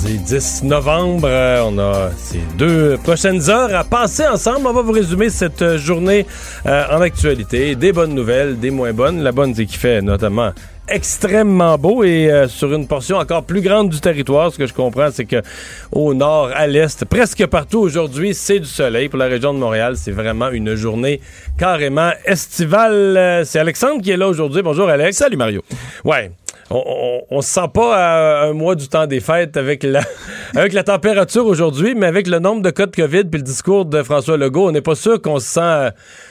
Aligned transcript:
Mardi 0.00 0.18
10 0.18 0.62
novembre, 0.62 1.26
euh, 1.28 1.62
on 1.66 1.76
a 1.78 2.10
ces 2.16 2.38
deux 2.56 2.96
prochaines 3.02 3.50
heures 3.50 3.74
à 3.74 3.82
passer 3.82 4.24
ensemble. 4.28 4.68
On 4.68 4.72
va 4.72 4.82
vous 4.82 4.92
résumer 4.92 5.28
cette 5.28 5.76
journée 5.76 6.24
euh, 6.66 6.84
en 6.92 7.00
actualité. 7.00 7.74
Des 7.74 7.92
bonnes 7.92 8.14
nouvelles, 8.14 8.60
des 8.60 8.70
moins 8.70 8.92
bonnes. 8.92 9.24
La 9.24 9.32
bonne, 9.32 9.56
c'est 9.56 9.66
qu'il 9.66 9.78
fait 9.78 10.00
notamment 10.00 10.52
extrêmement 10.88 11.76
beau 11.78 12.04
et 12.04 12.30
euh, 12.30 12.46
sur 12.46 12.72
une 12.72 12.86
portion 12.86 13.16
encore 13.16 13.42
plus 13.42 13.60
grande 13.60 13.88
du 13.88 14.00
territoire. 14.00 14.52
Ce 14.52 14.58
que 14.58 14.66
je 14.66 14.72
comprends, 14.72 15.10
c'est 15.10 15.24
que 15.24 15.42
au 15.90 16.14
nord, 16.14 16.50
à 16.54 16.68
l'est, 16.68 17.04
presque 17.04 17.44
partout 17.46 17.80
aujourd'hui, 17.80 18.34
c'est 18.34 18.60
du 18.60 18.66
soleil. 18.68 19.08
Pour 19.08 19.18
la 19.18 19.26
région 19.26 19.52
de 19.52 19.58
Montréal, 19.58 19.94
c'est 19.96 20.12
vraiment 20.12 20.50
une 20.50 20.76
journée 20.76 21.20
carrément 21.58 22.12
estivale. 22.24 23.16
Euh, 23.16 23.44
C'est 23.44 23.58
Alexandre 23.58 24.00
qui 24.00 24.12
est 24.12 24.16
là 24.16 24.28
aujourd'hui. 24.28 24.62
Bonjour 24.62 24.88
Alex. 24.88 25.16
Salut 25.16 25.36
Mario. 25.36 25.62
Ouais. 26.04 26.30
On, 26.70 26.82
on, 27.30 27.38
on 27.38 27.40
se 27.40 27.48
sent 27.48 27.68
pas 27.72 27.96
à 27.96 28.46
un 28.46 28.52
mois 28.52 28.74
du 28.74 28.88
temps 28.88 29.06
des 29.06 29.20
fêtes 29.20 29.56
avec 29.56 29.82
la, 29.82 30.02
température 30.82 31.46
aujourd'hui, 31.46 31.94
mais 31.94 32.06
avec 32.06 32.26
le 32.26 32.38
nombre 32.38 32.62
de 32.62 32.70
cas 32.70 32.86
de 32.86 32.94
COVID 32.94 33.24
puis 33.24 33.38
le 33.38 33.44
discours 33.44 33.84
de 33.84 34.02
François 34.02 34.36
Legault, 34.36 34.68
on 34.68 34.72
n'est 34.72 34.80
pas 34.80 34.94
sûr 34.94 35.20
qu'on 35.20 35.38
se 35.38 35.46
sent 35.46 35.60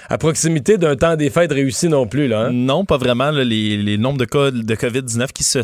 à, 0.09 0.17
proximité 0.17 0.77
d'un 0.77 0.95
temps 0.95 1.15
des 1.15 1.29
fêtes 1.29 1.51
réussi 1.51 1.89
non 1.89 2.07
plus. 2.07 2.33
Hein? 2.33 2.51
Non, 2.51 2.85
pas 2.85 2.97
vraiment. 2.97 3.31
les, 3.31 3.77
les 3.77 3.97
nombres 3.97 4.17
de 4.17 4.25
cas 4.25 4.51
de 4.51 4.75
COVID-19 4.75 5.31
qui 5.31 5.43
se 5.43 5.61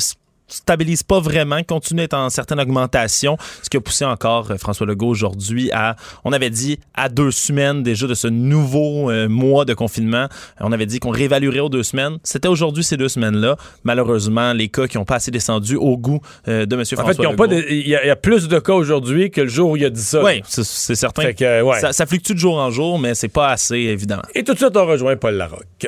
s- 0.54 0.58
stabilisent 0.64 1.04
pas 1.04 1.20
vraiment, 1.20 1.62
continuent 1.64 2.00
d'être 2.02 2.14
en 2.16 2.30
certaine 2.30 2.59
augmentation, 2.59 3.38
ce 3.62 3.70
qui 3.70 3.78
a 3.78 3.82
poussé 3.82 4.06
encore 4.06 4.52
euh, 4.52 4.58
François 4.58 4.86
Legault 4.88 5.08
aujourd'hui 5.08 5.72
à, 5.72 5.96
on 6.23 6.32
avait 6.34 6.50
dit, 6.50 6.80
à 6.94 7.09
deux 7.09 7.32
semaines 7.32 7.84
déjà 7.84 8.08
de 8.08 8.14
ce 8.14 8.28
nouveau 8.28 9.09
euh, 9.12 9.28
mois 9.30 9.66
de 9.66 9.74
confinement, 9.74 10.28
on 10.59 10.72
avait 10.72 10.86
dit 10.86 11.00
qu'on 11.00 11.09
réévaluerait 11.12 11.59
aux 11.59 11.70
deux 11.70 11.84
semaines. 11.84 12.18
C'était 12.24 12.48
aujourd'hui 12.48 12.84
ces 12.84 12.98
deux 12.98 13.09
semaines-là. 13.09 13.58
Malheureusement, 13.84 14.54
les 14.54 14.70
cas 14.70 14.88
qui 14.88 14.98
ont 14.98 15.06
pas 15.06 15.16
assez 15.16 15.31
descendu 15.31 15.76
au 15.76 15.98
goût 15.98 16.20
euh, 16.48 16.66
de 16.66 16.76
M. 16.76 16.86
François 16.86 17.04
En 17.04 17.08
fait, 17.08 17.22
ils 17.22 17.28
ont 17.28 17.31
Legault. 17.31 17.48
pas 17.48 17.54
il 17.56 17.88
y, 17.88 17.96
a- 17.96 18.04
il 18.04 18.08
y 18.08 18.12
a 18.12 18.16
plus 18.16 18.48
de 18.48 18.59
cas 18.59 18.74
aujourd'hui 18.74 19.31
que 19.31 19.42
le 19.42 19.48
jour 19.48 19.72
où 19.72 19.78
il 19.78 19.86
a 19.86 19.90
dit 19.90 20.02
ça. 20.02 20.24
Oui, 20.24 20.42
c'est- 20.48 20.64
certain. 20.96 21.22
Fait 21.24 21.34
que, 21.34 21.62
ouais. 21.62 21.80
ça, 21.80 21.94
ça 21.94 22.06
fluctue 22.06 22.34
de 22.34 22.38
jour 22.40 22.58
en 22.58 22.70
jour, 22.72 23.00
mais 23.00 23.16
c'est 23.16 23.28
pas 23.28 23.50
assez, 23.50 23.76
évidemment. 23.78 24.24
Et 24.36 24.44
tout 24.44 24.54
de 24.54 24.58
suite, 24.58 24.76
on 24.76 24.86
rejoint 24.86 25.16
Paul 25.16 25.36
Larocque. 25.36 25.88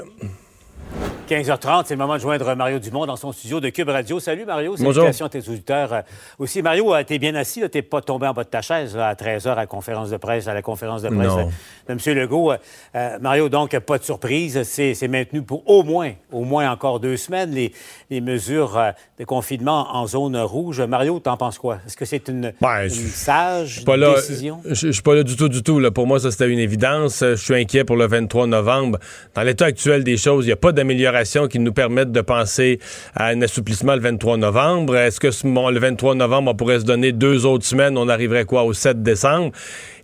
15h30, 1.30 1.86
c'est 1.88 1.96
le 1.96 1.98
moment 1.98 2.16
de 2.18 2.20
joindre 2.22 2.54
Mario 2.56 2.78
Dumont 2.78 3.08
dans 3.08 3.16
son 3.16 3.32
studio 3.32 3.60
de 3.60 3.70
Cube 3.70 3.90
Radio. 3.90 4.20
Salut 4.20 4.46
Mario, 4.46 4.76
Bonjour. 4.78 4.94
salutations 4.94 5.26
à 5.26 5.30
tes 5.30 5.40
auditeurs. 5.50 5.92
Euh, 5.92 6.02
aussi, 6.38 6.62
Mario, 6.62 6.94
euh, 6.94 7.04
t'es 7.04 7.18
bien 7.18 7.34
assis, 7.34 7.68
t'es 7.72 7.82
pas 7.82 8.02
tombé 8.02 8.28
en 8.28 8.34
bas 8.34 8.44
de 8.44 8.50
ta 8.50 8.62
chaise 8.62 8.96
là, 8.96 9.08
à 9.08 9.16
13h 9.16 9.50
à 9.50 9.56
la 9.56 9.66
conférence 9.66 10.12
de 10.12 10.18
presse, 10.18 10.48
à 10.48 10.54
la 10.54 10.62
conférence 10.62 11.02
de 11.02 11.08
presse 11.10 11.28
Non. 11.28 11.50
de, 11.90 11.94
M. 11.94 12.16
Legault. 12.16 12.52
Euh, 12.54 13.18
Mario, 13.20 13.50
donc, 13.50 13.78
pas 13.80 13.98
de 13.98 14.04
surprise, 14.04 14.62
c'est 14.64 15.08
maintenu 15.08 15.42
pour 15.42 15.68
au 15.68 15.82
moins, 15.82 16.12
au 16.32 16.44
moins 16.44 16.70
encore 16.70 17.00
deux 17.00 17.18
semaines, 17.18 17.50
les, 17.52 17.72
les 18.12 18.22
mesures 18.22 18.80
de 19.18 19.24
confinement 19.26 19.96
en 19.96 20.06
zone 20.06 20.38
rouge. 20.38 20.80
Mario, 20.82 21.20
t'en 21.20 21.38
penses 21.38 21.58
quoi? 21.58 21.80
Est-ce 21.88 21.98
que 21.98 22.06
c'est 22.06 22.28
une, 22.28 22.54
Ben, 22.62 22.84
une 22.84 22.90
sage 22.90 23.84
pas 23.84 23.98
là, 23.98 24.14
décision? 24.14 24.60
Je 24.64 24.76
je 24.76 24.92
suis 24.92 25.02
pas 25.02 25.16
là 25.16 25.24
du 25.24 25.36
tout, 25.36 25.50
du 25.50 25.64
tout. 25.64 25.80
Là. 25.80 25.90
Pour 25.90 26.06
moi, 26.06 26.20
ça, 26.20 26.30
c'était 26.30 26.50
une 26.50 26.60
évidence. 26.60 27.22
Je 27.22 27.34
suis 27.36 27.56
inquiet 27.56 27.84
pour 27.84 27.96
le 27.96 28.06
23 28.06 28.46
novembre. 28.46 29.00
Dans 29.34 29.42
l'état 29.42 29.66
actuel 29.66 30.04
des 30.04 30.18
choses, 30.18 30.46
il 30.46 30.50
n'y 30.50 30.54
a 30.54 30.58
pas 30.58 30.72
d'amélioration 30.72 31.15
qui 31.50 31.60
nous 31.60 31.74
permette 31.74 32.12
de 32.12 32.22
penser 32.22 32.80
à 33.16 33.28
un 33.28 33.42
assouplissement 33.42 33.96
le 33.96 34.02
23 34.02 34.38
novembre. 34.38 34.98
Est-ce 34.98 35.20
que 35.20 35.30
bon, 35.48 35.70
le 35.70 35.80
23 35.80 36.16
novembre, 36.16 36.52
on 36.52 36.56
pourrait 36.56 36.80
se 36.80 36.86
donner 36.86 37.12
deux 37.12 37.46
autres 37.46 37.66
semaines? 37.66 37.98
On 37.98 38.10
arriverait 38.10 38.46
quoi, 38.46 38.64
au 38.64 38.74
7 38.74 39.04
décembre? 39.04 39.52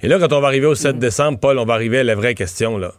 Et 0.02 0.08
là, 0.08 0.20
quand 0.20 0.32
on 0.34 0.42
va 0.42 0.48
arriver 0.48 0.68
au 0.68 0.76
7 0.76 0.98
décembre, 0.98 1.40
Paul, 1.40 1.60
on 1.60 1.66
va 1.66 1.74
arriver 1.74 2.00
à 2.00 2.04
la 2.04 2.16
vraie 2.16 2.36
question, 2.36 2.78
là. 2.78 2.94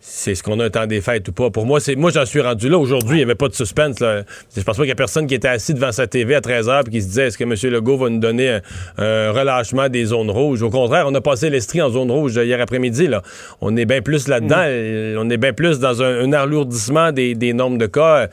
C'est 0.00 0.36
ce 0.36 0.42
qu'on 0.42 0.60
a 0.60 0.66
un 0.66 0.70
temps 0.70 0.86
des 0.86 1.00
fêtes 1.00 1.26
ou 1.28 1.32
pas. 1.32 1.50
Pour 1.50 1.66
moi, 1.66 1.80
c'est 1.80 1.96
moi 1.96 2.10
j'en 2.12 2.24
suis 2.24 2.40
rendu 2.40 2.68
là. 2.68 2.78
Aujourd'hui, 2.78 3.14
il 3.14 3.16
n'y 3.16 3.22
avait 3.22 3.34
pas 3.34 3.48
de 3.48 3.54
suspense. 3.54 3.98
Là. 3.98 4.22
Je 4.56 4.62
pense 4.62 4.76
pas 4.76 4.82
qu'il 4.82 4.88
y 4.88 4.92
a 4.92 4.96
personne 4.96 5.26
qui 5.26 5.34
était 5.34 5.48
assis 5.48 5.74
devant 5.74 5.90
sa 5.90 6.06
TV 6.06 6.34
à 6.36 6.40
13h 6.40 6.86
et 6.86 6.90
qui 6.90 7.02
se 7.02 7.08
disait 7.08 7.26
est-ce 7.26 7.38
que 7.38 7.44
M. 7.44 7.54
Legault 7.72 7.96
va 7.96 8.08
nous 8.08 8.20
donner 8.20 8.50
un, 8.50 8.60
un 8.98 9.32
relâchement 9.32 9.88
des 9.88 10.04
zones 10.04 10.30
rouges? 10.30 10.62
Au 10.62 10.70
contraire, 10.70 11.06
on 11.08 11.14
a 11.14 11.20
passé 11.20 11.50
l'estrie 11.50 11.82
en 11.82 11.90
zone 11.90 12.10
rouge 12.10 12.36
hier 12.36 12.60
après-midi. 12.60 13.08
Là. 13.08 13.22
On 13.60 13.76
est 13.76 13.84
bien 13.84 14.00
plus 14.00 14.28
là-dedans. 14.28 14.62
Euh, 14.64 15.16
On 15.18 15.28
est 15.28 15.38
bien 15.38 15.52
plus 15.52 15.80
dans 15.80 16.00
un, 16.02 16.24
un 16.24 16.32
alourdissement 16.32 17.10
des, 17.10 17.34
des 17.34 17.52
nombres 17.52 17.78
de 17.78 17.86
cas. 17.86 18.28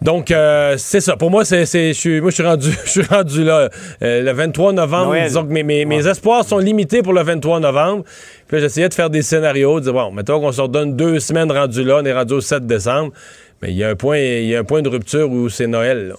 Donc, 0.00 0.30
euh, 0.30 0.76
c'est 0.78 1.00
ça. 1.00 1.16
Pour 1.16 1.30
moi, 1.30 1.44
c'est, 1.44 1.66
c'est, 1.66 1.88
je 1.88 1.98
suis, 1.98 2.20
moi, 2.20 2.30
je 2.30 2.34
suis 2.34 2.44
rendu, 2.44 2.70
je 2.84 2.90
suis 2.90 3.02
rendu 3.02 3.44
là. 3.44 3.68
Euh, 4.02 4.22
le 4.22 4.32
23 4.32 4.72
novembre, 4.72 5.06
Noël. 5.08 5.26
disons 5.26 5.44
que 5.44 5.52
mes, 5.52 5.62
mes, 5.62 5.84
mes 5.84 6.06
espoirs 6.06 6.44
sont 6.44 6.58
limités 6.58 7.02
pour 7.02 7.12
le 7.12 7.22
23 7.22 7.60
novembre. 7.60 8.04
Puis 8.46 8.56
là, 8.56 8.62
j'essayais 8.62 8.88
de 8.88 8.94
faire 8.94 9.10
des 9.10 9.22
scénarios, 9.22 9.80
de 9.80 9.84
dire, 9.84 9.92
bon, 9.92 10.12
mettons 10.12 10.40
qu'on 10.40 10.52
se 10.52 10.60
redonne 10.60 10.94
deux 10.96 11.18
semaines 11.18 11.50
rendu 11.50 11.82
là, 11.82 11.98
on 12.00 12.04
est 12.04 12.12
rendu 12.12 12.34
au 12.34 12.40
7 12.40 12.66
décembre. 12.66 13.12
Mais 13.60 13.70
il 13.70 13.76
y 13.76 13.82
a 13.82 13.88
un 13.88 13.96
point, 13.96 14.18
il 14.18 14.46
y 14.46 14.54
a 14.54 14.60
un 14.60 14.64
point 14.64 14.82
de 14.82 14.88
rupture 14.88 15.30
où 15.30 15.48
c'est 15.48 15.66
Noël, 15.66 16.08
là. 16.08 16.14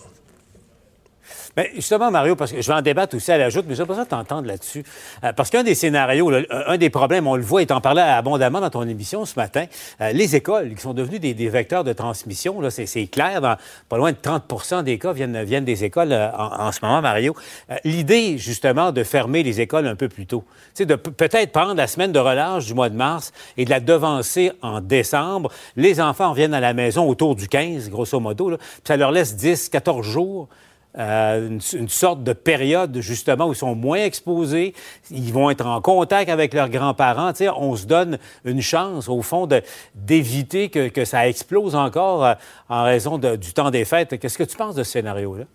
Ben, 1.59 1.67
justement, 1.75 2.09
Mario, 2.09 2.37
parce 2.37 2.53
que 2.53 2.61
je 2.61 2.67
vais 2.71 2.73
en 2.73 2.81
débattre 2.81 3.17
aussi 3.17 3.33
à 3.33 3.37
la 3.37 3.49
joute, 3.49 3.65
mais 3.67 3.75
j'ai 3.75 3.83
besoin 3.83 4.05
de 4.05 4.07
t'entendre 4.07 4.47
là-dessus. 4.47 4.85
Euh, 5.25 5.33
parce 5.33 5.49
qu'un 5.49 5.63
des 5.63 5.75
scénarios, 5.75 6.29
là, 6.29 6.39
un 6.67 6.77
des 6.77 6.89
problèmes, 6.89 7.27
on 7.27 7.35
le 7.35 7.41
voit, 7.41 7.61
et 7.61 7.65
t'en 7.65 7.81
parlais 7.81 8.01
abondamment 8.01 8.61
dans 8.61 8.69
ton 8.69 8.87
émission 8.87 9.25
ce 9.25 9.35
matin, 9.35 9.65
euh, 9.99 10.13
les 10.13 10.37
écoles 10.37 10.73
qui 10.73 10.81
sont 10.81 10.93
devenues 10.93 11.19
des, 11.19 11.49
vecteurs 11.49 11.83
de 11.83 11.91
transmission, 11.91 12.61
là, 12.61 12.69
c'est, 12.69 12.85
c'est 12.85 13.07
clair, 13.07 13.41
dans 13.41 13.57
pas 13.89 13.97
loin 13.97 14.13
de 14.13 14.17
30% 14.17 14.83
des 14.83 14.97
cas 14.97 15.11
viennent, 15.11 15.65
des 15.65 15.83
écoles 15.83 16.13
euh, 16.13 16.31
en, 16.31 16.71
ce 16.71 16.79
moment, 16.81 17.01
Mario. 17.01 17.35
L'idée, 17.83 18.37
justement, 18.37 18.93
de 18.93 19.03
fermer 19.03 19.43
les 19.43 19.59
écoles 19.59 19.85
un 19.85 19.95
peu 19.95 20.07
plus 20.07 20.27
tôt, 20.27 20.45
sais, 20.73 20.85
de 20.85 20.95
peut-être 20.95 21.51
prendre 21.51 21.75
la 21.75 21.87
semaine 21.87 22.13
de 22.13 22.19
relâche 22.19 22.67
du 22.67 22.73
mois 22.73 22.87
de 22.87 22.95
mars 22.95 23.33
et 23.57 23.65
de 23.65 23.69
la 23.69 23.81
devancer 23.81 24.53
en 24.61 24.79
décembre. 24.79 25.51
Les 25.75 25.99
enfants 25.99 26.29
reviennent 26.29 26.53
à 26.53 26.61
la 26.61 26.73
maison 26.73 27.05
autour 27.05 27.35
du 27.35 27.49
15, 27.49 27.89
grosso 27.89 28.17
modo, 28.21 28.49
là, 28.49 28.57
puis 28.57 28.81
ça 28.85 28.95
leur 28.95 29.11
laisse 29.11 29.35
10, 29.35 29.67
14 29.67 30.07
jours 30.07 30.47
euh, 30.97 31.59
une, 31.73 31.89
sorte 31.89 32.23
de 32.23 32.33
période 32.33 32.99
justement 32.99 33.47
où 33.47 33.53
ils 33.53 33.55
sont 33.55 33.75
moins 33.75 34.03
exposés, 34.03 34.73
ils 35.11 35.31
vont 35.31 35.51
être 35.51 35.65
en 35.65 35.81
contact 35.81 36.29
avec 36.29 36.53
leurs 36.53 36.69
grands-parents. 36.69 37.31
On 37.57 37.75
se 37.75 37.85
donne 37.85 38.17
une 38.43 38.61
chance, 38.61 39.07
au 39.07 39.21
fond, 39.21 39.47
d'éviter 39.93 40.69
que, 40.69 41.05
ça 41.05 41.27
explose 41.27 41.75
encore 41.75 42.25
euh, 42.25 42.33
en 42.69 42.83
raison 42.83 43.17
du 43.19 43.53
temps 43.53 43.69
des 43.69 43.85
fêtes. 43.85 44.19
Qu'est-ce 44.19 44.37
que 44.37 44.43
tu 44.43 44.57
penses 44.57 44.75
de 44.75 44.83
ce 44.83 44.91
scénario-là? 44.91 45.45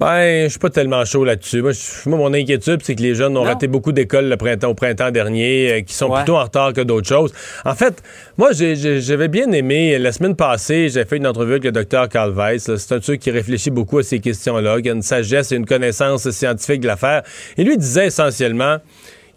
Ben, 0.00 0.44
je 0.44 0.48
suis 0.48 0.58
pas 0.58 0.70
tellement 0.70 1.04
chaud 1.04 1.24
là-dessus. 1.24 1.60
Moi, 1.60 1.72
mon 2.06 2.32
inquiétude, 2.32 2.80
c'est 2.82 2.94
que 2.94 3.02
les 3.02 3.14
jeunes 3.14 3.36
ont 3.36 3.42
Non. 3.44 3.50
raté 3.50 3.66
beaucoup 3.66 3.92
d'écoles 3.92 4.30
le 4.30 4.36
printemps, 4.38 4.68
au 4.70 4.74
printemps 4.74 5.10
dernier, 5.10 5.72
euh, 5.72 5.80
qui 5.82 5.92
sont 5.92 6.08
Ouais. 6.08 6.16
plutôt 6.22 6.36
en 6.38 6.44
retard 6.44 6.72
que 6.72 6.80
d'autres 6.80 7.06
choses. 7.08 7.34
En 7.66 7.74
fait, 7.74 8.02
moi, 8.38 8.50
j'avais 8.52 9.28
bien 9.28 9.52
aimé, 9.52 9.98
la 9.98 10.12
semaine 10.12 10.36
passée, 10.36 10.88
j'ai 10.88 11.04
fait 11.04 11.18
une 11.18 11.26
entrevue 11.26 11.52
avec 11.52 11.64
le 11.64 11.72
docteur 11.72 12.08
Carl 12.08 12.32
Weiss. 12.32 12.74
C'est 12.76 12.94
un 12.94 13.00
truc 13.00 13.20
qui 13.20 13.30
réfléchit 13.30 13.70
beaucoup 13.70 13.98
à 13.98 14.02
ces 14.02 14.20
questions-là, 14.20 14.80
qui 14.80 14.88
a 14.88 14.92
une 14.94 15.02
sagesse 15.02 15.52
et 15.52 15.56
une 15.56 15.66
connaissance 15.66 16.30
scientifique 16.30 16.80
de 16.80 16.86
l'affaire. 16.86 17.22
Et 17.58 17.64
lui 17.64 17.76
disait 17.76 18.06
essentiellement, 18.06 18.78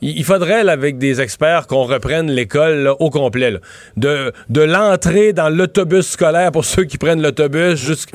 il 0.03 0.23
faudrait, 0.23 0.67
avec 0.67 0.97
des 0.97 1.21
experts, 1.21 1.67
qu'on 1.67 1.83
reprenne 1.83 2.29
l'école 2.29 2.93
au 2.99 3.09
complet. 3.09 3.53
De, 3.97 4.31
de 4.49 4.61
l'entrée 4.61 5.33
dans 5.33 5.49
l'autobus 5.49 6.07
scolaire 6.07 6.51
pour 6.51 6.65
ceux 6.65 6.83
qui 6.83 6.97
prennent 6.97 7.21
l'autobus, 7.21 8.07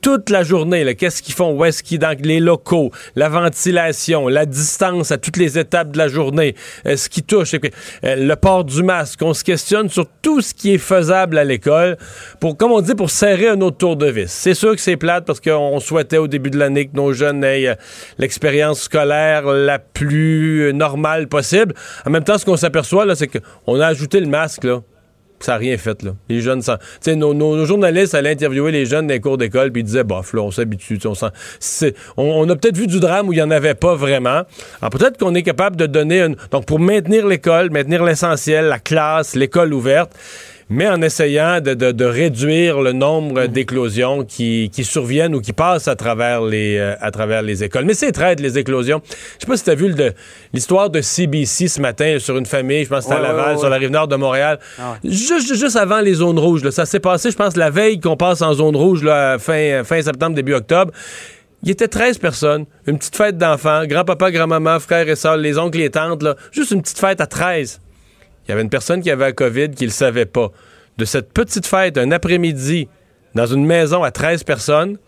toute 0.00 0.30
la 0.30 0.42
journée. 0.44 0.94
Qu'est-ce 0.94 1.22
qu'ils 1.22 1.34
font? 1.34 1.52
Où 1.52 1.64
est-ce 1.64 1.82
qu'ils 1.82 1.98
dans 1.98 2.16
les 2.20 2.40
locaux? 2.40 2.90
La 3.16 3.28
ventilation, 3.28 4.28
la 4.28 4.46
distance 4.46 5.10
à 5.10 5.18
toutes 5.18 5.36
les 5.36 5.58
étapes 5.58 5.92
de 5.92 5.98
la 5.98 6.08
journée, 6.08 6.54
euh, 6.86 6.96
ce 6.96 7.08
qui 7.08 7.22
touche, 7.22 7.54
euh, 7.54 7.58
le 8.02 8.34
port 8.36 8.64
du 8.64 8.82
masque. 8.82 9.20
On 9.22 9.34
se 9.34 9.42
questionne 9.42 9.88
sur 9.88 10.06
tout 10.22 10.40
ce 10.40 10.54
qui 10.54 10.74
est 10.74 10.78
faisable 10.78 11.38
à 11.38 11.44
l'école 11.44 11.96
pour, 12.40 12.56
comme 12.56 12.72
on 12.72 12.80
dit, 12.80 12.94
pour 12.94 13.10
serrer 13.10 13.48
un 13.48 13.60
autre 13.60 13.78
tour 13.78 13.96
de 13.96 14.06
vis. 14.06 14.30
C'est 14.30 14.54
sûr 14.54 14.74
que 14.74 14.80
c'est 14.80 14.96
plate 14.96 15.24
parce 15.24 15.40
qu'on 15.40 15.80
souhaitait 15.80 16.18
au 16.18 16.28
début 16.28 16.50
de 16.50 16.58
l'année 16.58 16.86
que 16.86 16.96
nos 16.96 17.12
jeunes 17.12 17.42
aient 17.42 17.68
euh, 17.68 17.74
l'expérience 18.18 18.82
scolaire 18.82 19.46
la 19.46 19.78
plus 19.78 20.68
euh, 20.68 20.72
possible. 21.28 21.74
En 22.06 22.10
même 22.10 22.24
temps, 22.24 22.38
ce 22.38 22.44
qu'on 22.44 22.56
s'aperçoit, 22.56 23.14
c'est 23.14 23.28
qu'on 23.28 23.80
a 23.80 23.86
ajouté 23.86 24.20
le 24.20 24.26
masque, 24.26 24.64
là. 24.64 24.80
Ça 25.40 25.52
n'a 25.52 25.58
rien 25.58 25.76
fait. 25.76 26.02
Les 26.30 26.40
jeunes, 26.40 26.62
nos, 27.16 27.34
nos- 27.34 27.66
journalistes 27.66 28.14
allaient 28.14 28.30
interviewer 28.30 28.72
les 28.72 28.86
jeunes 28.86 29.08
dans 29.08 29.20
cours 29.20 29.36
d'école, 29.36 29.72
puis 29.72 29.82
ils 29.82 29.84
disaient, 29.84 30.04
bof, 30.04 30.32
là, 30.32 30.40
on 30.40 30.50
s'habitue, 30.50 30.98
on, 31.04 31.12
on, 32.16 32.22
on 32.24 32.48
a 32.48 32.56
peut-être 32.56 32.78
vu 32.78 32.86
du 32.86 32.98
drame 32.98 33.28
où 33.28 33.32
il 33.32 33.36
n'y 33.36 33.42
en 33.42 33.50
avait 33.50 33.74
pas 33.74 33.94
vraiment. 33.94 34.44
Alors, 34.80 34.90
peut-être 34.90 35.18
qu'on 35.18 35.34
est 35.34 35.42
capable 35.42 35.76
de 35.76 35.84
donner 35.86 36.22
une. 36.22 36.36
Donc, 36.50 36.64
pour 36.64 36.78
maintenir 36.78 37.26
l'école, 37.26 37.70
maintenir 37.70 38.04
l'essentiel, 38.04 38.66
la 38.66 38.78
classe, 38.78 39.34
l'école 39.34 39.74
ouverte, 39.74 40.12
mais 40.68 40.88
en 40.88 41.00
essayant 41.02 41.60
de, 41.60 42.04
réduire 42.04 42.80
le 42.80 42.92
nombre 42.92 43.46
d'éclosions 43.46 44.24
qui, 44.24 44.70
surviennent 44.82 45.34
ou 45.34 45.40
qui 45.40 45.52
passent 45.52 45.88
à 45.88 45.96
travers 45.96 46.42
les, 46.42 46.76
euh, 46.78 46.94
à 47.00 47.10
travers 47.10 47.42
les 47.42 47.64
écoles. 47.64 47.84
Mais 47.84 47.94
c'est 47.94 48.12
traite, 48.12 48.40
les 48.40 48.58
éclosions. 48.58 49.00
Je 49.06 49.40
sais 49.40 49.46
pas 49.46 49.56
si 49.56 49.64
tu 49.64 49.70
as 49.70 49.74
vu 49.74 49.94
l'histoire 50.52 50.90
de 50.90 51.00
CBC 51.00 51.68
ce 51.68 51.80
matin 51.80 52.18
sur 52.18 52.36
une 52.36 52.46
famille, 52.46 52.84
je 52.84 52.88
pense 52.88 53.06
que 53.06 53.12
c'était 53.12 53.16
à 53.16 53.22
Laval, 53.22 53.58
sur 53.58 53.68
la 53.68 53.76
rive 53.76 53.90
nord 53.90 54.08
de 54.08 54.16
Montréal. 54.16 54.58
Ah 54.78 54.96
juste, 55.04 55.54
juste 55.54 55.76
avant 55.76 56.00
les 56.00 56.14
zones 56.14 56.38
rouges. 56.38 56.68
Ça 56.70 56.86
s'est 56.86 57.00
passé, 57.00 57.30
je 57.30 57.36
pense, 57.36 57.56
la 57.56 57.70
veille 57.70 58.00
qu'on 58.00 58.16
passe 58.16 58.42
en 58.42 58.52
zone 58.54 58.76
rouge, 58.76 59.02
là, 59.02 59.38
fin, 59.38 59.82
fin 59.84 60.00
septembre, 60.02 60.34
début 60.34 60.54
octobre. 60.54 60.92
Il 61.62 61.70
était 61.70 61.88
13 61.88 62.18
personnes, 62.18 62.66
une 62.86 62.98
petite 62.98 63.16
fête 63.16 63.38
d'enfants, 63.38 63.86
grand-papa, 63.86 64.30
grand-maman, 64.30 64.78
frères 64.80 65.08
et 65.08 65.16
sœurs, 65.16 65.38
les 65.38 65.58
oncles 65.58 65.78
et 65.78 65.84
les 65.84 65.90
tantes, 65.90 66.22
là, 66.22 66.36
juste 66.52 66.72
une 66.72 66.82
petite 66.82 66.98
fête 66.98 67.22
à 67.22 67.26
13. 67.26 67.80
Il 68.46 68.50
y 68.50 68.52
avait 68.52 68.62
une 68.62 68.70
personne 68.70 69.02
qui 69.02 69.10
avait 69.10 69.26
la 69.26 69.32
COVID 69.32 69.70
qui 69.70 69.84
ne 69.84 69.88
le 69.88 69.94
savait 69.94 70.26
pas. 70.26 70.50
De 70.98 71.04
cette 71.04 71.32
petite 71.32 71.66
fête, 71.66 71.98
un 71.98 72.10
après-midi, 72.12 72.88
dans 73.34 73.46
une 73.46 73.66
maison 73.66 74.02
à 74.02 74.10
13 74.10 74.44
personnes, 74.44 74.98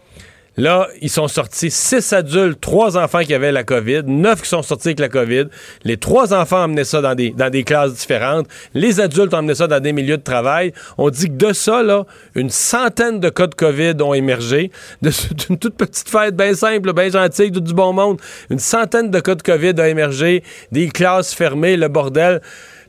Là, 0.59 0.89
ils 1.03 1.11
sont 1.11 1.29
sortis 1.29 1.71
six 1.71 2.15
adultes, 2.15 2.63
trois 2.63 2.97
enfants 2.97 3.21
qui 3.21 3.35
avaient 3.35 3.53
la 3.53 3.63
COVID, 3.63 4.05
neuf 4.07 4.41
qui 4.41 4.49
sont 4.49 4.63
sortis 4.63 4.89
avec 4.89 5.01
la 5.01 5.11
COVID. 5.11 5.45
Les 5.85 5.99
trois 5.99 6.33
enfants 6.33 6.67
ont 6.67 6.85
ça 6.85 7.03
dans 7.03 7.15
des, 7.15 7.31
dans 7.31 7.51
des 7.51 7.63
classes 7.63 7.93
différentes. 7.93 8.47
Les 8.73 8.99
adultes 8.99 9.35
amené 9.35 9.55
ça 9.55 9.67
dans 9.67 9.81
des 9.81 9.93
milieux 9.93 10.17
de 10.17 10.23
travail. 10.23 10.73
On 10.97 11.11
dit 11.11 11.27
que 11.27 11.35
de 11.35 11.53
ça, 11.53 11.83
là, 11.83 12.07
une 12.35 12.49
centaine 12.49 13.21
de 13.21 13.29
cas 13.29 13.49
de 13.49 13.55
COVID 13.55 14.01
ont 14.01 14.15
émergé. 14.15 14.71
D'une 15.03 15.59
toute 15.59 15.77
petite 15.77 16.09
fête 16.09 16.35
bien 16.35 16.55
simple, 16.55 16.91
bien 16.95 17.11
gentille, 17.11 17.53
tout 17.53 17.61
du 17.61 17.75
bon 17.75 17.93
monde. 17.93 18.19
Une 18.49 18.59
centaine 18.59 19.11
de 19.11 19.21
cas 19.21 19.35
de 19.35 19.43
COVID 19.43 19.75
ont 19.79 19.85
émergé. 19.85 20.43
Des 20.73 20.89
classes 20.89 21.35
fermées, 21.35 21.77
le 21.77 21.89
bordel. 21.89 22.41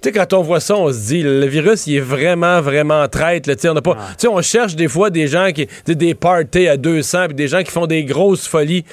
Tu 0.01 0.09
sais, 0.09 0.11
quand 0.11 0.33
on 0.33 0.41
voit 0.41 0.59
ça, 0.59 0.75
on 0.75 0.91
se 0.91 1.07
dit, 1.07 1.23
le 1.23 1.45
virus, 1.45 1.87
il 1.87 1.95
est 1.95 2.01
vraiment, 2.01 2.61
vraiment 2.61 3.07
traître. 3.07 3.49
Tu 3.49 3.59
sais, 3.59 3.69
on, 3.69 3.75
pas, 3.75 3.97
on 4.29 4.41
cherche 4.41 4.75
des 4.75 4.87
fois 4.87 5.09
des 5.09 5.27
gens 5.27 5.49
qui, 5.51 5.67
des 5.85 6.15
parties 6.15 6.67
à 6.67 6.77
200, 6.77 7.27
puis 7.27 7.35
des 7.35 7.47
gens 7.47 7.63
qui 7.63 7.71
font 7.71 7.87
des 7.87 8.03
grosses 8.03 8.47
folies. 8.47 8.85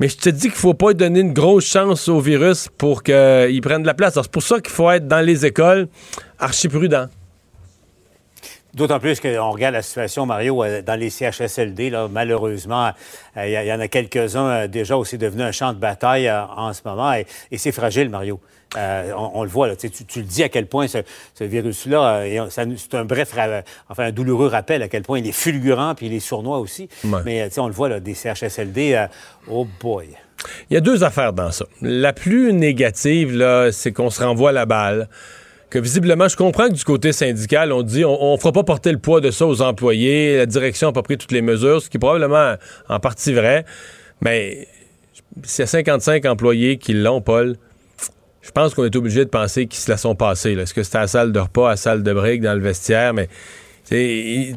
Mais 0.00 0.08
je 0.08 0.16
te 0.16 0.30
dis 0.30 0.48
qu'il 0.48 0.52
faut 0.52 0.74
pas 0.74 0.94
donner 0.94 1.20
une 1.20 1.34
grosse 1.34 1.66
chance 1.66 2.08
au 2.08 2.20
virus 2.20 2.68
pour 2.78 3.02
qu'il 3.02 3.60
prenne 3.62 3.82
de 3.82 3.86
la 3.86 3.94
place. 3.94 4.14
C'est 4.14 4.30
pour 4.30 4.42
ça 4.42 4.58
qu'il 4.58 4.72
faut 4.72 4.90
être 4.90 5.06
dans 5.06 5.20
les 5.20 5.44
écoles 5.44 5.88
archi 6.38 6.68
prudent. 6.68 7.06
D'autant 8.74 9.00
plus 9.00 9.20
qu'on 9.20 9.50
regarde 9.50 9.74
la 9.74 9.82
situation, 9.82 10.26
Mario, 10.26 10.62
euh, 10.62 10.82
dans 10.82 10.98
les 10.98 11.10
CHSLD, 11.10 11.90
là, 11.90 12.08
malheureusement, 12.10 12.90
euh, 13.36 13.46
il 13.46 13.66
y, 13.66 13.72
en 13.72 13.80
a 13.80 13.88
quelques-uns 13.88 14.46
euh, 14.46 14.66
déjà 14.68 14.96
aussi 14.96 15.18
devenus 15.18 15.44
un 15.44 15.52
champ 15.52 15.72
de 15.72 15.78
bataille 15.78 16.30
en 16.30 16.72
ce 16.72 16.80
moment. 16.84 17.12
et 17.12 17.26
c'est 17.58 17.72
fragile, 17.72 18.08
Mario. 18.08 18.40
Euh, 18.76 19.12
on, 19.16 19.42
le 19.42 19.48
voit, 19.48 19.66
là, 19.66 19.74
tu, 19.74 19.88
le 19.88 20.22
dis 20.24 20.44
à 20.44 20.48
quel 20.48 20.66
point 20.66 20.86
ce, 20.86 21.02
virus-là, 21.40 22.20
euh, 22.20 22.46
c'est 22.50 22.94
un 22.94 23.04
bref, 23.04 23.34
enfin 23.88 24.04
un 24.04 24.12
douloureux 24.12 24.46
rappel 24.46 24.82
à 24.82 24.88
quel 24.88 25.02
point 25.02 25.18
il 25.18 25.26
est 25.26 25.32
fulgurant 25.32 25.94
puis 25.96 26.06
il 26.06 26.14
est 26.14 26.20
sournois 26.20 26.58
aussi. 26.58 26.88
Mais 27.24 27.48
on 27.58 27.66
le 27.66 27.72
voit, 27.72 27.88
là, 27.88 27.98
des 27.98 28.14
CHSLD, 28.14 28.94
euh, 28.94 29.06
oh 29.48 29.66
boy. 29.80 30.10
Il 30.70 30.74
y 30.74 30.76
a 30.76 30.80
deux 30.80 31.02
affaires 31.02 31.32
dans 31.32 31.50
ça. 31.50 31.66
La 31.82 32.12
plus 32.12 32.52
négative, 32.52 33.36
là, 33.36 33.72
c'est 33.72 33.92
qu'on 33.92 34.08
se 34.08 34.22
renvoie 34.22 34.52
la 34.52 34.66
balle. 34.66 35.08
Que 35.70 35.78
visiblement, 35.78 36.26
je 36.26 36.36
comprends 36.36 36.68
que 36.68 36.74
du 36.74 36.82
côté 36.82 37.12
syndical, 37.12 37.72
on 37.72 37.82
dit 37.82 38.04
on 38.04 38.32
ne 38.32 38.36
fera 38.38 38.50
pas 38.52 38.64
porter 38.64 38.90
le 38.90 38.98
poids 38.98 39.20
de 39.20 39.30
ça 39.30 39.46
aux 39.46 39.62
employés, 39.62 40.36
la 40.36 40.46
direction 40.46 40.88
n'a 40.88 40.92
pas 40.92 41.02
pris 41.02 41.16
toutes 41.16 41.30
les 41.30 41.42
mesures, 41.42 41.80
ce 41.80 41.88
qui 41.88 41.96
est 41.96 42.00
probablement 42.00 42.56
en 42.88 42.98
partie 42.98 43.32
vrai. 43.32 43.64
Mais 44.20 44.66
s'il 45.44 45.62
y 45.62 45.62
a 45.62 45.66
55 45.66 46.26
employés 46.26 46.76
qui 46.76 46.92
l'ont, 46.92 47.20
Paul, 47.20 47.56
je 48.42 48.50
pense 48.50 48.74
qu'on 48.74 48.84
est 48.84 48.96
obligé 48.96 49.24
de 49.24 49.30
penser 49.30 49.66
qu'ils 49.66 49.78
se 49.78 49.88
la 49.90 49.96
sont. 49.96 50.16
Est-ce 50.16 50.74
que 50.74 50.82
c'était 50.82 50.98
à 50.98 51.02
la 51.02 51.06
salle 51.06 51.30
de 51.30 51.38
repas, 51.38 51.68
à 51.68 51.70
la 51.70 51.76
salle 51.76 52.02
de 52.02 52.12
briques, 52.12 52.42
dans 52.42 52.54
le 52.54 52.60
vestiaire? 52.60 53.14
Mais 53.14 53.28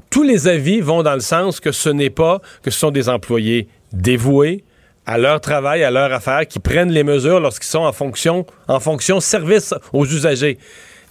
tous 0.10 0.24
les 0.24 0.48
avis 0.48 0.82
vont 0.82 1.04
dans 1.04 1.14
le 1.14 1.20
sens 1.20 1.60
que 1.60 1.72
ce 1.72 1.90
n'est 1.90 2.10
pas 2.10 2.42
que 2.64 2.72
ce 2.72 2.80
sont 2.80 2.92
des 2.92 3.08
employés 3.08 3.68
dévoués 3.92 4.64
à 5.06 5.20
leur 5.20 5.42
travail, 5.42 5.84
à 5.84 5.92
leur 5.92 6.12
affaire, 6.12 6.48
qui 6.48 6.60
prennent 6.60 6.92
les 6.92 7.04
mesures 7.04 7.40
lorsqu'ils 7.40 7.70
sont 7.70 7.84
en 7.84 7.92
fonction, 7.92 8.48
en 8.68 8.80
fonction 8.80 9.20
service 9.20 9.76
aux 9.92 10.06
usagers. 10.06 10.58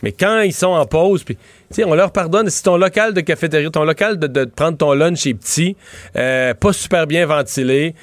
Mais 0.02 0.12
quand 0.12 0.40
ils 0.40 0.52
sont 0.52 0.68
en 0.68 0.86
pause, 0.86 1.24
puis 1.24 1.36
on 1.84 1.94
leur 1.94 2.12
pardonne 2.12 2.50
si 2.50 2.62
ton 2.62 2.76
local 2.76 3.14
de 3.14 3.20
cafétéria, 3.20 3.70
ton 3.70 3.84
local 3.84 4.18
de, 4.18 4.44
prendre 4.44 4.76
ton 4.76 4.92
lunch 4.92 5.26
est 5.26 5.34
petit, 5.34 5.76
euh, 6.16 6.54
pas 6.54 6.72
super 6.72 7.06
bien 7.06 7.26
ventilé, 7.26 7.94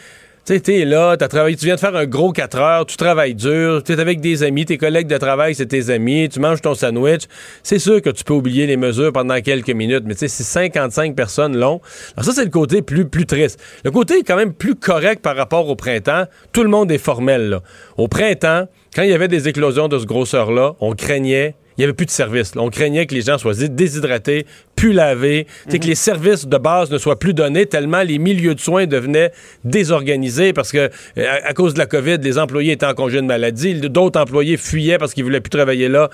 tu 0.57 0.60
sais, 0.63 0.86
là, 0.86 1.12
as 1.12 1.28
travaillé, 1.28 1.56
tu 1.56 1.66
viens 1.66 1.75
de 1.75 1.80
faire 1.80 1.96
un 1.96 2.06
gros 2.07 2.31
4 2.31 2.57
heures, 2.57 2.86
tu 2.88 2.98
travailles 2.98 3.36
dur, 3.36 3.84
tu 3.84 3.94
es 3.94 4.00
avec 4.00 4.19
des 4.19 4.42
amis, 4.42 4.66
tes 4.66 4.80
collègues 4.80 5.06
de 5.06 5.18
travail, 5.18 5.54
c'est 5.54 5.68
tes 5.68 5.92
amis, 5.92 6.28
tu 6.28 6.40
manges 6.40 6.62
ton 6.62 6.74
sandwich. 6.74 7.24
C'est 7.62 7.78
sûr 7.78 8.01
que 8.01 8.10
tu 8.10 8.24
peux 8.24 8.34
oublier 8.34 8.66
les 8.66 8.78
mesures 8.78 9.13
pendant 9.13 9.40
quelques 9.42 9.69
minutes, 9.69 10.04
mais 10.06 10.16
tu 10.16 10.22
sais, 10.22 10.28
si 10.28 10.44
55 10.44 11.16
personnes 11.16 11.56
l'ont, 11.56 11.81
alors 12.16 12.25
ça, 12.25 12.31
c'est 12.31 12.46
le 12.46 12.50
côté 12.50 12.81
plus, 12.81 13.06
plus 13.06 13.28
triste. 13.28 13.60
Le 13.84 13.92
côté 13.92 14.24
quand 14.24 14.38
même 14.38 14.54
plus 14.54 14.74
correct 14.74 15.22
par 15.22 15.36
rapport 15.36 15.69
au 15.69 15.75
printemps, 15.75 16.24
tout 16.51 16.63
le 16.63 16.69
monde 16.69 16.92
est 16.92 16.98
formel, 16.98 17.50
là. 17.50 17.62
Au 17.98 18.07
printemps, 18.07 18.68
quand 18.96 19.04
il 19.04 19.10
y 19.10 19.13
avait 19.13 19.28
des 19.28 19.50
éclosions 19.50 19.88
de 19.88 20.00
ce 20.00 20.06
grosseur-là, 20.06 20.74
on 20.80 20.96
craignait 20.96 21.54
il 21.79 21.83
n'y 21.83 21.85
avait 21.85 21.93
plus 21.93 22.05
de 22.05 22.11
services. 22.11 22.51
On 22.57 22.69
craignait 22.69 23.05
que 23.05 23.15
les 23.15 23.21
gens 23.21 23.37
soient 23.37 23.53
déshydratés, 23.53 24.45
plus 24.75 24.91
lavés, 24.91 25.47
que 25.69 25.77
mhm. 25.77 25.83
les 25.83 25.95
services 25.95 26.45
de 26.45 26.57
base 26.57 26.91
ne 26.91 26.97
soient 26.97 27.17
plus 27.17 27.33
donnés 27.33 27.67
tellement 27.67 28.03
les 28.03 28.19
milieux 28.19 28.53
de 28.53 28.59
soins 28.59 28.85
devenaient 28.85 29.31
désorganisés 29.63 30.51
parce 30.51 30.73
que 30.73 30.89
euh, 31.17 31.37
à, 31.41 31.53
cause 31.53 31.75
de 31.75 31.79
la 31.79 31.85
COVID, 31.85 32.17
les 32.17 32.37
employés 32.37 32.73
étaient 32.73 32.85
en 32.85 32.93
congé 32.93 33.21
de 33.21 33.25
maladie, 33.25 33.75
d'autres 33.75 34.19
employés 34.19 34.57
fuyaient 34.57 34.97
parce 34.97 35.13
qu'ils 35.13 35.23
voulaient 35.23 35.39
plus 35.39 35.51
travailler 35.51 35.87
là. 35.87 36.09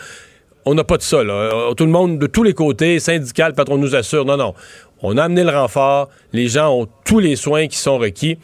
On 0.65 0.75
n'a 0.75 0.83
pas 0.83 0.97
de 0.97 1.01
ça, 1.01 1.23
là. 1.23 1.33
Euh, 1.33 1.73
tout 1.73 1.85
le 1.85 1.91
monde, 1.91 2.19
de 2.19 2.27
tous 2.27 2.43
les 2.43 2.53
côtés, 2.53 2.99
syndical, 2.99 3.55
patron 3.55 3.79
nous 3.79 3.95
assure. 3.95 4.23
Non, 4.23 4.37
non. 4.37 4.53
On 5.01 5.17
a 5.17 5.23
amené 5.23 5.43
le 5.43 5.49
renfort. 5.49 6.09
Les 6.33 6.47
gens 6.47 6.73
ont 6.73 6.87
tous 7.03 7.19
les 7.19 7.35
soins 7.35 7.67
qui 7.67 7.77
sont 7.77 7.97
requis. 7.97 8.37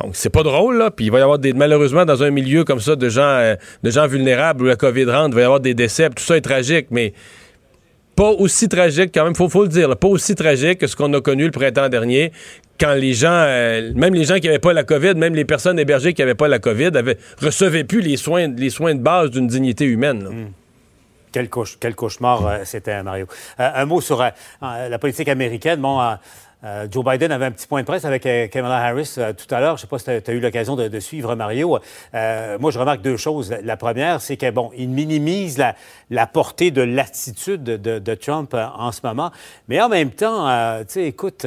Donc, 0.00 0.10
c'est 0.14 0.30
pas 0.30 0.42
drôle, 0.42 0.78
là. 0.78 0.90
Puis 0.90 1.06
il 1.06 1.10
va 1.12 1.18
y 1.18 1.22
avoir 1.22 1.38
des. 1.38 1.52
Malheureusement, 1.52 2.04
dans 2.04 2.22
un 2.22 2.30
milieu 2.30 2.64
comme 2.64 2.80
ça 2.80 2.96
de 2.96 3.08
gens, 3.08 3.22
euh, 3.22 3.56
de 3.82 3.90
gens 3.90 4.06
vulnérables 4.06 4.62
où 4.62 4.66
la 4.66 4.76
COVID 4.76 5.04
rentre, 5.04 5.30
il 5.30 5.34
va 5.34 5.40
y 5.40 5.44
avoir 5.44 5.60
des 5.60 5.74
décès. 5.74 6.08
Tout 6.10 6.22
ça 6.22 6.36
est 6.36 6.42
tragique, 6.42 6.86
mais 6.90 7.12
pas 8.16 8.30
aussi 8.30 8.68
tragique, 8.68 9.10
quand 9.14 9.24
même, 9.24 9.34
faut, 9.34 9.48
faut 9.48 9.62
le 9.62 9.68
dire, 9.68 9.94
pas 9.96 10.08
aussi 10.08 10.34
tragique 10.34 10.78
que 10.78 10.86
ce 10.86 10.96
qu'on 10.96 11.12
a 11.12 11.20
connu 11.20 11.44
le 11.44 11.50
printemps 11.50 11.90
dernier, 11.90 12.32
quand 12.80 12.94
les 12.94 13.12
gens, 13.12 13.28
euh, 13.30 13.92
même 13.94 14.14
les 14.14 14.24
gens 14.24 14.36
qui 14.36 14.46
n'avaient 14.46 14.58
pas 14.58 14.72
la 14.72 14.84
COVID, 14.84 15.14
même 15.16 15.34
les 15.34 15.44
personnes 15.44 15.78
hébergées 15.78 16.14
qui 16.14 16.22
n'avaient 16.22 16.34
pas 16.34 16.48
la 16.48 16.58
COVID, 16.58 16.90
avaient, 16.94 17.18
recevaient 17.40 17.84
plus 17.84 18.00
les 18.00 18.16
soins, 18.16 18.48
de 18.48 19.02
base 19.02 19.30
d'une 19.30 19.46
dignité 19.46 19.84
humaine. 19.84 20.22
Hmm. 20.22 20.46
Quel, 21.80 21.94
cauchemar 21.94 22.46
euh, 22.46 22.58
c'était, 22.64 23.02
Mario. 23.02 23.26
un 23.58 23.84
mot 23.84 24.00
sur 24.00 24.24
la 24.62 24.98
politique 24.98 25.28
américaine. 25.28 25.80
Bon, 25.80 26.00
euh, 26.64 26.86
Joe 26.90 27.04
Biden 27.04 27.30
avait 27.32 27.44
un 27.44 27.50
petit 27.50 27.66
point 27.66 27.82
de 27.82 27.86
presse 27.86 28.04
avec 28.04 28.24
euh, 28.24 28.48
Kamala 28.48 28.78
Harris 28.78 29.14
euh, 29.18 29.32
tout 29.34 29.52
à 29.54 29.60
l'heure. 29.60 29.76
Je 29.76 29.82
ne 29.82 29.86
sais 29.86 29.86
pas 29.88 29.98
si 29.98 30.22
tu 30.22 30.30
as, 30.30 30.34
eu 30.34 30.40
l'occasion 30.40 30.74
de, 30.74 31.00
suivre 31.00 31.34
Mario. 31.34 31.78
moi, 32.12 32.70
je 32.70 32.78
remarque 32.78 33.02
deux 33.02 33.16
choses. 33.16 33.54
La 33.62 33.76
première, 33.76 34.20
c'est 34.20 34.36
que 34.36 34.50
bon, 34.50 34.70
il 34.76 34.88
minimise 34.88 35.62
la, 36.10 36.26
portée 36.26 36.70
de 36.70 36.82
l'attitude 36.82 37.62
de, 37.62 38.14
Trump 38.14 38.54
en 38.54 38.90
ce 38.92 39.00
moment, 39.04 39.30
mais 39.68 39.80
en 39.80 39.88
même 39.88 40.10
temps, 40.10 40.48
tu 40.80 40.84
sais, 40.88 41.04
écoute, 41.04 41.46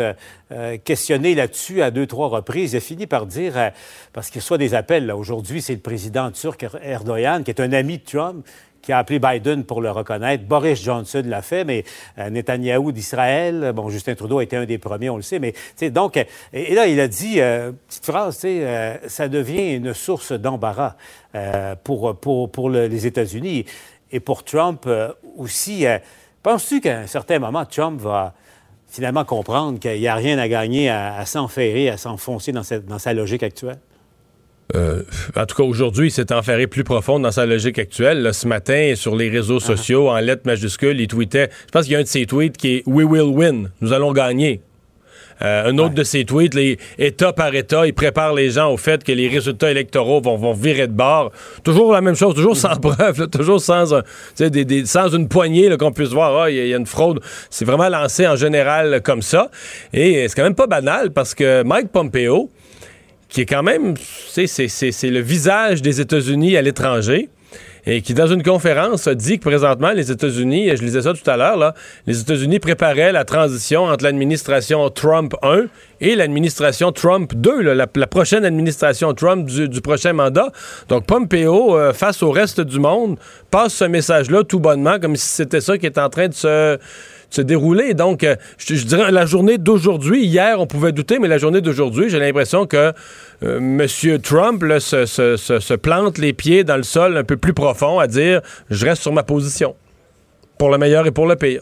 questionner 0.84 1.36
là-dessus 1.36 1.82
à 1.82 1.92
deux 1.92 2.06
trois 2.08 2.28
reprises, 2.28 2.74
il 2.74 3.04
a 3.04 3.08
par 3.08 3.26
dire 3.26 3.72
parce 4.14 4.30
qu'il 4.30 4.42
soit 4.42 4.58
des 4.58 4.76
appels. 4.76 5.12
Aujourd'hui, 5.12 5.62
c'est 5.62 5.74
le 5.74 5.80
président 5.80 6.32
turc 6.32 6.66
Erdogan 6.82 7.44
qui 7.44 7.52
est 7.52 7.60
un 7.60 7.74
ami 7.74 7.98
de 7.98 8.04
Trump 8.04 8.46
qui 8.90 8.94
a 8.94 8.98
appelé 8.98 9.20
Biden 9.20 9.66
pour 9.66 9.84
le 9.84 9.92
reconnaître. 9.92 10.46
Boris 10.46 10.82
Johnson 10.82 11.22
l'a 11.24 11.44
fait, 11.44 11.64
mais 11.64 11.84
euh, 12.18 12.32
Netanyahou 12.32 12.92
d'Israël, 12.92 13.72
bon, 13.76 13.88
Justin 13.90 14.16
Trudeau 14.16 14.40
a 14.40 14.44
été 14.44 14.58
un 14.58 14.66
des 14.66 14.80
premiers, 14.80 15.12
on 15.12 15.16
le 15.16 15.22
sait, 15.22 15.38
mais 15.38 15.54
donc, 15.92 16.18
et, 16.18 16.74
là, 16.74 16.88
il 16.88 17.00
a 17.00 17.08
dit, 17.08 17.40
euh, 17.40 17.72
petite 17.88 18.04
phrase, 18.04 18.42
euh, 18.44 18.98
ça 19.06 19.28
devient 19.28 19.76
une 19.76 19.94
source 19.94 20.32
d'embarras 20.32 20.96
pour, 21.84 22.16
pour, 22.16 22.52
pour 22.52 22.72
les 22.72 23.06
États-Unis 23.06 23.66
et 24.12 24.20
pour 24.20 24.44
Trump 24.44 24.90
aussi. 25.38 25.86
Penses-tu 26.42 26.82
qu'à 26.82 27.02
un 27.02 27.06
certain 27.06 27.38
moment, 27.38 27.66
Trump 27.66 28.02
va 28.02 28.34
finalement 28.88 29.24
comprendre 29.24 29.78
qu'il 29.78 30.00
n'y 30.00 30.08
a 30.08 30.16
rien 30.16 30.40
à 30.40 30.48
gagner 30.48 30.90
à, 30.90 31.16
à 31.16 31.28
s'enferrer, 31.28 31.90
à 31.90 31.98
s'enfoncer 31.98 32.52
dans, 32.52 32.64
dans 32.88 32.98
sa 32.98 33.14
logique 33.14 33.44
actuelle? 33.44 33.78
Euh, 34.76 35.02
en 35.36 35.46
tout 35.46 35.56
cas, 35.56 35.64
aujourd'hui, 35.64 36.10
il 36.10 36.12
s'est 36.12 36.32
enferré 36.32 36.68
plus 36.68 36.84
profond 36.84 37.20
dans 37.20 37.32
sa 37.32 37.46
logique 37.46 37.80
actuelle. 37.80 38.34
ce 38.34 38.48
matin, 38.48 38.94
sur 38.96 39.16
les 39.16 39.30
réseaux 39.30 39.58
ah. 39.62 39.66
sociaux, 39.66 40.10
en 40.10 40.20
lettres 40.20 40.44
majuscules, 40.46 41.00
il 41.00 41.08
tweetait, 41.08 41.50
je 41.66 41.72
pense 41.72 41.86
qu'il 41.86 41.94
y 41.94 41.96
a 41.96 42.00
un 42.00 42.04
de 42.04 42.08
ses 42.08 42.26
tweets 42.26 42.58
qui 42.58 42.76
est 42.76 42.84
We 42.86 43.06
will 43.06 43.34
win, 43.36 43.72
nous 43.82 43.94
allons 43.94 44.14
gagner. 44.14 44.62
Euh, 45.42 45.70
un 45.70 45.78
autre 45.78 45.96
de 45.96 46.04
ses 46.04 46.26
tweets, 46.26 46.54
les, 46.54 46.78
État 46.98 47.32
par 47.32 47.56
État, 47.56 47.88
il 47.88 47.94
prépare 47.94 48.34
les 48.34 48.52
gens 48.52 48.72
au 48.72 48.78
fait 48.78 49.04
que 49.04 49.12
les 49.12 49.28
résultats 49.30 49.72
électoraux 49.72 50.22
vont, 50.22 50.36
vont 50.36 50.54
virer 50.54 50.88
de 50.88 50.94
bord. 50.94 51.32
Toujours 51.64 51.94
la 51.94 52.02
même 52.02 52.16
chose, 52.16 52.36
toujours 52.36 52.58
sans 52.58 52.76
preuve, 52.76 53.28
toujours 53.30 53.62
sans, 53.62 53.94
un, 53.94 54.04
des, 54.38 54.86
sans 54.86 55.08
une 55.08 55.30
poignée 55.30 55.76
qu'on 55.78 55.94
puisse 55.94 56.10
voir, 56.10 56.44
ah, 56.44 56.52
il 56.52 56.68
y, 56.68 56.74
a 56.74 56.78
une 56.78 56.86
fraude. 56.86 57.22
C'est 57.50 57.66
vraiment 57.66 57.88
lancé 57.88 58.28
en 58.28 58.36
général 58.36 59.02
comme 59.02 59.22
ça. 59.22 59.50
Et 59.94 60.28
c'est 60.28 60.36
quand 60.36 60.44
même 60.44 60.56
pas 60.56 60.68
banal 60.68 61.12
parce 61.12 61.34
que 61.34 61.64
Mike 61.64 61.92
Pompeo, 61.92 62.50
qui 63.30 63.42
est 63.42 63.46
quand 63.46 63.64
même, 63.64 63.94
c'est 64.28 64.48
le 65.04 65.20
visage 65.20 65.82
des 65.82 66.02
États-Unis 66.02 66.58
à 66.58 66.62
l'étranger. 66.62 67.30
et 67.86 68.02
qui, 68.02 68.14
dans 68.14 68.28
une 68.28 68.44
conférence, 68.44 69.08
a 69.08 69.16
dit 69.16 69.40
que 69.40 69.44
présentement, 69.44 69.92
les 69.92 70.12
États-Unis, 70.12 70.76
je 70.76 70.84
lisais 70.84 71.04
ça 71.04 71.14
tout 71.14 71.28
à 71.30 71.38
l'heure, 71.38 71.74
les 72.06 72.20
États-Unis 72.20 72.60
préparaient 72.60 73.12
la 73.12 73.24
transition 73.24 73.86
entre 73.86 74.04
l'administration 74.04 74.90
Trump 74.90 75.34
1 75.42 75.66
et 76.02 76.16
l'administration 76.16 76.92
Trump 76.92 77.34
2, 77.36 77.62
la, 77.62 77.88
prochaine 77.88 78.46
administration 78.46 79.14
Trump 79.14 79.48
du, 79.48 79.82
prochain 79.82 80.14
mandat. 80.14 80.52
Donc, 80.90 81.06
Pompeo, 81.06 81.78
euh, 81.78 81.94
face 81.94 82.22
au 82.22 82.32
reste 82.32 82.62
du 82.62 82.80
monde, 82.80 83.18
passe 83.50 83.74
ce 83.76 83.86
message-là 83.86 84.44
tout 84.44 84.60
bonnement, 84.60 85.00
comme 85.00 85.16
si 85.16 85.28
c'était 85.28 85.62
ça 85.62 85.78
qui 85.78 85.86
est 85.86 85.98
en 85.98 86.10
train 86.10 86.28
de 86.28 86.34
se 86.34 86.78
se 87.30 87.42
dérouler. 87.42 87.94
Donc, 87.94 88.24
euh, 88.24 88.36
je, 88.58 88.84
dirais 88.84 89.12
la 89.12 89.26
journée 89.26 89.58
d'aujourd'hui, 89.58 90.26
hier, 90.26 90.60
on 90.60 90.68
pouvait 90.68 90.92
douter, 90.92 91.20
mais 91.20 91.28
la 91.28 91.38
journée 91.38 91.62
d'aujourd'hui, 91.62 92.10
j'ai 92.10 92.20
l'impression 92.20 92.66
que 92.66 92.94
euh, 93.44 93.58
M. 93.58 93.88
Trump 94.22 94.64
se, 94.80 95.06
se, 95.06 95.74
plante 95.76 96.18
les 96.18 96.34
pieds 96.34 96.64
dans 96.64 96.78
le 96.78 96.84
sol 96.84 97.18
un 97.18 97.24
peu 97.24 97.38
plus 97.38 97.54
profond 97.54 98.00
à 98.00 98.08
dire 98.08 98.42
je 98.70 98.86
reste 98.86 99.02
sur 99.02 99.14
ma 99.14 99.24
position. 99.24 99.76
Pour 100.58 100.70
le 100.70 100.78
meilleur 100.78 101.08
et 101.08 101.12
pour 101.12 101.26
le 101.26 101.36
pire 101.36 101.62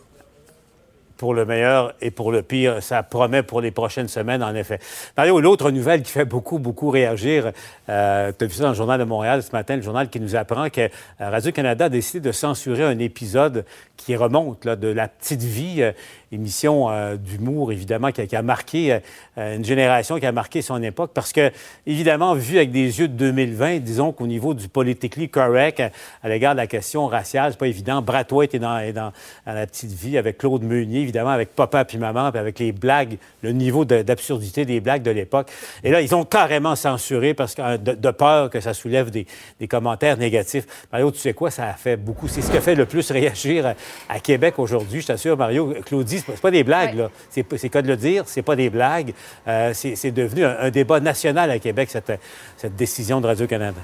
pour 1.18 1.34
le 1.34 1.46
meilleur 1.46 1.94
et 2.02 2.12
pour 2.12 2.32
le 2.32 2.42
pire. 2.42 2.82
Ça 2.82 3.04
promet 3.04 3.44
pour 3.44 3.62
les 3.62 3.72
prochaines 3.72 4.08
semaines, 4.08 4.44
en 4.44 4.56
effet. 4.56 4.80
Mario, 5.18 5.40
l'autre 5.40 5.72
nouvelle 5.72 6.04
qui 6.04 6.12
fait 6.12 6.26
beaucoup, 6.26 6.60
beaucoup 6.60 6.90
réagir, 6.90 7.52
euh, 7.90 8.32
tu 8.38 8.46
as 8.46 8.48
vu 8.48 8.54
ça 8.54 8.64
dans 8.64 8.70
le 8.70 8.76
Journal 8.76 9.00
de 9.00 9.06
Montréal 9.06 9.44
ce 9.44 9.52
matin, 9.52 9.76
le 9.76 9.82
journal 9.82 10.10
qui 10.10 10.20
nous 10.20 10.36
apprend 10.36 10.70
que 10.70 10.82
euh, 10.82 10.90
Radio-Canada 11.20 11.86
a 11.86 11.90
décidé 11.90 12.20
de 12.20 12.32
censurer 12.32 12.84
un 12.84 13.00
épisode 13.00 13.66
qui 13.98 14.16
remonte 14.16 14.68
de 14.68 14.88
La 14.88 15.08
Petite 15.08 15.44
Vie, 15.44 15.82
euh, 15.82 15.92
émission 16.32 16.90
euh, 16.90 17.16
d'humour, 17.16 17.72
évidemment, 17.72 18.12
qui 18.12 18.36
a, 18.36 18.42
marqué 18.42 19.00
une 19.38 19.64
génération, 19.64 20.20
qui 20.20 20.26
a 20.26 20.32
marqué 20.32 20.62
son 20.62 20.82
époque, 20.82 21.12
parce 21.14 21.32
que, 21.32 21.52
évidemment, 21.86 22.34
vu 22.34 22.58
avec 22.58 22.72
des 22.72 23.00
yeux 23.00 23.08
de 23.08 23.14
2020, 23.14 23.80
disons 23.80 24.12
qu'au 24.12 24.28
niveau 24.28 24.54
du 24.54 24.68
politically 24.68 25.30
correct 25.30 25.82
à, 26.24 26.30
l'égard 26.30 26.54
de 26.54 26.58
la 26.58 26.68
question 26.68 27.08
raciale, 27.08 27.52
c'est 27.52 27.60
pas 27.60 27.68
évident. 27.68 28.02
Bratois 28.02 28.46
était 28.46 28.60
dans, 28.60 28.80
dans, 28.94 29.12
dans, 29.46 29.54
La 29.54 29.68
Petite 29.68 29.92
Vie 29.92 30.18
avec 30.18 30.38
Claude 30.38 30.64
Meunier, 30.64 31.02
évidemment, 31.02 31.32
avec 31.32 31.56
papa 31.56 31.86
puis 31.86 31.98
maman, 31.98 32.32
puis 32.32 32.40
avec 32.40 32.60
les 32.60 32.72
blagues, 32.72 33.18
le 33.42 33.52
niveau 33.52 33.86
d'absurdité 33.86 34.66
des 34.66 34.80
blagues 34.80 35.04
de 35.04 35.12
l'époque. 35.12 35.50
Et 35.84 35.92
là, 35.92 36.02
ils 36.02 36.14
ont 36.16 36.26
carrément 36.26 36.76
censuré 36.76 37.34
parce 37.34 37.56
de, 37.56 38.12
peur 38.12 38.50
que 38.50 38.60
ça 38.60 38.74
soulève 38.74 39.10
des, 39.10 39.26
commentaires 39.68 40.18
négatifs. 40.18 40.66
Mario, 40.92 41.12
tu 41.12 41.20
sais 41.20 41.34
quoi, 41.34 41.52
ça 41.52 41.68
a 41.68 41.74
fait 41.74 41.98
beaucoup. 41.98 42.28
C'est 42.28 42.42
ce 42.42 42.52
qui 42.52 42.58
a 42.58 42.62
fait 42.62 42.76
le 42.76 42.86
plus 42.86 43.12
réagir 43.18 43.76
à, 44.10 44.20
Québec 44.20 44.56
aujourd'hui. 44.58 45.02
Je 45.02 45.08
t'assure, 45.08 45.38
Mario, 45.38 45.74
Claudie, 45.86 46.17
c'est 46.26 46.42
pas 46.42 46.52
des 46.52 46.64
blagues, 46.64 46.96
là. 46.96 47.10
C'est 47.30 47.70
cas 47.70 47.82
de 47.82 47.88
le 47.88 47.98
dire, 47.98 48.24
c'est 48.28 48.42
pas 48.42 48.56
des 48.56 48.70
blagues. 48.70 49.14
Euh, 49.48 49.74
c'est 49.74 50.12
devenu 50.12 50.46
un, 50.46 50.70
débat 50.70 51.00
national 51.00 51.52
à 51.52 51.60
Québec, 51.60 51.90
cette, 51.90 52.12
cette 52.58 52.76
décision 52.76 53.22
de 53.22 53.28
Radio-Canada. 53.28 53.82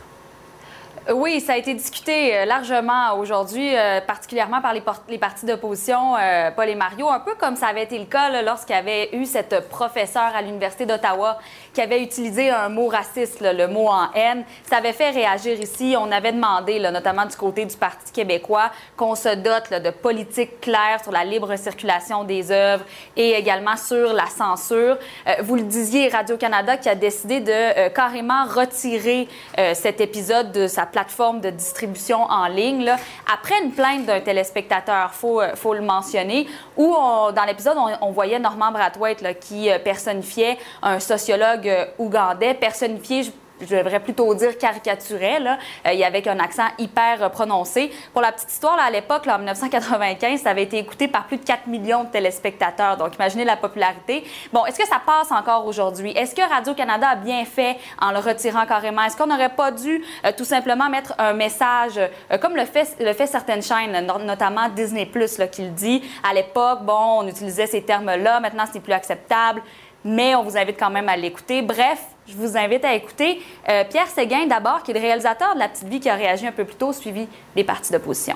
Oui, 1.11 1.41
ça 1.41 1.53
a 1.53 1.57
été 1.57 1.73
discuté 1.73 2.37
euh, 2.37 2.45
largement 2.45 3.17
aujourd'hui, 3.17 3.75
euh, 3.75 3.99
particulièrement 3.99 4.61
par 4.61 4.73
les, 4.73 4.81
les 5.09 5.17
partis 5.17 5.45
d'opposition, 5.45 6.15
euh, 6.15 6.49
Paul 6.51 6.69
et 6.69 6.75
Mario, 6.75 7.09
un 7.09 7.19
peu 7.19 7.35
comme 7.35 7.57
ça 7.57 7.67
avait 7.67 7.83
été 7.83 7.99
le 7.99 8.05
cas 8.05 8.41
lorsqu'il 8.41 8.75
y 8.75 8.79
avait 8.79 9.09
eu 9.13 9.25
cette 9.25 9.67
professeure 9.67 10.31
à 10.33 10.41
l'Université 10.41 10.85
d'Ottawa 10.85 11.39
qui 11.73 11.81
avait 11.81 12.03
utilisé 12.03 12.49
un 12.49 12.69
mot 12.69 12.87
raciste, 12.87 13.41
le 13.41 13.67
mot 13.67 13.87
en 13.87 14.11
haine. 14.13 14.43
Ça 14.69 14.77
avait 14.77 14.93
fait 14.93 15.09
réagir 15.09 15.59
ici. 15.59 15.95
On 15.97 16.11
avait 16.11 16.31
demandé, 16.31 16.79
notamment 16.79 17.25
du 17.25 17.35
côté 17.35 17.65
du 17.65 17.75
Parti 17.75 18.11
québécois, 18.11 18.71
qu'on 18.95 19.15
se 19.15 19.35
dote 19.35 19.71
de 19.71 19.89
politiques 19.89 20.61
claires 20.61 21.01
sur 21.01 21.11
la 21.11 21.23
libre 21.23 21.55
circulation 21.55 22.23
des 22.23 22.51
œuvres 22.51 22.85
et 23.15 23.31
également 23.31 23.77
sur 23.77 24.13
la 24.13 24.27
censure. 24.27 24.97
vous 25.41 25.55
le 25.55 25.63
disiez, 25.63 26.09
Radio-Canada 26.09 26.77
qui 26.77 26.89
a 26.89 26.95
décidé 26.95 27.39
de 27.39 27.89
carrément 27.89 28.45
retirer 28.45 29.27
cet 29.73 30.01
épisode 30.01 30.51
de 30.51 30.67
sa 30.67 30.85
plateforme 30.85 31.41
de 31.41 31.49
distribution 31.49 32.23
en 32.23 32.47
ligne, 32.47 32.93
après 33.31 33.61
une 33.63 33.71
plainte 33.71 34.05
d'un 34.05 34.19
téléspectateur, 34.19 35.11
il 35.13 35.17
faut, 35.17 35.41
euh, 35.41 35.73
le 35.73 35.81
mentionner, 35.81 36.47
où 36.77 36.93
dans 36.93 37.45
l'épisode, 37.47 37.77
on, 38.01 38.11
voyait 38.11 38.39
Norman 38.39 38.71
Brathwaite 38.71 39.39
qui 39.39 39.69
euh, 39.69 39.79
personnifiait 39.79 40.57
un 40.81 40.99
sociologue 40.99 41.62
euh, 41.65 41.85
ougandais, 41.97 42.53
personnifié, 42.53 43.23
je 43.61 43.75
devrais 43.75 43.99
plutôt 43.99 44.33
dire 44.35 44.57
caricaturait, 44.57 45.39
là, 45.39 45.57
euh, 45.87 46.03
avait 46.03 46.27
un 46.27 46.39
accent 46.39 46.67
hyper 46.77 47.29
prononcé. 47.31 47.91
Pour 48.11 48.21
la 48.21 48.31
petite 48.31 48.51
histoire, 48.51 48.77
à 48.79 48.89
l'époque, 48.89 49.27
en 49.27 49.37
1995, 49.37 50.41
ça 50.41 50.49
avait 50.49 50.63
été 50.63 50.77
écouté 50.77 51.07
par 51.07 51.25
plus 51.25 51.37
de 51.37 51.43
4 51.43 51.67
millions 51.67 52.03
de 52.03 52.09
téléspectateurs. 52.09 52.97
Donc, 52.97 53.15
imaginez 53.15 53.45
la 53.45 53.57
popularité. 53.57 54.23
Bon, 54.51 54.65
est-ce 54.65 54.79
que 54.79 54.87
ça 54.87 55.01
passe 55.05 55.31
encore 55.31 55.65
aujourd'hui? 55.65 56.11
Est-ce 56.11 56.35
que 56.35 56.41
Radio-Canada 56.41 57.09
a 57.09 57.15
bien 57.15 57.45
fait 57.45 57.77
en 58.01 58.11
le 58.11 58.19
retirant 58.19 58.65
carrément? 58.65 59.03
Est-ce 59.03 59.15
qu'on 59.15 59.27
n'aurait 59.27 59.49
pas 59.55 59.71
dû 59.71 60.03
euh, 60.25 60.31
tout 60.35 60.45
simplement 60.45 60.89
mettre 60.89 61.13
un 61.17 61.33
message, 61.33 61.97
euh, 61.97 62.37
comme 62.39 62.55
le 62.55 62.65
fait, 62.65 63.27
certaines 63.27 63.63
chaînes, 63.63 64.07
notamment 64.25 64.69
Disney+, 64.69 65.09
là, 65.37 65.47
qui 65.47 65.63
le 65.63 65.69
dit, 65.69 66.03
à 66.29 66.33
l'époque, 66.33 66.83
bon, 66.83 67.19
on 67.19 67.27
utilisait 67.27 67.67
ces 67.67 67.83
termes-là, 67.83 68.39
maintenant, 68.39 68.65
c'est 68.71 68.79
plus 68.81 68.93
acceptable 68.93 69.61
mais 70.05 70.35
on 70.35 70.43
vous 70.43 70.57
invite 70.57 70.77
quand 70.77 70.89
même 70.89 71.09
à 71.09 71.17
l'écouter. 71.17 71.61
Bref, 71.61 71.99
je 72.27 72.35
vous 72.35 72.57
invite 72.57 72.85
à 72.85 72.95
écouter 72.95 73.41
euh, 73.69 73.83
Pierre 73.89 74.07
Séguin 74.07 74.45
d'abord, 74.47 74.83
qui 74.83 74.91
est 74.91 74.93
le 74.93 74.99
réalisateur 74.99 75.53
de 75.55 75.59
La 75.59 75.69
Petite 75.69 75.87
Vie, 75.87 75.99
qui 75.99 76.09
a 76.09 76.15
réagi 76.15 76.47
un 76.47 76.51
peu 76.51 76.65
plus 76.65 76.75
tôt, 76.75 76.93
suivi 76.93 77.27
des 77.55 77.63
partis 77.63 77.91
d'opposition. 77.91 78.35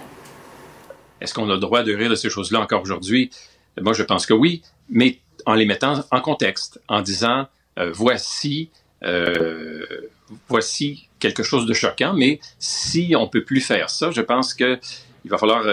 Est-ce 1.19 1.33
qu'on 1.33 1.49
a 1.49 1.53
le 1.53 1.59
droit 1.59 1.83
de 1.83 1.93
rire 1.93 2.09
de 2.09 2.15
ces 2.15 2.29
choses-là 2.29 2.59
encore 2.59 2.81
aujourd'hui? 2.81 3.31
Moi, 3.79 3.93
je 3.93 4.03
pense 4.03 4.25
que 4.25 4.33
oui, 4.33 4.61
mais 4.89 5.19
en 5.45 5.53
les 5.53 5.65
mettant 5.65 6.03
en 6.11 6.21
contexte, 6.21 6.79
en 6.87 7.01
disant 7.01 7.47
euh, 7.79 7.91
voici, 7.93 8.69
euh, 9.03 9.85
voici 10.47 11.07
quelque 11.19 11.43
chose 11.43 11.65
de 11.65 11.73
choquant, 11.73 12.13
mais 12.13 12.39
si 12.59 13.13
on 13.17 13.27
peut 13.27 13.43
plus 13.43 13.61
faire 13.61 13.89
ça, 13.89 14.11
je 14.11 14.21
pense 14.21 14.53
qu'il 14.53 14.79
va 15.25 15.37
falloir 15.37 15.65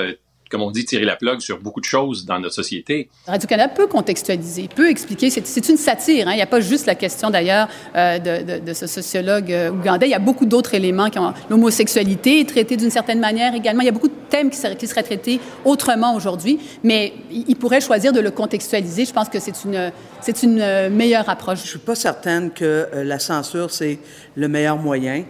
comme 0.55 0.63
on 0.63 0.71
dit, 0.71 0.85
tirer 0.85 1.05
la 1.05 1.17
plug 1.17 1.41
sur 1.41 1.59
beaucoup 1.59 1.81
de 1.81 1.85
choses 1.85 2.25
dans 2.25 2.39
notre 2.39 2.55
société. 2.55 3.09
Radio-Canada 3.27 3.75
peut 3.75 3.89
contextualiser, 3.89 4.69
peut 4.73 4.89
expliquer. 4.89 5.29
C'est 5.29 5.69
une 5.69 5.77
satire. 5.77 6.29
Hein. 6.29 6.35
Il 6.35 6.37
n'y 6.37 6.43
a 6.43 6.47
pas 6.47 6.61
juste 6.61 6.87
la 6.87 6.95
question, 6.95 7.29
d'ailleurs, 7.29 7.67
euh, 7.97 8.21
de, 8.61 8.73
ce 8.73 8.87
sociologue 8.87 9.51
euh, 9.51 9.73
ougandais. 9.73 10.07
Il 10.07 10.13
y 10.13 10.15
a 10.15 10.21
beaucoup 10.21 10.47
d'autres 10.47 10.75
éléments. 10.75 11.11
qui 11.11 11.19
ont 11.19 11.35
L'homosexualité 11.51 12.39
est 12.39 12.49
traitée 12.49 12.77
d'une 12.77 12.93
certaine 12.93 13.19
manière 13.19 13.53
également. 13.53 13.83
Il 13.83 13.87
y 13.87 13.89
a 13.89 13.93
beaucoup 13.93 14.07
de 14.07 14.15
thèmes 14.31 14.49
qui 14.49 14.57
seraient, 14.57 14.77
qui 14.77 14.87
seraient 14.87 15.03
traités 15.03 15.41
autrement 15.65 16.15
aujourd'hui, 16.15 16.61
mais 16.85 17.15
il 17.33 17.57
pourrait 17.57 17.81
choisir 17.81 18.13
de 18.13 18.21
le 18.21 18.31
contextualiser. 18.31 19.07
Je 19.07 19.13
pense 19.13 19.29
que 19.29 19.41
c'est 19.41 19.65
une, 19.65 19.91
c'est 20.21 20.45
une 20.45 20.61
euh, 20.61 20.89
meilleure 20.89 21.29
approche. 21.29 21.59
Je 21.59 21.65
ne 21.65 21.69
suis 21.71 21.79
pas 21.81 21.97
certaine 21.97 22.53
que 22.53 22.87
la 22.95 23.19
censure, 23.19 23.73
c'est 23.73 23.99
le 24.37 24.47
meilleur 24.47 24.77
moyen 24.77 25.25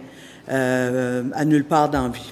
à 0.47 1.45
nulle 1.45 1.65
part 1.65 1.89
d'envie. 1.89 2.31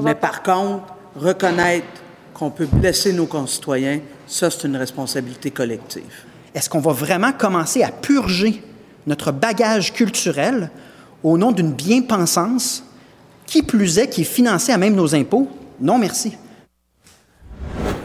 Mais 0.00 0.14
par 0.14 0.42
contre, 0.42 0.84
reconnaître 1.16 2.03
qu'on 2.34 2.50
peut 2.50 2.66
blesser 2.66 3.12
nos 3.12 3.26
concitoyens, 3.26 4.00
ça, 4.26 4.50
c'est 4.50 4.66
une 4.66 4.76
responsabilité 4.76 5.50
collective. 5.50 6.02
Est-ce 6.54 6.68
qu'on 6.68 6.80
va 6.80 6.92
vraiment 6.92 7.32
commencer 7.32 7.82
à 7.82 7.90
purger 7.90 8.62
notre 9.06 9.32
bagage 9.32 9.92
culturel 9.92 10.70
au 11.22 11.38
nom 11.38 11.52
d'une 11.52 11.72
bien-pensance, 11.72 12.84
qui 13.46 13.62
plus 13.62 13.98
est, 13.98 14.08
qui 14.08 14.22
est 14.22 14.24
financée 14.24 14.72
à 14.72 14.78
même 14.78 14.94
nos 14.94 15.14
impôts? 15.14 15.48
Non, 15.80 15.98
merci. 15.98 16.36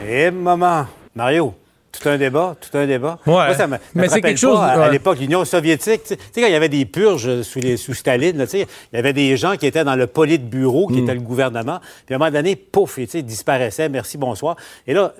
Eh, 0.07 0.31
maman, 0.31 0.85
Mario, 1.15 1.53
tout 1.99 2.09
un 2.09 2.17
débat, 2.17 2.55
tout 2.59 2.77
un 2.77 2.85
débat. 2.85 3.19
Ouais. 3.25 3.47
mais 3.95 4.09
c'est 4.09 4.21
quelque 4.21 4.39
chose. 4.39 4.59
À, 4.59 4.89
l'époque, 4.89 5.19
l'Union 5.19 5.45
soviétique, 5.45 6.03
tu 6.03 6.15
sais, 6.15 6.41
quand 6.41 6.47
il 6.47 6.53
y 6.53 6.55
avait 6.55 6.69
des 6.69 6.85
purges 6.85 7.41
sous, 7.41 7.59
les, 7.59 7.77
sous 7.77 7.93
Staline, 7.93 8.45
il 8.53 8.65
y 8.93 8.97
avait 8.97 9.13
des 9.13 9.37
gens 9.37 9.55
qui 9.57 9.65
étaient 9.65 9.83
dans 9.83 9.95
le 9.95 10.07
bureau, 10.37 10.87
qui 10.87 11.01
mm. 11.01 11.03
était 11.03 11.13
le 11.13 11.21
gouvernement, 11.21 11.79
puis 12.05 12.13
à 12.13 12.17
un 12.17 12.19
moment 12.19 12.31
donné, 12.31 12.55
pouf, 12.55 12.97
ils 12.97 13.25
disparaissaient, 13.25 13.89
merci, 13.89 14.17
bonsoir. 14.17 14.55
Et 14.87 14.93
là, 14.93 15.13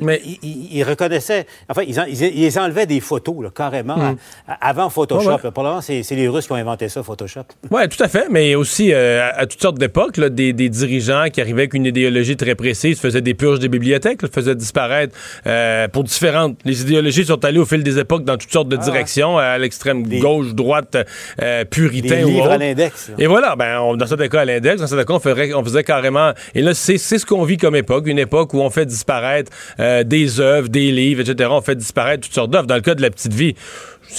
mais 0.00 0.20
ils, 0.42 0.82
reconnaissaient, 0.82 1.46
enfin, 1.68 1.82
ils, 1.82 2.22
ils, 2.22 2.58
enlevaient 2.58 2.86
des 2.86 3.00
photos, 3.00 3.50
carrément, 3.54 3.96
hmm. 3.96 4.16
avant 4.60 4.90
Photoshop. 4.90 5.38
Pour 5.52 5.62
le 5.62 5.68
moment, 5.68 5.80
c'est 5.80 6.02
les 6.10 6.28
Russes 6.28 6.46
qui 6.46 6.52
ont 6.52 6.56
inventé 6.56 6.88
ça, 6.88 7.02
Photoshop. 7.02 7.44
Oui, 7.70 7.88
tout 7.88 8.02
à 8.02 8.08
fait, 8.08 8.26
mais 8.30 8.54
aussi 8.54 8.92
euh, 8.92 9.28
à 9.34 9.46
toutes 9.46 9.60
sortes 9.60 9.78
d'époques, 9.78 10.18
des, 10.18 10.52
dirigeants 10.52 11.26
qui 11.32 11.40
arrivaient 11.40 11.62
avec 11.62 11.74
une 11.74 11.86
idéologie 11.86 12.36
très 12.36 12.54
précise 12.54 12.98
faisaient 12.98 13.20
des 13.20 13.34
purges 13.34 13.58
des 13.58 13.68
bibliothèques, 13.68 14.26
faisaient 14.32 14.54
disparaître 14.54 15.16
euh, 15.46 15.88
pour 15.88 16.04
différentes. 16.24 16.58
Les 16.64 16.82
idéologies 16.82 17.24
sont 17.26 17.44
allées 17.44 17.58
au 17.58 17.66
fil 17.66 17.82
des 17.82 17.98
époques 17.98 18.24
dans 18.24 18.36
toutes 18.36 18.52
sortes 18.52 18.68
de 18.68 18.78
ah 18.80 18.84
directions, 18.84 19.36
à 19.38 19.58
l'extrême 19.58 20.06
gauche, 20.20 20.54
droite, 20.54 20.96
euh, 21.42 21.64
puritain. 21.64 22.16
Des 22.16 22.24
livres 22.24 22.50
à 22.50 22.58
l'index. 22.58 23.10
Et 23.18 23.26
voilà, 23.26 23.56
ben, 23.56 23.96
dans 23.96 24.06
certains 24.06 24.28
cas 24.28 24.40
à 24.40 24.44
l'index, 24.44 24.80
dans 24.80 24.86
certains 24.86 25.04
cas, 25.04 25.14
on, 25.14 25.20
ferait, 25.20 25.52
on 25.52 25.62
faisait 25.62 25.84
carrément. 25.84 26.32
Et 26.54 26.62
là, 26.62 26.72
c'est 26.74 26.98
ce 26.98 27.26
qu'on 27.26 27.44
vit 27.44 27.58
comme 27.58 27.76
époque, 27.76 28.06
une 28.06 28.18
époque 28.18 28.54
où 28.54 28.60
on 28.60 28.70
fait 28.70 28.86
disparaître 28.86 29.52
euh, 29.80 30.02
des 30.02 30.40
œuvres, 30.40 30.68
des 30.68 30.90
livres, 30.90 31.20
etc. 31.20 31.50
On 31.52 31.60
fait 31.60 31.76
disparaître 31.76 32.22
toutes 32.24 32.34
sortes 32.34 32.50
d'œuvres. 32.50 32.66
Dans 32.66 32.76
le 32.76 32.80
cas 32.80 32.94
de 32.94 33.02
La 33.02 33.10
Petite 33.10 33.34
Vie, 33.34 33.54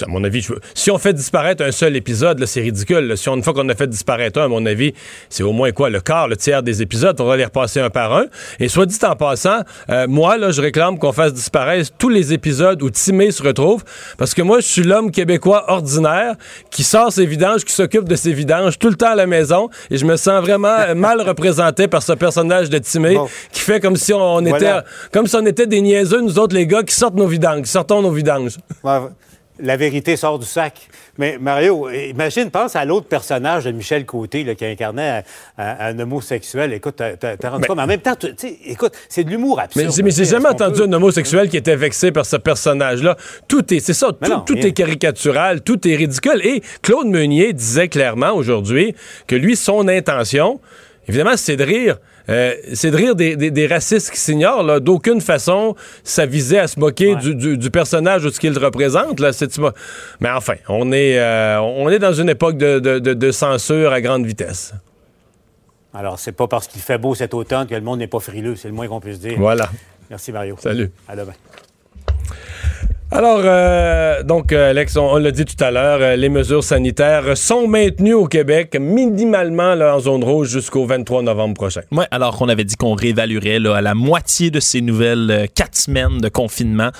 à 0.02 0.06
mon 0.08 0.22
avis, 0.24 0.46
si 0.74 0.90
on 0.90 0.98
fait 0.98 1.12
disparaître 1.12 1.64
un 1.64 1.72
seul 1.72 1.96
épisode, 1.96 2.44
c'est 2.46 2.60
ridicule. 2.60 3.16
Si 3.16 3.28
on, 3.28 3.36
une 3.36 3.42
fois 3.42 3.54
qu'on 3.54 3.68
a 3.68 3.74
fait 3.74 3.86
disparaître 3.86 4.40
un, 4.40 4.44
à 4.44 4.48
mon 4.48 4.64
avis, 4.66 4.92
c'est 5.28 5.42
au 5.42 5.52
moins 5.52 5.72
quoi, 5.72 5.90
le 5.90 6.00
quart, 6.00 6.28
le 6.28 6.36
tiers 6.36 6.62
des 6.62 6.82
épisodes, 6.82 7.18
on 7.20 7.24
va 7.24 7.36
les 7.36 7.44
repasser 7.44 7.80
un 7.80 7.90
par 7.90 8.14
un. 8.14 8.26
Et 8.60 8.68
soit 8.68 8.86
dit 8.86 8.96
en 9.02 9.16
passant, 9.16 9.60
euh, 9.90 10.06
moi, 10.08 10.36
là, 10.36 10.50
je 10.50 10.60
réclame 10.60 10.98
qu'on 10.98 11.12
fasse 11.12 11.32
disparaître 11.32 11.90
tous 11.98 12.08
les 12.08 12.32
épisodes 12.32 12.82
où 12.82 12.90
Timé 12.90 13.30
se 13.30 13.42
retrouve, 13.42 13.84
parce 14.18 14.34
que 14.34 14.42
moi, 14.42 14.60
je 14.60 14.66
suis 14.66 14.82
l'homme 14.82 15.10
québécois 15.10 15.70
ordinaire 15.70 16.34
qui 16.70 16.82
sort 16.82 17.12
ses 17.12 17.26
vidanges, 17.26 17.64
qui 17.64 17.72
s'occupe 17.72 18.08
de 18.08 18.16
ses 18.16 18.32
vidanges 18.32 18.78
tout 18.78 18.88
le 18.88 18.96
temps 18.96 19.10
à 19.10 19.14
la 19.14 19.26
maison, 19.26 19.68
et 19.90 19.96
je 19.96 20.04
me 20.04 20.16
sens 20.16 20.42
vraiment 20.42 20.94
mal 20.94 21.20
représenté 21.20 21.88
par 21.88 22.02
ce 22.02 22.12
personnage 22.12 22.70
de 22.70 22.78
Timé 22.78 23.16
qui 23.52 23.60
fait 23.60 23.80
comme 23.80 23.96
si 23.96 24.12
on, 24.12 24.44
était, 24.44 24.74
comme 25.12 25.26
si 25.26 25.36
on 25.36 25.46
était 25.46 25.66
des 25.66 25.80
niaiseux, 25.80 26.20
nous 26.20 26.38
autres, 26.38 26.54
les 26.54 26.66
gars, 26.66 26.82
qui 26.82 26.94
sortent 26.94 27.14
nos 27.14 27.26
vidanges, 27.26 27.62
qui 27.62 27.70
sortons 27.70 28.02
nos 28.02 28.10
vidanges 28.10 28.56
la 29.60 29.76
vérité 29.76 30.16
sort 30.16 30.38
du 30.38 30.46
sac. 30.46 30.88
Mais 31.18 31.38
Mario, 31.40 31.88
imagine, 31.90 32.50
pense 32.50 32.76
à 32.76 32.84
l'autre 32.84 33.06
personnage 33.06 33.64
de 33.64 33.72
Michel 33.72 34.04
Côté 34.04 34.44
là, 34.44 34.54
qui 34.54 34.64
incarnait 34.64 35.24
un, 35.58 35.98
homosexuel. 35.98 36.72
Écoute, 36.72 36.96
t'as 36.96 37.50
rendu 37.50 37.66
mais 37.68 37.82
en 37.82 37.86
même 37.86 38.00
temps, 38.00 38.14
écoute, 38.64 38.92
c'est 39.08 39.24
de 39.24 39.30
l'humour 39.30 39.60
absurde. 39.60 39.92
Mais, 40.02 40.10
j'ai 40.10 40.24
jamais 40.24 40.48
entendu 40.48 40.82
un 40.82 40.92
homosexuel 40.92 41.48
qui 41.48 41.56
était 41.56 41.76
vexé 41.76 42.12
par 42.12 42.26
ce 42.26 42.36
personnage-là. 42.36 43.16
Tout 43.48 43.72
est, 43.72 43.80
c'est 43.80 43.94
ça, 43.94 44.10
tout, 44.46 44.56
est 44.56 44.72
caricatural, 44.72 45.62
tout 45.62 45.86
est 45.88 45.96
ridicule. 45.96 46.40
Et 46.44 46.62
Claude 46.82 47.06
Meunier 47.06 47.52
disait 47.52 47.88
clairement 47.88 48.32
aujourd'hui 48.32 48.94
que 49.26 49.36
lui, 49.36 49.56
son 49.56 49.88
intention, 49.88 50.60
évidemment, 51.08 51.36
c'est 51.36 51.56
de 51.56 51.64
rire 51.64 51.96
euh, 52.28 52.54
c'est 52.74 52.90
de 52.90 52.96
rire 52.96 53.14
des, 53.14 53.66
racistes 53.66 54.10
qui 54.10 54.18
s'ignorent. 54.18 54.80
D'aucune 54.80 55.20
façon, 55.20 55.74
ça 56.02 56.26
visait 56.26 56.58
à 56.58 56.66
se 56.66 56.78
moquer 56.78 57.16
du, 57.16 57.70
personnage 57.70 58.24
ou 58.24 58.28
de 58.30 58.34
ce 58.34 58.40
qu'il 58.40 58.56
représente. 58.58 59.20
Là. 59.20 59.30
Mais 60.20 60.30
enfin, 60.30 60.54
on 60.68 60.92
est, 60.92 61.18
euh, 61.18 61.60
on 61.60 61.88
est 61.88 61.98
dans 61.98 62.12
une 62.12 62.28
époque 62.28 62.56
de, 62.58 63.30
censure 63.30 63.92
à 63.92 64.00
grande 64.00 64.26
vitesse. 64.26 64.74
Alors, 65.94 66.18
c'est 66.18 66.32
pas 66.32 66.46
parce 66.46 66.66
qu'il 66.66 66.82
fait 66.82 66.98
beau 66.98 67.14
cet 67.14 67.32
automne 67.32 67.66
que 67.66 67.74
le 67.74 67.80
monde 67.80 68.00
n'est 68.00 68.06
pas 68.06 68.20
frileux. 68.20 68.54
C'est 68.56 68.68
le 68.68 68.74
moins 68.74 68.86
qu'on 68.86 69.00
puisse 69.00 69.18
dire. 69.18 69.34
Voilà. 69.38 69.70
Merci, 70.10 70.30
Mario. 70.30 70.56
Salut. 70.60 70.90
À 71.08 71.16
demain. 71.16 71.32
Alors, 73.12 73.40
euh, 73.44 74.24
donc, 74.24 74.50
euh, 74.52 74.70
Alex, 74.70 74.96
on, 74.96 75.16
l'a 75.18 75.30
dit 75.30 75.44
tout 75.44 75.62
à 75.62 75.70
l'heure, 75.70 76.00
euh, 76.00 76.16
les 76.16 76.28
mesures 76.28 76.64
sanitaires 76.64 77.36
sont 77.36 77.68
maintenues 77.68 78.14
au 78.14 78.26
Québec, 78.26 78.76
minimalement 78.80 79.74
en 79.74 80.00
zone 80.00 80.24
rouge 80.24 80.48
jusqu'au 80.48 80.86
23 80.86 81.22
novembre 81.22 81.54
prochain. 81.54 81.82
Oui, 81.92 82.04
alors 82.10 82.36
qu'on 82.36 82.48
avait 82.48 82.64
dit 82.64 82.74
qu'on 82.74 82.94
réévaluerait 82.94 83.64
à 83.68 83.80
la 83.80 83.94
moitié 83.94 84.50
de 84.50 84.58
ces 84.58 84.80
nouvelles 84.80 85.48
quatre 85.54 85.76
semaines 85.76 86.18
de 86.18 86.28
confinement. 86.28 86.90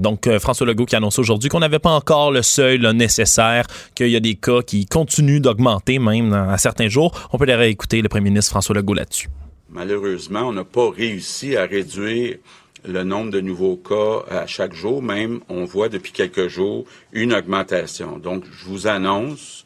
donc, 0.00 0.28
François 0.38 0.66
Legault 0.66 0.86
qui 0.86 0.96
annonce 0.96 1.18
aujourd'hui 1.18 1.50
qu'on 1.50 1.60
n'avait 1.60 1.78
pas 1.78 1.92
encore 1.92 2.32
le 2.32 2.40
seuil 2.40 2.80
nécessaire, 2.94 3.66
qu'il 3.94 4.08
y 4.08 4.16
a 4.16 4.20
des 4.20 4.36
cas 4.36 4.62
qui 4.62 4.86
continuent 4.86 5.40
d'augmenter 5.40 5.98
même 5.98 6.32
à 6.32 6.56
certains 6.56 6.88
jours. 6.88 7.12
On 7.32 7.38
peut 7.38 7.44
les 7.44 7.54
réécouter, 7.54 8.00
le 8.00 8.08
premier 8.08 8.30
ministre 8.30 8.50
François 8.50 8.74
Legault 8.74 8.94
là-dessus. 8.94 9.28
Malheureusement, 9.70 10.42
on 10.48 10.52
n'a 10.52 10.64
pas 10.64 10.90
réussi 10.90 11.56
à 11.56 11.66
réduire 11.66 12.36
le 12.84 13.02
nombre 13.02 13.30
de 13.30 13.40
nouveaux 13.40 13.76
cas 13.76 14.24
à 14.30 14.46
chaque 14.46 14.74
jour. 14.74 15.02
Même, 15.02 15.40
on 15.48 15.64
voit 15.64 15.88
depuis 15.88 16.12
quelques 16.12 16.48
jours 16.48 16.84
une 17.12 17.32
augmentation. 17.32 18.18
Donc, 18.18 18.44
je 18.52 18.66
vous 18.66 18.86
annonce 18.86 19.64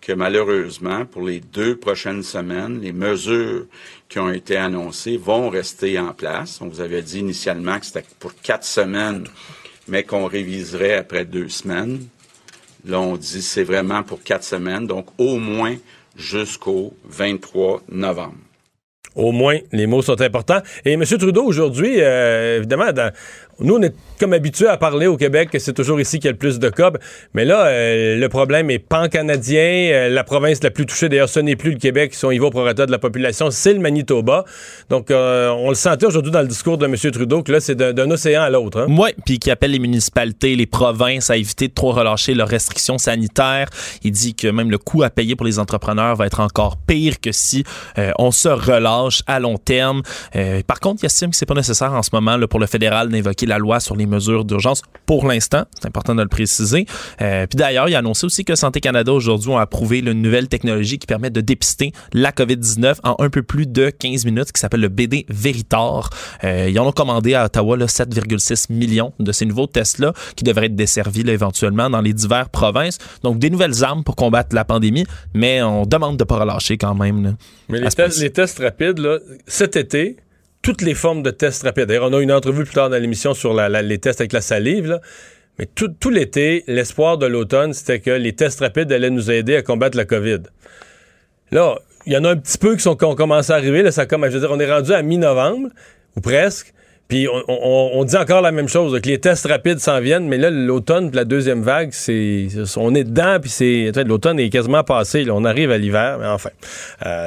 que 0.00 0.12
malheureusement, 0.12 1.06
pour 1.06 1.22
les 1.22 1.40
deux 1.40 1.76
prochaines 1.76 2.22
semaines, 2.22 2.80
les 2.80 2.92
mesures 2.92 3.66
qui 4.08 4.18
ont 4.18 4.30
été 4.30 4.56
annoncées 4.56 5.16
vont 5.16 5.48
rester 5.48 5.98
en 5.98 6.12
place. 6.12 6.60
On 6.60 6.68
vous 6.68 6.80
avait 6.82 7.02
dit 7.02 7.20
initialement 7.20 7.78
que 7.78 7.86
c'était 7.86 8.04
pour 8.18 8.34
quatre 8.34 8.66
semaines, 8.66 9.24
mais 9.88 10.04
qu'on 10.04 10.26
réviserait 10.26 10.96
après 10.96 11.24
deux 11.24 11.48
semaines. 11.48 12.06
Là, 12.84 13.00
on 13.00 13.16
dit 13.16 13.40
c'est 13.40 13.64
vraiment 13.64 14.02
pour 14.02 14.22
quatre 14.22 14.44
semaines, 14.44 14.86
donc 14.86 15.06
au 15.16 15.38
moins 15.38 15.76
jusqu'au 16.16 16.94
23 17.06 17.82
novembre. 17.88 18.43
Au 19.14 19.32
moins, 19.32 19.58
les 19.72 19.86
mots 19.86 20.02
sont 20.02 20.20
importants. 20.20 20.60
Et 20.84 20.92
M. 20.92 21.04
Trudeau, 21.04 21.44
aujourd'hui, 21.44 21.96
euh, 22.00 22.58
évidemment, 22.58 22.92
dans, 22.92 23.12
nous, 23.60 23.76
on 23.76 23.82
est 23.82 23.94
comme 24.18 24.32
habitués 24.32 24.68
à 24.68 24.76
parler 24.76 25.06
au 25.06 25.16
Québec 25.16 25.50
que 25.50 25.58
c'est 25.58 25.72
toujours 25.72 26.00
ici 26.00 26.18
qu'il 26.18 26.26
y 26.26 26.28
a 26.28 26.32
le 26.32 26.38
plus 26.38 26.58
de 26.58 26.68
cas. 26.68 26.90
Mais 27.34 27.44
là, 27.44 27.66
euh, 27.66 28.16
le 28.16 28.28
problème 28.28 28.70
est 28.70 28.78
pan-canadien. 28.78 29.90
Euh, 29.92 30.08
la 30.08 30.24
province 30.24 30.62
la 30.62 30.70
plus 30.70 30.86
touchée, 30.86 31.08
d'ailleurs, 31.08 31.28
ce 31.28 31.40
n'est 31.40 31.56
plus 31.56 31.72
le 31.72 31.78
Québec, 31.78 32.16
niveau 32.24 32.50
prorata 32.50 32.86
de 32.86 32.90
la 32.90 32.98
population, 32.98 33.50
c'est 33.50 33.72
le 33.72 33.80
Manitoba. 33.80 34.44
Donc, 34.90 35.10
euh, 35.10 35.50
on 35.50 35.68
le 35.68 35.74
sentait 35.74 36.06
aujourd'hui 36.06 36.32
dans 36.32 36.40
le 36.40 36.48
discours 36.48 36.78
de 36.78 36.86
M. 36.86 36.96
Trudeau 36.96 37.42
que 37.42 37.52
là, 37.52 37.60
c'est 37.60 37.76
d'un 37.76 38.10
océan 38.10 38.42
à 38.42 38.50
l'autre. 38.50 38.80
Hein? 38.80 38.86
Oui, 38.88 39.10
puis 39.24 39.38
qui 39.38 39.50
appelle 39.50 39.72
les 39.72 39.78
municipalités, 39.78 40.56
les 40.56 40.66
provinces 40.66 41.30
à 41.30 41.36
éviter 41.36 41.68
de 41.68 41.74
trop 41.74 41.92
relâcher 41.92 42.34
leurs 42.34 42.48
restrictions 42.48 42.98
sanitaires. 42.98 43.68
Il 44.02 44.12
dit 44.12 44.34
que 44.34 44.48
même 44.48 44.70
le 44.70 44.78
coût 44.78 45.02
à 45.02 45.10
payer 45.10 45.36
pour 45.36 45.46
les 45.46 45.58
entrepreneurs 45.58 46.16
va 46.16 46.26
être 46.26 46.40
encore 46.40 46.76
pire 46.76 47.20
que 47.20 47.32
si 47.32 47.64
on 48.18 48.30
se 48.30 48.48
relâche 48.48 49.22
à 49.26 49.40
long 49.40 49.58
terme. 49.58 50.02
par 50.66 50.80
contre, 50.80 51.02
il 51.02 51.06
estime 51.06 51.30
que 51.30 51.36
c'est 51.36 51.46
pas 51.46 51.54
nécessaire 51.54 51.92
en 51.92 52.02
ce 52.02 52.10
moment 52.12 52.36
là, 52.36 52.46
pour 52.46 52.60
le 52.60 52.66
fédéral 52.66 53.08
d'invoquer 53.08 53.43
la 53.46 53.58
loi 53.58 53.80
sur 53.80 53.96
les 53.96 54.06
mesures 54.06 54.44
d'urgence 54.44 54.82
pour 55.06 55.26
l'instant. 55.26 55.64
C'est 55.74 55.86
important 55.86 56.14
de 56.14 56.22
le 56.22 56.28
préciser. 56.28 56.86
Euh, 57.20 57.46
puis 57.46 57.56
d'ailleurs, 57.56 57.88
il 57.88 57.94
a 57.94 57.98
annoncé 57.98 58.26
aussi 58.26 58.44
que 58.44 58.54
Santé 58.54 58.80
Canada 58.80 59.12
aujourd'hui 59.12 59.50
ont 59.50 59.58
approuvé 59.58 59.98
une 59.98 60.12
nouvelle 60.12 60.48
technologie 60.48 60.98
qui 60.98 61.06
permet 61.06 61.30
de 61.30 61.40
dépister 61.40 61.92
la 62.12 62.32
COVID-19 62.32 62.96
en 63.04 63.16
un 63.18 63.30
peu 63.30 63.42
plus 63.42 63.66
de 63.66 63.90
15 63.90 64.24
minutes, 64.24 64.52
qui 64.52 64.60
s'appelle 64.60 64.80
le 64.80 64.88
BD 64.88 65.26
Veritor. 65.28 66.10
Euh, 66.44 66.68
ils 66.70 66.78
en 66.78 66.86
ont 66.86 66.92
commandé 66.92 67.34
à 67.34 67.44
Ottawa 67.44 67.76
7,6 67.76 68.72
millions 68.72 69.12
de 69.18 69.32
ces 69.32 69.46
nouveaux 69.46 69.66
tests-là 69.66 70.12
qui 70.36 70.44
devraient 70.44 70.66
être 70.66 70.76
desservis 70.76 71.28
éventuellement 71.28 71.90
dans 71.90 72.00
les 72.00 72.12
diverses 72.12 72.48
provinces. 72.50 72.98
Donc, 73.22 73.38
des 73.38 73.50
nouvelles 73.50 73.84
armes 73.84 74.04
pour 74.04 74.16
combattre 74.16 74.54
la 74.54 74.64
pandémie, 74.64 75.04
mais 75.34 75.62
on 75.62 75.86
demande 75.86 76.16
de 76.16 76.22
ne 76.22 76.26
pas 76.26 76.38
relâcher 76.38 76.76
quand 76.76 76.94
même. 76.94 77.36
mais 77.68 77.80
les 77.80 77.88
tests, 77.88 78.20
les 78.20 78.30
tests, 78.30 78.58
rapides, 78.58 78.98
là, 78.98 79.18
cet 79.46 79.76
été, 79.76 80.16
toutes 80.64 80.80
les 80.80 80.94
formes 80.94 81.22
de 81.22 81.30
tests 81.30 81.62
rapides. 81.62 81.84
D'ailleurs, 81.84 82.08
on 82.10 82.14
a 82.14 82.22
une 82.22 82.32
entrevue 82.32 82.64
plus 82.64 82.74
tard 82.74 82.88
dans 82.88 82.96
l'émission 82.96 83.34
sur 83.34 83.54
les 83.54 83.98
tests 83.98 84.22
avec 84.22 84.32
la 84.32 84.40
salive. 84.40 84.98
Mais 85.58 85.66
tout, 85.66 86.10
l'été, 86.10 86.64
l'espoir 86.66 87.18
de 87.18 87.26
l'automne, 87.26 87.74
c'était 87.74 88.00
que 88.00 88.10
les 88.10 88.32
tests 88.32 88.60
rapides 88.60 88.90
allaient 88.90 89.10
nous 89.10 89.30
aider 89.30 89.56
à 89.56 89.62
combattre 89.62 89.96
la 89.96 90.06
COVID. 90.06 90.40
Là, 91.52 91.78
il 92.06 92.14
y 92.14 92.16
en 92.16 92.24
a 92.24 92.30
un 92.30 92.36
petit 92.36 92.56
peu 92.56 92.74
qui, 92.76 92.82
sont, 92.82 92.96
ont 93.04 93.14
commencé 93.14 93.52
à 93.52 93.56
arriver. 93.56 93.82
Là, 93.82 93.92
ça 93.92 94.06
comme, 94.06 94.24
je 94.24 94.30
veux 94.30 94.40
dire, 94.40 94.50
on 94.50 94.58
est 94.58 94.72
rendu 94.72 94.92
à 94.92 95.02
mi-novembre, 95.02 95.68
ou 96.16 96.20
presque. 96.20 96.72
Puis 97.08 97.28
on, 97.28 98.02
dit 98.04 98.16
encore 98.16 98.40
la 98.40 98.50
même 98.50 98.68
chose, 98.68 98.98
que 99.00 99.08
les 99.08 99.20
tests 99.20 99.46
rapides 99.46 99.78
s'en 99.78 100.00
viennent, 100.00 100.26
mais 100.26 100.38
là, 100.38 100.48
l'automne, 100.48 101.10
la 101.12 101.26
deuxième 101.26 101.62
vague, 101.62 101.90
c'est 101.92 102.48
on 102.78 102.94
est 102.94 103.04
dedans, 103.04 103.36
puis 103.40 103.50
c'est 103.50 103.92
l'automne 104.06 104.40
est 104.40 104.48
quasiment 104.48 104.82
passé. 104.84 105.26
on 105.30 105.44
arrive 105.44 105.70
à 105.70 105.76
l'hiver, 105.76 106.16
mais 106.18 106.26
enfin, 106.26 106.48
euh, 107.04 107.26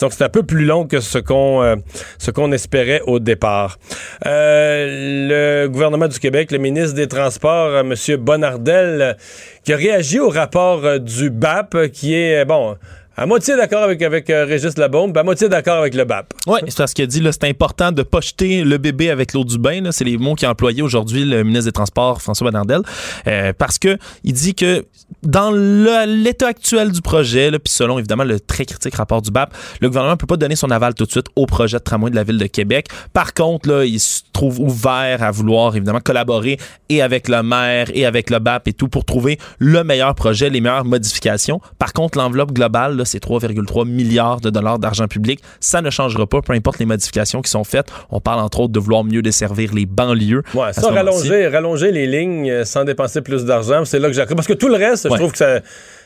donc 0.00 0.12
c'est 0.12 0.24
un 0.24 0.28
peu 0.28 0.42
plus 0.42 0.64
long 0.64 0.86
que 0.86 0.98
ce 0.98 1.18
qu'on 1.18 1.62
euh, 1.62 1.76
ce 2.18 2.32
qu'on 2.32 2.50
espérait 2.50 3.02
au 3.06 3.20
départ. 3.20 3.78
Euh, 4.26 5.64
le 5.64 5.68
gouvernement 5.68 6.08
du 6.08 6.18
Québec, 6.18 6.50
le 6.50 6.58
ministre 6.58 6.96
des 6.96 7.06
Transports, 7.06 7.78
M. 7.78 7.94
Bonardel, 8.18 9.16
qui 9.64 9.72
a 9.72 9.76
réagi 9.76 10.18
au 10.18 10.28
rapport 10.28 10.98
du 10.98 11.30
BAP, 11.30 11.88
qui 11.92 12.14
est 12.14 12.44
bon 12.44 12.76
à 13.16 13.26
moitié 13.26 13.56
d'accord 13.56 13.82
avec, 13.82 14.00
avec 14.02 14.30
euh, 14.30 14.44
Régis 14.44 14.76
Labombe, 14.78 15.16
à 15.16 15.22
moitié 15.22 15.48
d'accord 15.48 15.78
avec 15.78 15.94
le 15.94 16.04
BAP. 16.04 16.32
Oui, 16.46 16.60
c'est 16.66 16.76
parce 16.76 16.94
qu'il 16.94 17.04
a 17.04 17.06
dit 17.06 17.22
c'est 17.30 17.44
important 17.44 17.92
de 17.92 18.02
pas 18.02 18.20
jeter 18.20 18.64
le 18.64 18.78
bébé 18.78 19.10
avec 19.10 19.32
l'eau 19.32 19.44
du 19.44 19.58
bain. 19.58 19.90
C'est 19.90 20.04
les 20.04 20.16
mots 20.16 20.34
qu'a 20.34 20.50
employé 20.50 20.82
aujourd'hui 20.82 21.24
le 21.24 21.44
ministre 21.44 21.66
des 21.66 21.72
Transports, 21.72 22.22
François 22.22 22.50
Bernardel. 22.50 22.82
Euh, 23.26 23.52
parce 23.56 23.78
que 23.78 23.98
il 24.24 24.32
dit 24.32 24.54
que 24.54 24.84
dans 25.22 25.50
l'état 25.50 26.48
actuel 26.48 26.90
du 26.90 27.02
projet, 27.02 27.50
puis 27.50 27.72
selon 27.72 27.98
évidemment 27.98 28.24
le 28.24 28.40
très 28.40 28.64
critique 28.64 28.94
rapport 28.94 29.22
du 29.22 29.30
BAP, 29.30 29.54
le 29.80 29.88
gouvernement 29.88 30.14
ne 30.14 30.18
peut 30.18 30.26
pas 30.26 30.36
donner 30.36 30.56
son 30.56 30.70
aval 30.70 30.94
tout 30.94 31.04
de 31.04 31.10
suite 31.10 31.26
au 31.36 31.46
projet 31.46 31.78
de 31.78 31.82
tramway 31.82 32.10
de 32.10 32.16
la 32.16 32.24
ville 32.24 32.38
de 32.38 32.46
Québec. 32.46 32.88
Par 33.12 33.34
contre, 33.34 33.68
là, 33.68 33.84
il 33.84 34.00
se 34.00 34.22
trouve 34.32 34.58
ouvert 34.60 35.22
à 35.22 35.30
vouloir 35.30 35.76
évidemment 35.76 36.00
collaborer 36.00 36.58
et 36.88 37.02
avec 37.02 37.28
le 37.28 37.42
maire 37.42 37.88
et 37.94 38.06
avec 38.06 38.30
le 38.30 38.38
BAP 38.38 38.68
et 38.68 38.72
tout 38.72 38.88
pour 38.88 39.04
trouver 39.04 39.38
le 39.58 39.84
meilleur 39.84 40.14
projet, 40.14 40.50
les 40.50 40.60
meilleures 40.60 40.84
modifications. 40.84 41.60
Par 41.78 41.92
contre, 41.92 42.18
l'enveloppe 42.18 42.52
globale, 42.52 43.01
c'est 43.04 43.22
3,3 43.22 43.86
milliards 43.86 44.40
de 44.40 44.50
dollars 44.50 44.78
d'argent 44.78 45.08
public. 45.08 45.40
Ça 45.60 45.82
ne 45.82 45.90
changera 45.90 46.26
pas, 46.26 46.40
peu 46.42 46.52
importe 46.52 46.78
les 46.78 46.86
modifications 46.86 47.42
qui 47.42 47.50
sont 47.50 47.64
faites. 47.64 47.86
On 48.10 48.20
parle 48.20 48.40
entre 48.40 48.60
autres 48.60 48.72
de 48.72 48.80
vouloir 48.80 49.04
mieux 49.04 49.22
desservir 49.22 49.72
les 49.74 49.86
banlieues. 49.86 50.42
Ouais, 50.54 50.72
ça, 50.72 50.90
rallonger, 50.90 51.48
rallonger 51.48 51.92
les 51.92 52.06
lignes 52.06 52.50
euh, 52.50 52.64
sans 52.64 52.84
dépenser 52.84 53.20
plus 53.20 53.44
d'argent, 53.44 53.84
c'est 53.84 53.98
là 53.98 54.08
que 54.08 54.14
j'accroche. 54.14 54.36
Parce 54.36 54.48
que 54.48 54.52
tout 54.52 54.68
le 54.68 54.76
reste, 54.76 55.08
je 55.10 55.16
trouve 55.16 55.32
que 55.32 55.38
ça, 55.38 55.60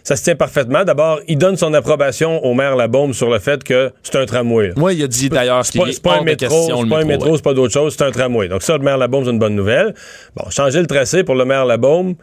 ça 0.06 0.14
se 0.14 0.22
tient 0.22 0.36
parfaitement. 0.36 0.84
D'abord, 0.84 1.20
il 1.26 1.36
donne 1.36 1.56
son 1.56 1.74
approbation 1.74 2.44
au 2.44 2.54
maire 2.54 2.76
Labaume 2.76 3.12
sur 3.12 3.28
le 3.28 3.38
fait 3.38 3.64
que 3.64 3.90
c'est 4.02 4.16
un 4.16 4.24
tramway. 4.24 4.72
Oui, 4.76 4.96
il 4.96 5.02
a 5.02 5.08
dit 5.08 5.28
d'ailleurs 5.28 5.64
c'est 5.66 5.78
pas, 5.78 6.10
pas, 6.10 6.18
un 6.20 6.22
métro, 6.22 6.66
c'est 6.66 6.88
pas 6.88 7.00
un 7.00 7.04
métro, 7.04 7.36
c'est 7.36 7.42
pas 7.42 7.54
d'autre 7.54 7.72
chose, 7.72 7.96
c'est 7.98 8.04
un 8.04 8.12
tramway. 8.12 8.46
Donc 8.48 8.62
ça, 8.62 8.76
le 8.76 8.84
maire 8.84 8.98
Labaume, 8.98 9.24
c'est 9.24 9.32
une 9.32 9.38
bonne 9.38 9.56
nouvelle. 9.56 9.94
Bon, 10.36 10.48
changer 10.50 10.80
le 10.80 10.86
tracé 10.86 11.24
pour 11.24 11.34
le 11.34 11.44
maire 11.44 11.64
Labaume, 11.64 12.14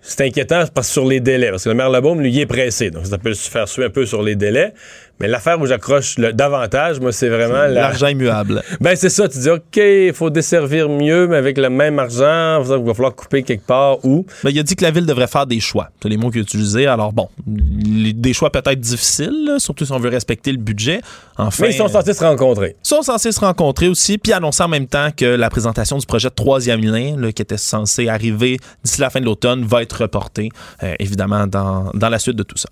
c'est 0.00 0.24
inquiétant 0.24 0.64
parce 0.72 0.88
que 0.88 0.92
sur 0.92 1.06
les 1.06 1.20
délais, 1.20 1.50
parce 1.50 1.64
que 1.64 1.68
le 1.68 1.74
maire 1.74 1.90
Labaume, 1.90 2.20
lui, 2.20 2.38
est 2.38 2.46
pressé. 2.46 2.90
Donc, 2.90 3.06
ça 3.06 3.18
peut 3.18 3.34
se 3.34 3.50
faire 3.50 3.68
suer 3.68 3.84
un 3.84 3.90
peu 3.90 4.06
sur 4.06 4.22
les 4.22 4.36
délais. 4.36 4.72
Mais 5.20 5.26
l'affaire 5.28 5.60
où 5.60 5.66
j'accroche 5.66 6.16
le 6.18 6.32
davantage, 6.32 7.00
moi, 7.00 7.10
c'est 7.12 7.28
vraiment 7.28 7.54
la- 7.54 7.68
L'argent 7.68 8.06
immuable. 8.08 8.62
Ben, 8.80 8.94
c'est 8.96 9.08
ça. 9.08 9.28
Tu 9.28 9.38
dis, 9.38 9.50
OK, 9.50 9.76
il 9.76 10.12
faut 10.14 10.30
desservir 10.30 10.88
mieux, 10.88 11.26
mais 11.26 11.36
avec 11.36 11.58
le 11.58 11.68
même 11.70 11.98
argent, 11.98 12.62
il 12.62 12.68
va 12.84 12.94
falloir 12.94 13.14
couper 13.14 13.42
quelque 13.42 13.66
part 13.66 14.04
où. 14.04 14.24
Ben, 14.44 14.50
il 14.50 14.58
a 14.58 14.62
dit 14.62 14.76
que 14.76 14.84
la 14.84 14.90
ville 14.92 15.06
devrait 15.06 15.26
faire 15.26 15.46
des 15.46 15.58
choix. 15.60 15.88
C'est 16.02 16.08
les 16.08 16.16
mots 16.16 16.30
qu'il 16.30 16.40
a 16.40 16.42
utilisés. 16.42 16.86
Alors, 16.86 17.12
bon, 17.12 17.28
des 17.46 18.32
choix 18.32 18.50
peut-être 18.50 18.78
difficiles, 18.80 19.54
surtout 19.58 19.84
si 19.84 19.92
on 19.92 19.98
veut 19.98 20.08
respecter 20.10 20.52
le 20.52 20.58
budget. 20.58 21.00
Enfin, 21.36 21.64
Mais 21.64 21.70
ils 21.72 21.76
sont 21.76 21.88
censés 21.88 22.14
se 22.14 22.24
rencontrer. 22.24 22.76
sont 22.82 23.02
censés 23.02 23.32
se 23.32 23.40
rencontrer 23.40 23.88
aussi, 23.88 24.18
puis 24.18 24.32
annoncer 24.32 24.62
en 24.62 24.68
même 24.68 24.86
temps 24.86 25.08
que 25.16 25.24
la 25.24 25.50
présentation 25.50 25.98
du 25.98 26.06
projet 26.06 26.28
de 26.28 26.34
troisième 26.34 26.80
lien, 26.80 27.16
là, 27.16 27.32
qui 27.32 27.42
était 27.42 27.56
censé 27.56 28.08
arriver 28.08 28.58
d'ici 28.84 29.00
la 29.00 29.10
fin 29.10 29.20
de 29.20 29.24
l'automne, 29.24 29.64
va 29.64 29.82
être 29.82 30.02
reportée, 30.02 30.50
euh, 30.82 30.94
évidemment, 30.98 31.46
dans, 31.46 31.90
dans 31.94 32.08
la 32.08 32.18
suite 32.18 32.36
de 32.36 32.42
tout 32.42 32.56
ça. 32.56 32.68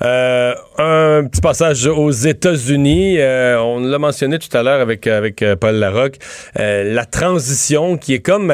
Euh, 0.00 0.54
un 0.78 1.24
petit 1.24 1.40
passage 1.40 1.86
aux 1.86 2.10
États-Unis. 2.10 3.16
Euh, 3.18 3.58
on 3.60 3.80
l'a 3.80 3.98
mentionné 3.98 4.38
tout 4.38 4.54
à 4.56 4.62
l'heure 4.62 4.80
avec, 4.80 5.06
euh, 5.06 5.56
Paul 5.56 5.76
Larocque. 5.76 6.18
La 6.56 7.04
transition 7.04 7.96
qui 7.96 8.14
est 8.14 8.20
comme 8.20 8.52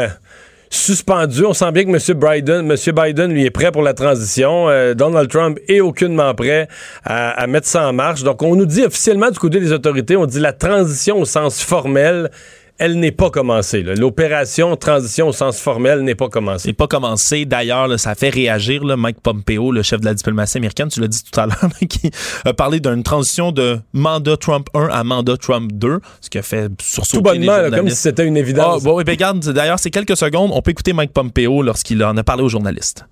suspendue. 0.70 1.46
On 1.46 1.54
sent 1.54 1.72
bien 1.72 1.84
que 1.84 1.90
M. 1.90 2.18
Biden, 2.18 2.70
M. 2.70 2.94
Biden, 2.94 3.32
lui, 3.32 3.44
est 3.46 3.50
prêt 3.50 3.72
pour 3.72 3.82
la 3.82 3.94
transition. 3.94 4.66
Donald 4.94 5.30
Trump 5.30 5.58
est 5.68 5.80
aucunement 5.80 6.34
prêt 6.34 6.68
à 7.04 7.46
mettre 7.46 7.66
ça 7.66 7.88
en 7.88 7.92
marche. 7.92 8.22
Donc, 8.22 8.42
on 8.42 8.54
nous 8.54 8.66
dit 8.66 8.84
officiellement 8.84 9.30
du 9.30 9.38
côté 9.38 9.60
des 9.60 9.72
autorités, 9.72 10.16
on 10.16 10.26
dit 10.26 10.40
la 10.40 10.52
transition 10.52 11.20
au 11.20 11.24
sens 11.24 11.62
formel, 11.62 12.30
elle 12.78 12.98
n'est 12.98 13.12
pas 13.12 13.30
commencée. 13.30 13.82
L'opération 13.82 14.76
transition 14.76 15.28
au 15.28 15.32
sens 15.32 15.58
formel 15.58 16.00
n'est 16.02 16.14
pas 16.14 16.28
commencée. 16.28 16.68
C'est 16.68 16.72
pas 16.72 16.86
commencé. 16.86 17.44
D'ailleurs, 17.44 17.98
ça 17.98 18.14
fait 18.14 18.30
réagir 18.30 18.84
là, 18.84 18.96
Mike 18.96 19.20
Pompeo, 19.20 19.72
le 19.72 19.82
chef 19.82 20.00
de 20.00 20.04
la 20.06 20.14
diplomatie 20.14 20.58
américaine, 20.58 20.88
tu 20.88 21.00
l'as 21.00 21.08
dit 21.08 21.22
tout 21.22 21.40
à 21.40 21.46
l'heure, 21.46 21.68
qui 21.88 22.10
a 22.44 22.52
parlé 22.52 22.80
d'une 22.80 23.02
transition 23.02 23.50
de 23.52 23.78
mandat 23.92 24.36
Trump 24.36 24.68
1 24.74 24.88
à 24.92 25.04
mandat 25.04 25.36
Trump 25.36 25.72
2, 25.74 26.00
ce 26.20 26.30
qui 26.30 26.38
a 26.38 26.42
fait 26.42 26.70
sursauter 26.80 27.18
Tout 27.18 27.22
bonnement, 27.22 27.56
les 27.58 27.70
là, 27.70 27.76
comme 27.78 27.90
si 27.90 27.96
c'était 27.96 28.24
une 28.26 28.36
Ah, 28.36 28.40
évidence. 28.40 28.82
bon, 28.84 28.96
oui, 28.96 29.04
ben, 29.04 29.12
regarde, 29.12 29.40
d'ailleurs, 29.52 29.78
c'est 29.78 29.90
quelques 29.90 30.16
secondes. 30.16 30.50
On 30.54 30.62
peut 30.62 30.70
écouter 30.70 30.92
Mike 30.92 31.12
Pompeo 31.12 31.62
lorsqu'il 31.62 32.02
en 32.04 32.16
a 32.16 32.22
parlé 32.22 32.42
aux 32.44 32.48
journalistes. 32.48 33.04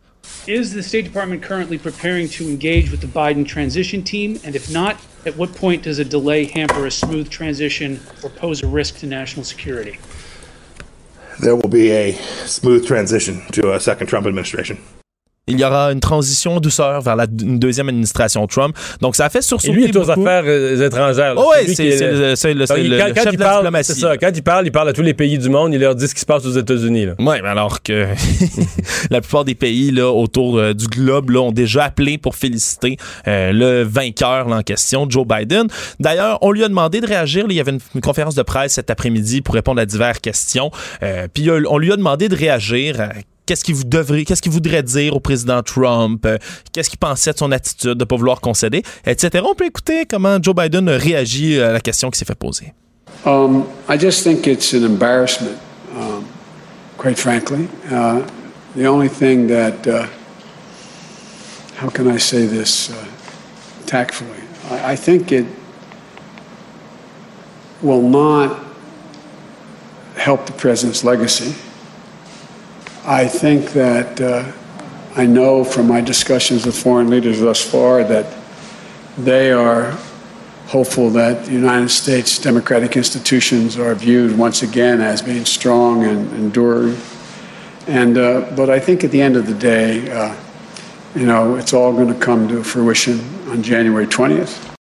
Is 0.46 0.72
the 0.72 0.82
State 0.82 1.04
Department 1.04 1.42
currently 1.42 1.76
preparing 1.76 2.28
to 2.28 2.48
engage 2.48 2.90
with 2.90 3.00
the 3.00 3.08
Biden 3.08 3.46
transition 3.46 4.04
team? 4.04 4.38
And 4.44 4.54
if 4.54 4.70
not, 4.72 5.00
at 5.24 5.36
what 5.36 5.52
point 5.54 5.82
does 5.82 5.98
a 5.98 6.04
delay 6.04 6.44
hamper 6.44 6.86
a 6.86 6.90
smooth 6.90 7.28
transition 7.28 8.00
or 8.22 8.30
pose 8.30 8.62
a 8.62 8.66
risk 8.66 8.98
to 8.98 9.06
national 9.06 9.44
security? 9.44 9.98
there 11.40 11.54
will 11.54 11.68
be 11.68 11.90
a 11.90 12.12
smooth 12.46 12.86
transition 12.86 13.42
to 13.52 13.74
a 13.74 13.80
second 13.80 14.06
Trump 14.06 14.26
administration. 14.26 14.78
Il 15.48 15.60
y 15.60 15.64
aura 15.64 15.92
une 15.92 16.00
transition 16.00 16.56
en 16.56 16.60
douceur 16.60 17.00
vers 17.02 17.14
la, 17.14 17.26
une 17.40 17.60
deuxième 17.60 17.88
administration 17.88 18.44
Trump. 18.48 18.76
Donc, 19.00 19.14
ça 19.14 19.26
a 19.26 19.30
fait 19.30 19.42
sursauter 19.42 19.72
lui 19.76 19.84
est 19.84 19.96
aux 19.96 20.10
affaires 20.10 20.42
euh, 20.44 20.84
étrangères. 20.84 21.34
Oh, 21.36 21.52
lui 21.64 21.72
c'est 21.72 21.84
le- 22.00 22.30
le, 22.30 22.34
c'est 22.34 22.52
le- 22.52 22.64
il- 22.84 22.98
quand, 22.98 23.06
le 23.06 23.14
quand 23.14 23.22
chef 23.22 23.32
il 23.32 23.36
de 23.36 23.40
la 23.40 23.46
parle, 23.46 23.58
diplomatie. 23.60 23.92
c'est 23.92 24.00
ça, 24.00 24.16
quand 24.18 24.30
il 24.34 24.42
parle, 24.42 24.66
il 24.66 24.72
parle 24.72 24.88
à 24.88 24.92
tous 24.92 25.02
les 25.02 25.14
pays 25.14 25.38
du 25.38 25.48
monde, 25.48 25.72
il 25.72 25.78
leur 25.78 25.94
dit 25.94 26.08
ce 26.08 26.14
qui 26.16 26.20
se 26.20 26.26
passe 26.26 26.44
aux 26.46 26.50
États-Unis. 26.50 27.06
Oui, 27.20 27.36
mais 27.44 27.48
alors 27.48 27.80
que 27.84 28.06
la 29.10 29.20
plupart 29.20 29.44
des 29.44 29.54
pays 29.54 29.92
là, 29.92 30.10
autour 30.10 30.58
euh, 30.58 30.74
du 30.74 30.88
globe 30.88 31.30
là, 31.30 31.38
ont 31.42 31.52
déjà 31.52 31.84
appelé 31.84 32.18
pour 32.18 32.34
féliciter 32.34 32.96
euh, 33.28 33.52
le 33.52 33.82
vainqueur 33.84 34.48
là, 34.48 34.56
en 34.56 34.62
question, 34.62 35.08
Joe 35.08 35.24
Biden. 35.28 35.68
D'ailleurs, 36.00 36.38
on 36.42 36.50
lui 36.50 36.64
a 36.64 36.68
demandé 36.68 37.00
de 37.00 37.06
réagir. 37.06 37.46
il 37.48 37.54
y 37.54 37.60
avait 37.60 37.70
une, 37.70 37.80
une 37.94 38.00
conférence 38.00 38.34
de 38.34 38.42
presse 38.42 38.72
cet 38.72 38.90
après-midi 38.90 39.42
pour 39.42 39.54
répondre 39.54 39.80
à 39.80 39.86
diverses 39.86 40.18
questions. 40.18 40.72
Euh, 41.04 41.28
Puis 41.32 41.48
on 41.68 41.78
lui 41.78 41.92
a 41.92 41.96
demandé 41.96 42.28
de 42.28 42.34
réagir. 42.34 42.96
Qu'est-ce 43.46 43.62
qu'il 43.62 43.76
vous 43.76 43.84
devrait, 43.84 44.24
qu'est-ce 44.24 44.42
qu'il 44.42 44.50
voudrait 44.50 44.82
dire 44.82 45.14
au 45.14 45.20
président 45.20 45.62
Trump 45.62 46.26
euh, 46.26 46.36
Qu'est-ce 46.72 46.90
qu'il 46.90 46.98
pensait 46.98 47.32
de 47.32 47.38
son 47.38 47.52
attitude 47.52 47.94
de 47.94 48.04
pas 48.04 48.16
vouloir 48.16 48.40
concéder, 48.40 48.82
etc. 49.06 49.44
On 49.48 49.54
peut 49.54 49.66
écouter 49.66 50.04
comment 50.04 50.38
Joe 50.42 50.54
Biden 50.54 50.88
a 50.88 50.96
réagi 50.96 51.60
à 51.60 51.72
la 51.72 51.80
question 51.80 52.10
qui 52.10 52.18
s'est 52.18 52.24
fait 52.24 52.34
poser. 52.34 52.74
Um, 53.24 53.64
I 53.88 53.96
just 53.98 54.24
think 54.24 54.46
it's 54.46 54.72
an 54.72 54.84
embarrassment, 54.84 55.58
um, 55.96 56.24
quite 56.98 57.18
frankly. 57.18 57.68
Uh, 57.90 58.22
the 58.74 58.86
only 58.86 59.08
thing 59.08 59.46
that, 59.46 59.86
uh, 59.86 60.06
how 61.76 61.88
can 61.88 62.08
I 62.08 62.18
say 62.18 62.46
this 62.46 62.90
uh, 62.90 62.94
tactfully? 63.86 64.42
I, 64.70 64.92
I 64.92 64.96
think 64.96 65.30
it 65.30 65.46
will 67.80 68.02
not 68.02 68.58
help 70.16 70.46
the 70.46 70.52
president's 70.52 71.04
legacy. 71.04 71.54
I 73.06 73.28
think 73.28 73.70
that 73.70 74.20
uh, 74.20 74.50
I 75.14 75.26
know 75.26 75.62
from 75.62 75.86
my 75.86 76.00
discussions 76.00 76.66
with 76.66 76.76
foreign 76.76 77.08
leaders 77.08 77.38
thus 77.38 77.62
far 77.62 78.02
that 78.02 78.26
they 79.16 79.52
are 79.52 79.92
hopeful 80.66 81.10
that 81.10 81.44
the 81.44 81.52
United 81.52 81.90
States 81.90 82.36
democratic 82.40 82.96
institutions 82.96 83.78
are 83.78 83.94
viewed 83.94 84.36
once 84.36 84.62
again 84.62 85.00
as 85.00 85.22
being 85.22 85.44
strong 85.44 86.02
and 86.02 86.32
enduring. 86.32 86.98
And 87.86 88.18
uh, 88.18 88.52
but 88.56 88.70
I 88.70 88.80
think 88.80 89.04
at 89.04 89.12
the 89.12 89.22
end 89.22 89.36
of 89.36 89.46
the 89.46 89.54
day, 89.54 90.10
uh, 90.10 90.34
you 91.14 91.26
know, 91.26 91.54
it's 91.54 91.72
all 91.72 91.92
going 91.92 92.12
to 92.12 92.18
come 92.18 92.48
to 92.48 92.64
fruition 92.64 93.20
on 93.48 93.62
January 93.62 94.08
20th. 94.08 94.75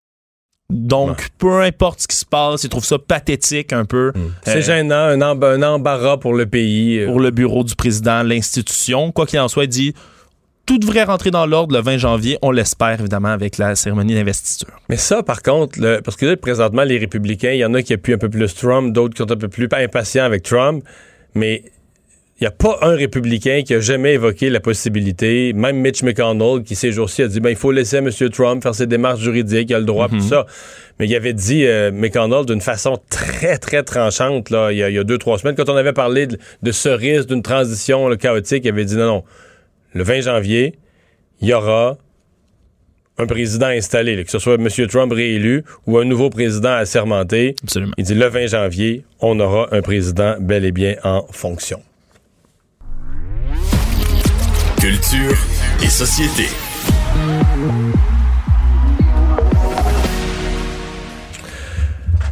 Donc, 0.68 1.28
peu 1.38 1.60
importe 1.62 2.00
ce 2.00 2.08
qui 2.08 2.16
se 2.16 2.24
passe, 2.24 2.64
il 2.64 2.68
trouve 2.68 2.84
ça 2.84 2.98
pathétique 2.98 3.72
un 3.72 3.84
peu. 3.84 4.12
C'est 4.44 4.56
Euh, 4.58 4.62
gênant, 4.62 4.94
un, 4.96 5.18
emb- 5.18 5.44
un 5.44 5.62
embarras 5.62 6.16
pour 6.16 6.34
le 6.34 6.46
pays. 6.46 6.98
euh. 7.00 7.06
pour 7.06 7.20
le 7.20 7.30
bureau 7.30 7.62
du 7.62 7.74
président, 7.76 8.22
l'institution. 8.24 9.12
Quoi 9.12 9.26
qu'il 9.26 9.38
en 9.38 9.46
soit, 9.48 9.64
il 9.64 9.68
dit 9.68 9.94
tout 10.66 10.78
devrait 10.78 11.04
rentrer 11.04 11.30
dans 11.30 11.46
l'ordre 11.46 11.76
le 11.76 11.80
20 11.80 11.98
janvier. 11.98 12.38
On 12.42 12.50
l'espère, 12.50 12.98
évidemment, 12.98 13.28
avec 13.28 13.56
la 13.58 13.76
cérémonie 13.76 14.14
d'investiture. 14.14 14.74
Mais 14.88 14.96
ça, 14.96 15.22
par 15.22 15.40
contre, 15.42 15.78
le- 15.80 16.00
parce 16.02 16.16
que 16.16 16.26
là, 16.26 16.36
présentement, 16.36 16.82
les 16.82 16.98
républicains, 16.98 17.52
il 17.52 17.58
y 17.58 17.64
en 17.64 17.72
a 17.74 17.82
qui 17.82 17.92
appuient 17.94 18.14
un 18.14 18.18
peu 18.18 18.28
plus 18.28 18.52
Trump, 18.52 18.92
d'autres 18.92 19.14
qui 19.14 19.22
sont 19.22 19.30
un 19.30 19.36
peu 19.36 19.46
plus 19.48 19.68
impatients 19.70 20.24
avec 20.24 20.42
Trump, 20.42 20.82
mais 21.36 21.62
il 22.38 22.44
n'y 22.44 22.48
a 22.48 22.50
pas 22.50 22.78
un 22.82 22.94
républicain 22.94 23.62
qui 23.64 23.72
a 23.72 23.80
jamais 23.80 24.12
évoqué 24.12 24.50
la 24.50 24.60
possibilité, 24.60 25.54
même 25.54 25.78
Mitch 25.78 26.02
McConnell, 26.02 26.62
qui 26.64 26.74
ces 26.74 26.92
jours-ci 26.92 27.22
a 27.22 27.28
dit, 27.28 27.40
ben, 27.40 27.48
il 27.48 27.56
faut 27.56 27.72
laisser 27.72 27.96
M. 27.96 28.10
Trump 28.30 28.62
faire 28.62 28.74
ses 28.74 28.86
démarches 28.86 29.20
juridiques, 29.20 29.70
il 29.70 29.74
a 29.74 29.78
le 29.78 29.86
droit, 29.86 30.10
tout 30.10 30.20
ça. 30.20 30.44
Mais 30.98 31.06
il 31.06 31.14
avait 31.14 31.32
dit, 31.32 31.64
euh, 31.64 31.90
McConnell, 31.90 32.44
d'une 32.44 32.60
façon 32.60 32.98
très, 33.08 33.56
très 33.56 33.82
tranchante, 33.82 34.50
là, 34.50 34.70
il 34.70 34.76
y, 34.76 34.82
a, 34.82 34.90
il 34.90 34.96
y 34.96 34.98
a 34.98 35.04
deux, 35.04 35.16
trois 35.16 35.38
semaines, 35.38 35.54
quand 35.54 35.70
on 35.70 35.76
avait 35.76 35.94
parlé 35.94 36.26
de, 36.26 36.38
de 36.62 36.72
ce 36.72 36.90
risque 36.90 37.28
d'une 37.28 37.40
transition 37.40 38.06
là, 38.06 38.16
chaotique, 38.18 38.66
il 38.66 38.68
avait 38.68 38.84
dit, 38.84 38.96
non, 38.96 39.06
non, 39.06 39.24
le 39.94 40.02
20 40.02 40.20
janvier, 40.20 40.74
il 41.40 41.48
y 41.48 41.54
aura 41.54 41.96
un 43.16 43.26
président 43.26 43.68
installé, 43.68 44.14
là, 44.14 44.24
que 44.24 44.30
ce 44.30 44.38
soit 44.38 44.56
M. 44.56 44.68
Trump 44.88 45.10
réélu 45.10 45.64
ou 45.86 45.96
un 45.96 46.04
nouveau 46.04 46.28
président 46.28 46.72
assermenté. 46.72 47.56
Absolument. 47.62 47.94
Il 47.96 48.04
dit 48.04 48.14
le 48.14 48.26
20 48.26 48.48
janvier, 48.48 49.04
on 49.20 49.40
aura 49.40 49.68
un 49.72 49.80
président 49.80 50.36
bel 50.38 50.66
et 50.66 50.72
bien 50.72 50.96
en 51.02 51.26
fonction. 51.30 51.80
Culture 54.80 55.34
et 55.82 55.88
société. 55.88 56.48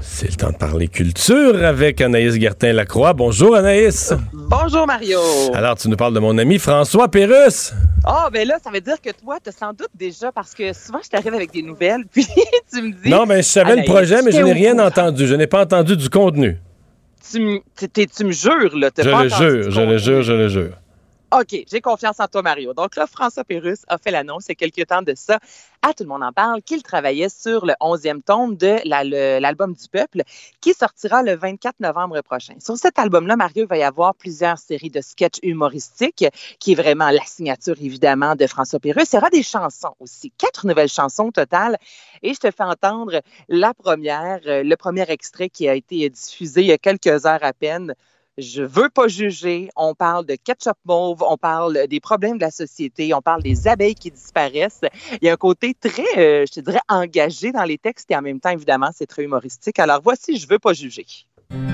C'est 0.00 0.30
le 0.30 0.36
temps 0.36 0.50
de 0.52 0.56
parler 0.56 0.86
culture 0.88 1.64
avec 1.64 2.00
Anaïs 2.00 2.34
Gertin-Lacroix. 2.40 3.12
Bonjour 3.14 3.56
Anaïs. 3.56 4.12
Bonjour 4.32 4.86
Mario. 4.86 5.18
Alors, 5.52 5.76
tu 5.76 5.88
nous 5.88 5.96
parles 5.96 6.14
de 6.14 6.20
mon 6.20 6.38
ami 6.38 6.58
François 6.58 7.08
Pérusse. 7.08 7.74
Ah, 8.04 8.28
ben 8.32 8.46
là, 8.46 8.58
ça 8.62 8.70
veut 8.70 8.80
dire 8.80 9.00
que 9.02 9.10
toi, 9.10 9.38
tu 9.44 9.50
sans 9.50 9.72
doute 9.72 9.88
déjà, 9.94 10.30
parce 10.30 10.54
que 10.54 10.72
souvent, 10.72 11.00
je 11.02 11.08
t'arrive 11.08 11.34
avec 11.34 11.52
des 11.52 11.62
nouvelles, 11.62 12.04
puis 12.12 12.26
tu 12.72 12.82
me 12.82 12.92
dis. 12.92 13.10
Non, 13.10 13.26
mais 13.26 13.38
je 13.38 13.48
savais 13.48 13.76
le 13.76 13.84
projet, 13.84 14.22
mais 14.22 14.30
je 14.30 14.40
n'ai 14.40 14.52
rien 14.52 14.78
entendu. 14.78 15.26
Je 15.26 15.34
n'ai 15.34 15.46
pas 15.48 15.62
entendu 15.62 15.96
du 15.96 16.08
contenu. 16.08 16.58
Tu 17.30 17.40
me, 17.40 17.58
t'es- 17.88 18.06
tu 18.06 18.24
me 18.24 18.32
jures, 18.32 18.76
là. 18.76 18.90
Je 18.96 19.10
pas 19.10 19.22
le 19.24 19.28
jure, 19.30 19.70
je 19.70 19.80
le 19.80 19.98
jure, 19.98 20.22
je 20.22 20.32
le 20.32 20.48
jure. 20.48 20.72
OK, 21.36 21.64
j'ai 21.68 21.80
confiance 21.80 22.20
en 22.20 22.28
toi, 22.28 22.42
Mario. 22.42 22.74
Donc 22.74 22.94
là, 22.94 23.08
François 23.08 23.42
Pérusse 23.42 23.82
a 23.88 23.98
fait 23.98 24.12
l'annonce 24.12 24.44
il 24.46 24.50
y 24.50 24.52
a 24.52 24.54
quelques 24.54 24.86
temps 24.86 25.02
de 25.02 25.14
ça. 25.16 25.40
À 25.82 25.92
tout 25.92 26.04
le 26.04 26.08
monde 26.08 26.22
en 26.22 26.32
parle, 26.32 26.62
qu'il 26.62 26.84
travaillait 26.84 27.28
sur 27.28 27.66
le 27.66 27.72
11e 27.80 28.22
tome 28.22 28.56
de 28.56 28.78
l'album 29.40 29.72
du 29.72 29.88
peuple, 29.88 30.22
qui 30.60 30.74
sortira 30.74 31.24
le 31.24 31.34
24 31.34 31.80
novembre 31.80 32.20
prochain. 32.22 32.54
Sur 32.60 32.76
cet 32.76 33.00
album-là, 33.00 33.34
Mario, 33.34 33.66
va 33.66 33.76
y 33.76 33.82
avoir 33.82 34.14
plusieurs 34.14 34.58
séries 34.58 34.90
de 34.90 35.00
sketchs 35.00 35.40
humoristiques, 35.42 36.24
qui 36.60 36.72
est 36.72 36.76
vraiment 36.76 37.10
la 37.10 37.24
signature, 37.24 37.74
évidemment, 37.80 38.36
de 38.36 38.46
François 38.46 38.78
Pérusse. 38.78 39.12
Il 39.12 39.16
y 39.16 39.18
aura 39.18 39.30
des 39.30 39.42
chansons 39.42 39.96
aussi, 39.98 40.30
quatre 40.38 40.68
nouvelles 40.68 40.88
chansons 40.88 41.32
au. 41.36 41.74
Et 42.22 42.32
je 42.32 42.38
te 42.38 42.50
fais 42.52 42.62
entendre 42.62 43.22
la 43.48 43.74
première, 43.74 44.40
euh, 44.46 44.62
le 44.62 44.76
premier 44.76 45.10
extrait 45.10 45.48
qui 45.48 45.68
a 45.68 45.74
été 45.74 46.08
diffusé 46.08 46.60
il 46.60 46.68
y 46.68 46.72
a 46.72 46.78
quelques 46.78 47.26
heures 47.26 47.42
à 47.42 47.52
peine. 47.52 47.92
Je 48.36 48.62
veux 48.62 48.88
pas 48.88 49.06
juger. 49.06 49.68
On 49.76 49.94
parle 49.94 50.26
de 50.26 50.34
ketchup 50.34 50.76
mauve, 50.84 51.22
on 51.28 51.36
parle 51.36 51.86
des 51.88 52.00
problèmes 52.00 52.36
de 52.36 52.42
la 52.42 52.50
société, 52.50 53.14
on 53.14 53.22
parle 53.22 53.42
des 53.42 53.68
abeilles 53.68 53.94
qui 53.94 54.10
disparaissent. 54.10 54.80
Il 55.22 55.26
y 55.26 55.28
a 55.28 55.34
un 55.34 55.36
côté 55.36 55.74
très, 55.74 56.02
euh, 56.18 56.44
je 56.46 56.52
te 56.52 56.60
dirais, 56.60 56.80
engagé 56.88 57.52
dans 57.52 57.62
les 57.62 57.78
textes 57.78 58.10
et 58.10 58.16
en 58.16 58.22
même 58.22 58.40
temps, 58.40 58.50
évidemment, 58.50 58.90
c'est 58.92 59.06
très 59.06 59.22
humoristique. 59.22 59.78
Alors 59.78 60.00
voici, 60.02 60.36
je 60.36 60.48
veux 60.48 60.58
pas 60.58 60.72
juger. 60.72 61.06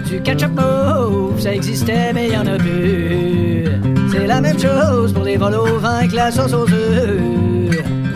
Du 0.07 0.23
ketchup 0.23 0.51
mauve, 0.51 1.41
ça 1.41 1.55
existait, 1.55 2.13
mais 2.13 2.29
il 2.29 2.35
y 2.35 2.37
en 2.37 2.47
a 2.47 2.59
plus. 2.59 3.65
C'est 4.13 4.27
la 4.27 4.41
même 4.41 4.59
chose 4.59 5.15
pour 5.15 5.25
les 5.25 5.39
vols 5.39 5.55
au 5.55 5.79
vin 5.79 6.07
que 6.09 6.15
la 6.15 6.31
sauce 6.31 6.53
aux 6.53 6.71
œufs. 6.71 7.50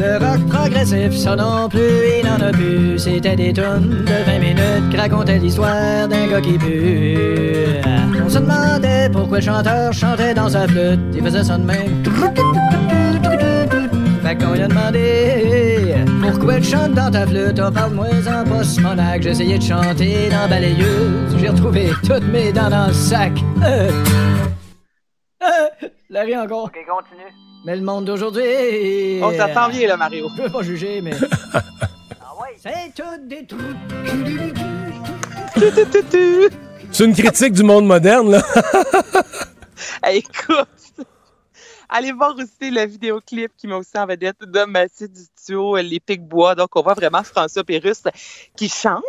Le 0.04 0.18
rock 0.18 0.46
progressif, 0.48 1.16
ça 1.16 1.34
non 1.34 1.66
plus, 1.68 1.80
il 2.20 2.26
n'en 2.26 2.38
a 2.46 2.52
plus. 2.52 2.98
C'était 2.98 3.36
des 3.36 3.54
tonnes 3.54 4.04
de 4.04 4.30
20 4.30 4.38
minutes 4.38 4.90
qui 4.90 4.96
racontaient 4.98 5.38
l'histoire 5.38 6.06
d'un 6.06 6.26
gars 6.26 6.42
qui 6.42 6.58
pue. 6.58 7.80
On 8.22 8.28
se 8.28 8.38
demandait 8.38 9.08
pourquoi 9.10 9.38
le 9.38 9.44
chanteur 9.44 9.92
chantait 9.94 10.34
dans 10.34 10.50
sa 10.50 10.68
flûte. 10.68 11.00
Il 11.14 11.22
faisait 11.22 11.42
ça 11.44 11.56
de 11.56 11.64
même. 11.64 12.02
Fait 14.22 14.36
qu'on 14.36 14.52
lui 14.52 14.62
a 14.62 14.68
demandé 14.68 15.94
Pourquoi 16.22 16.56
tu 16.56 16.64
chantes 16.64 16.92
dans 16.92 17.10
ta 17.10 17.26
flûte? 17.26 17.60
On 17.60 17.72
parle 17.72 17.94
moins 17.94 18.26
en 18.26 18.44
post 18.44 18.80
monac 18.80 19.22
J'ai 19.22 19.30
essayé 19.30 19.58
de 19.58 19.62
chanter 19.62 20.30
dans 20.30 20.48
balayeuse 20.48 21.36
J'ai 21.38 21.48
retrouvé 21.50 21.90
toutes 22.02 22.26
mes 22.32 22.50
dents 22.50 22.70
dans 22.70 22.86
le 22.86 22.94
sac 22.94 23.32
euh. 23.62 23.90
Euh, 25.42 25.88
La 26.08 26.22
rien 26.22 26.42
encore 26.42 26.64
Ok, 26.64 26.78
continue. 26.88 27.53
Mais 27.64 27.76
le 27.76 27.82
monde 27.82 28.04
d'aujourd'hui 28.04 29.20
On 29.22 29.30
t'attend 29.32 29.68
bien, 29.70 29.88
là, 29.88 29.96
Mario. 29.96 30.28
Je 30.36 30.42
veux 30.42 30.50
pas 30.50 30.62
juger, 30.62 31.00
mais... 31.00 31.12
C'est 32.62 32.94
tout 32.94 33.02
des 33.26 33.46
trucs 33.46 33.60
C'est 36.92 37.04
une 37.04 37.14
critique 37.14 37.52
du 37.52 37.62
monde 37.62 37.86
moderne, 37.86 38.30
là. 38.32 38.42
Hey, 40.02 40.18
écoute, 40.18 40.68
allez 41.88 42.12
voir 42.12 42.34
aussi 42.36 42.70
le 42.70 42.86
vidéoclip 42.86 43.52
qui 43.56 43.66
m'a 43.66 43.76
aussi 43.76 43.96
en 43.96 44.06
vedette 44.06 44.36
de 44.40 44.64
Massy 44.64 45.08
du 45.08 45.20
duo 45.46 45.76
Les 45.76 46.00
Pics-Bois. 46.00 46.54
Donc, 46.54 46.68
on 46.76 46.82
voit 46.82 46.94
vraiment 46.94 47.22
François 47.22 47.64
Pérusse 47.64 48.02
qui 48.56 48.68
chante, 48.68 49.02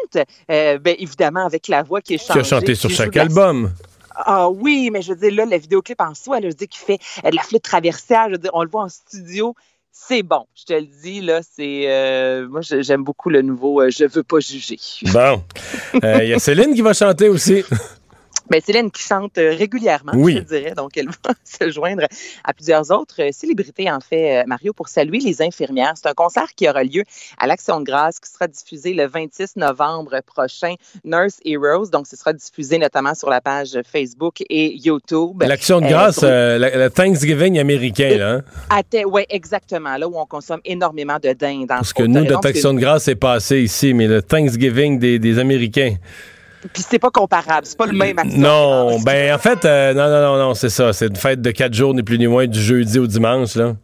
euh, 0.50 0.78
ben, 0.80 0.96
évidemment 1.00 1.46
avec 1.46 1.68
la 1.68 1.84
voix 1.84 2.02
qui 2.02 2.16
est 2.16 2.18
Qui 2.18 2.26
changée. 2.28 2.40
a 2.40 2.44
chanté 2.44 2.76
sur 2.76 2.90
qui 2.90 2.96
chaque 2.96 3.16
la- 3.16 3.24
album. 3.24 3.72
Ah 4.18 4.50
oui, 4.50 4.90
mais 4.92 5.02
je 5.02 5.14
veux 5.14 5.20
dire, 5.20 5.34
là, 5.34 5.46
le 5.46 5.58
vidéoclip 5.58 6.00
en 6.02 6.14
soi, 6.14 6.40
là, 6.40 6.50
je 6.50 6.56
dis 6.56 6.68
qu'il 6.68 6.82
fait 6.82 7.00
euh, 7.26 7.30
de 7.32 7.36
la 7.36 7.42
flûte 7.44 7.64
traversière, 7.64 8.26
je 8.28 8.32
veux 8.34 8.38
dire, 8.38 8.52
on 8.54 8.64
le 8.64 8.70
voit 8.70 8.84
en 8.84 8.90
studio. 8.90 9.56
C'est 9.92 10.24
bon, 10.24 10.46
je 10.56 10.66
te 10.66 10.74
le 10.74 10.88
dis, 11.04 11.22
là, 11.22 11.40
c'est... 11.42 11.84
euh, 11.88 12.48
moi, 12.50 12.60
je- 12.62 12.82
j'aime 12.82 13.04
beaucoup 13.04 13.30
le 13.30 13.42
nouveau 13.42 13.82
euh, 13.82 13.90
Je 13.90 14.04
veux 14.06 14.24
pas 14.24 14.40
juger». 14.40 14.78
Bon. 15.14 15.42
Euh, 16.04 16.20
Il 16.24 16.30
y 16.30 16.34
a 16.34 16.40
Céline 16.40 16.74
qui 16.76 16.82
va 16.82 16.94
chanter 16.94 17.30
aussi. 17.30 17.64
Ben, 18.50 18.62
Céline 18.64 18.92
qui 18.92 19.02
chante 19.02 19.38
euh, 19.38 19.56
régulièrement, 19.56 20.12
Oui. 20.16 20.36
je 20.38 20.58
dirais. 20.58 20.74
Donc, 20.76 20.96
elle 20.98 21.08
va 21.24 21.34
se 21.44 21.70
joindre 21.72 22.06
à 22.44 22.54
plusieurs 22.54 22.92
autres 22.92 23.22
euh, 23.22 23.30
célébrités, 23.32 23.90
en 23.90 24.00
fait, 24.00 24.42
euh, 24.42 24.44
Mario, 24.46 24.74
pour 24.74 24.88
saluer 24.88 25.20
les 25.20 25.42
infirmières. 25.42 25.94
C'est 25.96 26.08
un 26.08 26.14
concert 26.14 26.54
qui 26.56 26.70
aura 26.70 26.84
lieu 26.84 27.04
à 27.40 27.48
l'Action 27.48 27.80
de 27.80 27.86
grâce, 27.86 28.20
qui 28.20 28.30
sera 28.30 28.48
diffusé 28.48 28.94
le 28.94 29.08
26 29.08 29.56
novembre 29.56 30.20
prochain, 30.26 30.76
Nurse 31.04 31.40
Heroes. 31.44 31.88
Donc, 31.92 32.08
ce 32.08 32.16
sera 32.16 32.34
diffusé 32.34 32.78
notamment 32.78 33.16
sur 33.16 33.30
la 33.30 33.42
page 33.42 33.78
Facebook 33.92 34.44
et 34.50 34.76
YouTube. 34.76 35.42
L'action 35.44 35.82
de 35.82 35.88
grâce, 35.88 36.20
euh, 36.24 36.58
le, 36.60 36.90
Thanksgiving 36.90 37.58
américain, 37.60 38.18
là. 38.18 38.42
hein? 38.70 39.04
ouais, 39.08 39.26
exactement, 39.30 39.98
là 39.98 40.08
où 40.08 40.18
on 40.18 40.26
consomme 40.26 40.62
énormément 40.66 41.18
de 41.22 41.34
dinde. 41.34 41.68
Parce 41.68 41.94
que 41.94 42.04
nous, 42.04 42.24
notre 42.24 42.48
action 42.48 42.74
de 42.74 42.80
grâce 42.80 43.08
est 43.08 43.16
passé 43.16 43.62
ici, 43.62 43.94
mais 43.94 44.08
le 44.08 44.22
Thanksgiving 44.22 45.00
des, 45.00 45.20
des 45.20 45.40
Américains. 45.40 45.96
Puis 46.74 46.84
c'est 46.90 47.00
pas 47.00 47.12
comparable, 47.12 47.66
c'est 47.66 47.78
pas 47.78 47.86
le 47.86 47.94
même 47.94 48.18
action. 48.20 48.40
Non, 48.40 49.00
ben 49.00 49.34
en 49.34 49.38
fait, 49.38 49.66
euh, 49.66 49.94
non, 49.94 50.10
non, 50.10 50.38
non, 50.38 50.48
non, 50.48 50.54
c'est 50.54 50.70
ça. 50.70 50.94
C'est 50.94 51.08
une 51.08 51.16
fête 51.16 51.42
de 51.42 51.52
quatre 51.52 51.74
jours, 51.74 51.94
ni 51.94 52.04
plus 52.04 52.18
ni 52.18 52.28
moins, 52.28 52.48
du 52.48 52.60
jeudi 52.60 53.00
au 53.00 53.08
dimanche, 53.08 53.56
là. 53.56 53.76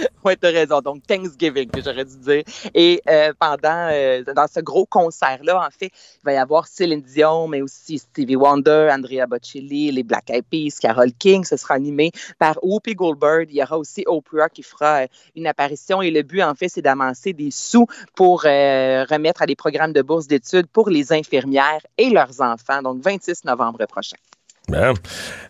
Oui, 0.24 0.34
tu 0.40 0.46
as 0.46 0.50
raison. 0.50 0.80
Donc, 0.80 1.06
Thanksgiving, 1.06 1.70
j'aurais 1.82 2.04
dû 2.04 2.16
dire. 2.18 2.42
Et 2.74 3.00
euh, 3.08 3.32
pendant, 3.38 3.88
euh, 3.90 4.22
dans 4.22 4.46
ce 4.46 4.60
gros 4.60 4.84
concert-là, 4.84 5.66
en 5.66 5.70
fait, 5.70 5.86
il 5.86 6.24
va 6.24 6.32
y 6.34 6.36
avoir 6.36 6.66
Céline 6.66 7.00
Dion, 7.00 7.48
mais 7.48 7.62
aussi 7.62 7.98
Stevie 7.98 8.36
Wonder, 8.36 8.90
Andrea 8.92 9.26
Bocelli, 9.26 9.90
les 9.90 10.02
Black 10.02 10.28
Eyed 10.28 10.44
Peas, 10.50 10.78
Carole 10.80 11.12
King. 11.12 11.44
Ce 11.44 11.56
sera 11.56 11.74
animé 11.74 12.12
par 12.38 12.58
Whoopi 12.62 12.94
Goldberg. 12.94 13.48
Il 13.50 13.56
y 13.56 13.62
aura 13.62 13.78
aussi 13.78 14.04
Oprah 14.06 14.50
qui 14.50 14.62
fera 14.62 15.02
euh, 15.02 15.06
une 15.36 15.46
apparition. 15.46 16.02
Et 16.02 16.10
le 16.10 16.22
but, 16.22 16.42
en 16.42 16.54
fait, 16.54 16.68
c'est 16.68 16.82
d'amasser 16.82 17.32
des 17.32 17.50
sous 17.50 17.86
pour 18.14 18.42
remettre 18.42 19.42
à 19.42 19.46
des 19.46 19.56
programmes 19.56 19.92
de 19.92 20.02
bourse 20.02 20.26
d'études 20.26 20.66
pour 20.66 20.90
les 20.90 21.12
infirmières 21.12 21.80
et 21.96 22.10
leurs 22.10 22.40
enfants. 22.40 22.82
Donc, 22.82 23.02
26 23.02 23.44
novembre 23.44 23.86
prochain. 23.86 24.16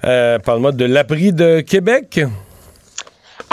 Euh, 0.04 0.38
Parle-moi 0.38 0.72
de 0.72 0.84
l'abri 0.84 1.32
de 1.32 1.60
Québec. 1.60 2.20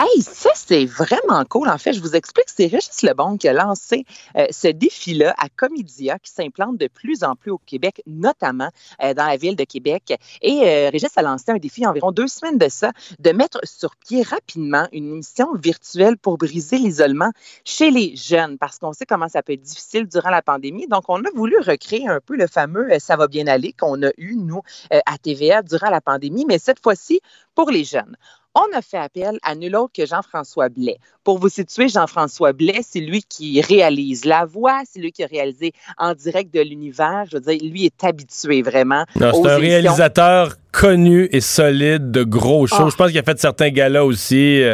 Hey, 0.00 0.22
ça, 0.22 0.50
c'est 0.54 0.84
vraiment 0.84 1.44
cool. 1.46 1.68
En 1.68 1.76
fait, 1.76 1.92
je 1.92 2.00
vous 2.00 2.14
explique, 2.14 2.46
c'est 2.46 2.66
Régis 2.66 3.02
Lebon 3.02 3.36
qui 3.36 3.48
a 3.48 3.52
lancé 3.52 4.04
euh, 4.36 4.46
ce 4.48 4.68
défi-là 4.68 5.34
à 5.38 5.48
Comédia 5.48 6.20
qui 6.20 6.30
s'implante 6.30 6.78
de 6.78 6.86
plus 6.86 7.24
en 7.24 7.34
plus 7.34 7.50
au 7.50 7.58
Québec, 7.58 8.00
notamment 8.06 8.68
euh, 9.02 9.12
dans 9.12 9.26
la 9.26 9.36
ville 9.36 9.56
de 9.56 9.64
Québec. 9.64 10.16
Et 10.40 10.60
euh, 10.62 10.90
Régis 10.90 11.10
a 11.16 11.22
lancé 11.22 11.50
un 11.50 11.56
défi 11.56 11.84
environ 11.84 12.12
deux 12.12 12.28
semaines 12.28 12.58
de 12.58 12.68
ça, 12.68 12.92
de 13.18 13.30
mettre 13.32 13.58
sur 13.64 13.96
pied 13.96 14.22
rapidement 14.22 14.86
une 14.92 15.14
émission 15.14 15.52
virtuelle 15.54 16.16
pour 16.16 16.38
briser 16.38 16.78
l'isolement 16.78 17.32
chez 17.64 17.90
les 17.90 18.14
jeunes, 18.14 18.56
parce 18.56 18.78
qu'on 18.78 18.92
sait 18.92 19.04
comment 19.04 19.28
ça 19.28 19.42
peut 19.42 19.54
être 19.54 19.62
difficile 19.62 20.06
durant 20.06 20.30
la 20.30 20.42
pandémie. 20.42 20.86
Donc, 20.86 21.06
on 21.08 21.24
a 21.24 21.30
voulu 21.34 21.56
recréer 21.58 22.06
un 22.06 22.20
peu 22.24 22.36
le 22.36 22.46
fameux 22.46 22.88
Ça 23.00 23.16
va 23.16 23.26
bien 23.26 23.48
aller 23.48 23.72
qu'on 23.72 24.00
a 24.04 24.10
eu, 24.16 24.36
nous, 24.36 24.62
à 24.90 25.18
TVA 25.18 25.62
durant 25.62 25.90
la 25.90 26.00
pandémie, 26.00 26.44
mais 26.46 26.60
cette 26.60 26.80
fois-ci 26.80 27.20
pour 27.56 27.72
les 27.72 27.82
jeunes. 27.82 28.16
On 28.58 28.76
a 28.76 28.82
fait 28.82 28.98
appel 28.98 29.38
à 29.44 29.54
nul 29.54 29.76
autre 29.76 29.92
que 29.94 30.04
Jean-François 30.04 30.68
Blais. 30.68 30.96
Pour 31.22 31.38
vous 31.38 31.48
situer, 31.48 31.88
Jean-François 31.88 32.52
Blais, 32.52 32.80
c'est 32.82 32.98
lui 32.98 33.22
qui 33.22 33.60
réalise 33.60 34.24
la 34.24 34.46
voix, 34.46 34.80
c'est 34.90 34.98
lui 34.98 35.12
qui 35.12 35.22
a 35.22 35.28
réalisé 35.28 35.72
en 35.96 36.12
direct 36.12 36.52
de 36.52 36.60
l'univers. 36.60 37.24
Je 37.30 37.36
veux 37.36 37.40
dire, 37.40 37.58
lui 37.62 37.84
est 37.84 38.02
habitué 38.02 38.62
vraiment. 38.62 39.04
C'est 39.14 39.22
un 39.22 39.30
émissions. 39.30 39.58
réalisateur 39.58 40.56
connu 40.72 41.28
et 41.30 41.40
solide 41.40 42.10
de 42.10 42.24
gros 42.24 42.66
shows. 42.66 42.76
Ah. 42.80 42.88
Je 42.90 42.96
pense 42.96 43.10
qu'il 43.10 43.18
a 43.18 43.22
fait 43.22 43.38
certains 43.38 43.70
galas 43.70 44.02
aussi. 44.02 44.64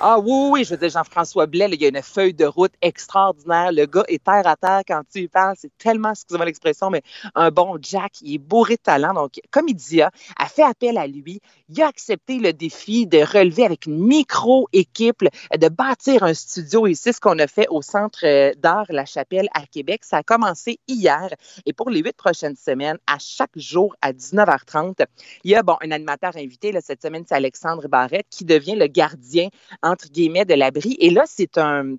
Ah 0.00 0.18
oui, 0.18 0.48
oui, 0.50 0.64
je 0.64 0.70
veux 0.70 0.76
dire, 0.76 0.88
Jean-François 0.90 1.46
Blais, 1.46 1.68
il 1.70 1.80
y 1.80 1.84
a 1.84 1.88
une 1.88 2.02
feuille 2.02 2.34
de 2.34 2.44
route 2.44 2.72
extraordinaire. 2.82 3.70
Le 3.70 3.86
gars 3.86 4.02
est 4.08 4.24
terre 4.24 4.44
à 4.44 4.56
terre 4.56 4.82
quand 4.86 5.02
tu 5.10 5.20
lui 5.20 5.28
parles. 5.28 5.54
C'est 5.56 5.70
tellement, 5.78 6.10
excusez-moi 6.10 6.44
l'expression, 6.46 6.90
mais 6.90 7.02
un 7.36 7.52
bon 7.52 7.78
Jack. 7.80 8.20
Il 8.20 8.34
est 8.34 8.38
bourré 8.38 8.74
de 8.74 8.82
talent. 8.82 9.14
Donc, 9.14 9.40
comme 9.52 9.68
il 9.68 9.76
dit, 9.76 10.02
a 10.02 10.10
fait 10.48 10.64
appel 10.64 10.98
à 10.98 11.06
lui. 11.06 11.40
Il 11.68 11.80
a 11.80 11.86
accepté 11.86 12.40
le 12.40 12.52
défi 12.52 13.06
de 13.06 13.18
relever 13.18 13.64
avec 13.64 13.86
une 13.86 13.98
micro-équipe, 13.98 15.22
de 15.56 15.68
bâtir 15.68 16.24
un 16.24 16.34
studio. 16.34 16.88
Et 16.88 16.94
c'est 16.94 17.12
ce 17.12 17.20
qu'on 17.20 17.38
a 17.38 17.46
fait 17.46 17.68
au 17.68 17.80
Centre 17.80 18.26
euh, 18.26 18.52
d'art 18.56 18.86
La 18.88 19.04
Chapelle 19.04 19.48
à 19.54 19.64
Québec. 19.64 20.00
Ça 20.02 20.18
a 20.18 20.22
commencé 20.24 20.80
hier. 20.88 21.28
Et 21.66 21.72
pour 21.72 21.88
les 21.88 22.00
huit 22.00 22.16
prochaines 22.16 22.56
semaines, 22.56 22.98
à 23.06 23.18
chaque 23.20 23.56
jour 23.56 23.94
à 24.02 24.12
19h30, 24.12 25.06
il 25.44 25.52
y 25.52 25.54
a, 25.54 25.62
bon, 25.62 25.76
un 25.82 25.92
animateur 25.92 26.36
invité. 26.36 26.72
Là, 26.72 26.80
cette 26.82 27.00
semaine, 27.00 27.24
c'est 27.28 27.36
Alexandre 27.36 27.86
Barrette 27.86 28.26
qui 28.28 28.44
devient 28.44 28.74
le 28.74 28.88
gardien 28.88 29.48
entre 29.94 30.08
guillemets, 30.10 30.44
de 30.44 30.54
l'abri. 30.54 30.96
Et 31.00 31.10
là, 31.10 31.24
c'est 31.26 31.58
un 31.58 31.96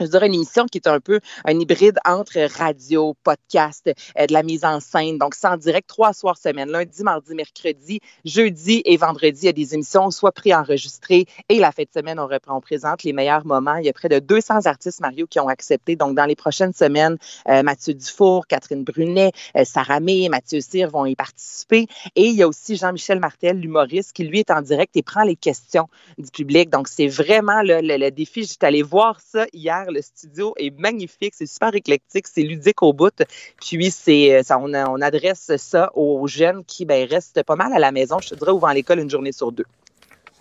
je 0.00 0.06
dirais 0.06 0.26
une 0.26 0.34
émission 0.34 0.66
qui 0.66 0.78
est 0.78 0.86
un 0.88 1.00
peu 1.00 1.20
un 1.44 1.58
hybride 1.58 1.98
entre 2.04 2.38
radio, 2.58 3.14
podcast, 3.24 3.90
euh, 4.18 4.26
de 4.26 4.32
la 4.32 4.42
mise 4.42 4.64
en 4.64 4.80
scène. 4.80 5.18
Donc, 5.18 5.34
c'est 5.34 5.46
en 5.48 5.56
direct 5.56 5.88
trois 5.88 6.12
soirs 6.12 6.36
semaine, 6.38 6.70
lundi, 6.70 7.02
mardi, 7.02 7.34
mercredi, 7.34 8.00
jeudi 8.24 8.82
et 8.84 8.96
vendredi. 8.96 9.40
Il 9.42 9.46
y 9.46 9.48
a 9.48 9.52
des 9.52 9.74
émissions 9.74 10.10
soit 10.10 10.32
préenregistrées 10.32 11.26
et 11.48 11.58
la 11.58 11.72
fin 11.72 11.82
de 11.82 11.88
semaine, 11.94 12.18
on 12.18 12.26
reprend, 12.26 12.56
on 12.56 12.60
présente 12.60 13.02
les 13.02 13.12
meilleurs 13.12 13.46
moments. 13.46 13.76
Il 13.76 13.86
y 13.86 13.88
a 13.88 13.92
près 13.92 14.08
de 14.08 14.18
200 14.18 14.66
artistes, 14.66 15.00
Mario, 15.00 15.26
qui 15.26 15.40
ont 15.40 15.48
accepté. 15.48 15.96
Donc, 15.96 16.14
dans 16.16 16.24
les 16.26 16.36
prochaines 16.36 16.72
semaines, 16.72 17.16
euh, 17.48 17.62
Mathieu 17.62 17.94
Dufour, 17.94 18.46
Catherine 18.46 18.84
Brunet, 18.84 19.32
euh, 19.56 19.64
Sarah 19.64 20.00
May, 20.00 20.28
Mathieu 20.28 20.60
Cyr 20.60 20.90
vont 20.90 21.06
y 21.06 21.14
participer. 21.16 21.86
Et 22.16 22.26
il 22.28 22.34
y 22.34 22.42
a 22.42 22.48
aussi 22.48 22.76
Jean-Michel 22.76 23.20
Martel, 23.20 23.58
l'humoriste, 23.60 24.12
qui 24.12 24.24
lui 24.24 24.40
est 24.40 24.50
en 24.50 24.62
direct 24.62 24.96
et 24.96 25.02
prend 25.02 25.22
les 25.22 25.36
questions 25.36 25.88
du 26.18 26.30
public. 26.30 26.70
Donc, 26.70 26.88
c'est 26.88 27.08
vraiment 27.08 27.62
le, 27.62 27.80
le- 27.80 27.96
le 27.98 28.10
défi. 28.10 28.44
J'étais 28.44 28.66
allée 28.66 28.82
voir 28.82 29.20
ça 29.20 29.46
hier. 29.52 29.86
Le 29.90 30.02
studio 30.02 30.54
est 30.58 30.76
magnifique. 30.78 31.34
C'est 31.36 31.46
super 31.46 31.74
éclectique. 31.74 32.26
C'est 32.26 32.42
ludique 32.42 32.82
au 32.82 32.92
bout. 32.92 33.14
Puis, 33.60 33.90
c'est, 33.90 34.34
euh, 34.34 34.42
ça, 34.42 34.58
on, 34.58 35.00
adresse 35.00 35.52
ça 35.56 35.90
aux 35.94 36.26
jeunes 36.26 36.64
qui 36.64 36.84
ben, 36.84 37.08
restent 37.08 37.42
pas 37.42 37.56
mal 37.56 37.72
à 37.72 37.78
la 37.78 37.92
maison. 37.92 38.18
Je 38.20 38.30
te 38.30 38.34
dirais, 38.34 38.52
à 38.62 38.74
l'école 38.74 39.00
une 39.00 39.10
journée 39.10 39.32
sur 39.32 39.52
deux. 39.52 39.66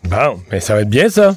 Bon, 0.04 0.40
mais 0.52 0.60
ça 0.60 0.76
va 0.76 0.82
être 0.82 0.90
bien, 0.90 1.10
ça. 1.10 1.36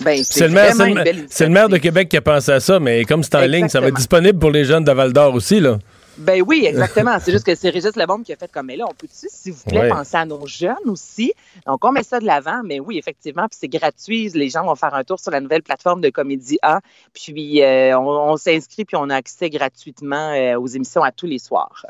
Ben, 0.00 0.22
C'est 0.24 0.48
le, 0.48 0.54
maire, 0.54 0.74
le- 0.74 1.48
maire 1.48 1.68
de 1.68 1.76
Québec 1.76 2.08
qui 2.08 2.16
a 2.16 2.22
pensé 2.22 2.50
à 2.50 2.60
ça, 2.60 2.80
mais 2.80 3.04
comme 3.04 3.22
c'est 3.22 3.34
en 3.34 3.42
ligne, 3.42 3.68
ça 3.68 3.80
va 3.80 3.88
être 3.88 3.96
disponible 3.96 4.38
pour 4.38 4.50
les 4.50 4.64
jeunes 4.64 4.84
de 4.84 4.92
Val 4.92 5.12
d'Or 5.12 5.34
aussi, 5.34 5.60
là. 5.60 5.78
Ben 6.18 6.42
oui, 6.46 6.64
exactement. 6.66 7.16
c'est 7.20 7.32
juste 7.32 7.44
que 7.46 7.54
c'est 7.54 7.70
Régis 7.70 7.96
Lebombe 7.96 8.22
qui 8.22 8.32
a 8.32 8.36
fait 8.36 8.50
comme, 8.52 8.66
mais 8.66 8.76
là, 8.76 8.84
on 8.88 8.92
peut-tu, 8.94 9.28
s'il 9.30 9.52
vous 9.52 9.64
plaît, 9.64 9.80
Ouais. 9.80 9.88
penser 9.88 10.16
à 10.16 10.26
nos 10.26 10.46
jeunes 10.46 10.76
aussi? 10.86 11.32
Donc, 11.66 11.82
on 11.84 11.90
met 11.92 12.02
ça 12.02 12.20
de 12.20 12.26
l'avant, 12.26 12.60
mais 12.64 12.80
oui, 12.80 12.98
effectivement, 12.98 13.48
puis 13.48 13.56
c'est 13.60 13.68
gratuit. 13.68 14.28
Les 14.34 14.50
gens 14.50 14.64
vont 14.64 14.74
faire 14.74 14.94
un 14.94 15.04
tour 15.04 15.18
sur 15.18 15.30
la 15.30 15.40
nouvelle 15.40 15.62
plateforme 15.62 16.00
de 16.02 16.10
Comédie 16.10 16.58
A, 16.62 16.80
puis 17.14 17.62
euh, 17.62 17.98
on, 17.98 18.32
on 18.32 18.36
s'inscrit, 18.36 18.84
puis 18.84 18.96
on 18.96 19.08
a 19.08 19.16
accès 19.16 19.48
gratuitement 19.48 20.32
euh, 20.34 20.58
aux 20.58 20.66
émissions 20.66 21.02
à 21.02 21.12
tous 21.12 21.26
les 21.26 21.38
soirs. 21.38 21.86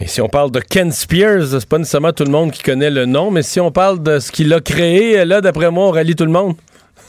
Et 0.00 0.06
si 0.06 0.20
on 0.20 0.28
parle 0.28 0.50
de 0.52 0.60
Ken 0.60 0.92
Spears, 0.92 1.46
c'est 1.60 1.68
pas 1.68 1.78
nécessairement 1.78 2.12
tout 2.12 2.24
le 2.24 2.30
monde 2.30 2.52
qui 2.52 2.62
connaît 2.62 2.90
le 2.90 3.04
nom, 3.04 3.30
mais 3.30 3.42
si 3.42 3.58
on 3.60 3.72
parle 3.72 4.00
de 4.02 4.20
ce 4.20 4.30
qu'il 4.30 4.52
a 4.52 4.60
créé, 4.60 5.24
là, 5.24 5.40
d'après 5.40 5.70
moi, 5.70 5.86
on 5.86 5.90
rallie 5.90 6.14
tout 6.14 6.24
le 6.24 6.30
monde. 6.30 6.54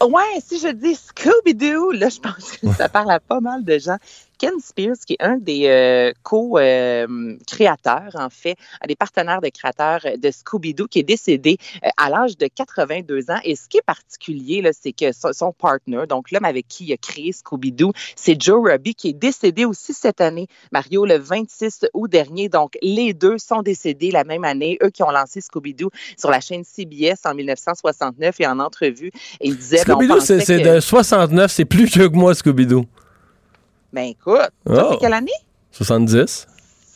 Ouais, 0.02 0.40
si 0.44 0.60
je 0.60 0.70
dis 0.72 0.96
Scooby-Doo, 0.96 1.92
là, 1.92 2.10
je 2.10 2.20
pense 2.20 2.58
que 2.58 2.72
ça 2.74 2.88
parle 2.90 3.12
à 3.12 3.20
pas 3.20 3.42
mal 3.42 3.64
de 3.64 3.78
gens. 3.78 3.98
Ken 4.40 4.54
Spears, 4.60 4.98
qui 5.06 5.14
est 5.14 5.24
un 5.24 5.38
des 5.38 5.68
euh, 5.68 6.14
co-créateurs, 6.24 8.16
en 8.16 8.30
fait, 8.30 8.56
un 8.82 8.88
des 8.88 8.96
partenaires 8.96 9.42
de 9.42 9.50
créateurs 9.50 10.00
de 10.18 10.32
Scooby-Doo, 10.32 10.88
qui 10.88 11.00
est 11.00 11.04
décédé 11.04 11.58
euh, 11.84 11.90
à 11.98 12.10
l'âge 12.10 12.38
de 12.38 12.48
82 12.48 13.30
ans. 13.30 13.40
Et 13.44 13.56
ce 13.56 13.68
qui 13.68 13.78
est 13.78 13.86
particulier, 13.86 14.68
c'est 14.74 14.94
que 14.94 15.12
son, 15.12 15.52
partner, 15.52 16.06
donc 16.08 16.32
l'homme 16.32 16.46
avec 16.46 16.68
qui 16.68 16.86
il 16.86 16.94
a 16.94 16.98
créé 16.98 17.32
Scooby-Doo, 17.34 17.92
c'est 18.16 18.42
Joe 18.42 18.62
Ruby, 18.64 18.96
qui 18.96 19.10
est 19.10 19.14
décédé 19.14 19.66
aussi 19.66 19.94
cette 19.94 20.22
année, 20.22 20.48
Mario, 20.72 21.06
le 21.06 21.18
26 21.18 21.88
août 21.94 22.10
dernier. 22.10 22.48
Donc, 22.48 22.78
les 22.82 23.14
deux 23.14 23.38
sont 23.38 23.62
décédés 23.62 24.12
la 24.12 24.24
même 24.24 24.46
année. 24.46 24.78
Eux 24.82 24.90
qui 24.90 25.04
ont 25.04 25.12
lancé 25.12 25.42
Scooby-Doo 25.42 25.90
sur 26.18 26.32
la 26.32 26.40
chaîne 26.40 26.64
CBS 26.64 27.26
en 27.26 27.36
1969 27.36 28.40
et 28.40 28.48
en 28.48 28.60
entrevue, 28.60 29.12
ils 29.42 29.58
disaient... 29.58 29.84
Ben, 29.86 29.96
Scooby-Doo, 29.96 30.22
c'est 30.22 30.60
de 30.60 30.80
69, 30.80 31.52
c'est 31.52 31.66
plus 31.66 31.86
vieux 31.86 32.08
que 32.08 32.16
moi, 32.16 32.34
Scooby-Doo. 32.34 32.86
Ben 33.92 34.06
écoute, 34.06 34.52
oh. 34.66 34.98
quelle 35.00 35.14
année? 35.14 35.32
70. 35.72 36.48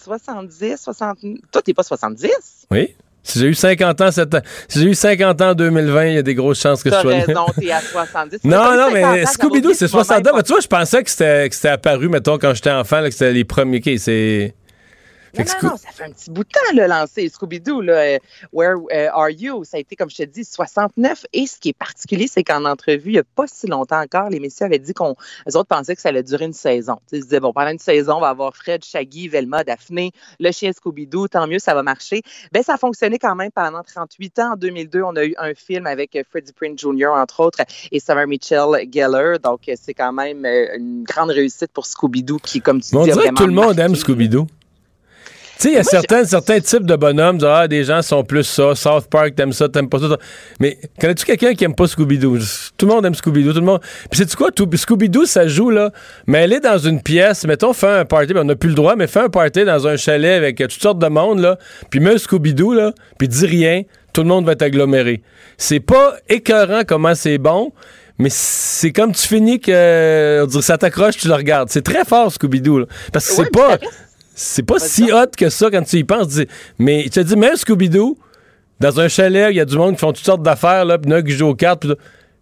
70, 0.04 0.78
60. 0.78 1.18
Toi, 1.52 1.62
t'es 1.62 1.74
pas 1.74 1.84
70? 1.84 2.68
Oui. 2.72 2.96
Si 3.26 3.40
j'ai 3.40 3.48
eu 3.48 3.54
50 3.56 4.02
ans 4.02 4.12
cette... 4.12 4.36
si 4.68 4.82
j'ai 4.82 4.90
eu 4.90 4.94
50 4.94 5.42
ans 5.42 5.50
en 5.52 5.54
2020, 5.56 6.06
il 6.08 6.14
y 6.16 6.18
a 6.18 6.22
des 6.22 6.36
grosses 6.36 6.60
chances 6.60 6.84
que 6.84 6.90
je 6.90 6.96
sois 6.96 7.12
raison, 7.12 7.46
t'es 7.58 7.72
à 7.72 7.80
70. 7.92 8.44
non, 8.44 8.76
non, 8.76 8.92
mais 8.92 9.24
Scooby-Doo, 9.26 9.74
c'est 9.74 9.88
60 9.88 10.28
ans. 10.28 10.32
Mais 10.36 10.44
tu 10.44 10.52
vois, 10.52 10.60
je 10.60 10.68
pensais 10.68 11.04
que 11.04 11.10
c'était 11.10 11.70
apparu, 11.70 12.10
mettons, 12.10 12.38
quand 12.38 12.54
j'étais 12.54 12.72
enfant, 12.72 13.00
là, 13.00 13.08
que 13.08 13.14
c'était 13.14 13.32
les 13.32 13.46
premiers. 13.46 13.78
Okay, 13.78 13.98
c'est 13.98 14.54
non, 15.38 15.44
non, 15.46 15.70
non, 15.70 15.78
ça 15.78 15.90
fait 15.92 16.04
un 16.04 16.12
petit 16.12 16.30
bout 16.30 16.44
de 16.44 16.50
temps, 16.50 16.60
le 16.76 16.86
lancer 16.88 17.28
Scooby-Doo, 17.28 17.82
là, 17.82 18.20
Where 18.52 18.76
euh, 18.92 19.10
Are 19.12 19.32
You? 19.32 19.64
Ça 19.64 19.78
a 19.78 19.80
été, 19.80 19.96
comme 19.96 20.10
je 20.10 20.18
te 20.18 20.24
dis, 20.24 20.46
69. 20.46 21.26
Et 21.34 21.48
ce 21.48 21.60
qui 21.60 21.70
est 21.70 21.78
particulier, 21.78 22.28
c'est 22.28 22.44
qu'en 22.44 22.66
entrevue, 22.66 23.10
il 23.10 23.14
n'y 23.14 23.20
a 23.20 23.24
pas 23.24 23.46
si 23.48 23.68
longtemps 23.68 24.00
encore, 24.00 24.30
les 24.30 24.40
messieurs 24.40 24.68
avaient 24.68 24.80
dit 24.80 24.94
qu'on, 24.94 25.16
les 25.48 25.56
autres 25.56 25.68
pensaient 25.68 25.96
que 25.96 26.02
ça 26.02 26.10
allait 26.10 26.24
durer 26.24 26.46
une 26.46 26.54
saison. 26.54 26.98
ils 27.12 27.22
disaient, 27.22 27.40
bon, 27.40 27.52
pendant 27.52 27.72
une 27.72 27.80
saison, 27.80 28.18
on 28.18 28.22
va 28.22 28.30
avoir 28.30 28.56
Fred, 28.56 28.84
Shaggy, 28.84 29.28
Velma, 29.28 29.64
Daphné, 29.64 30.12
le 30.40 30.52
chien 30.52 30.72
Scooby-Doo, 30.72 31.30
tant 31.30 31.48
mieux, 31.48 31.60
ça 31.60 31.74
va 31.74 31.82
marcher. 31.82 32.22
Ben, 32.52 32.62
ça 32.62 32.76
a 32.76 32.78
fonctionné 32.78 33.18
quand 33.18 33.36
même 33.36 33.52
pendant 33.52 33.82
38 33.82 34.40
ans. 34.40 34.54
En 34.54 34.56
2002, 34.56 35.02
on 35.02 35.16
a 35.16 35.26
eu 35.26 35.34
un 35.38 35.54
film 35.56 35.88
avec 35.88 36.16
euh, 36.16 36.24
Freddie 36.30 36.54
Prinze 36.54 36.78
Jr., 36.78 37.08
entre 37.08 37.40
autres, 37.40 37.60
et 37.92 38.00
Sarah 38.00 38.28
Mitchell 38.28 38.88
Geller. 38.92 39.38
Donc, 39.44 39.62
euh, 39.68 39.74
c'est 39.82 39.96
quand 39.96 40.14
même 40.14 40.46
une 40.46 41.04
grande 41.04 41.32
réussite 41.32 41.72
pour 41.74 41.86
Scooby-Doo 41.86 42.38
qui, 42.38 42.62
comme 42.62 42.82
tu 42.82 42.96
on 42.96 43.04
dis, 43.04 43.12
dirait 43.12 43.30
que 43.30 43.34
tout 43.34 43.48
le 43.48 43.54
monde 43.54 43.80
aime 43.80 43.96
Scooby-Doo. 43.96 44.48
Tu 45.60 45.70
sais, 45.70 45.70
il 45.70 45.76
y 45.76 45.78
a 45.78 45.84
certains, 45.84 46.26
certains 46.26 46.60
types 46.60 46.86
de 46.86 46.96
bonhommes, 46.96 47.38
ah, 47.44 47.68
des 47.68 47.84
gens 47.84 48.02
sont 48.02 48.24
plus 48.24 48.44
ça, 48.44 48.74
South 48.76 49.08
Park, 49.08 49.36
t'aimes 49.36 49.54
ça, 49.54 49.70
t'aimes 49.70 49.88
pas 49.88 50.00
ça. 50.00 50.18
Mais 50.60 50.78
connais-tu 51.00 51.26
quelqu'un 51.26 51.54
qui 51.54 51.64
aime 51.64 51.76
pas 51.76 51.86
Scooby-Doo? 51.86 52.40
Tout 52.76 52.86
le 52.88 52.94
monde 52.94 53.06
aime 53.06 53.14
Scooby-Doo, 53.14 53.54
tout 53.54 53.60
le 53.60 53.66
monde. 53.66 53.80
Puis 54.10 54.20
sais-tu 54.20 54.36
quoi? 54.36 54.50
Scooby-Doo, 54.50 55.26
ça 55.26 55.48
joue, 55.48 55.70
là, 55.70 55.92
mais 56.26 56.40
elle 56.40 56.54
est 56.54 56.60
dans 56.60 56.80
une 56.80 57.02
pièce, 57.02 57.46
mettons, 57.46 57.72
fait 57.72 57.88
un 57.88 58.06
party, 58.06 58.34
ben, 58.34 58.42
on 58.42 58.46
n'a 58.46 58.56
plus 58.56 58.70
le 58.70 58.76
droit, 58.76 58.96
mais 58.96 59.08
fait 59.08 59.22
un 59.22 59.30
party 59.30 59.64
dans 59.64 59.88
un 59.88 59.96
chalet 59.96 60.36
avec 60.36 60.58
toutes 60.58 60.72
sortes 60.82 61.00
de 61.00 61.08
monde, 61.08 61.40
là, 61.40 61.58
puis 61.90 62.00
mets 62.00 62.16
un 62.16 62.18
Scooby-Doo, 62.18 62.74
là, 62.74 62.92
puis 63.20 63.28
dis 63.28 63.46
rien, 63.46 63.84
tout 64.12 64.22
le 64.22 64.28
monde 64.28 64.46
va 64.46 64.54
être 64.54 64.64
aggloméré. 64.64 65.22
C'est 65.58 65.80
pas 65.80 66.16
écœurant 66.30 66.82
comment 66.86 67.16
c'est 67.16 67.38
bon, 67.38 67.72
mais 68.18 68.30
c'est 68.32 68.92
comme 68.92 69.12
tu 69.14 69.28
finis 69.28 69.60
que 69.60 70.42
on 70.44 70.48
dirait, 70.48 70.62
ça 70.62 70.78
t'accroche, 70.78 71.18
tu 71.18 71.28
le 71.28 71.34
regardes. 71.36 71.70
C'est 71.70 71.84
très 71.84 72.06
fort, 72.06 72.32
Scooby-Doo, 72.32 72.86
parce 73.12 73.28
que 73.28 73.34
c'est 73.36 73.52
pas... 73.52 73.78
C'est 74.36 74.64
pas 74.64 74.80
si 74.80 75.12
hot 75.12 75.28
que 75.38 75.50
ça 75.50 75.70
quand 75.70 75.84
tu 75.84 75.98
y 75.98 76.04
penses. 76.04 76.40
Mais 76.80 77.04
je 77.04 77.10
te 77.10 77.20
dis, 77.20 77.36
même 77.36 77.56
Scooby-Doo, 77.56 78.18
dans 78.80 79.00
un 79.00 79.08
chalet, 79.08 79.52
il 79.52 79.58
y 79.58 79.60
a 79.60 79.66
du 79.66 79.78
monde 79.78 79.94
qui 79.94 80.00
font 80.00 80.12
toutes 80.12 80.26
sortes 80.26 80.44
d'affaires, 80.44 80.86
là, 80.86 80.98
puis 80.98 81.10
il 81.10 81.14
y 81.14 81.16
en 81.16 81.20
a 81.20 81.22
qui 81.22 81.32
jouent 81.32 81.50
aux 81.50 81.56
cartes, 81.56 81.82
puis 81.82 81.96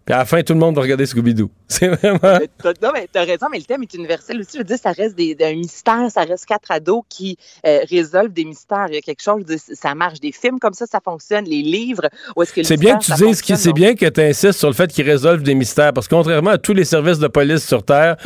à 0.10 0.18
la 0.18 0.26
fin, 0.26 0.42
tout 0.42 0.54
le 0.54 0.60
monde 0.60 0.76
va 0.76 0.82
regarder 0.82 1.06
Scooby-Doo. 1.06 1.50
C'est 1.68 1.88
vraiment. 1.88 2.40
Non, 2.82 2.90
mais 2.94 3.08
t'as 3.12 3.24
raison, 3.24 3.48
mais 3.52 3.60
le 3.60 3.64
thème 3.64 3.84
est 3.84 3.94
universel 3.94 4.40
aussi. 4.40 4.52
Je 4.54 4.58
veux 4.58 4.64
dire, 4.64 4.78
ça 4.82 4.92
reste 4.92 5.16
des, 5.16 5.38
un 5.42 5.54
mystère, 5.54 6.10
ça 6.12 6.22
reste 6.22 6.46
quatre 6.46 6.72
ados 6.72 7.04
qui 7.08 7.38
euh, 7.66 7.80
résolvent 7.90 8.34
des 8.34 8.44
mystères. 8.44 8.88
Il 8.90 8.96
y 8.96 8.98
a 8.98 9.02
quelque 9.02 9.22
chose, 9.22 9.46
de, 9.46 9.58
ça 9.58 9.96
marche. 9.96 10.20
Des 10.20 10.32
films 10.32 10.60
comme 10.60 10.74
ça, 10.74 10.86
ça 10.86 11.00
fonctionne. 11.04 11.46
Les 11.46 11.62
livres, 11.62 12.10
où 12.36 12.42
est-ce 12.42 12.54
que 12.54 12.64
C'est 12.64 12.78
bien 12.78 12.98
que 12.98 13.06
tu 13.06 13.14
dises 13.14 13.42
c'est 13.56 13.74
bien 13.74 13.96
que 13.96 14.08
tu 14.08 14.22
insistes 14.22 14.60
sur 14.60 14.68
le 14.68 14.74
fait 14.74 14.92
qu'ils 14.92 15.10
résolvent 15.10 15.44
des 15.44 15.56
mystères, 15.56 15.94
parce 15.94 16.08
que 16.08 16.16
contrairement 16.16 16.52
à 16.52 16.58
tous 16.58 16.74
les 16.74 16.86
services 16.86 17.20
de 17.20 17.28
police 17.28 17.66
sur 17.66 17.84
Terre, 17.84 18.18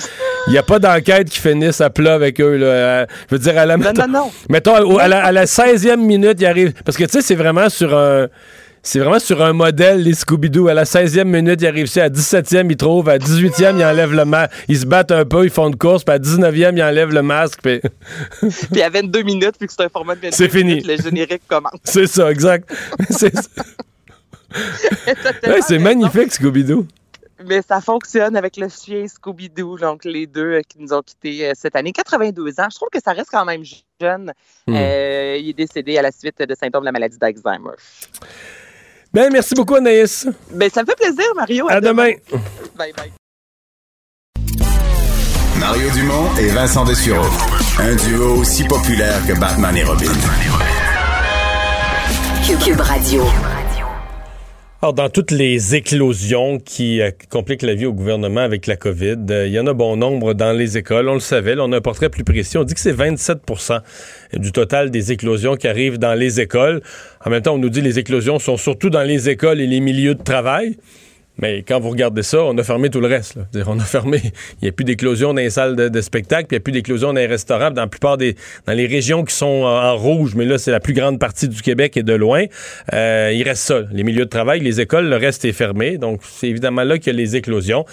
il 0.47 0.53
n'y 0.53 0.57
a 0.57 0.63
pas 0.63 0.79
d'enquête 0.79 1.29
qui 1.29 1.39
finisse 1.39 1.81
à 1.81 1.89
plat 1.89 2.13
avec 2.13 2.39
eux. 2.39 2.57
Là. 2.57 3.05
Je 3.29 3.35
veux 3.35 3.39
dire, 3.39 3.57
à 3.57 3.65
la, 3.65 3.77
non, 3.77 3.91
non, 3.93 4.07
non. 4.07 4.31
mettons, 4.49 4.97
à 4.97 5.07
la, 5.07 5.23
à 5.23 5.31
la 5.31 5.45
16e 5.45 5.97
minute, 5.97 6.37
il 6.39 6.45
arrive. 6.45 6.73
Parce 6.83 6.97
que 6.97 7.03
tu 7.03 7.11
sais, 7.11 7.21
c'est 7.21 7.35
vraiment 7.35 7.69
sur 7.69 7.95
un. 7.95 8.27
C'est 8.85 8.99
vraiment 8.99 9.17
sur 9.17 9.41
un 9.41 9.51
modèle, 9.51 10.03
les 10.03 10.13
Scooby-Doo. 10.13 10.67
À 10.67 10.75
la 10.75 10.83
16e 10.83 11.23
minute, 11.23 11.59
il 11.59 11.67
arrive 11.67 11.87
à 11.97 12.07
17e, 12.07 12.69
il 12.69 12.77
trouve. 12.77 13.09
À 13.09 13.17
18e, 13.17 13.77
il 13.77 13.83
enlève 13.83 14.13
le 14.13 14.25
masque. 14.25 14.51
Ils 14.67 14.77
se 14.77 14.85
battent 14.85 15.11
un 15.11 15.25
peu, 15.25 15.43
ils 15.43 15.49
font 15.49 15.69
une 15.69 15.75
course. 15.75 16.03
Puis 16.03 16.13
à 16.13 16.19
19e, 16.19 16.77
il 16.77 16.83
enlève 16.83 17.11
le 17.11 17.23
masque. 17.23 17.61
Puis, 17.63 17.81
puis 18.71 18.81
à 18.83 18.89
22 18.91 19.23
minutes, 19.23 19.55
puis 19.57 19.67
que 19.67 19.73
c'est 19.73 19.85
un 19.85 19.89
format 19.89 20.13
de 20.13 20.21
22 20.21 20.35
C'est 20.35 20.49
fini. 20.49 20.81
le 20.81 20.97
générique 20.97 21.41
commence. 21.47 21.73
C'est 21.83 22.05
ça, 22.05 22.29
exact. 22.29 22.71
c'est 23.09 23.33
ouais, 25.47 25.79
magnifique, 25.79 26.31
Scooby-Doo 26.31 26.85
mais 27.43 27.61
ça 27.61 27.81
fonctionne 27.81 28.35
avec 28.35 28.57
le 28.57 28.69
chien 28.69 29.05
Scooby-Doo, 29.07 29.77
donc 29.77 30.05
les 30.05 30.25
deux 30.25 30.53
euh, 30.53 30.61
qui 30.61 30.79
nous 30.79 30.93
ont 30.93 31.01
quittés 31.01 31.49
euh, 31.49 31.51
cette 31.53 31.75
année. 31.75 31.91
82 31.91 32.59
ans, 32.59 32.67
je 32.71 32.75
trouve 32.75 32.89
que 32.89 33.01
ça 33.03 33.11
reste 33.11 33.29
quand 33.29 33.45
même 33.45 33.63
jeune. 34.01 34.31
Hmm. 34.67 34.73
Euh, 34.73 35.37
il 35.37 35.49
est 35.49 35.53
décédé 35.53 35.97
à 35.97 36.01
la 36.01 36.11
suite 36.11 36.41
de 36.41 36.55
symptômes 36.55 36.83
de 36.83 36.85
la 36.85 36.91
maladie 36.91 37.17
d'Alzheimer. 37.17 37.75
Ben, 39.15 39.31
merci 39.31 39.55
beaucoup, 39.55 39.75
Anaïs. 39.75 40.27
Ben, 40.51 40.69
ça 40.69 40.81
me 40.81 40.87
fait 40.87 40.95
plaisir, 40.97 41.25
Mario. 41.37 41.69
À, 41.69 41.79
demain. 41.79 42.11
Bye 42.77 42.91
bye. 42.91 43.13
Mario 45.57 45.89
Dumont 45.91 46.35
et 46.37 46.49
Vincent 46.49 46.83
Dessureau. 46.83 47.23
Un 47.79 47.95
duo 47.95 48.41
aussi 48.41 48.65
populaire 48.65 49.25
que 49.25 49.31
Batman 49.39 49.77
et 49.77 49.85
Robin. 49.85 50.11
Cube 52.61 52.81
Radio. 52.81 53.23
Alors, 54.85 54.93
dans 54.93 55.09
toutes 55.09 55.31
les 55.31 55.73
éclosions 55.73 56.59
qui 56.59 57.01
euh, 57.01 57.09
compliquent 57.31 57.63
la 57.63 57.73
vie 57.73 57.87
au 57.87 57.93
gouvernement 57.93 58.41
avec 58.41 58.67
la 58.67 58.75
COVID, 58.75 59.15
euh, 59.31 59.47
il 59.47 59.51
y 59.51 59.59
en 59.59 59.65
a 59.65 59.73
bon 59.73 59.97
nombre 59.97 60.35
dans 60.35 60.55
les 60.55 60.77
écoles. 60.77 61.09
On 61.09 61.15
le 61.15 61.19
savait, 61.19 61.55
on 61.57 61.71
a 61.71 61.77
un 61.77 61.81
portrait 61.81 62.09
plus 62.09 62.23
précis. 62.23 62.59
On 62.59 62.63
dit 62.63 62.75
que 62.75 62.79
c'est 62.79 62.91
27 62.91 63.39
du 64.33 64.51
total 64.51 64.91
des 64.91 65.11
éclosions 65.11 65.55
qui 65.55 65.67
arrivent 65.67 65.97
dans 65.97 66.13
les 66.13 66.39
écoles. 66.39 66.83
En 67.25 67.31
même 67.31 67.41
temps, 67.41 67.55
on 67.55 67.57
nous 67.57 67.71
dit 67.71 67.79
que 67.79 67.85
les 67.85 67.97
éclosions 67.97 68.37
sont 68.37 68.57
surtout 68.57 68.91
dans 68.91 69.01
les 69.01 69.27
écoles 69.27 69.59
et 69.59 69.65
les 69.65 69.79
milieux 69.79 70.13
de 70.13 70.21
travail. 70.21 70.77
Mais 71.37 71.63
quand 71.67 71.79
vous 71.79 71.89
regardez 71.89 72.23
ça, 72.23 72.43
on 72.43 72.57
a 72.57 72.63
fermé 72.63 72.89
tout 72.89 73.01
le 73.01 73.07
reste. 73.07 73.37
On 73.67 73.79
a 73.79 73.83
fermé. 73.83 74.21
Il 74.61 74.65
n'y 74.65 74.69
a 74.69 74.71
plus 74.71 74.85
d'éclosion 74.85 75.33
dans 75.33 75.41
les 75.41 75.49
salles 75.49 75.75
de, 75.75 76.01
spectacle, 76.01 76.47
puis 76.47 76.55
il 76.55 76.57
n'y 76.57 76.61
a 76.61 76.63
plus 76.63 76.71
d'éclosion 76.71 77.07
dans 77.09 77.19
les 77.19 77.25
restaurants. 77.25 77.71
Dans 77.71 77.81
la 77.81 77.87
plupart 77.87 78.17
des. 78.17 78.35
Dans 78.65 78.73
les 78.73 78.85
régions 78.85 79.23
qui 79.25 79.33
sont 79.33 79.63
en, 79.63 79.95
rouge, 79.95 80.35
mais 80.35 80.45
là, 80.45 80.57
c'est 80.57 80.71
la 80.71 80.79
plus 80.79 80.93
grande 80.93 81.19
partie 81.19 81.47
du 81.47 81.61
Québec 81.61 81.97
et 81.97 82.03
de 82.03 82.13
loin. 82.13 82.45
Euh, 82.93 83.31
il 83.33 83.43
reste 83.43 83.63
ça. 83.63 83.81
Les 83.91 84.03
milieux 84.03 84.25
de 84.25 84.29
travail, 84.29 84.59
les 84.59 84.81
écoles, 84.81 85.09
le 85.09 85.17
reste 85.17 85.45
est 85.45 85.53
fermé. 85.53 85.97
Donc, 85.97 86.21
c'est 86.23 86.47
évidemment 86.47 86.83
là 86.83 86.97
qu'il 86.97 87.13
y 87.13 87.15
a 87.15 87.19
les 87.19 87.35
éclosions. 87.35 87.85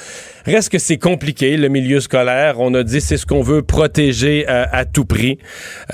Reste 0.45 0.71
que 0.71 0.79
c'est 0.79 0.99
compliqué, 0.99 1.57
le 1.57 1.69
milieu 1.69 2.01
scolaire. 2.01 2.59
On 2.59 2.75
a 2.75 2.83
dit 2.83 3.01
c'est 3.01 3.17
ce 3.17 3.27
qu'on 3.27 3.43
veut 3.43 3.63
protéger 3.63 4.45
euh, 4.49 4.65
à, 4.73 4.85
tout 4.85 5.05
prix. 5.05 5.39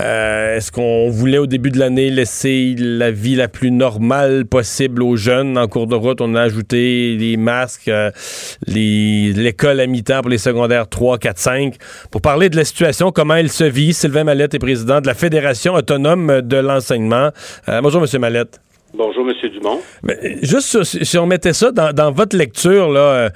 Euh, 0.01 0.57
est-ce 0.57 0.73
qu'on 0.73 1.11
voulait 1.11 1.39
au 1.39 1.47
début 1.47 1.71
de 1.71 1.79
l'année 1.79 2.11
laisser 2.11 2.75
la 2.79 3.11
vie 3.11 3.35
la 3.35 3.49
plus 3.49 3.71
normale 3.71 4.47
possible 4.47 5.03
aux 5.03 5.17
jeunes? 5.17 5.59
En 5.59 5.69
cours 5.69 5.87
de 5.87 5.95
route, 5.95 6.21
on 6.21 6.35
a 6.35 6.43
ajouté 6.43 7.17
les 7.17 7.37
masques, 7.37 7.89
euh, 7.89 8.11
l'école 8.67 9.81
à 9.81 9.87
mi-temps 9.87 10.23
pour 10.23 10.31
les 10.31 10.39
secondaires 10.39 10.89
3, 10.89 11.19
4, 11.19 11.39
5. 11.39 11.75
Pour 12.11 12.23
parler 12.23 12.49
de 12.49 12.57
la 12.57 12.65
situation, 12.65 13.13
comment 13.13 13.35
elle 13.35 13.51
se 13.51 13.65
vit, 13.65 13.93
Sylvain 13.93 14.25
Mallette 14.25 14.55
est 14.55 14.59
président 14.59 15.01
de 15.01 15.07
la 15.07 15.15
Fédération 15.15 15.75
autonome 15.75 16.41
de 16.41 16.57
l'enseignement. 16.57 17.31
Euh, 17.69 17.81
bonjour, 17.83 18.03
M. 18.03 18.21
Mallette. 18.21 18.61
Bonjour, 18.95 19.29
M. 19.29 19.35
Dumont. 19.51 19.81
juste 20.43 20.83
si 20.83 21.19
on 21.19 21.27
mettait 21.27 21.53
ça 21.53 21.71
dans, 21.71 22.13
votre 22.13 22.37
lecture, 22.37 22.91
là, 22.91 23.01
euh, 23.01 23.29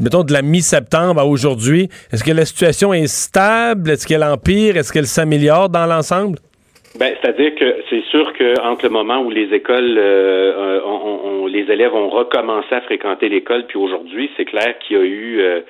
mettons 0.00 0.24
de 0.24 0.32
la 0.32 0.42
mi-septembre 0.42 1.20
à 1.20 1.26
aujourd'hui, 1.26 1.88
est-ce 2.12 2.24
que 2.24 2.32
la 2.32 2.44
situation 2.44 2.92
est 2.92 3.06
stable? 3.06 3.90
Est-ce 3.90 4.06
qu'elle 4.06 4.24
empire? 4.24 4.76
Est-ce 4.76 4.92
qu'elle 4.92 5.06
s'améliore 5.06 5.68
dans 5.68 5.86
l'ensemble? 5.86 6.38
Ben, 6.98 7.14
c'est-à-dire 7.20 7.54
que 7.54 7.76
c'est 7.88 8.02
sûr 8.10 8.32
qu'entre 8.36 8.84
le 8.84 8.90
moment 8.90 9.20
où 9.20 9.30
les 9.30 9.54
écoles, 9.54 9.96
euh, 9.98 10.80
on, 10.84 11.46
les 11.46 11.70
élèves 11.70 11.94
ont 11.94 12.08
recommencé 12.08 12.74
à 12.74 12.80
fréquenter 12.80 13.28
l'école, 13.28 13.66
puis 13.66 13.78
aujourd'hui, 13.78 14.30
c'est 14.36 14.46
clair 14.46 14.74
qu'il 14.80 14.96
y 14.96 15.00
a 15.00 15.04
eu 15.04 15.40
euh, 15.40 15.60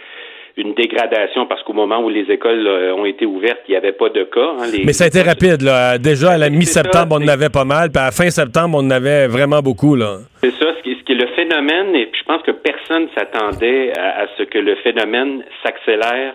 une 0.58 0.74
dégradation 0.74 1.46
parce 1.46 1.62
qu'au 1.62 1.72
moment 1.72 2.00
où 2.00 2.08
les 2.08 2.30
écoles 2.30 2.66
euh, 2.66 2.92
ont 2.94 3.04
été 3.04 3.24
ouvertes, 3.24 3.60
il 3.68 3.70
n'y 3.70 3.76
avait 3.76 3.92
pas 3.92 4.08
de 4.08 4.24
cas. 4.24 4.56
Hein, 4.58 4.66
Mais 4.84 4.92
ça 4.92 5.04
a 5.04 5.06
été 5.06 5.22
rapide. 5.22 5.62
Là. 5.62 5.98
Déjà, 5.98 6.32
à 6.32 6.38
la 6.38 6.50
mi-septembre, 6.50 7.16
on 7.18 7.24
en 7.24 7.28
avait 7.28 7.48
pas 7.48 7.64
mal, 7.64 7.90
puis 7.90 8.02
à 8.02 8.06
la 8.06 8.10
fin 8.10 8.28
septembre, 8.28 8.76
on 8.76 8.86
en 8.86 8.90
avait 8.90 9.28
vraiment 9.28 9.60
beaucoup. 9.60 9.94
Là. 9.94 10.18
C'est 10.42 10.50
ça. 10.50 10.74
Ce 10.76 10.82
qui, 10.82 10.96
ce 10.98 11.04
qui, 11.04 11.12
est 11.12 11.14
le 11.14 11.28
phénomène, 11.28 11.94
et 11.94 12.06
puis 12.06 12.20
je 12.20 12.26
pense 12.26 12.42
que 12.42 12.50
personne 12.50 13.08
s'attendait 13.16 13.92
à, 13.96 14.26
ce 14.36 14.42
que 14.42 14.58
le 14.58 14.74
phénomène 14.76 15.44
s'accélère 15.62 16.34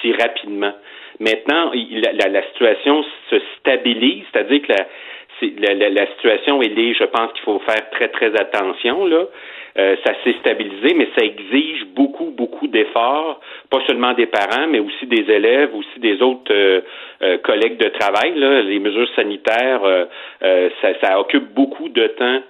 si 0.00 0.12
rapidement. 0.12 0.74
Maintenant, 1.18 1.72
la, 1.72 2.28
la, 2.28 2.42
situation 2.48 3.02
se 3.30 3.36
stabilise, 3.58 4.24
c'est-à-dire 4.32 4.60
que 4.62 4.72
la, 4.72 6.06
situation, 6.16 6.60
est, 6.60 6.74
je 6.76 7.04
pense 7.04 7.32
qu'il 7.32 7.44
faut 7.44 7.60
faire 7.60 7.88
très, 7.90 8.08
très 8.08 8.38
attention, 8.38 9.06
là. 9.06 9.24
Euh, 9.76 9.96
ça 10.06 10.12
s'est 10.22 10.36
stabilisé, 10.38 10.94
mais 10.94 11.08
ça 11.18 11.24
exige 11.24 11.84
beaucoup, 11.96 12.30
beaucoup 12.30 12.68
d'efforts, 12.68 13.40
pas 13.70 13.80
seulement 13.88 14.12
des 14.12 14.26
parents, 14.26 14.68
mais 14.68 14.78
aussi 14.78 15.06
des 15.06 15.28
élèves, 15.28 15.74
aussi 15.74 15.98
des 15.98 16.22
autres 16.22 16.52
euh, 16.52 16.80
euh, 17.22 17.38
collègues 17.38 17.78
de 17.78 17.88
travail. 17.88 18.34
Là. 18.36 18.62
Les 18.62 18.78
mesures 18.78 19.08
sanitaires, 19.16 19.82
ça, 20.40 20.88
ça, 21.02 21.18
occupe 21.18 21.52
beaucoup 21.54 21.88
de 21.88 22.06
temps 22.06 22.42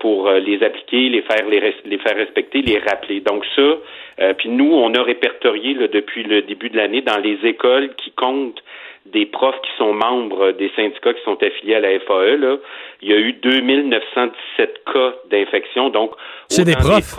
pour 0.00 0.30
les 0.30 0.62
appliquer, 0.62 1.08
les 1.08 1.22
faire, 1.22 1.46
les, 1.48 1.74
les, 1.84 1.98
faire 1.98 2.16
respecter, 2.16 2.62
les 2.62 2.78
rappeler. 2.78 3.20
Donc 3.20 3.44
ça, 3.56 4.32
puis 4.34 4.48
nous, 4.48 4.72
on 4.72 4.92
a 4.94 5.02
répertorié 5.02 5.74
là, 5.74 5.88
depuis 5.88 6.22
le 6.22 6.42
début 6.42 6.68
de 6.70 6.76
l'année 6.76 7.00
dans 7.00 7.18
les 7.18 7.38
écoles 7.44 7.94
qui 7.96 8.10
comptent 8.12 8.62
des 9.06 9.26
profs 9.26 9.60
qui 9.60 9.70
sont 9.76 9.92
membres 9.92 10.52
des 10.52 10.70
syndicats 10.76 11.12
qui 11.12 11.22
sont 11.24 11.42
affiliés 11.42 11.74
à 11.74 11.80
la 11.80 11.98
FAE, 12.00 12.36
là, 12.36 12.56
il 13.02 13.10
y 13.10 13.12
a 13.12 13.18
eu 13.18 13.32
2917 13.34 14.82
cas 14.92 15.14
d'infection. 15.30 15.90
Donc, 15.90 16.12
c'est 16.48 16.64
des 16.64 16.74
profs. 16.74 17.18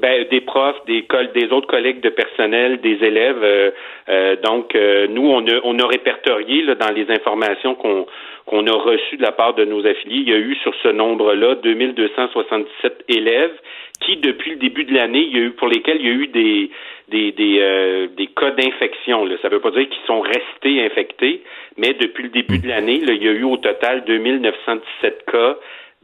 Ben, 0.00 0.24
des 0.30 0.40
profs, 0.40 0.84
des, 0.86 1.06
des 1.34 1.52
autres 1.52 1.66
collègues 1.66 2.00
de 2.00 2.08
personnel, 2.08 2.80
des 2.80 2.98
élèves. 3.02 3.42
Euh, 3.42 3.70
euh, 4.08 4.36
donc, 4.42 4.74
euh, 4.74 5.06
nous, 5.08 5.28
on 5.28 5.46
a, 5.46 5.60
on 5.64 5.78
a 5.78 5.86
répertorié 5.86 6.62
là, 6.62 6.74
dans 6.74 6.90
les 6.90 7.10
informations 7.10 7.74
qu'on 7.74 8.06
qu'on 8.44 8.66
a 8.66 8.72
reçues 8.72 9.18
de 9.18 9.22
la 9.22 9.30
part 9.30 9.54
de 9.54 9.64
nos 9.64 9.86
affiliés, 9.86 10.24
il 10.26 10.28
y 10.28 10.32
a 10.32 10.36
eu 10.36 10.56
sur 10.56 10.74
ce 10.82 10.88
nombre-là 10.88 11.54
2277 11.62 13.04
élèves 13.08 13.54
qui, 14.00 14.16
depuis 14.16 14.50
le 14.50 14.56
début 14.56 14.84
de 14.84 14.92
l'année, 14.92 15.28
il 15.30 15.36
y 15.36 15.40
a 15.40 15.44
eu 15.44 15.50
pour 15.52 15.68
lesquels 15.68 15.98
il 16.00 16.06
y 16.06 16.10
a 16.10 16.12
eu 16.12 16.26
des 16.26 16.70
des, 17.08 17.30
des, 17.30 17.58
euh, 17.60 18.08
des 18.16 18.26
cas 18.26 18.50
d'infection. 18.50 19.28
Ça 19.42 19.48
ne 19.48 19.54
veut 19.54 19.60
pas 19.60 19.70
dire 19.70 19.88
qu'ils 19.88 20.06
sont 20.06 20.22
restés 20.22 20.84
infectés, 20.84 21.42
mais 21.76 21.92
depuis 21.92 22.24
le 22.24 22.30
début 22.30 22.58
de 22.58 22.66
l'année, 22.66 23.00
il 23.06 23.22
y 23.22 23.28
a 23.28 23.32
eu 23.32 23.44
au 23.44 23.58
total 23.58 24.02
2917 24.06 25.24
cas 25.30 25.56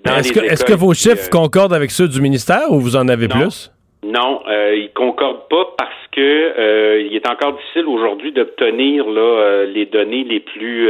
est-ce 0.04 0.32
que, 0.32 0.40
Est-ce 0.40 0.64
que 0.64 0.74
vos 0.74 0.94
chiffres 0.94 1.26
euh, 1.26 1.30
concordent 1.30 1.74
avec 1.74 1.90
ceux 1.90 2.08
du 2.08 2.20
ministère 2.20 2.70
ou 2.70 2.80
vous 2.80 2.96
en 2.96 3.08
avez 3.08 3.28
plus? 3.28 3.72
Non, 4.04 4.42
euh, 4.46 4.76
ils 4.76 4.92
concordent 4.92 5.48
pas 5.48 5.74
parce 5.76 6.06
que 6.12 6.20
euh, 6.20 7.02
il 7.02 7.16
est 7.16 7.28
encore 7.28 7.54
difficile 7.54 7.86
aujourd'hui 7.86 8.30
d'obtenir 8.32 9.08
là 9.08 9.64
les 9.66 9.86
données 9.86 10.24
les 10.24 10.40
plus 10.40 10.88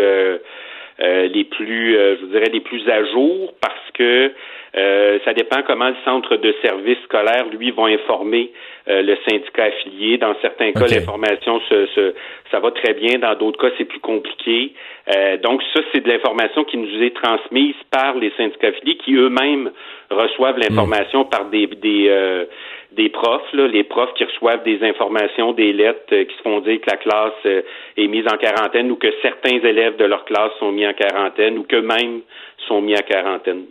les 1.01 1.45
plus 1.45 1.95
je 1.95 2.27
dirais 2.27 2.51
les 2.53 2.61
plus 2.61 2.87
à 2.89 3.05
jour 3.05 3.55
parce 3.61 3.91
que 3.95 4.33
euh, 4.77 5.19
ça 5.25 5.33
dépend 5.33 5.63
comment 5.67 5.89
le 5.89 5.97
centre 6.05 6.37
de 6.37 6.55
service 6.63 6.99
scolaire, 7.05 7.47
lui, 7.51 7.71
va 7.71 7.85
informer 7.85 8.53
euh, 8.89 9.03
le 9.03 9.17
syndicat 9.27 9.65
affilié. 9.65 10.19
Dans 10.19 10.35
certains 10.43 10.73
cas, 10.73 10.87
l'information, 10.87 11.61
se, 11.69 12.15
ça 12.51 12.61
va 12.61 12.71
très 12.73 12.95
bien. 12.95 13.19
Dans 13.19 13.35
d'autres 13.35 13.59
cas, 13.59 13.75
c'est 13.79 13.85
plus 13.85 14.01
compliqué. 14.01 14.73
Euh, 15.15 15.37
donc, 15.39 15.63
ça, 15.73 15.81
c'est 15.93 16.01
de 16.01 16.09
l'information 16.09 16.65
qui 16.65 16.77
nous 16.77 17.03
est 17.03 17.15
transmise 17.15 17.77
par 17.91 18.17
les 18.17 18.31
syndicats 18.37 18.69
affiliés 18.69 18.97
qui 18.97 19.15
eux-mêmes 19.15 19.71
reçoivent 20.11 20.59
l'information 20.59 21.25
par 21.25 21.47
des, 21.47 21.67
des, 21.67 22.47
des 22.93 23.09
profs, 23.11 23.53
là, 23.53 23.67
les 23.67 23.85
profs 23.85 24.15
qui 24.15 24.25
reçoivent 24.25 24.65
des 24.65 24.83
informations, 24.83 25.53
des 25.53 25.73
lettres 25.73 26.09
qui 26.09 26.35
se 26.37 26.43
font 26.43 26.61
dire 26.61 26.81
que 26.81 26.91
la 26.91 26.97
classe 26.97 27.45
est 27.45 28.07
mise 28.07 28.27
en 28.27 28.37
quarantaine 28.39 28.91
ou 28.91 28.97
que 28.97 29.09
certains 29.21 29.59
élèves 29.59 29.97
de 29.97 30.05
leur 30.05 30.25
classe 30.25 30.53
sont 30.59 30.73
mis 30.73 30.87
en 30.87 30.95
quarantaine 30.95 31.59
ou 31.59 31.65
qu'eux-mêmes 31.65 32.21
sont 32.67 32.81
mis 32.81 32.95
en 32.95 33.03
quarantaine. 33.03 33.65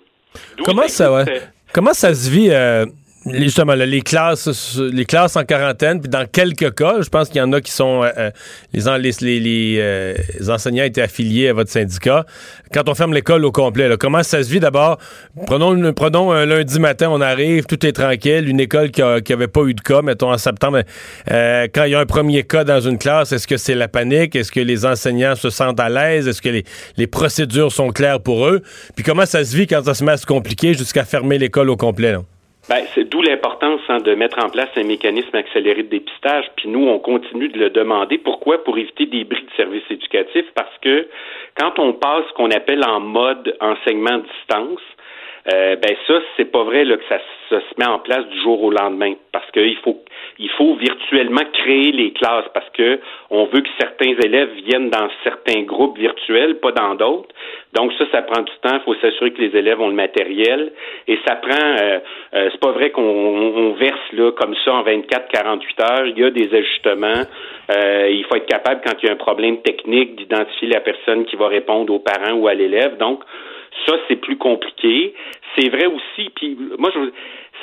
Comment 0.65 0.87
ça, 0.87 1.11
ouais? 1.13 1.41
Comment 1.73 1.93
ça 1.93 2.13
se 2.13 2.29
vit, 2.29 2.49
euh, 2.51 2.85
justement, 3.33 3.73
les 3.73 4.01
classes 4.01 4.77
les 4.77 5.05
classes 5.05 5.35
en 5.35 5.43
quarantaine, 5.43 5.99
puis 5.99 6.09
dans 6.09 6.25
quelques 6.25 6.73
cas, 6.75 7.01
je 7.01 7.09
pense 7.09 7.29
qu'il 7.29 7.37
y 7.37 7.41
en 7.41 7.51
a 7.53 7.61
qui 7.61 7.71
sont... 7.71 8.03
Euh, 8.03 8.11
euh, 8.17 8.97
les, 8.97 9.39
les, 9.39 10.49
enseignants 10.49 10.83
étaient 10.83 11.01
affiliés 11.01 11.49
à 11.49 11.53
votre 11.53 11.69
syndicat. 11.69 12.25
Quand 12.73 12.89
on 12.89 12.95
ferme 12.95 13.13
l'école 13.13 13.45
au 13.45 13.51
complet, 13.51 13.89
comment 13.99 14.23
ça 14.23 14.43
se 14.43 14.49
vit? 14.49 14.59
D'abord? 14.59 14.97
Prenons, 15.45 15.93
prenons 15.93 16.31
un 16.31 16.45
lundi 16.45 16.79
matin, 16.79 17.09
on 17.11 17.21
arrive, 17.21 17.65
tout 17.65 17.85
est 17.85 17.91
tranquille, 17.91 18.47
une 18.47 18.59
école 18.59 18.91
qui 18.91 19.01
n'avait 19.01 19.47
pas 19.47 19.61
eu 19.63 19.73
de 19.73 19.81
cas, 19.81 20.01
mettons 20.01 20.31
en 20.31 20.37
septembre. 20.37 20.81
quand 21.27 21.83
il 21.85 21.91
y 21.91 21.95
a 21.95 21.99
un 21.99 22.05
premier 22.05 22.43
cas 22.43 22.63
dans 22.63 22.79
une 22.79 22.97
classe, 22.97 23.31
est-ce 23.31 23.47
que 23.47 23.57
c'est 23.57 23.75
la 23.75 23.87
panique? 23.87 24.35
Est-ce 24.35 24.51
que 24.51 24.59
les 24.59 24.85
enseignants 24.85 25.35
se 25.35 25.49
sentent 25.49 25.79
à 25.79 25.89
l'aise? 25.89 26.27
Est-ce 26.27 26.41
que 26.41 26.49
les, 26.49 26.65
les 26.97 27.07
procédures 27.07 27.71
sont 27.71 27.89
claires 27.89 28.21
pour 28.21 28.47
eux? 28.47 28.61
Puis 28.95 29.03
comment 29.03 29.25
ça 29.25 29.43
se 29.43 29.55
vit 29.55 29.67
quand 29.67 29.83
ça 29.83 29.93
se 29.93 30.03
met 30.03 30.13
à 30.13 30.17
se 30.17 30.25
compliquer 30.25 30.73
jusqu'à 30.73 31.05
fermer 31.05 31.37
l'école 31.37 31.69
au 31.69 31.77
complet? 31.77 32.11
Là? 32.11 32.21
Ben, 32.69 32.83
c'est 32.93 33.05
d'où 33.05 33.21
l'importance 33.21 33.79
hein, 33.87 33.99
de 33.99 34.13
mettre 34.13 34.43
en 34.43 34.49
place 34.49 34.67
un 34.75 34.83
mécanisme 34.83 35.35
accéléré 35.35 35.83
de 35.83 35.89
dépistage. 35.89 36.45
Puis 36.57 36.67
nous, 36.67 36.85
on 36.85 36.99
continue 36.99 37.47
de 37.47 37.57
le 37.57 37.69
demander. 37.69 38.17
Pourquoi? 38.17 38.61
Pour 38.63 38.77
éviter 38.77 39.05
des 39.05 39.23
bris 39.23 39.43
de 39.43 39.51
services 39.55 39.89
éducatifs. 39.89 40.47
Parce 40.53 40.77
que 40.81 41.07
quand 41.57 41.79
on 41.79 41.93
passe 41.93 42.25
ce 42.27 42.33
qu'on 42.33 42.51
appelle 42.51 42.83
en 42.83 42.99
mode 42.99 43.55
enseignement 43.61 44.17
distance, 44.17 44.81
euh, 45.53 45.77
ben 45.77 45.95
ça, 46.07 46.15
c'est 46.35 46.51
pas 46.51 46.63
vrai 46.63 46.83
là, 46.83 46.97
que 46.97 47.07
ça, 47.07 47.19
se 47.49 47.55
met 47.77 47.87
en 47.87 47.99
place 47.99 48.27
du 48.27 48.41
jour 48.41 48.61
au 48.61 48.71
lendemain. 48.71 49.13
Parce 49.31 49.49
qu'il 49.51 49.77
faut 49.77 50.03
il 50.39 50.49
faut 50.51 50.75
virtuellement 50.75 51.43
créer 51.53 51.91
les 51.91 52.11
classes 52.11 52.45
parce 52.53 52.69
que 52.71 52.99
on 53.29 53.45
veut 53.45 53.61
que 53.61 53.69
certains 53.79 54.13
élèves 54.23 54.51
viennent 54.65 54.89
dans 54.89 55.07
certains 55.23 55.63
groupes 55.63 55.97
virtuels, 55.97 56.59
pas 56.59 56.71
dans 56.71 56.95
d'autres. 56.95 57.33
Donc 57.73 57.91
ça, 57.97 58.05
ça 58.11 58.21
prend 58.21 58.41
du 58.41 58.51
temps. 58.61 58.75
Il 58.75 58.81
faut 58.85 58.95
s'assurer 58.95 59.31
que 59.31 59.41
les 59.41 59.57
élèves 59.57 59.81
ont 59.81 59.87
le 59.87 59.95
matériel. 59.95 60.71
Et 61.07 61.17
ça 61.27 61.35
prend 61.35 61.75
euh, 61.81 61.99
euh 62.33 62.49
c'est 62.51 62.59
pas 62.59 62.71
vrai 62.71 62.91
qu'on 62.91 63.73
verse 63.73 64.11
là 64.13 64.31
comme 64.31 64.55
ça 64.63 64.73
en 64.73 64.83
24-48 64.83 65.81
heures. 65.81 66.05
Il 66.07 66.19
y 66.19 66.23
a 66.23 66.29
des 66.29 66.53
ajustements. 66.55 67.23
Euh, 67.75 68.09
il 68.11 68.23
faut 68.25 68.35
être 68.35 68.47
capable, 68.47 68.81
quand 68.85 68.93
il 69.01 69.07
y 69.07 69.09
a 69.09 69.13
un 69.13 69.17
problème 69.17 69.61
technique, 69.61 70.15
d'identifier 70.15 70.69
la 70.69 70.79
personne 70.79 71.25
qui 71.25 71.35
va 71.35 71.47
répondre 71.47 71.93
aux 71.93 71.99
parents 71.99 72.33
ou 72.33 72.47
à 72.47 72.53
l'élève. 72.53 72.97
Donc, 72.97 73.23
ça, 73.85 73.95
c'est 74.07 74.15
plus 74.15 74.37
compliqué. 74.37 75.13
C'est 75.57 75.69
vrai 75.69 75.87
aussi, 75.87 76.29
puis 76.35 76.57
moi, 76.77 76.91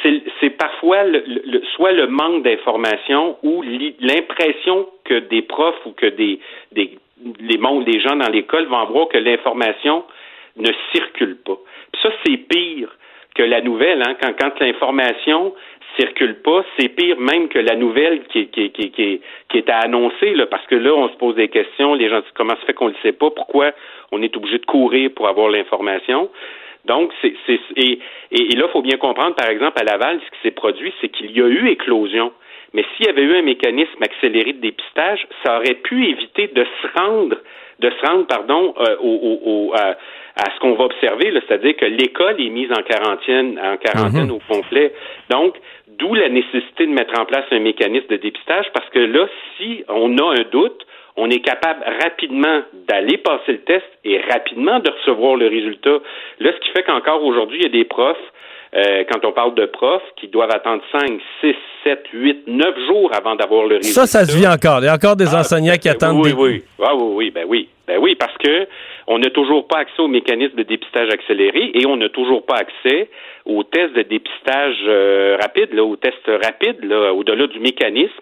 c'est 0.03 0.51
parfois 0.51 1.05
le, 1.05 1.63
soit 1.75 1.93
le 1.93 2.07
manque 2.07 2.43
d'information 2.43 3.37
ou 3.43 3.63
l'impression 4.01 4.89
que 5.05 5.21
des 5.21 5.43
profs 5.43 5.87
ou 5.87 5.93
que 5.93 6.07
des, 6.07 6.41
des, 6.73 6.99
les, 7.41 8.01
gens 8.01 8.17
dans 8.17 8.31
l'école 8.31 8.67
vont 8.67 8.85
voir 8.87 9.09
que 9.09 9.19
l'information 9.19 10.05
ne 10.57 10.71
circule 10.93 11.37
pas. 11.37 11.59
ça, 12.03 12.11
c'est 12.25 12.37
pire 12.37 12.89
que 13.35 13.43
la 13.43 13.61
nouvelle, 13.61 14.03
hein, 14.07 14.15
quand, 14.21 14.33
quand 14.39 14.61
l'information 14.61 15.55
circule 15.99 16.37
pas, 16.43 16.65
c'est 16.79 16.89
pire 16.89 17.19
même 17.19 17.49
que 17.49 17.59
la 17.59 17.77
nouvelle 17.77 18.25
qui, 18.25 18.47
qui, 18.49 18.71
qui, 18.71 18.91
qui, 18.91 19.21
qui 19.49 19.59
est 19.59 19.71
à 19.71 19.79
annoncer, 19.79 20.35
là, 20.35 20.47
parce 20.47 20.67
que 20.67 20.75
là, 20.75 20.93
on 20.95 21.09
se 21.09 21.17
pose 21.17 21.35
des 21.37 21.49
questions, 21.49 21.95
les 21.95 22.09
gens 22.09 22.21
disent 22.21 22.31
comment 22.35 22.57
se 22.57 22.65
fait 22.67 22.75
qu'on 22.75 22.89
ne 22.89 22.93
le 22.93 22.97
sait 23.03 23.13
pas, 23.13 23.31
pourquoi 23.31 23.73
on 24.13 24.23
est 24.23 24.37
obligé 24.37 24.59
de 24.59 24.67
courir 24.67 25.11
pour 25.15 25.29
avoir 25.29 25.49
l'information? 25.49 26.31
Donc, 26.85 27.13
c'est, 27.23 27.35
et, 27.77 27.99
et, 28.31 28.57
là, 28.57 28.67
il 28.69 28.73
faut 28.73 28.83
bien 28.83 28.99
comprendre, 28.99 29.35
par 29.35 29.49
exemple, 29.49 29.81
à 29.81 29.85
Laval, 29.85 30.21
ce 30.21 30.31
qui 30.37 30.43
s'est 30.43 30.51
produit, 30.51 30.93
c'est 31.01 31.09
qu'il 31.09 31.31
y 31.31 31.41
a 31.41 31.47
eu 31.47 31.69
éclosion. 31.69 32.33
Mais 32.75 32.85
s'il 32.97 33.07
y 33.07 33.09
avait 33.09 33.23
eu 33.23 33.37
un 33.37 33.43
mécanisme 33.43 34.03
accéléré 34.03 34.53
de 34.53 34.61
dépistage, 34.61 35.27
ça 35.45 35.59
aurait 35.59 35.75
pu 35.77 36.09
éviter 36.09 36.49
de 36.49 36.65
se 36.65 36.99
rendre, 36.99 37.37
de 37.79 37.91
se 37.91 38.07
rendre, 38.07 38.27
pardon, 38.27 38.75
euh, 38.79 38.97
au, 39.01 39.41
au, 39.45 39.75
à, 39.75 39.95
ce 40.37 40.61
qu'on 40.61 40.75
va 40.75 40.85
observer, 40.85 41.33
c'est-à-dire 41.33 41.77
que 41.77 41.85
l'école 41.85 42.41
est 42.41 42.51
mise 42.51 42.71
en 42.73 42.83
quarantaine, 42.83 43.59
en 43.63 43.77
quarantaine 43.77 44.27
mhm. 44.27 44.33
au 44.33 44.41
complet. 44.49 44.93
Donc, 45.31 45.55
d'où 45.87 46.15
la 46.15 46.29
nécessité 46.29 46.87
de 46.87 46.93
mettre 46.93 47.19
en 47.19 47.25
place 47.25 47.45
un 47.53 47.61
mécanisme 47.61 48.09
de 48.09 48.17
dépistage, 48.17 48.67
parce 48.75 48.89
que 48.91 48.99
là, 48.99 49.29
si 49.57 49.85
on 49.89 50.19
a 50.19 50.41
un 50.41 50.45
doute, 50.51 50.85
on 51.17 51.31
est 51.31 51.41
capable 51.41 51.85
rapidement 52.03 52.63
d'aller 52.89 53.19
passer 53.19 53.53
le 53.53 53.61
test 53.61 53.87
et 54.05 54.21
rapidement 54.31 54.81
de 54.81 54.91
recevoir 54.91 55.37
le 55.37 55.47
résultat. 55.47 55.99
Là, 56.41 56.51
ce 56.53 56.61
qui 56.61 56.71
fait 56.73 56.83
qu'encore 56.83 57.23
aujourd'hui, 57.23 57.59
il 57.61 57.63
y 57.65 57.67
a 57.67 57.73
des 57.73 57.85
profs, 57.85 58.17
euh, 58.75 59.05
quand 59.11 59.25
on 59.25 59.33
parle 59.33 59.55
de 59.55 59.67
profs, 59.67 60.03
qui 60.17 60.27
doivent 60.27 60.51
attendre 60.51 60.83
5, 60.91 61.21
6, 61.41 61.55
7, 61.85 62.05
8, 62.13 62.49
9 62.49 62.87
jours 62.89 63.11
avant 63.15 63.37
d'avoir 63.37 63.67
le 63.67 63.77
résultat. 63.77 64.07
Ça, 64.07 64.25
ça 64.25 64.25
se 64.25 64.37
vit 64.37 64.49
encore. 64.49 64.81
Il 64.81 64.87
y 64.87 64.89
a 64.89 64.95
encore 64.95 65.15
des 65.15 65.33
ah, 65.33 65.41
enseignants 65.41 65.77
qui 65.77 65.89
attendent. 65.89 66.21
Oui, 66.21 66.33
oui. 66.37 66.63
Ah, 66.83 66.97
oui, 66.97 67.13
oui, 67.15 67.31
ben 67.31 67.45
oui. 67.47 67.69
Ben 67.87 67.99
oui, 68.01 68.17
parce 68.17 68.37
que 68.39 68.67
on 69.07 69.19
n'a 69.19 69.31
toujours 69.31 69.69
pas 69.69 69.79
accès 69.79 70.01
au 70.01 70.09
mécanisme 70.09 70.57
de 70.57 70.63
dépistage 70.63 71.11
accéléré 71.11 71.71
et 71.75 71.87
on 71.87 71.97
n'a 71.97 72.09
toujours 72.09 72.45
pas 72.45 72.57
accès 72.57 73.11
aux 73.45 73.63
tests 73.63 73.93
de 73.93 74.03
dépistage 74.03 74.77
euh, 74.87 75.37
rapide, 75.41 75.75
là, 75.75 75.85
aux 75.85 75.97
tests 75.97 76.27
rapides, 76.43 76.83
là, 76.83 77.13
au-delà 77.13 77.47
du 77.47 77.61
mécanisme. 77.61 78.13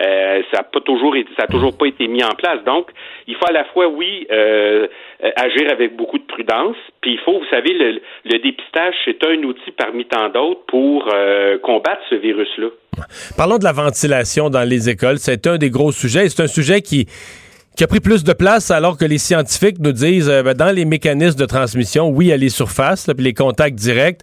Euh, 0.00 0.42
ça 0.50 0.58
n'a 0.58 0.62
pas 0.64 0.80
toujours 0.80 1.14
toujours 1.50 1.76
pas 1.76 1.86
été 1.86 2.06
mis 2.06 2.22
en 2.22 2.30
place. 2.30 2.62
Donc, 2.64 2.88
il 3.26 3.34
faut 3.34 3.46
à 3.48 3.52
la 3.52 3.64
fois, 3.64 3.88
oui, 3.88 4.26
euh, 4.30 4.86
agir 5.36 5.70
avec 5.70 5.96
beaucoup 5.96 6.18
de 6.18 6.24
prudence, 6.24 6.76
puis 7.00 7.12
il 7.12 7.18
faut, 7.18 7.38
vous 7.38 7.50
savez, 7.50 7.72
le, 7.74 8.38
dépistage, 8.38 8.94
c'est 9.04 9.22
un 9.24 9.42
outil 9.42 9.70
parmi 9.76 10.04
tant 10.06 10.28
d'autres 10.28 10.62
pour 10.66 11.08
euh, 11.12 11.58
combattre 11.58 12.00
ce 12.08 12.14
virus-là. 12.14 12.68
Parlons 13.36 13.58
de 13.58 13.64
la 13.64 13.72
ventilation 13.72 14.50
dans 14.50 14.68
les 14.68 14.88
écoles. 14.88 15.18
C'est 15.18 15.46
un 15.46 15.58
des 15.58 15.70
gros 15.70 15.92
sujets. 15.92 16.28
C'est 16.28 16.42
un 16.42 16.48
sujet 16.48 16.80
qui 16.80 17.06
qui 17.76 17.84
a 17.84 17.86
pris 17.86 18.00
plus 18.00 18.24
de 18.24 18.32
place 18.32 18.70
alors 18.70 18.96
que 18.96 19.04
les 19.04 19.18
scientifiques 19.18 19.78
nous 19.78 19.92
disent 19.92 20.28
euh, 20.28 20.42
ben, 20.42 20.54
dans 20.54 20.70
les 20.70 20.84
mécanismes 20.84 21.38
de 21.38 21.46
transmission, 21.46 22.08
oui, 22.08 22.26
il 22.26 22.28
y 22.28 22.32
a 22.32 22.36
les 22.36 22.48
surfaces, 22.48 23.06
puis 23.16 23.24
les 23.24 23.32
contacts 23.32 23.76
directs, 23.76 24.20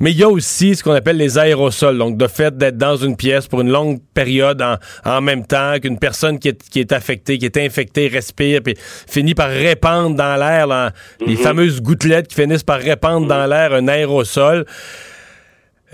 mais 0.00 0.10
il 0.10 0.18
y 0.18 0.24
a 0.24 0.28
aussi 0.28 0.74
ce 0.74 0.82
qu'on 0.82 0.92
appelle 0.92 1.16
les 1.16 1.38
aérosols. 1.38 1.96
Donc, 1.96 2.16
de 2.16 2.26
fait 2.26 2.56
d'être 2.56 2.76
dans 2.76 2.96
une 2.96 3.16
pièce 3.16 3.46
pour 3.46 3.60
une 3.60 3.70
longue 3.70 4.00
période 4.14 4.60
en, 4.60 4.76
en 5.04 5.20
même 5.20 5.46
temps 5.46 5.74
qu'une 5.80 5.98
personne 5.98 6.38
qui 6.38 6.48
est, 6.48 6.68
qui 6.68 6.80
est 6.80 6.92
affectée, 6.92 7.38
qui 7.38 7.46
est 7.46 7.56
infectée, 7.56 8.08
respire, 8.08 8.62
puis 8.62 8.74
finit 8.78 9.34
par 9.34 9.48
répandre 9.48 10.16
dans 10.16 10.36
l'air 10.36 10.92
les 11.24 11.36
mhm. 11.36 11.42
fameuses 11.42 11.80
gouttelettes 11.80 12.28
qui 12.28 12.34
finissent 12.34 12.64
par 12.64 12.80
répandre 12.80 13.26
dans 13.26 13.46
l'air 13.46 13.72
un 13.72 13.88
aérosol. 13.88 14.66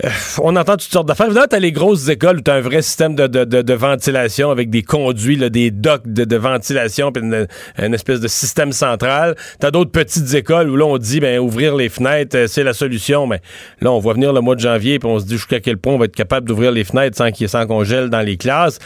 Euh, 0.03 0.09
on 0.41 0.55
entend 0.57 0.73
toutes 0.73 0.91
sortes 0.91 1.07
d'affaires. 1.07 1.27
Évidemment, 1.27 1.47
t'as 1.49 1.59
les 1.59 1.71
grosses 1.71 2.09
écoles 2.09 2.39
où 2.39 2.41
t'as 2.41 2.55
un 2.55 2.61
vrai 2.61 2.81
système 2.81 3.15
de, 3.15 3.27
de, 3.27 3.45
de, 3.45 3.73
ventilation 3.73 4.51
avec 4.51 4.69
des 4.69 4.83
conduits, 4.83 5.37
là, 5.37 5.49
des 5.49 5.71
docks 5.71 6.05
de, 6.05 6.35
ventilation, 6.35 7.13
puis 7.13 7.23
une, 7.23 7.93
espèce 7.93 8.19
de 8.19 8.27
système 8.27 8.73
central. 8.73 9.35
T'as 9.59 9.71
d'autres 9.71 9.91
petites 9.91 10.33
écoles 10.33 10.69
où 10.69 10.75
là, 10.75 10.85
on 10.85 10.97
dit, 10.97 11.21
ben, 11.21 11.39
ouvrir 11.39 11.75
les 11.75 11.87
fenêtres, 11.87 12.37
euh, 12.37 12.47
c'est 12.47 12.63
la 12.63 12.73
solution. 12.73 13.25
Mais 13.25 13.39
là, 13.79 13.91
on 13.91 13.99
voit 13.99 14.13
venir 14.13 14.33
le 14.33 14.41
mois 14.41 14.55
de 14.55 14.59
janvier, 14.59 14.99
puis 14.99 15.07
on 15.07 15.17
se 15.19 15.25
dit 15.25 15.37
jusqu'à 15.37 15.61
quel 15.61 15.77
point 15.77 15.93
on 15.93 15.97
va 15.97 16.05
être 16.05 16.15
capable 16.15 16.45
d'ouvrir 16.45 16.73
les 16.73 16.83
fenêtres 16.83 17.17
sans 17.17 17.31
qu'il 17.31 17.47
sans 17.47 17.65
qu'on 17.65 17.85
gèle 17.85 18.09
dans 18.09 18.21
les 18.21 18.35
classes. 18.35 18.79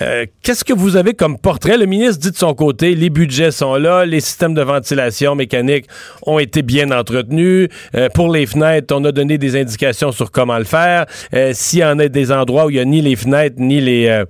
Euh, 0.00 0.24
qu'est-ce 0.42 0.64
que 0.64 0.72
vous 0.72 0.96
avez 0.96 1.12
comme 1.12 1.38
portrait? 1.38 1.76
Le 1.76 1.86
ministre 1.86 2.18
dit 2.18 2.30
de 2.30 2.36
son 2.36 2.54
côté, 2.54 2.94
les 2.94 3.10
budgets 3.10 3.50
sont 3.50 3.74
là, 3.74 4.06
les 4.06 4.20
systèmes 4.20 4.54
de 4.54 4.62
ventilation 4.62 5.34
mécanique 5.34 5.86
ont 6.22 6.38
été 6.38 6.62
bien 6.62 6.90
entretenus. 6.92 7.68
pour 8.14 8.32
les 8.32 8.46
fenêtres, 8.46 8.94
on 8.96 9.04
a 9.04 9.12
donné 9.12 9.38
des 9.38 9.60
indications 9.60 10.12
sur 10.12 10.30
comment 10.30 10.45
comment 10.46 10.58
le 10.58 10.64
faire. 10.64 11.06
Euh, 11.34 11.50
s'il 11.52 11.80
y 11.80 11.84
en 11.84 11.98
a 11.98 12.08
des 12.08 12.30
endroits 12.30 12.66
où 12.66 12.70
il 12.70 12.74
n'y 12.74 12.80
a 12.80 12.84
ni 12.84 13.00
les 13.00 13.16
fenêtres, 13.16 13.56
ni 13.58 13.80
les, 13.80 14.08
euh, 14.08 14.24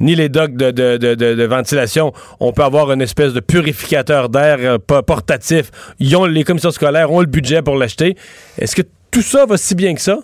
ni 0.00 0.14
les 0.14 0.28
docks 0.28 0.56
de, 0.56 1.46
ventilation, 1.46 2.12
on 2.40 2.52
peut 2.52 2.62
avoir 2.62 2.90
une 2.92 3.02
espèce 3.02 3.34
de 3.34 3.40
purificateur 3.40 4.28
d'air 4.28 4.56
euh, 4.60 4.78
portatif. 4.78 5.70
Ils 6.00 6.16
ont, 6.16 6.24
les 6.24 6.44
commissions 6.44 6.70
scolaires 6.70 7.12
ont 7.12 7.20
le 7.20 7.26
budget 7.26 7.62
pour 7.62 7.76
l'acheter. 7.76 8.14
Est-ce 8.58 8.74
que 8.74 8.86
tout 9.12 9.20
ça 9.20 9.44
va 9.46 9.56
si 9.56 9.74
bien 9.74 9.94
que 9.94 10.00
ça? 10.00 10.18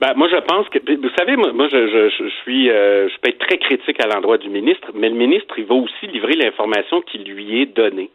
Ben, 0.00 0.12
moi, 0.16 0.28
je 0.30 0.40
pense 0.46 0.68
que, 0.68 0.78
vous 0.78 1.14
savez, 1.16 1.36
moi, 1.36 1.68
je, 1.70 2.28
suis, 2.42 2.66
je 2.66 3.20
peux 3.20 3.30
être 3.30 3.38
très 3.38 3.58
critique 3.58 3.98
à 4.02 4.06
l'endroit 4.06 4.38
du 4.38 4.48
ministre, 4.48 4.88
mais 4.94 5.08
le 5.08 5.14
ministre, 5.14 5.54
il 5.56 5.64
va 5.64 5.76
aussi 5.76 6.06
livrer 6.12 6.34
l'information 6.34 7.00
qui 7.02 7.18
lui 7.18 7.62
est 7.62 7.74
donnée. 7.74 8.10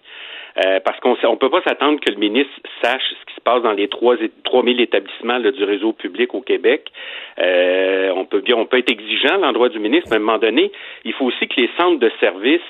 Euh, 0.60 0.80
parce 0.84 1.00
qu'on 1.00 1.12
ne 1.12 1.36
peut 1.38 1.50
pas 1.50 1.62
s'attendre 1.62 2.00
que 2.00 2.12
le 2.12 2.18
ministre 2.18 2.52
sache 2.82 3.04
ce 3.10 3.26
qui 3.26 3.36
se 3.36 3.42
passe 3.42 3.62
dans 3.62 3.72
les 3.72 3.88
trois 3.88 4.16
3000 4.44 4.82
établissements 4.82 5.40
du 5.40 5.64
réseau 5.64 5.94
public 5.94 6.34
au 6.34 6.42
Québec. 6.42 6.92
Euh, 7.40 8.12
on 8.16 8.26
peut 8.26 8.42
bien, 8.42 8.56
on 8.58 8.66
peut 8.66 8.80
être 8.80 8.92
exigeant 8.92 9.36
à 9.36 9.38
l'endroit 9.38 9.70
du 9.70 9.80
ministre, 9.80 10.10
mais 10.10 10.16
à 10.16 10.20
un 10.20 10.24
moment 10.24 10.38
donné, 10.38 10.72
il 11.06 11.14
faut 11.14 11.26
aussi 11.26 11.48
que 11.48 11.62
les 11.62 11.70
centres 11.78 12.00
de 12.00 12.12
services 12.20 12.62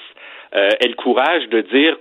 euh, 0.55 0.69
aient 0.79 0.87
le 0.87 0.95
courage 0.95 1.47
de 1.49 1.61
dire 1.61 1.97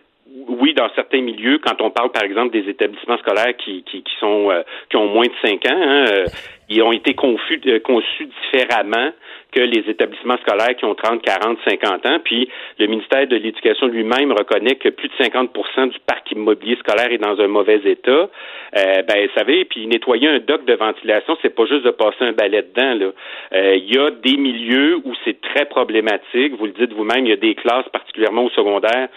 oui, 0.49 0.75
dans 0.75 0.89
certains 0.95 1.21
milieux, 1.21 1.59
quand 1.59 1.81
on 1.81 1.91
parle 1.91 2.11
par 2.13 2.23
exemple 2.23 2.53
des 2.53 2.69
établissements 2.69 3.19
scolaires 3.19 3.57
qui, 3.57 3.83
qui, 3.85 4.03
qui 4.03 4.15
sont 4.21 4.51
qui 4.91 4.97
ont 4.97 5.09
moins 5.09 5.27
de 5.27 5.33
cinq 5.43 5.65
ans, 5.67 5.81
hein, 5.81 6.25
ils 6.69 6.83
ont 6.83 6.93
été 6.93 7.15
confus, 7.15 7.61
conçus 7.85 8.29
différemment 8.43 9.11
que 9.53 9.61
les 9.61 9.89
établissements 9.89 10.37
scolaires 10.39 10.77
qui 10.77 10.85
ont 10.85 10.95
30, 10.95 11.23
40, 11.23 11.59
50 11.67 12.07
ans. 12.07 12.19
Puis 12.23 12.49
le 12.79 12.87
ministère 12.87 13.27
de 13.27 13.37
l'Éducation 13.37 13.87
lui-même 13.87 14.33
reconnaît 14.33 14.77
que 14.77 14.91
plus 14.91 15.09
de 15.09 15.15
50% 15.15 15.91
du 15.91 15.99
parc 16.07 16.31
immobilier 16.33 16.77
scolaire 16.77 17.11
est 17.11 17.19
dans 17.19 17.41
un 17.41 17.49
mauvais 17.49 17.81
état. 17.85 18.11
Euh, 18.11 19.03
ben, 19.03 19.27
vous 19.27 19.35
savez, 19.35 19.65
puis 19.65 19.87
nettoyer 19.87 20.29
un 20.29 20.39
dock 20.41 20.67
de 20.67 20.75
ventilation, 20.75 21.37
c'est 21.41 21.55
pas 21.55 21.65
juste 21.65 21.85
de 21.85 21.91
passer 21.91 22.23
un 22.25 22.33
balai 22.33 22.63
dedans. 22.63 23.07
Là. 23.07 23.13
Euh, 23.55 23.77
il 23.77 23.95
y 23.95 23.99
a 23.99 24.11
des 24.11 24.37
milieux 24.37 24.97
où 25.05 25.15
c'est 25.25 25.41
très 25.41 25.65
problématique. 25.65 26.55
Vous 26.59 26.67
le 26.67 26.73
dites 26.73 26.93
vous-même, 26.93 27.25
il 27.25 27.31
y 27.31 27.33
a 27.33 27.37
des 27.37 27.55
classes, 27.55 27.89
particulièrement 27.91 28.45
au 28.45 28.51
secondaire, 28.51 29.09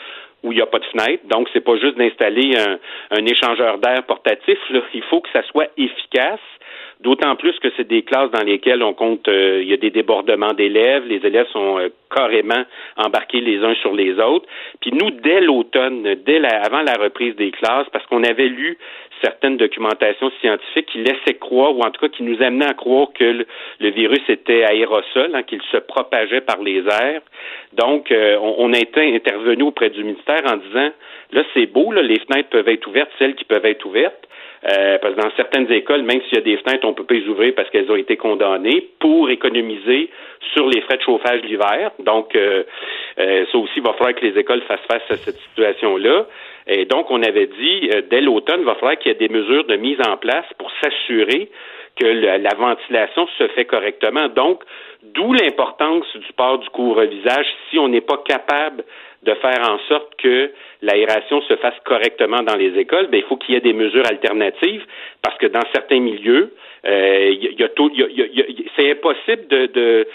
où 0.44 0.52
il 0.52 0.56
n'y 0.56 0.62
a 0.62 0.66
pas 0.66 0.80
de 0.80 0.86
fenêtre. 0.86 1.24
Donc, 1.28 1.50
c'est 1.54 1.62
pas 1.62 1.78
juste 1.78 1.98
d'installer 1.98 2.56
un, 2.58 2.80
un 3.12 3.26
échangeur 3.26 3.78
d'air 3.78 4.04
portatif. 4.04 4.58
Là. 4.70 4.82
Il 4.94 5.04
faut 5.04 5.22
que 5.22 5.30
ça 5.32 5.44
soit 5.44 5.68
efficace. 5.78 6.40
D'autant 7.04 7.36
plus 7.36 7.58
que 7.60 7.68
c'est 7.76 7.88
des 7.88 8.04
classes 8.04 8.30
dans 8.30 8.44
lesquelles 8.44 8.84
on 8.84 8.94
compte, 8.94 9.28
euh, 9.28 9.60
il 9.64 9.68
y 9.68 9.74
a 9.74 9.78
des 9.78 9.90
débordements 9.90 10.54
d'élèves, 10.54 11.04
les 11.08 11.26
élèves 11.26 11.48
sont 11.48 11.80
euh, 11.80 11.90
carrément 12.16 12.64
embarqués 12.96 13.42
les 13.42 13.64
uns 13.64 13.74
sur 13.76 13.94
les 13.94 14.20
autres. 14.20 14.46
Puis 14.82 14.92
nous, 14.92 15.10
dès 15.10 15.42
l'automne, 15.42 16.04
dès 16.26 16.46
avant 16.46 16.82
la 16.82 16.94
reprise 16.94 17.36
des 17.36 17.50
classes, 17.50 17.88
parce 17.92 18.06
qu'on 18.06 18.24
avait 18.24 18.50
lu 18.50 18.78
certaines 19.24 19.58
documentations 19.58 20.32
scientifiques 20.42 20.88
qui 20.88 21.00
laissaient 21.00 21.40
croire, 21.40 21.76
ou 21.76 21.82
en 21.82 21.90
tout 21.90 22.02
cas 22.02 22.10
qui 22.10 22.22
nous 22.22 22.42
amenaient 22.42 22.70
à 22.70 22.74
croire 22.74 23.08
que 23.14 23.46
le, 23.80 23.90
virus 23.90 24.22
était 24.30 24.64
aérosol, 24.64 25.32
hein, 25.34 25.42
qu'il 25.44 25.62
se 25.72 25.78
propageait 25.78 26.42
par 26.42 26.62
les 26.62 26.84
airs. 26.88 27.22
Donc, 27.74 28.12
euh, 28.12 28.38
on, 28.42 28.56
on, 28.60 28.74
a 28.74 28.78
intervenu 28.78 29.64
auprès 29.64 29.90
du 29.90 30.04
ministère 30.04 30.42
en 30.46 30.58
disant, 30.58 30.92
là, 31.32 31.44
c'est 31.54 31.66
beau, 31.66 31.92
là, 31.92 32.04
les 32.04 32.20
fenêtres 32.20 32.50
peuvent 32.50 32.70
être 32.70 32.86
ouvertes, 32.88 33.12
celles 33.18 33.36
qui 33.36 33.46
peuvent 33.46 33.66
être 33.66 33.86
ouvertes, 33.86 34.28
euh, 34.70 35.00
parce 35.00 35.16
que 35.16 35.22
dans 35.22 35.32
certaines 35.36 35.72
écoles, 35.72 36.04
même 36.04 36.22
s'il 36.24 36.36
y 36.36 36.38
a 36.38 36.42
des 36.42 36.58
fenêtres, 36.58 36.88
on 36.88 36.94
peut 36.94 37.04
pas 37.04 37.16
les 37.16 37.28
ouvrir 37.28 37.54
parce 37.56 37.70
qu'elles 37.70 37.92
ont 37.92 37.96
été 37.96 38.16
condamnées 38.16 38.88
pour 39.00 39.30
économiser 39.30 40.10
sur 40.54 40.68
les 40.68 40.82
frais 40.82 40.98
de 40.98 41.02
chauffage 41.02 41.42
l'hiver. 41.42 41.92
Donc, 42.00 42.36
euh, 42.36 42.64
euh, 43.20 43.46
ça 43.52 43.58
aussi, 43.58 43.74
il 43.78 43.84
va 43.84 43.94
falloir 43.94 44.14
que 44.14 44.26
les 44.26 44.38
écoles 44.38 44.62
fassent 44.68 44.86
face 44.88 45.10
à 45.10 45.16
cette 45.16 45.38
situation-là. 45.38 46.28
Et 46.68 46.86
donc, 46.86 47.10
on 47.10 47.24
avait 47.24 47.48
dit, 47.48 47.90
dès 48.10 48.22
l'automne, 48.22 48.60
il 48.60 48.66
va 48.66 48.76
falloir 48.76 48.98
qu'il 49.00 49.12
y 49.12 49.16
ait 49.16 49.28
des 49.28 49.34
mesures 49.34 49.64
de 49.64 49.78
mise 49.78 50.00
en 50.08 50.18
place 50.18 50.46
pour 50.60 50.72
s'assurer 50.80 51.50
que 52.00 52.06
la 52.06 52.54
ventilation 52.56 53.28
se 53.38 53.48
fait 53.50 53.66
correctement. 53.66 54.28
Donc, 54.30 54.64
d'où 55.04 55.34
l'importance 55.34 56.06
du 56.16 56.34
port 56.34 56.60
du 56.60 56.70
couvre-visage 56.70 57.48
si 57.70 57.80
on 57.80 57.88
n'est 57.88 58.02
pas 58.02 58.22
capable 58.26 58.84
de 59.24 59.34
faire 59.36 59.62
en 59.70 59.78
sorte 59.88 60.16
que 60.18 60.52
l'aération 60.82 61.42
se 61.44 61.56
fasse 61.58 61.80
correctement 61.86 62.42
dans 62.42 62.56
les 62.56 62.78
écoles, 62.80 63.08
ben, 63.08 63.20
il 63.20 63.24
faut 63.24 63.38
qu'il 63.38 63.54
y 63.54 63.58
ait 63.58 63.62
des 63.62 63.74
mesures 63.74 64.06
alternatives 64.08 64.84
parce 65.22 65.38
que 65.38 65.48
dans 65.48 65.62
certains 65.74 66.00
milieux, 66.00 66.54
euh, 66.88 67.36
y 67.40 67.64
a, 67.64 67.68
c'est 68.76 68.92
impossible 68.92 69.48
de, 69.48 70.08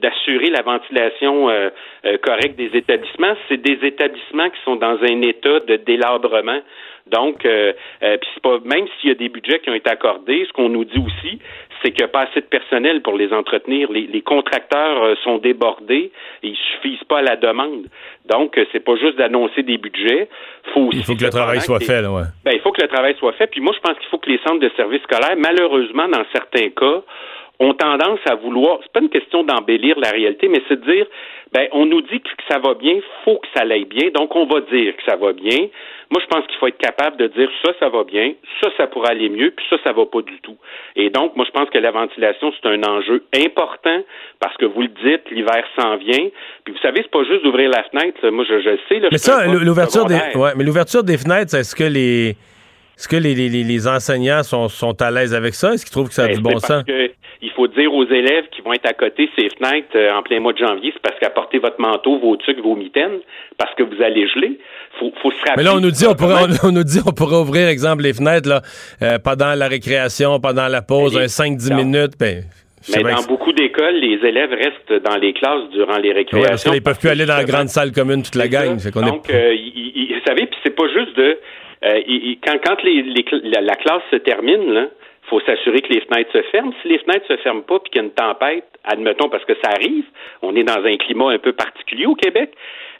d'assurer 0.00 0.50
la 0.50 0.62
ventilation 0.62 1.48
euh, 1.48 1.70
euh, 2.04 2.16
correcte 2.18 2.56
des 2.56 2.70
établissements. 2.74 3.34
C'est 3.48 3.60
des 3.60 3.84
établissements 3.86 4.50
qui 4.50 4.60
sont 4.64 4.76
dans 4.76 4.98
un 5.02 5.22
état 5.22 5.60
de 5.60 5.76
délabrement. 5.76 6.60
Donc, 7.06 7.44
euh, 7.44 7.72
euh 8.02 8.16
puis 8.16 8.30
pas, 8.42 8.58
même 8.64 8.86
s'il 9.00 9.10
y 9.10 9.12
a 9.12 9.16
des 9.16 9.28
budgets 9.28 9.58
qui 9.58 9.70
ont 9.70 9.74
été 9.74 9.90
accordés, 9.90 10.44
ce 10.46 10.52
qu'on 10.52 10.68
nous 10.68 10.84
dit 10.84 10.98
aussi, 10.98 11.38
c'est 11.84 11.92
qu'il 11.92 12.02
n'y 12.02 12.08
a 12.08 12.12
pas 12.12 12.22
assez 12.22 12.40
de 12.40 12.46
personnel 12.46 13.02
pour 13.02 13.16
les 13.16 13.32
entretenir. 13.32 13.92
Les, 13.92 14.06
les 14.06 14.22
contracteurs 14.22 15.02
euh, 15.02 15.14
sont 15.22 15.36
débordés 15.38 16.10
et 16.42 16.48
ils 16.48 16.56
suffisent 16.56 17.04
pas 17.04 17.18
à 17.18 17.22
la 17.22 17.36
demande. 17.36 17.86
Donc, 18.24 18.56
euh, 18.56 18.64
c'est 18.72 18.80
pas 18.80 18.96
juste 18.96 19.18
d'annoncer 19.18 19.62
des 19.62 19.76
budgets. 19.76 20.28
Faut 20.72 20.88
il 20.92 21.04
faut 21.04 21.14
que 21.14 21.24
le 21.24 21.30
travail 21.30 21.60
soit 21.60 21.80
fait, 21.80 22.00
là, 22.00 22.10
ouais. 22.10 22.22
Ben, 22.44 22.52
il 22.54 22.60
faut 22.60 22.72
que 22.72 22.80
le 22.80 22.88
travail 22.88 23.14
soit 23.18 23.32
fait. 23.34 23.48
Puis 23.48 23.60
moi, 23.60 23.74
je 23.74 23.80
pense 23.80 23.98
qu'il 23.98 24.08
faut 24.08 24.18
que 24.18 24.30
les 24.30 24.38
centres 24.38 24.60
de 24.60 24.70
services 24.76 25.02
scolaires, 25.02 25.36
malheureusement, 25.36 26.08
dans 26.08 26.24
certains 26.32 26.70
cas, 26.70 27.02
ont 27.60 27.74
tendance 27.74 28.20
à 28.26 28.34
vouloir, 28.34 28.78
c'est 28.82 28.92
pas 28.92 29.00
une 29.00 29.10
question 29.10 29.44
d'embellir 29.44 29.98
la 29.98 30.10
réalité, 30.10 30.48
mais 30.48 30.62
c'est 30.68 30.80
de 30.80 30.92
dire, 30.92 31.06
ben, 31.52 31.68
on 31.72 31.86
nous 31.86 32.00
dit 32.00 32.20
que 32.20 32.28
ça 32.50 32.58
va 32.58 32.74
bien, 32.74 32.96
faut 33.24 33.36
que 33.36 33.46
ça 33.54 33.62
aille 33.62 33.84
bien, 33.84 34.10
donc 34.10 34.34
on 34.34 34.44
va 34.46 34.60
dire 34.60 34.96
que 34.96 35.02
ça 35.06 35.16
va 35.16 35.32
bien. 35.32 35.68
Moi, 36.10 36.20
je 36.20 36.26
pense 36.26 36.46
qu'il 36.46 36.56
faut 36.58 36.66
être 36.66 36.78
capable 36.78 37.16
de 37.16 37.28
dire 37.28 37.48
ça, 37.64 37.72
ça 37.78 37.88
va 37.88 38.02
bien, 38.04 38.32
ça, 38.60 38.70
ça 38.76 38.86
pourrait 38.88 39.10
aller 39.10 39.28
mieux, 39.28 39.52
puis 39.52 39.64
ça, 39.70 39.76
ça 39.84 39.92
va 39.92 40.04
pas 40.04 40.22
du 40.22 40.38
tout. 40.42 40.56
Et 40.96 41.10
donc, 41.10 41.36
moi, 41.36 41.46
je 41.46 41.52
pense 41.52 41.70
que 41.70 41.78
la 41.78 41.92
ventilation, 41.92 42.52
c'est 42.52 42.68
un 42.68 42.82
enjeu 42.82 43.24
important 43.34 44.02
parce 44.40 44.56
que 44.56 44.66
vous 44.66 44.82
le 44.82 44.88
dites, 44.88 45.30
l'hiver 45.30 45.64
s'en 45.78 45.96
vient. 45.96 46.28
Puis 46.64 46.74
vous 46.74 46.80
savez, 46.82 47.02
c'est 47.02 47.10
pas 47.10 47.24
juste 47.24 47.44
d'ouvrir 47.44 47.70
la 47.70 47.84
fenêtre. 47.84 48.28
Moi, 48.30 48.44
je, 48.48 48.60
je 48.60 48.76
sais. 48.88 49.00
Là, 49.00 49.08
mais 49.12 49.18
ça, 49.18 49.46
l'ouverture 49.46 50.06
des, 50.06 50.18
ouais, 50.34 50.50
mais 50.56 50.64
l'ouverture 50.64 51.04
des 51.04 51.18
fenêtres, 51.18 51.54
est-ce 51.54 51.74
que 51.74 51.84
les 51.84 52.36
est-ce 52.96 53.08
que 53.08 53.16
les, 53.16 53.34
les, 53.34 53.48
les, 53.48 53.88
enseignants 53.88 54.42
sont, 54.42 54.68
sont 54.68 55.00
à 55.02 55.10
l'aise 55.10 55.34
avec 55.34 55.54
ça? 55.54 55.74
Est-ce 55.74 55.84
qu'ils 55.84 55.92
trouvent 55.92 56.08
que 56.08 56.14
ça 56.14 56.24
a 56.24 56.28
ben, 56.28 56.36
du 56.36 56.42
bon 56.42 56.58
sens? 56.58 56.84
il 57.44 57.50
faut 57.50 57.66
dire 57.68 57.92
aux 57.92 58.06
élèves 58.06 58.44
qui 58.50 58.62
vont 58.62 58.72
être 58.72 58.88
à 58.88 58.94
côté 58.94 59.28
ces 59.38 59.48
fenêtres 59.50 59.96
euh, 59.96 60.14
en 60.14 60.22
plein 60.22 60.40
mois 60.40 60.54
de 60.54 60.58
janvier, 60.58 60.92
c'est 60.94 61.02
parce 61.02 61.18
qu'apportez 61.20 61.58
votre 61.58 61.78
manteau, 61.78 62.18
vos 62.18 62.36
trucs, 62.36 62.58
vos 62.58 62.74
mitaines, 62.74 63.20
parce 63.58 63.74
que 63.74 63.82
vous 63.82 64.02
allez 64.02 64.26
geler. 64.28 64.58
Faut, 64.98 65.12
faut 65.22 65.30
se 65.30 65.36
rappeler. 65.38 65.54
Mais 65.58 65.62
là, 65.64 65.74
on 65.74 65.80
nous 65.80 65.90
dit, 65.90 66.06
on 66.06 66.14
pourrait, 66.14 66.44
on, 66.64 66.72
nous 66.72 66.84
dit, 66.84 67.00
on 67.06 67.12
pourrait 67.12 67.36
ouvrir, 67.36 67.68
exemple, 67.68 68.02
les 68.02 68.14
fenêtres, 68.14 68.48
là, 68.48 68.62
euh, 69.02 69.18
pendant 69.22 69.54
la 69.54 69.68
récréation, 69.68 70.40
pendant 70.40 70.68
la 70.68 70.80
pause, 70.80 71.16
un 71.18 71.26
5-10 71.26 71.74
minutes, 71.74 72.12
ben, 72.18 72.44
mais 72.94 73.02
dans 73.02 73.22
beaucoup 73.22 73.52
d'écoles, 73.52 73.94
les 73.94 74.28
élèves 74.28 74.50
restent 74.50 75.02
dans 75.04 75.16
les 75.16 75.32
classes 75.32 75.70
durant 75.72 75.96
les 75.96 76.12
récréations. 76.12 76.48
parce 76.48 76.64
qu'ils 76.64 76.82
peuvent 76.82 76.98
plus 76.98 77.08
aller 77.08 77.24
dans 77.24 77.36
la 77.36 77.44
grande 77.44 77.68
salle 77.68 77.92
commune 77.92 78.22
toute 78.22 78.34
la 78.34 78.46
gang. 78.46 78.76
Donc, 78.76 79.30
euh, 79.30 79.54
vous 79.54 80.20
savez, 80.26 80.46
puis 80.46 80.58
c'est 80.62 80.76
pas 80.76 80.86
juste 80.88 81.16
de 81.16 81.38
euh, 81.84 82.00
quand, 82.44 82.58
quand 82.64 82.82
les, 82.82 83.02
la, 83.42 83.74
classe 83.74 84.02
se 84.10 84.16
termine, 84.16 84.72
là, 84.72 84.86
faut 85.28 85.40
s'assurer 85.40 85.80
que 85.80 85.92
les 85.92 86.00
fenêtres 86.00 86.32
se 86.32 86.42
ferment. 86.50 86.72
Si 86.82 86.88
les 86.88 86.98
fenêtres 86.98 87.26
se 87.26 87.36
ferment 87.38 87.62
pas 87.62 87.78
puis 87.80 87.90
qu'il 87.90 88.02
y 88.02 88.04
a 88.04 88.06
une 88.06 88.14
tempête, 88.14 88.64
admettons 88.84 89.28
parce 89.28 89.44
que 89.44 89.54
ça 89.62 89.70
arrive, 89.70 90.04
on 90.42 90.54
est 90.56 90.64
dans 90.64 90.84
un 90.84 90.96
climat 90.96 91.30
un 91.30 91.38
peu 91.38 91.52
particulier 91.52 92.06
au 92.06 92.14
Québec, 92.14 92.52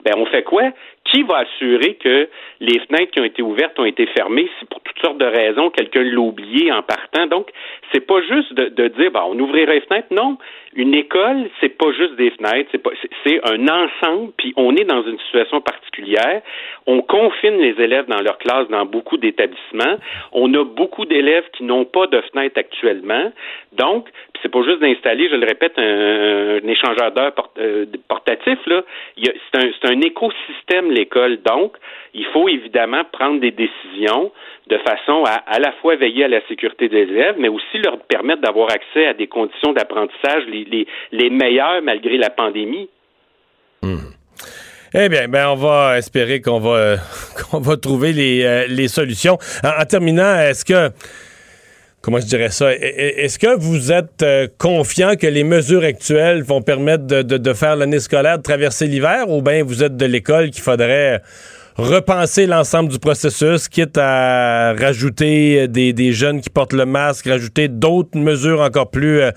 ben 0.04 0.14
on 0.16 0.26
fait 0.26 0.42
quoi? 0.42 0.70
Qui 1.04 1.22
va 1.22 1.38
assurer 1.38 1.94
que 1.94 2.28
les 2.60 2.78
fenêtres 2.80 3.12
qui 3.12 3.20
ont 3.20 3.24
été 3.24 3.42
ouvertes 3.42 3.78
ont 3.78 3.84
été 3.84 4.06
fermées 4.06 4.48
si 4.58 4.64
pour 4.64 4.80
toutes 4.80 4.98
sortes 5.04 5.18
de 5.18 5.26
raisons 5.26 5.68
quelqu'un 5.70 6.02
l'a 6.02 6.18
oublié 6.18 6.72
en 6.72 6.82
partant? 6.82 7.26
Donc, 7.26 7.50
c'est 7.92 8.00
pas 8.00 8.20
juste 8.22 8.54
de, 8.54 8.88
dire 8.88 9.10
ben, 9.10 9.22
on 9.26 9.38
ouvrirait 9.38 9.74
les 9.74 9.80
fenêtres, 9.82 10.08
non. 10.10 10.38
Une 10.74 10.94
école, 10.94 11.48
c'est 11.60 11.76
pas 11.76 11.92
juste 11.92 12.16
des 12.16 12.30
fenêtres, 12.30 12.68
c'est 12.72 12.82
pas, 12.82 12.90
c'est 13.24 13.40
un 13.48 13.68
ensemble. 13.68 14.32
Puis 14.38 14.54
on 14.56 14.74
est 14.76 14.84
dans 14.84 15.02
une 15.02 15.18
situation 15.18 15.60
particulière. 15.60 16.42
On 16.86 17.02
confine 17.02 17.58
les 17.58 17.80
élèves 17.82 18.06
dans 18.06 18.20
leur 18.20 18.38
classe 18.38 18.68
dans 18.68 18.86
beaucoup 18.86 19.18
d'établissements. 19.18 19.98
On 20.32 20.52
a 20.54 20.64
beaucoup 20.64 21.04
d'élèves 21.04 21.44
qui 21.52 21.64
n'ont 21.64 21.84
pas 21.84 22.06
de 22.06 22.20
fenêtres 22.32 22.58
actuellement. 22.58 23.30
Donc, 23.72 24.08
c'est 24.42 24.50
pas 24.50 24.62
juste 24.62 24.80
d'installer, 24.80 25.28
je 25.30 25.36
le 25.36 25.46
répète, 25.46 25.72
un, 25.78 26.66
échangeur 26.68 27.12
d'heures 27.12 27.32
euh, 27.58 27.86
portatif. 28.08 28.58
Là, 28.66 28.82
c'est 29.16 29.58
un, 29.58 29.70
c'est 29.80 29.90
un 29.90 30.00
écosystème 30.00 30.90
l'école. 30.94 31.42
Donc, 31.42 31.76
il 32.14 32.24
faut 32.32 32.48
évidemment 32.48 33.02
prendre 33.12 33.40
des 33.40 33.50
décisions 33.50 34.32
de 34.68 34.78
façon 34.78 35.24
à 35.24 35.42
à 35.46 35.58
la 35.58 35.72
fois 35.80 35.96
veiller 35.96 36.24
à 36.24 36.28
la 36.28 36.40
sécurité 36.48 36.88
des 36.88 37.02
élèves, 37.02 37.36
mais 37.38 37.48
aussi 37.48 37.78
leur 37.84 37.98
permettre 38.00 38.40
d'avoir 38.40 38.70
accès 38.70 39.06
à 39.06 39.14
des 39.14 39.26
conditions 39.26 39.72
d'apprentissage 39.72 40.44
les, 40.46 40.64
les, 40.64 40.86
les 41.12 41.30
meilleures 41.30 41.82
malgré 41.82 42.16
la 42.16 42.30
pandémie. 42.30 42.88
Hmm. 43.82 44.14
Eh 44.96 45.08
bien, 45.08 45.26
ben 45.26 45.48
on 45.48 45.56
va 45.56 45.98
espérer 45.98 46.40
qu'on 46.40 46.60
va 46.60 46.96
va 47.52 47.76
trouver 47.76 48.12
les, 48.12 48.44
euh, 48.44 48.66
les 48.68 48.86
solutions. 48.86 49.38
En, 49.64 49.84
terminant, 49.84 50.38
est-ce 50.38 50.64
que 50.64 50.90
comment 52.04 52.20
je 52.20 52.26
dirais 52.26 52.50
ça? 52.50 52.70
Est-ce 52.74 53.38
que 53.38 53.56
vous 53.58 53.90
êtes 53.90 54.22
euh, 54.22 54.46
confiant 54.58 55.16
que 55.16 55.26
les 55.26 55.42
mesures 55.42 55.84
actuelles 55.84 56.42
vont 56.42 56.60
permettre 56.60 57.06
de, 57.06 57.54
faire 57.54 57.76
l'année 57.76 57.98
scolaire, 57.98 58.36
de 58.36 58.42
traverser 58.42 58.86
l'hiver, 58.86 59.30
ou 59.30 59.40
bien 59.40 59.64
vous 59.64 59.82
êtes 59.82 59.96
de 59.96 60.04
l'école 60.04 60.50
qu'il 60.50 60.62
faudrait 60.62 61.22
repenser 61.76 62.46
l'ensemble 62.46 62.90
du 62.90 62.98
processus, 62.98 63.68
quitte 63.68 63.96
à 63.96 64.74
rajouter 64.74 65.66
des, 65.66 65.94
des, 65.94 66.12
jeunes 66.12 66.42
qui 66.42 66.50
portent 66.50 66.74
le 66.74 66.84
masque, 66.84 67.26
rajouter 67.26 67.68
d'autres 67.68 68.18
mesures 68.18 68.60
encore 68.60 68.90
plus... 68.90 69.22
Euh, 69.22 69.30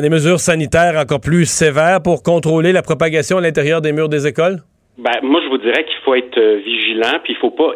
des 0.00 0.08
mesures 0.08 0.40
sanitaires 0.40 0.98
encore 0.98 1.20
plus 1.20 1.44
sévères 1.44 2.02
pour 2.02 2.22
contrôler 2.22 2.72
la 2.72 2.82
propagation 2.82 3.38
à 3.38 3.40
l'intérieur 3.40 3.80
des 3.80 3.92
murs 3.92 4.08
des 4.08 4.26
écoles? 4.26 4.62
Ben, 4.98 5.12
moi, 5.22 5.40
je 5.44 5.48
vous 5.48 5.58
dirais 5.58 5.84
qu'il 5.84 5.98
faut 6.04 6.16
être 6.16 6.38
euh, 6.38 6.56
vigilant, 6.56 7.20
puis 7.22 7.32
il 7.34 7.36
faut 7.36 7.52
pas 7.52 7.70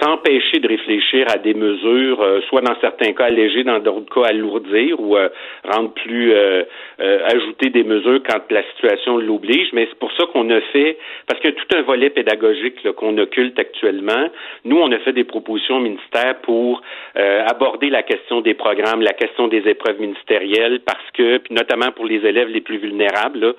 s'empêcher 0.00 0.60
de 0.60 0.68
réfléchir 0.68 1.26
à 1.28 1.36
des 1.36 1.52
mesures, 1.52 2.22
euh, 2.22 2.40
soit 2.42 2.60
dans 2.60 2.78
certains 2.80 3.12
cas 3.14 3.24
alléger, 3.24 3.64
dans 3.64 3.80
d'autres 3.80 4.14
cas 4.14 4.28
alourdir 4.28 5.00
ou 5.00 5.16
euh, 5.16 5.28
rendre 5.64 5.92
plus 5.94 6.32
ajouter 6.98 7.70
des 7.70 7.84
mesures 7.84 8.20
quand 8.28 8.40
la 8.50 8.62
situation 8.74 9.18
l'oblige. 9.18 9.72
Mais 9.72 9.86
c'est 9.90 9.98
pour 9.98 10.12
ça 10.12 10.24
qu'on 10.32 10.48
a 10.50 10.60
fait, 10.72 10.98
parce 11.26 11.40
qu'il 11.40 11.50
y 11.50 11.52
a 11.52 11.56
tout 11.56 11.76
un 11.76 11.82
volet 11.82 12.10
pédagogique 12.10 12.90
qu'on 12.92 13.16
occulte 13.18 13.58
actuellement. 13.58 14.28
Nous, 14.64 14.76
on 14.76 14.90
a 14.92 14.98
fait 14.98 15.12
des 15.12 15.24
propositions 15.24 15.76
au 15.76 15.80
ministère 15.80 16.36
pour 16.42 16.82
aborder 17.14 17.90
la 17.90 18.02
question 18.02 18.40
des 18.40 18.54
programmes, 18.54 19.02
la 19.02 19.12
question 19.12 19.48
des 19.48 19.68
épreuves 19.68 20.00
ministérielles, 20.00 20.80
parce 20.80 21.10
que, 21.12 21.38
puis 21.38 21.54
notamment 21.54 21.92
pour 21.92 22.06
les 22.06 22.24
élèves 22.26 22.48
les 22.48 22.60
plus 22.60 22.78
vulnérables, 22.78 23.54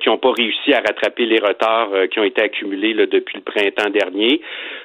qui 0.00 0.08
n'ont 0.08 0.18
pas 0.18 0.32
réussi 0.32 0.72
à 0.72 0.80
rattraper 0.80 1.26
les 1.26 1.38
retards 1.38 1.90
qui 2.10 2.18
ont 2.18 2.24
été 2.24 2.42
accumulé 2.42 2.94
depuis 3.06 3.36
le 3.36 3.42
printemps 3.42 3.90
dernier. 3.90 4.40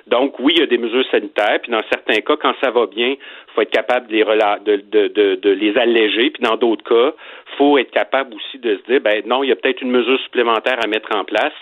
Donc, 0.07 0.39
oui, 0.39 0.53
il 0.55 0.59
y 0.59 0.63
a 0.63 0.67
des 0.67 0.77
mesures 0.77 1.05
sanitaires, 1.11 1.59
puis 1.61 1.71
dans 1.71 1.83
certains 1.91 2.21
cas, 2.21 2.35
quand 2.37 2.53
ça 2.61 2.71
va 2.71 2.85
bien, 2.87 3.09
il 3.09 3.53
faut 3.53 3.61
être 3.61 3.71
capable 3.71 4.07
de 4.07 4.15
les, 4.15 4.23
de, 4.23 5.07
de, 5.07 5.35
de, 5.35 5.49
les 5.49 5.77
alléger, 5.77 6.29
puis 6.29 6.43
dans 6.43 6.55
d'autres 6.55 6.83
cas, 6.83 7.13
faut 7.57 7.77
être 7.77 7.91
capable 7.91 8.35
aussi 8.35 8.59
de 8.59 8.77
se 8.77 8.91
dire, 8.91 9.01
ben 9.01 9.21
non, 9.25 9.43
il 9.43 9.49
y 9.49 9.51
a 9.51 9.55
peut-être 9.55 9.81
une 9.81 9.91
mesure 9.91 10.19
supplémentaire 10.21 10.77
à 10.83 10.87
mettre 10.87 11.15
en 11.15 11.23
place. 11.23 11.53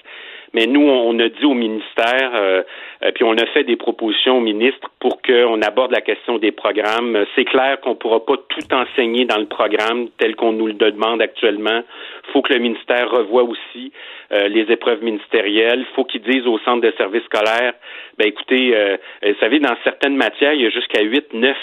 Mais 0.54 0.66
nous, 0.66 0.82
on 0.82 1.20
a 1.20 1.28
dit 1.28 1.46
au 1.46 1.54
ministère, 1.54 2.32
euh, 2.34 2.64
euh, 3.04 3.12
puis 3.12 3.24
on 3.24 3.34
a 3.34 3.46
fait 3.48 3.64
des 3.64 3.76
propositions 3.76 4.38
au 4.38 4.42
ministre 4.42 4.90
pour 5.00 5.22
qu'on 5.22 5.62
aborde 5.62 5.92
la 5.92 6.02
question 6.02 6.38
des 6.38 6.52
programmes. 6.52 7.26
C'est 7.36 7.46
clair 7.46 7.80
qu'on 7.82 7.92
ne 7.92 7.96
pourra 7.96 8.26
pas 8.26 8.38
tout 8.38 8.74
enseigner 8.74 9.26
dans 9.26 9.38
le 9.38 9.46
programme 9.46 10.08
tel 10.18 10.36
qu'on 10.36 10.54
nous 10.54 10.68
le 10.68 10.74
demande 10.74 11.22
actuellement. 11.22 11.84
Il 12.28 12.32
faut 12.32 12.42
que 12.42 12.54
le 12.54 12.60
ministère 12.60 13.10
revoie 13.12 13.44
aussi 13.44 13.92
euh, 14.32 14.48
les 14.48 14.72
épreuves 14.72 15.04
ministérielles. 15.04 15.82
Il 15.82 15.96
faut 15.96 16.06
qu'ils 16.06 16.22
disent 16.22 16.48
au 16.48 16.58
centre 16.60 16.82
de 16.82 16.94
services 16.98 17.24
scolaires, 17.26 17.74
ben 18.18 18.28
écoutez, 18.28 18.74
vous 19.22 19.40
savez, 19.40 19.60
dans 19.60 19.76
certaines 19.84 20.16
matières, 20.16 20.54
il 20.54 20.62
y 20.62 20.66
a 20.66 20.70
jusqu'à 20.72 21.04
8, 21.04 21.34
9 21.34 21.56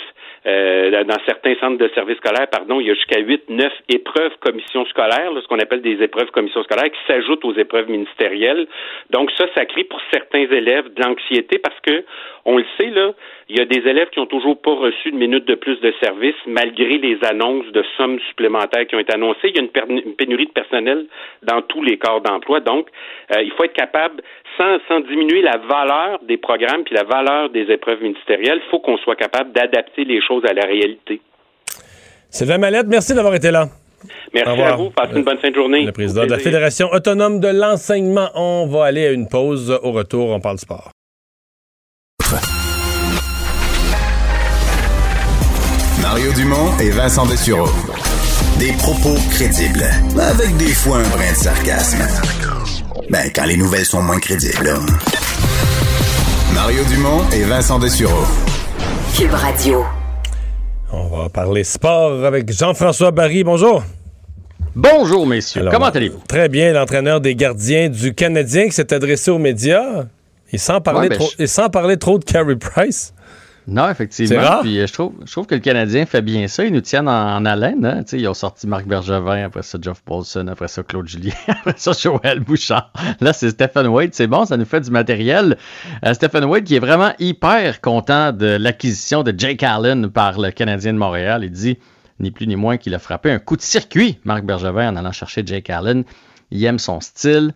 euh, 0.47 1.05
dans 1.05 1.17
certains 1.25 1.55
centres 1.57 1.79
de 1.79 1.89
services 1.95 2.19
scolaires, 2.19 2.49
pardon, 2.51 2.81
il 2.81 2.87
y 2.87 2.91
a 2.91 2.95
jusqu'à 2.95 3.19
8, 3.19 3.49
9 3.49 3.73
épreuves 3.89 4.33
commissions 4.41 4.85
scolaires, 4.87 5.31
ce 5.41 5.47
qu'on 5.49 5.59
appelle 5.59 5.81
des 5.81 6.03
épreuves 6.03 6.31
commissions 6.31 6.63
scolaires, 6.65 6.91
qui 6.91 7.01
s'ajoutent 7.07 7.45
aux 7.45 7.55
épreuves 7.55 7.89
ministérielles. 7.89 8.67
Donc 9.11 9.31
ça, 9.39 9.47
ça 9.55 9.65
crée 9.65 9.85
pour 9.85 10.01
certains 10.13 10.47
élèves 10.51 10.93
de 10.93 11.03
l'anxiété 11.03 11.59
parce 11.59 11.79
que, 11.81 12.05
on 12.45 12.59
le 12.59 12.65
sait, 12.79 12.91
là, 12.91 13.13
il 13.49 13.59
y 13.59 13.61
a 13.61 13.65
des 13.65 13.89
élèves 13.89 14.11
qui 14.11 14.19
ont 14.19 14.27
toujours 14.27 14.61
pas 14.61 14.75
reçu 14.75 15.11
de 15.11 15.17
minutes 15.17 15.47
de 15.47 15.55
plus 15.55 15.81
de 15.81 15.93
service 16.03 16.35
malgré 16.47 16.99
les 16.99 17.19
annonces 17.25 17.67
de 17.73 17.83
sommes 17.97 18.19
supplémentaires 18.29 18.87
qui 18.87 18.97
ont 18.97 18.99
été 18.99 19.15
annoncées. 19.15 19.49
Il 19.49 19.57
y 19.57 19.59
a 19.59 19.63
une, 19.63 20.15
pénurie 20.15 20.47
de 20.47 20.53
personnel 20.53 21.07
dans 21.43 21.63
tous 21.63 21.83
les 21.83 21.97
corps 21.97 22.21
d'emploi. 22.21 22.61
Donc, 22.61 22.89
euh, 23.35 23.43
il 23.43 23.51
faut 23.53 23.65
être 23.65 23.75
capable, 23.75 24.23
sans, 24.57 24.79
sans 24.89 25.01
diminuer 25.01 25.43
la 25.43 25.59
valeur 25.59 26.21
des 26.27 26.37
programmes 26.37 26.85
puis 26.85 26.95
la 26.95 27.05
valeur 27.05 27.51
des 27.51 27.63
épreuves 27.71 28.03
ministérielles, 28.03 28.61
il 28.65 28.71
faut 28.71 28.81
qu'on 28.81 28.97
soit 28.99 29.17
capable 29.17 29.53
d'adapter 29.53 30.05
les 30.05 30.21
choses 30.21 30.45
à 30.45 30.53
la 30.53 30.63
réalité. 30.63 31.21
Sylvain 32.31 32.59
Mallette, 32.59 32.87
merci 32.89 33.15
d'avoir 33.15 33.35
été 33.35 33.51
là. 33.51 33.69
Merci 34.33 34.61
à 34.61 34.77
vous. 34.77 34.91
Passez 34.91 35.17
une 35.17 35.25
bonne 35.25 35.39
fin 35.39 35.51
de 35.51 35.55
journée. 35.55 35.85
Le 35.85 35.93
président 35.93 36.25
de 36.25 36.31
la 36.31 36.39
Fédération 36.39 36.89
autonome 36.93 37.41
de 37.41 37.49
l'enseignement. 37.49 38.29
On 38.35 38.67
va 38.67 38.87
aller 38.87 39.07
à 39.07 39.13
une 39.13 39.29
pause. 39.29 39.71
Au 39.83 39.93
retour, 39.93 40.31
on 40.31 40.41
parle 40.41 40.59
sport. 40.59 40.91
Mario 46.03 46.33
Dumont 46.33 46.77
et 46.81 46.91
Vincent 46.91 47.27
Dessureau. 47.27 47.71
Des 48.59 48.73
propos 48.79 49.17
crédibles, 49.31 49.85
avec 50.21 50.57
des 50.59 50.75
fois 50.75 50.99
un 50.99 51.09
brin 51.09 51.31
de 51.31 51.37
sarcasme. 51.37 52.44
Ben, 53.11 53.31
quand 53.35 53.45
les 53.45 53.57
nouvelles 53.57 53.85
sont 53.85 54.03
moins 54.03 54.19
crédibles. 54.19 54.73
Mario 56.55 56.83
Dumont 56.85 57.21
et 57.33 57.43
Vincent 57.43 57.79
Dessureau. 57.79 58.25
Cube 59.17 59.33
Radio. 59.33 59.85
On 60.91 61.09
va 61.09 61.29
parler 61.29 61.65
sport 61.65 62.25
avec 62.25 62.51
Jean-François 62.51 63.11
Barry. 63.11 63.45
Bonjour. 63.45 63.83
Bonjour, 64.75 65.27
messieurs. 65.27 65.67
Comment 65.71 65.87
allez-vous? 65.87 66.23
Très 66.27 66.49
bien. 66.49 66.73
L'entraîneur 66.73 67.21
des 67.21 67.35
gardiens 67.35 67.89
du 67.89 68.15
Canadien 68.15 68.67
qui 68.67 68.73
s'est 68.73 68.93
adressé 68.95 69.31
aux 69.31 69.39
médias. 69.39 70.05
Et 70.53 70.59
sans 70.59 70.81
parler, 70.81 71.09
ben, 71.11 71.19
trop, 71.19 71.31
et 71.39 71.47
sans 71.47 71.69
parler 71.69 71.97
trop 71.97 72.19
de 72.19 72.25
Carey 72.25 72.57
Price. 72.57 73.13
Non, 73.67 73.89
effectivement. 73.89 74.61
Puis 74.61 74.79
euh, 74.79 74.87
je 74.87 74.93
trouve, 74.93 75.15
je 75.25 75.33
trouve 75.33 75.47
que 75.47 75.55
le 75.55 75.61
Canadien 75.61 76.05
fait 76.05 76.21
bien 76.21 76.47
ça. 76.49 76.65
Ils 76.65 76.73
nous 76.73 76.83
tiennent 76.83 77.09
en, 77.09 77.45
haleine. 77.45 77.85
Hein. 77.85 78.03
Ils 78.13 78.29
ont 78.29 78.35
sorti 78.35 78.67
Marc 78.67 78.87
Bergevin, 78.87 79.45
après 79.45 79.63
ça 79.63 79.79
Jeff 79.81 80.03
Paulson, 80.03 80.47
après 80.49 80.69
ça 80.69 80.83
Claude 80.83 81.09
Julien, 81.09 81.33
après 81.49 81.75
ça 81.77 81.93
Joël 81.93 82.41
Bouchard. 82.41 82.93
Là, 83.21 83.33
c'est 83.33 83.51
Stephen 83.51 83.87
Wade. 83.87 84.11
C'est 84.13 84.27
bon, 84.27 84.45
ça 84.45 84.57
nous 84.57 84.67
fait 84.67 84.81
du 84.81 84.91
matériel. 84.91 85.57
Euh, 86.05 86.13
Stephen 86.13 86.45
Wade 86.45 86.65
qui 86.65 86.77
est 86.77 86.81
vraiment 86.81 87.13
hyper 87.19 87.81
content 87.81 88.33
de 88.33 88.47
l'acquisition 88.47 89.23
de 89.23 89.33
Jake 89.37 89.63
Allen 89.63 90.11
par 90.11 90.39
le 90.39 90.51
Canadien 90.51 90.93
de 90.93 90.99
Montréal. 90.99 91.45
Il 91.45 91.51
dit 91.51 91.79
ni 92.21 92.31
plus 92.31 92.47
ni 92.47 92.57
moins 92.57 92.77
qu'il 92.77 92.95
a 92.95 92.99
frappé 92.99 93.31
un 93.31 93.39
coup 93.39 93.57
de 93.57 93.63
circuit, 93.63 94.19
Marc 94.25 94.45
Bergevin, 94.45 94.93
en 94.93 94.97
allant 94.97 95.13
chercher 95.13 95.43
Jake 95.45 95.71
Allen. 95.71 96.05
Il 96.51 96.63
aime 96.65 96.79
son 96.79 97.01
style. 97.01 97.53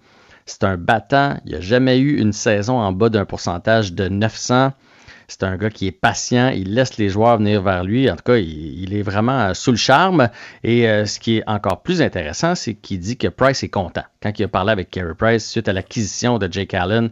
C'est 0.47 0.65
un 0.65 0.79
battant. 0.79 1.37
Il 1.45 1.53
n'a 1.53 1.61
jamais 1.61 1.99
eu 1.99 2.19
une 2.19 2.33
saison 2.33 2.79
en 2.79 2.93
bas 2.93 3.11
d'un 3.11 3.27
pourcentage 3.27 3.93
de 3.93 4.09
900. 4.09 4.73
C'est 5.31 5.43
un 5.43 5.59
gars 5.59 5.69
qui 5.69 5.87
est 5.87 5.93
patient, 5.93 6.49
il 6.49 6.75
laisse 6.75 6.97
les 6.97 7.11
joueurs 7.11 7.37
venir 7.37 7.63
vers 7.63 7.85
lui. 7.85 8.11
En 8.11 8.17
tout 8.17 8.23
cas, 8.25 8.39
il, 8.39 8.95
est 8.95 9.03
vraiment 9.03 9.53
sous 9.53 9.71
le 9.71 9.77
charme. 9.77 10.31
Et 10.65 10.89
euh, 10.89 11.05
ce 11.05 11.21
qui 11.21 11.37
est 11.37 11.43
encore 11.47 11.83
plus 11.83 12.01
intéressant, 12.01 12.55
c'est 12.55 12.73
qu'il 12.73 12.99
dit 12.99 13.19
que 13.19 13.29
Price 13.29 13.63
est 13.63 13.69
content. 13.69 14.05
Quand 14.23 14.33
il 14.39 14.45
a 14.45 14.49
parlé 14.49 14.73
avec 14.73 14.91
Carey 14.91 15.13
Price 15.17 15.47
suite 15.47 15.69
à 15.69 15.75
l'acquisition 15.75 16.39
de 16.39 16.51
Jake 16.51 16.73
Allen, 16.73 17.11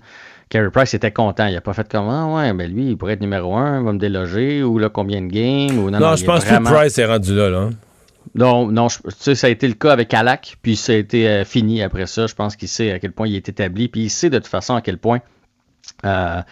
Carey 0.48 0.70
Price 0.70 0.94
était 0.94 1.12
content. 1.12 1.46
Il 1.46 1.52
n'a 1.52 1.60
pas 1.60 1.74
fait 1.74 1.86
comme 1.90 2.08
ah, 2.08 2.26
ouais, 2.34 2.54
mais 2.54 2.68
lui, 2.68 2.88
il 2.88 2.96
pourrait 2.96 3.12
être 3.12 3.20
numéro 3.20 3.54
un, 3.54 3.80
il 3.80 3.84
va 3.84 3.92
me 3.92 3.98
déloger, 3.98 4.62
ou 4.62 4.78
là, 4.78 4.88
combien 4.88 5.20
de 5.20 5.28
games. 5.28 5.78
Ou, 5.78 5.90
non, 5.90 6.00
non, 6.00 6.16
je 6.16 6.24
pense 6.24 6.42
que 6.42 6.62
Price 6.62 6.96
est 6.96 7.04
rendu 7.04 7.34
là. 7.34 7.50
là. 7.50 7.68
Non, 8.34 8.66
non, 8.70 8.88
tu 8.88 8.98
sais, 9.18 9.34
ça 9.34 9.46
a 9.46 9.50
été 9.50 9.68
le 9.68 9.74
cas 9.74 9.92
avec 9.92 10.12
Alak, 10.12 10.56
puis 10.62 10.76
ça 10.76 10.92
a 10.92 10.96
été 10.96 11.28
euh, 11.28 11.44
fini 11.44 11.82
après 11.82 12.06
ça. 12.06 12.26
Je 12.26 12.34
pense 12.34 12.56
qu'il 12.56 12.68
sait 12.68 12.92
à 12.92 12.98
quel 12.98 13.12
point 13.12 13.28
il 13.28 13.36
est 13.36 13.48
établi, 13.48 13.88
puis 13.88 14.02
il 14.02 14.10
sait 14.10 14.30
de 14.30 14.38
toute 14.38 14.46
façon 14.46 14.74
à 14.74 14.80
quel 14.80 14.98
point 14.98 15.20
euh, 16.04 16.42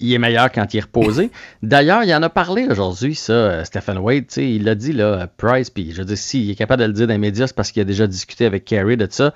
il 0.00 0.12
est 0.12 0.18
meilleur 0.18 0.50
quand 0.52 0.72
il 0.72 0.78
est 0.78 0.82
reposé. 0.82 1.30
D'ailleurs, 1.62 2.04
il 2.04 2.14
en 2.14 2.22
a 2.22 2.28
parlé 2.28 2.66
aujourd'hui, 2.68 3.14
ça, 3.14 3.32
euh, 3.32 3.64
Stephen 3.64 3.98
Wade. 3.98 4.26
Il 4.36 4.64
l'a 4.64 4.74
dit, 4.74 4.92
là, 4.92 5.26
Price, 5.36 5.70
puis 5.70 5.92
je 5.92 6.02
dire, 6.02 6.18
s'il 6.18 6.50
est 6.50 6.54
capable 6.54 6.82
de 6.82 6.86
le 6.86 6.92
dire 6.92 7.06
dans 7.06 7.14
les 7.14 7.18
médias, 7.18 7.46
c'est 7.46 7.56
parce 7.56 7.72
qu'il 7.72 7.82
a 7.82 7.84
déjà 7.84 8.06
discuté 8.06 8.46
avec 8.46 8.64
Kerry 8.64 8.96
de 8.96 9.08
ça. 9.10 9.34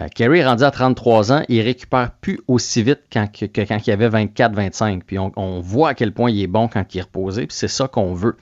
Euh, 0.00 0.06
Kerry 0.14 0.38
est 0.38 0.46
rendu 0.46 0.64
à 0.64 0.70
33 0.70 1.32
ans, 1.32 1.42
il 1.48 1.60
récupère 1.60 2.12
plus 2.20 2.40
aussi 2.48 2.82
vite 2.82 3.00
que, 3.10 3.46
quand 3.46 3.86
il 3.86 3.90
avait 3.90 4.08
24-25. 4.08 5.02
Puis 5.06 5.18
on, 5.18 5.60
voit 5.60 5.90
à 5.90 5.94
quel 5.94 6.12
point 6.12 6.30
il 6.30 6.42
est 6.42 6.46
bon 6.46 6.68
quand 6.68 6.94
il 6.94 6.98
est 6.98 7.02
reposé, 7.02 7.46
puis 7.46 7.56
c'est 7.56 7.68
ça 7.68 7.88
qu'on 7.88 8.14
veut. 8.14 8.36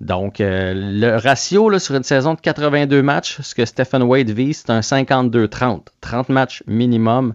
Donc, 0.00 0.36
le 0.40 1.16
ratio 1.16 1.78
sur 1.78 1.94
une 1.94 2.02
saison 2.02 2.34
de 2.34 2.40
82 2.40 3.02
matchs, 3.02 3.40
ce 3.40 3.54
que 3.54 3.64
Stephen 3.64 4.02
Wade 4.02 4.30
vise, 4.30 4.64
c'est 4.66 4.70
un 4.70 4.80
52-30. 4.80 5.86
30 6.00 6.28
matchs 6.28 6.62
minimum 6.66 7.34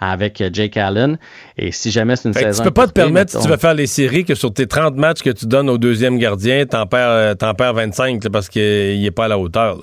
avec 0.00 0.40
euh, 0.40 0.50
Jake 0.52 0.76
Allen. 0.76 1.18
Et 1.56 1.72
si 1.72 1.90
jamais 1.90 2.16
c'est 2.16 2.28
une 2.28 2.34
saison. 2.34 2.62
Tu 2.62 2.68
peux 2.68 2.74
pas 2.74 2.86
te 2.86 2.92
permettre, 2.92 3.32
si 3.32 3.38
tu 3.40 3.48
veux 3.48 3.56
faire 3.56 3.74
les 3.74 3.86
séries, 3.86 4.24
que 4.24 4.34
sur 4.34 4.52
tes 4.52 4.66
30 4.66 4.96
matchs 4.96 5.22
que 5.22 5.30
tu 5.30 5.46
donnes 5.46 5.68
au 5.70 5.78
deuxième 5.78 6.18
gardien, 6.18 6.66
t'en 6.66 6.86
perds, 6.86 7.36
euh, 7.42 7.52
perds 7.54 7.74
25 7.74 8.28
parce 8.28 8.48
qu'il 8.48 9.00
n'est 9.00 9.10
pas 9.10 9.26
à 9.26 9.28
la 9.28 9.38
hauteur. 9.38 9.78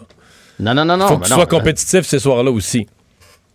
Non, 0.59 0.73
non, 0.73 0.85
non, 0.85 0.97
non. 0.97 1.07
Faut 1.07 1.17
que 1.17 1.27
tu 1.27 1.33
sois 1.33 1.45
compétitif 1.45 2.05
ces 2.05 2.19
soirs-là 2.19 2.51
aussi. 2.51 2.87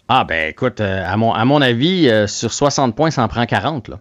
Ah, 0.09 0.25
ben 0.25 0.51
écoute, 0.51 0.81
à, 0.81 1.17
mon, 1.17 1.33
à 1.33 1.45
mon 1.45 1.61
avis, 1.61 2.11
sur 2.27 2.53
60 2.53 2.95
points, 2.95 3.11
ça 3.11 3.23
en 3.23 3.29
prend 3.29 3.45
40. 3.45 3.89
Là. 3.89 4.01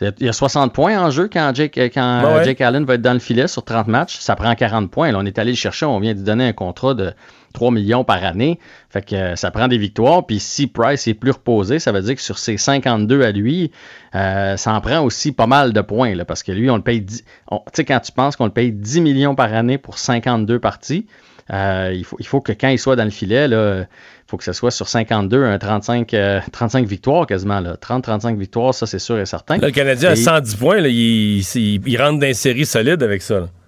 Il 0.00 0.26
y 0.26 0.28
a 0.28 0.32
60 0.32 0.72
points 0.72 0.98
en 0.98 1.10
jeu 1.10 1.28
quand, 1.32 1.54
Jake, 1.54 1.78
quand 1.94 2.22
ben 2.22 2.42
Jake 2.42 2.60
Allen 2.60 2.84
va 2.84 2.94
être 2.94 3.02
dans 3.02 3.12
le 3.12 3.20
filet 3.20 3.46
sur 3.46 3.64
30 3.64 3.86
matchs. 3.86 4.18
Ça 4.18 4.34
prend 4.34 4.52
40 4.52 4.90
points. 4.90 5.12
Là, 5.12 5.18
on 5.20 5.24
est 5.24 5.38
allé 5.38 5.52
le 5.52 5.56
chercher. 5.56 5.86
On 5.86 6.00
vient 6.00 6.14
de 6.14 6.20
donner 6.20 6.48
un 6.48 6.52
contrat 6.52 6.94
de 6.94 7.12
3 7.54 7.70
millions 7.70 8.04
par 8.04 8.22
année. 8.22 8.58
Fait 8.90 9.02
que 9.02 9.14
euh, 9.14 9.36
ça 9.36 9.50
prend 9.50 9.68
des 9.68 9.78
victoires. 9.78 10.26
Puis 10.26 10.40
si 10.40 10.66
Price 10.66 11.08
est 11.08 11.14
plus 11.14 11.30
reposé, 11.30 11.78
ça 11.78 11.92
veut 11.92 12.02
dire 12.02 12.16
que 12.16 12.20
sur 12.20 12.36
ses 12.36 12.58
52 12.58 13.22
à 13.22 13.32
lui, 13.32 13.70
euh, 14.14 14.58
ça 14.58 14.74
en 14.74 14.80
prend 14.82 15.00
aussi 15.00 15.32
pas 15.32 15.46
mal 15.46 15.72
de 15.72 15.80
points. 15.80 16.14
Là, 16.14 16.26
parce 16.26 16.42
que 16.42 16.52
lui, 16.52 16.68
on 16.68 16.76
le 16.76 16.82
paye 16.82 17.00
10. 17.00 17.24
Tu 17.50 17.56
sais, 17.72 17.84
quand 17.84 18.00
tu 18.00 18.12
penses 18.12 18.36
qu'on 18.36 18.44
le 18.44 18.52
paye 18.52 18.72
10 18.72 19.00
millions 19.00 19.34
par 19.34 19.54
année 19.54 19.78
pour 19.78 19.98
52 19.98 20.58
parties, 20.58 21.06
euh, 21.52 21.92
il, 21.94 22.04
faut, 22.04 22.16
il 22.18 22.26
faut 22.26 22.40
que 22.40 22.52
quand 22.52 22.68
il 22.68 22.78
soit 22.78 22.96
dans 22.96 23.04
le 23.04 23.10
filet, 23.10 23.46
il 23.46 23.86
faut 24.26 24.36
que 24.36 24.44
ce 24.44 24.52
soit 24.52 24.70
sur 24.70 24.88
52, 24.88 25.44
un 25.44 25.58
35, 25.58 26.14
35 26.50 26.86
victoires 26.86 27.26
quasiment. 27.26 27.60
30-35 27.60 28.36
victoires, 28.36 28.74
ça 28.74 28.86
c'est 28.86 28.98
sûr 28.98 29.18
et 29.18 29.26
certain. 29.26 29.58
le 29.58 29.70
Canadien 29.70 30.10
a 30.10 30.16
110 30.16 30.56
points, 30.56 30.78
il, 30.78 31.96
rentre 32.00 32.18
dans 32.18 32.26
une 32.26 32.34
série 32.34 32.66
solide 32.66 33.02
avec 33.02 33.22
ça. 33.22 33.46
70 33.46 33.63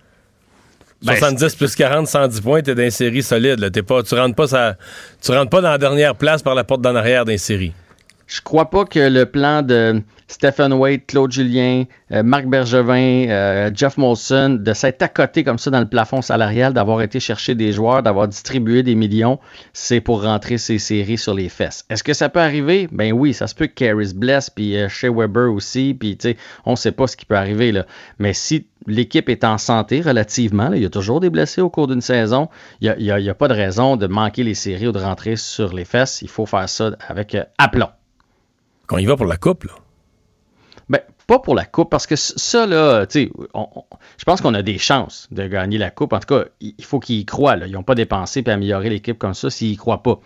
ben, 1.02 1.36
plus 1.58 1.74
40, 1.74 2.06
110 2.06 2.40
points, 2.40 2.62
t'es 2.62 2.74
dans 2.74 2.90
série 2.90 3.22
solide. 3.22 3.70
T'es 3.72 3.82
pas, 3.82 4.02
tu 4.02 4.14
rentres 4.14 4.34
pas 4.34 4.46
ça, 4.46 4.76
tu 5.20 5.32
rentres 5.32 5.50
pas 5.50 5.60
dans 5.60 5.70
la 5.70 5.78
dernière 5.78 6.14
place 6.14 6.42
par 6.42 6.54
la 6.54 6.64
porte 6.64 6.80
d'en 6.80 6.94
arrière 6.94 7.24
d'un 7.24 7.38
série. 7.38 7.72
Je 8.26 8.40
crois 8.40 8.70
pas 8.70 8.84
que 8.84 8.98
le 8.98 9.24
plan 9.26 9.62
de 9.62 10.02
Stephen 10.26 10.72
Wade, 10.72 11.06
Claude 11.06 11.30
Julien, 11.30 11.84
euh, 12.10 12.24
Marc 12.24 12.46
Bergevin, 12.46 13.28
euh, 13.28 13.70
Jeff 13.72 13.96
Molson, 13.96 14.58
de 14.60 14.72
s'être 14.72 15.00
à 15.02 15.08
côté 15.08 15.44
comme 15.44 15.58
ça 15.58 15.70
dans 15.70 15.78
le 15.78 15.88
plafond 15.88 16.22
salarial, 16.22 16.72
d'avoir 16.72 17.02
été 17.02 17.20
chercher 17.20 17.54
des 17.54 17.72
joueurs, 17.72 18.02
d'avoir 18.02 18.26
distribué 18.26 18.82
des 18.82 18.96
millions, 18.96 19.38
c'est 19.72 20.00
pour 20.00 20.24
rentrer 20.24 20.58
ces 20.58 20.78
séries 20.78 21.18
sur 21.18 21.34
les 21.34 21.48
fesses. 21.48 21.84
Est-ce 21.88 22.02
que 22.02 22.14
ça 22.14 22.28
peut 22.28 22.40
arriver? 22.40 22.88
Ben 22.90 23.12
oui, 23.12 23.32
ça 23.32 23.46
se 23.46 23.54
peut 23.54 23.68
que 23.68 23.74
Caris 23.74 24.12
blesse, 24.14 24.50
puis 24.50 24.76
euh, 24.76 24.88
Shea 24.88 25.10
Weber 25.10 25.52
aussi, 25.52 25.94
puis 25.98 26.16
tu 26.16 26.30
sais, 26.30 26.36
on 26.64 26.74
sait 26.74 26.92
pas 26.92 27.06
ce 27.06 27.16
qui 27.16 27.26
peut 27.26 27.36
arriver 27.36 27.70
là. 27.70 27.86
Mais 28.18 28.32
si 28.32 28.66
l'équipe 28.86 29.28
est 29.28 29.44
en 29.44 29.58
santé 29.58 30.00
relativement, 30.00 30.72
il 30.72 30.82
y 30.82 30.86
a 30.86 30.90
toujours 30.90 31.20
des 31.20 31.30
blessés 31.30 31.60
au 31.60 31.70
cours 31.70 31.86
d'une 31.86 32.00
saison, 32.00 32.48
il 32.80 32.94
n'y 32.98 33.10
a, 33.10 33.14
a, 33.16 33.34
pas 33.34 33.48
de 33.48 33.54
raison 33.54 33.96
de 33.96 34.06
manquer 34.06 34.44
les 34.44 34.54
séries 34.54 34.88
ou 34.88 34.92
de 34.92 34.98
rentrer 34.98 35.36
sur 35.36 35.72
les 35.72 35.84
fesses. 35.84 36.22
Il 36.22 36.28
faut 36.28 36.46
faire 36.46 36.68
ça 36.68 36.92
avec 37.08 37.36
aplomb. 37.58 37.90
Quand 38.86 38.98
il 38.98 39.06
va 39.06 39.16
pour 39.16 39.26
la 39.26 39.36
coupe, 39.36 39.64
là. 39.64 39.72
Ben, 40.88 41.00
pas 41.26 41.40
pour 41.40 41.56
la 41.56 41.64
coupe, 41.64 41.90
parce 41.90 42.06
que 42.06 42.14
ça, 42.14 42.66
là, 42.66 43.06
tu 43.06 43.24
sais, 43.24 43.32
je 44.16 44.24
pense 44.24 44.40
qu'on 44.40 44.54
a 44.54 44.62
des 44.62 44.78
chances 44.78 45.26
de 45.32 45.46
gagner 45.48 45.78
la 45.78 45.90
coupe. 45.90 46.12
En 46.12 46.20
tout 46.20 46.32
cas, 46.32 46.44
il 46.60 46.84
faut 46.84 47.00
qu'ils 47.00 47.18
y 47.18 47.24
croient. 47.24 47.56
Là. 47.56 47.66
Ils 47.66 47.72
n'ont 47.72 47.82
pas 47.82 47.96
dépensé 47.96 48.42
pour 48.42 48.52
améliorer 48.52 48.90
l'équipe 48.90 49.18
comme 49.18 49.34
ça 49.34 49.50
s'ils 49.50 49.72
y 49.72 49.76
croient 49.76 50.04
pas. 50.04 50.20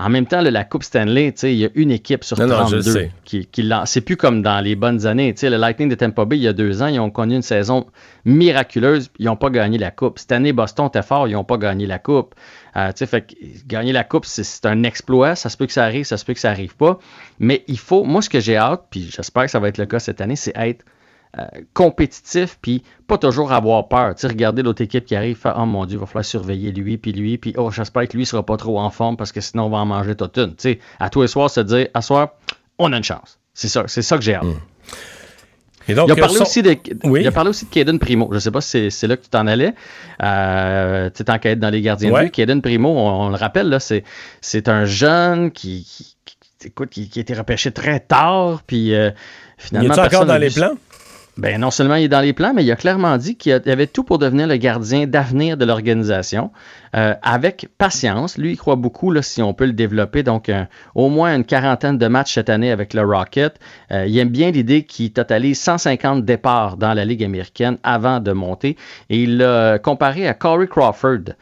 En 0.00 0.10
même 0.10 0.26
temps, 0.26 0.40
la 0.40 0.64
Coupe 0.64 0.84
Stanley, 0.84 1.34
il 1.42 1.54
y 1.54 1.64
a 1.64 1.70
une 1.74 1.90
équipe 1.90 2.22
sur 2.22 2.36
32 2.36 3.08
qui, 3.24 3.46
qui 3.46 3.70
C'est 3.84 4.00
plus 4.00 4.16
comme 4.16 4.42
dans 4.42 4.60
les 4.60 4.76
bonnes 4.76 5.06
années. 5.06 5.34
le 5.42 5.56
Lightning 5.56 5.88
de 5.88 5.96
Tampa 5.96 6.24
Bay, 6.24 6.36
il 6.36 6.42
y 6.42 6.48
a 6.48 6.52
deux 6.52 6.82
ans, 6.82 6.86
ils 6.86 7.00
ont 7.00 7.10
connu 7.10 7.34
une 7.34 7.42
saison 7.42 7.86
miraculeuse. 8.24 9.10
Ils 9.18 9.26
n'ont 9.26 9.36
pas 9.36 9.50
gagné 9.50 9.76
la 9.76 9.90
Coupe. 9.90 10.20
Cette 10.20 10.30
année, 10.30 10.52
Boston 10.52 10.86
était 10.86 11.02
fort, 11.02 11.26
ils 11.26 11.32
n'ont 11.32 11.42
pas 11.42 11.56
gagné 11.56 11.86
la 11.86 11.98
Coupe. 11.98 12.36
Euh, 12.76 12.92
fait 12.92 13.34
gagner 13.66 13.92
la 13.92 14.04
Coupe, 14.04 14.24
c'est 14.24 14.66
un 14.66 14.84
exploit. 14.84 15.34
Ça 15.34 15.48
se 15.48 15.56
peut 15.56 15.66
que 15.66 15.72
ça 15.72 15.84
arrive, 15.84 16.04
ça 16.04 16.16
se 16.16 16.24
peut 16.24 16.34
que 16.34 16.40
ça 16.40 16.50
arrive 16.50 16.76
pas. 16.76 17.00
Mais 17.40 17.64
il 17.66 17.78
faut, 17.78 18.04
moi, 18.04 18.22
ce 18.22 18.28
que 18.28 18.38
j'ai 18.38 18.56
hâte, 18.56 18.84
puis 18.90 19.10
j'espère 19.10 19.46
que 19.46 19.50
ça 19.50 19.58
va 19.58 19.68
être 19.68 19.78
le 19.78 19.86
cas 19.86 19.98
cette 19.98 20.20
année, 20.20 20.36
c'est 20.36 20.56
être 20.56 20.84
euh, 21.36 21.46
compétitif, 21.74 22.58
puis 22.62 22.82
pas 23.06 23.18
toujours 23.18 23.52
avoir 23.52 23.88
peur. 23.88 24.14
Tu 24.14 24.22
sais, 24.22 24.28
regarder 24.28 24.62
l'autre 24.62 24.80
équipe 24.82 25.04
qui 25.04 25.14
arrive, 25.14 25.36
faire, 25.36 25.56
oh 25.58 25.66
mon 25.66 25.84
Dieu, 25.84 25.98
il 25.98 26.00
va 26.00 26.06
falloir 26.06 26.24
surveiller 26.24 26.72
lui, 26.72 26.96
puis 26.96 27.12
lui, 27.12 27.36
puis 27.36 27.52
oh, 27.58 27.70
j'espère 27.70 28.08
que 28.08 28.16
lui 28.16 28.24
sera 28.24 28.44
pas 28.44 28.56
trop 28.56 28.80
en 28.80 28.88
forme 28.88 29.18
parce 29.18 29.30
que 29.30 29.42
sinon 29.42 29.64
on 29.64 29.68
va 29.68 29.78
en 29.78 29.86
manger 29.86 30.14
toute 30.14 30.38
une. 30.38 30.50
Tu 30.50 30.54
sais, 30.58 30.78
à 30.98 31.10
tous 31.10 31.20
les 31.20 31.28
soirs, 31.28 31.50
se 31.50 31.60
dire, 31.60 31.88
à 31.92 32.00
soir, 32.00 32.30
on 32.78 32.92
a 32.94 32.96
une 32.96 33.04
chance. 33.04 33.38
C'est 33.52 33.68
ça, 33.68 33.84
c'est 33.88 34.00
ça 34.00 34.16
que 34.16 34.22
j'ai 34.22 34.36
hâte. 34.36 34.44
Hmm. 34.44 34.56
il, 35.88 35.98
a 35.98 36.16
parlé 36.16 36.38
aussi 36.38 36.62
de, 36.62 36.76
il 37.04 37.26
a 37.26 37.32
parlé 37.32 37.50
aussi 37.50 37.66
de 37.66 37.70
Caden 37.70 37.98
Primo. 37.98 38.28
Je 38.30 38.36
ne 38.36 38.40
sais 38.40 38.50
pas 38.50 38.60
si 38.62 38.90
c'est 38.90 39.06
là 39.06 39.16
que 39.18 39.22
tu 39.24 39.28
t'en 39.28 39.46
allais. 39.46 39.74
Euh, 40.22 41.10
tu 41.14 41.22
es 41.22 41.30
en 41.30 41.38
quête 41.38 41.58
dans 41.58 41.70
les 41.70 41.82
gardiens 41.82 42.10
de 42.10 42.24
but. 42.24 42.30
Caden 42.30 42.62
Primo, 42.62 42.88
on, 42.88 43.28
le 43.28 43.36
rappelle, 43.36 43.68
là, 43.68 43.80
c'est, 43.80 44.04
c'est 44.40 44.68
un 44.68 44.86
jeune 44.86 45.50
qui, 45.50 46.14
écoute, 46.64 46.88
qui, 46.88 47.10
a 47.16 47.20
été 47.20 47.34
repêché 47.34 47.70
très 47.70 48.00
tard. 48.00 48.62
Puis 48.66 48.94
euh, 48.94 49.10
finalement. 49.58 49.94
Il 49.94 49.98
est 49.98 50.02
encore 50.02 50.24
dans 50.24 50.38
les 50.38 50.50
plans? 50.50 50.74
Ben, 51.38 51.60
non 51.60 51.70
seulement 51.70 51.94
il 51.94 52.06
est 52.06 52.08
dans 52.08 52.20
les 52.20 52.32
plans, 52.32 52.52
mais 52.52 52.64
il 52.64 52.72
a 52.72 52.74
clairement 52.74 53.16
dit 53.16 53.36
qu'il 53.36 53.52
avait 53.52 53.86
tout 53.86 54.02
pour 54.02 54.18
devenir 54.18 54.48
le 54.48 54.56
gardien 54.56 55.06
d'avenir 55.06 55.56
de 55.56 55.64
l'organisation. 55.64 56.50
Euh, 56.96 57.14
avec 57.22 57.68
patience, 57.78 58.38
lui, 58.38 58.52
il 58.52 58.56
croit 58.56 58.74
beaucoup 58.74 59.12
là, 59.12 59.22
si 59.22 59.40
on 59.40 59.54
peut 59.54 59.66
le 59.66 59.72
développer. 59.72 60.24
Donc, 60.24 60.50
au 60.96 61.08
moins 61.08 61.36
une 61.36 61.44
quarantaine 61.44 61.96
de 61.96 62.08
matchs 62.08 62.34
cette 62.34 62.50
année 62.50 62.72
avec 62.72 62.92
le 62.92 63.02
Rocket. 63.02 63.54
Euh, 63.92 64.06
il 64.08 64.18
aime 64.18 64.30
bien 64.30 64.50
l'idée 64.50 64.82
qu'il 64.82 65.12
totalise 65.12 65.60
150 65.60 66.24
départs 66.24 66.76
dans 66.76 66.92
la 66.92 67.04
Ligue 67.04 67.22
américaine 67.22 67.78
avant 67.84 68.18
de 68.18 68.32
monter. 68.32 68.76
Et 69.08 69.22
il 69.22 69.36
l'a 69.36 69.78
comparé 69.78 70.26
à 70.26 70.34
Corey 70.34 70.66
Crawford. 70.66 71.34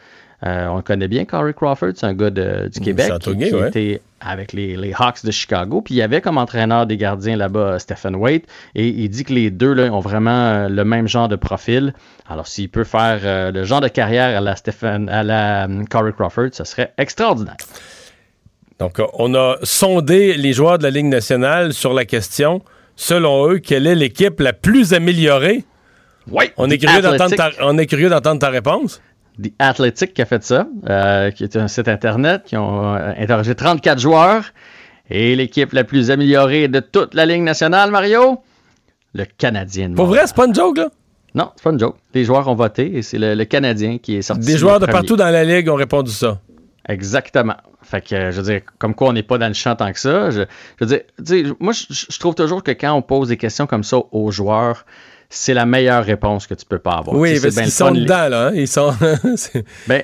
Euh, 0.45 0.66
on 0.66 0.76
le 0.76 0.82
connaît 0.82 1.09
bien, 1.09 1.24
Corey 1.24 1.55
Crawford, 1.55 1.93
c'est 1.95 2.07
un 2.07 2.12
gars 2.12 2.30
du 2.30 2.80
Québec 2.80 3.11
qui, 3.22 3.30
était 3.30 4.03
avec 4.20 4.53
les, 4.53 4.93
Hawks 4.99 5.24
de 5.24 5.30
Chicago. 5.30 5.80
Puis 5.80 5.95
il 5.95 5.97
y 5.97 6.03
avait 6.03 6.20
comme 6.20 6.37
entraîneur 6.37 6.87
des 6.87 6.97
gardiens 6.97 7.37
là-bas 7.37 7.78
Stephen 7.78 8.16
Waite. 8.16 8.45
Et 8.74 8.89
il 8.89 9.09
dit 9.09 9.24
que 9.24 9.32
les 9.32 9.51
deux 9.51 9.72
là, 9.72 9.84
ont 9.93 10.01
vraiment 10.01 10.30
euh, 10.30 10.68
le 10.68 10.84
même 10.84 11.09
genre 11.09 11.28
de 11.28 11.37
profil. 11.37 11.95
Alors 12.28 12.47
s'il 12.47 12.68
peut 12.68 12.84
faire 12.84 13.20
euh, 13.24 13.51
le 13.51 13.64
genre 13.64 13.80
de 13.80 13.89
carrière 13.89 14.37
à 14.37 14.41
la, 14.41 14.57
Stephen, 14.57 15.09
à 15.09 15.22
la 15.22 15.68
Corey 15.91 16.12
Crawford, 16.12 16.51
ce 16.53 16.64
serait 16.64 16.93
extraordinaire. 16.99 17.57
Donc 18.78 19.01
on 19.14 19.34
a 19.34 19.57
sondé 19.62 20.34
les 20.34 20.53
joueurs 20.53 20.76
de 20.76 20.82
la 20.82 20.91
Ligue 20.91 21.07
nationale 21.07 21.72
sur 21.72 21.95
la 21.95 22.05
question, 22.05 22.61
selon 22.95 23.51
eux, 23.51 23.59
quelle 23.59 23.87
est 23.87 23.95
l'équipe 23.95 24.39
la 24.41 24.53
plus 24.53 24.93
améliorée? 24.93 25.64
Oui. 26.30 26.47
On 26.59 26.68
est, 26.68 26.76
curieux 26.76 27.01
on 27.61 27.78
est 27.78 27.87
curieux 27.87 28.11
d'entendre 28.11 28.41
ta 28.41 28.51
réponse. 28.51 29.01
The 29.43 29.53
Athletic 29.59 30.14
qui 30.14 30.22
a 30.22 30.26
fait 30.26 30.43
ça, 30.43 30.66
euh, 30.89 31.30
qui 31.30 31.45
est 31.45 31.57
un 31.57 31.68
site 31.68 31.89
internet, 31.89 32.43
qui 32.45 32.57
ont 32.57 32.95
euh, 32.95 33.12
interrogé 33.18 33.55
34 33.55 33.99
joueurs. 33.99 34.45
Et 35.11 35.37
l'équipe 35.37 35.72
la 35.72 35.84
plus 35.84 36.11
améliorée 36.11 36.68
de 36.68 36.80
toute 36.80 37.14
la 37.14 37.26
Ligue 37.26 37.43
nationale, 37.43 37.91
Mario? 37.91 38.41
Le 39.14 39.24
Canadien. 39.24 39.93
Pour 39.95 40.07
vrai, 40.07 40.26
c'est 40.26 40.34
pas 40.34 40.47
une 40.47 40.55
joke, 40.55 40.78
là? 40.78 40.89
Non, 41.34 41.51
c'est 41.55 41.62
pas 41.62 41.70
une 41.70 41.78
joke. 41.78 41.97
Les 42.14 42.24
joueurs 42.24 42.49
ont 42.49 42.55
voté 42.55 42.97
et 42.97 43.03
c'est 43.03 43.18
le, 43.18 43.45
Canadien 43.45 43.99
qui 43.99 44.16
est 44.16 44.22
sorti. 44.22 44.47
Des 44.47 44.57
joueurs 44.57 44.80
de 44.80 44.87
partout 44.87 45.16
dans 45.16 45.30
la 45.30 45.45
Ligue 45.45 45.68
ont 45.68 45.74
répondu 45.74 46.11
ça. 46.11 46.41
Exactement. 46.89 47.57
Fait 47.82 48.01
que, 48.01 48.30
je 48.30 48.41
veux 48.41 48.53
dire, 48.53 48.62
comme 48.78 48.95
quoi 48.95 49.09
on 49.09 49.12
n'est 49.12 49.22
pas 49.22 49.39
dans 49.39 49.49
le 49.49 49.55
champ 49.55 49.76
tant 49.76 49.93
que 49.93 50.01
ça. 50.01 50.30
Je, 50.30 50.45
veux 50.80 50.87
dire, 51.20 51.55
moi, 51.61 51.72
je, 51.72 52.18
trouve 52.18 52.34
toujours 52.34 52.62
que 52.62 52.72
quand 52.72 52.93
on 52.95 53.03
pose 53.03 53.28
des 53.28 53.37
questions 53.37 53.66
comme 53.66 53.84
ça 53.84 53.99
aux 54.11 54.30
joueurs, 54.30 54.87
c'est 55.28 55.54
la 55.54 55.66
meilleure 55.66 56.04
réponse 56.04 56.46
que 56.46 56.54
tu 56.54 56.64
peux 56.64 56.78
pas 56.78 56.92
avoir. 56.92 57.16
Oui, 57.16 57.38
parce 57.40 57.54
qu'ils 57.54 57.70
sont 57.70 57.90
dedans, 57.90 58.28
là. 58.28 58.48
Hein. 58.48 58.52
Ils 58.54 58.68
sont. 58.68 58.94
ben, 59.86 60.02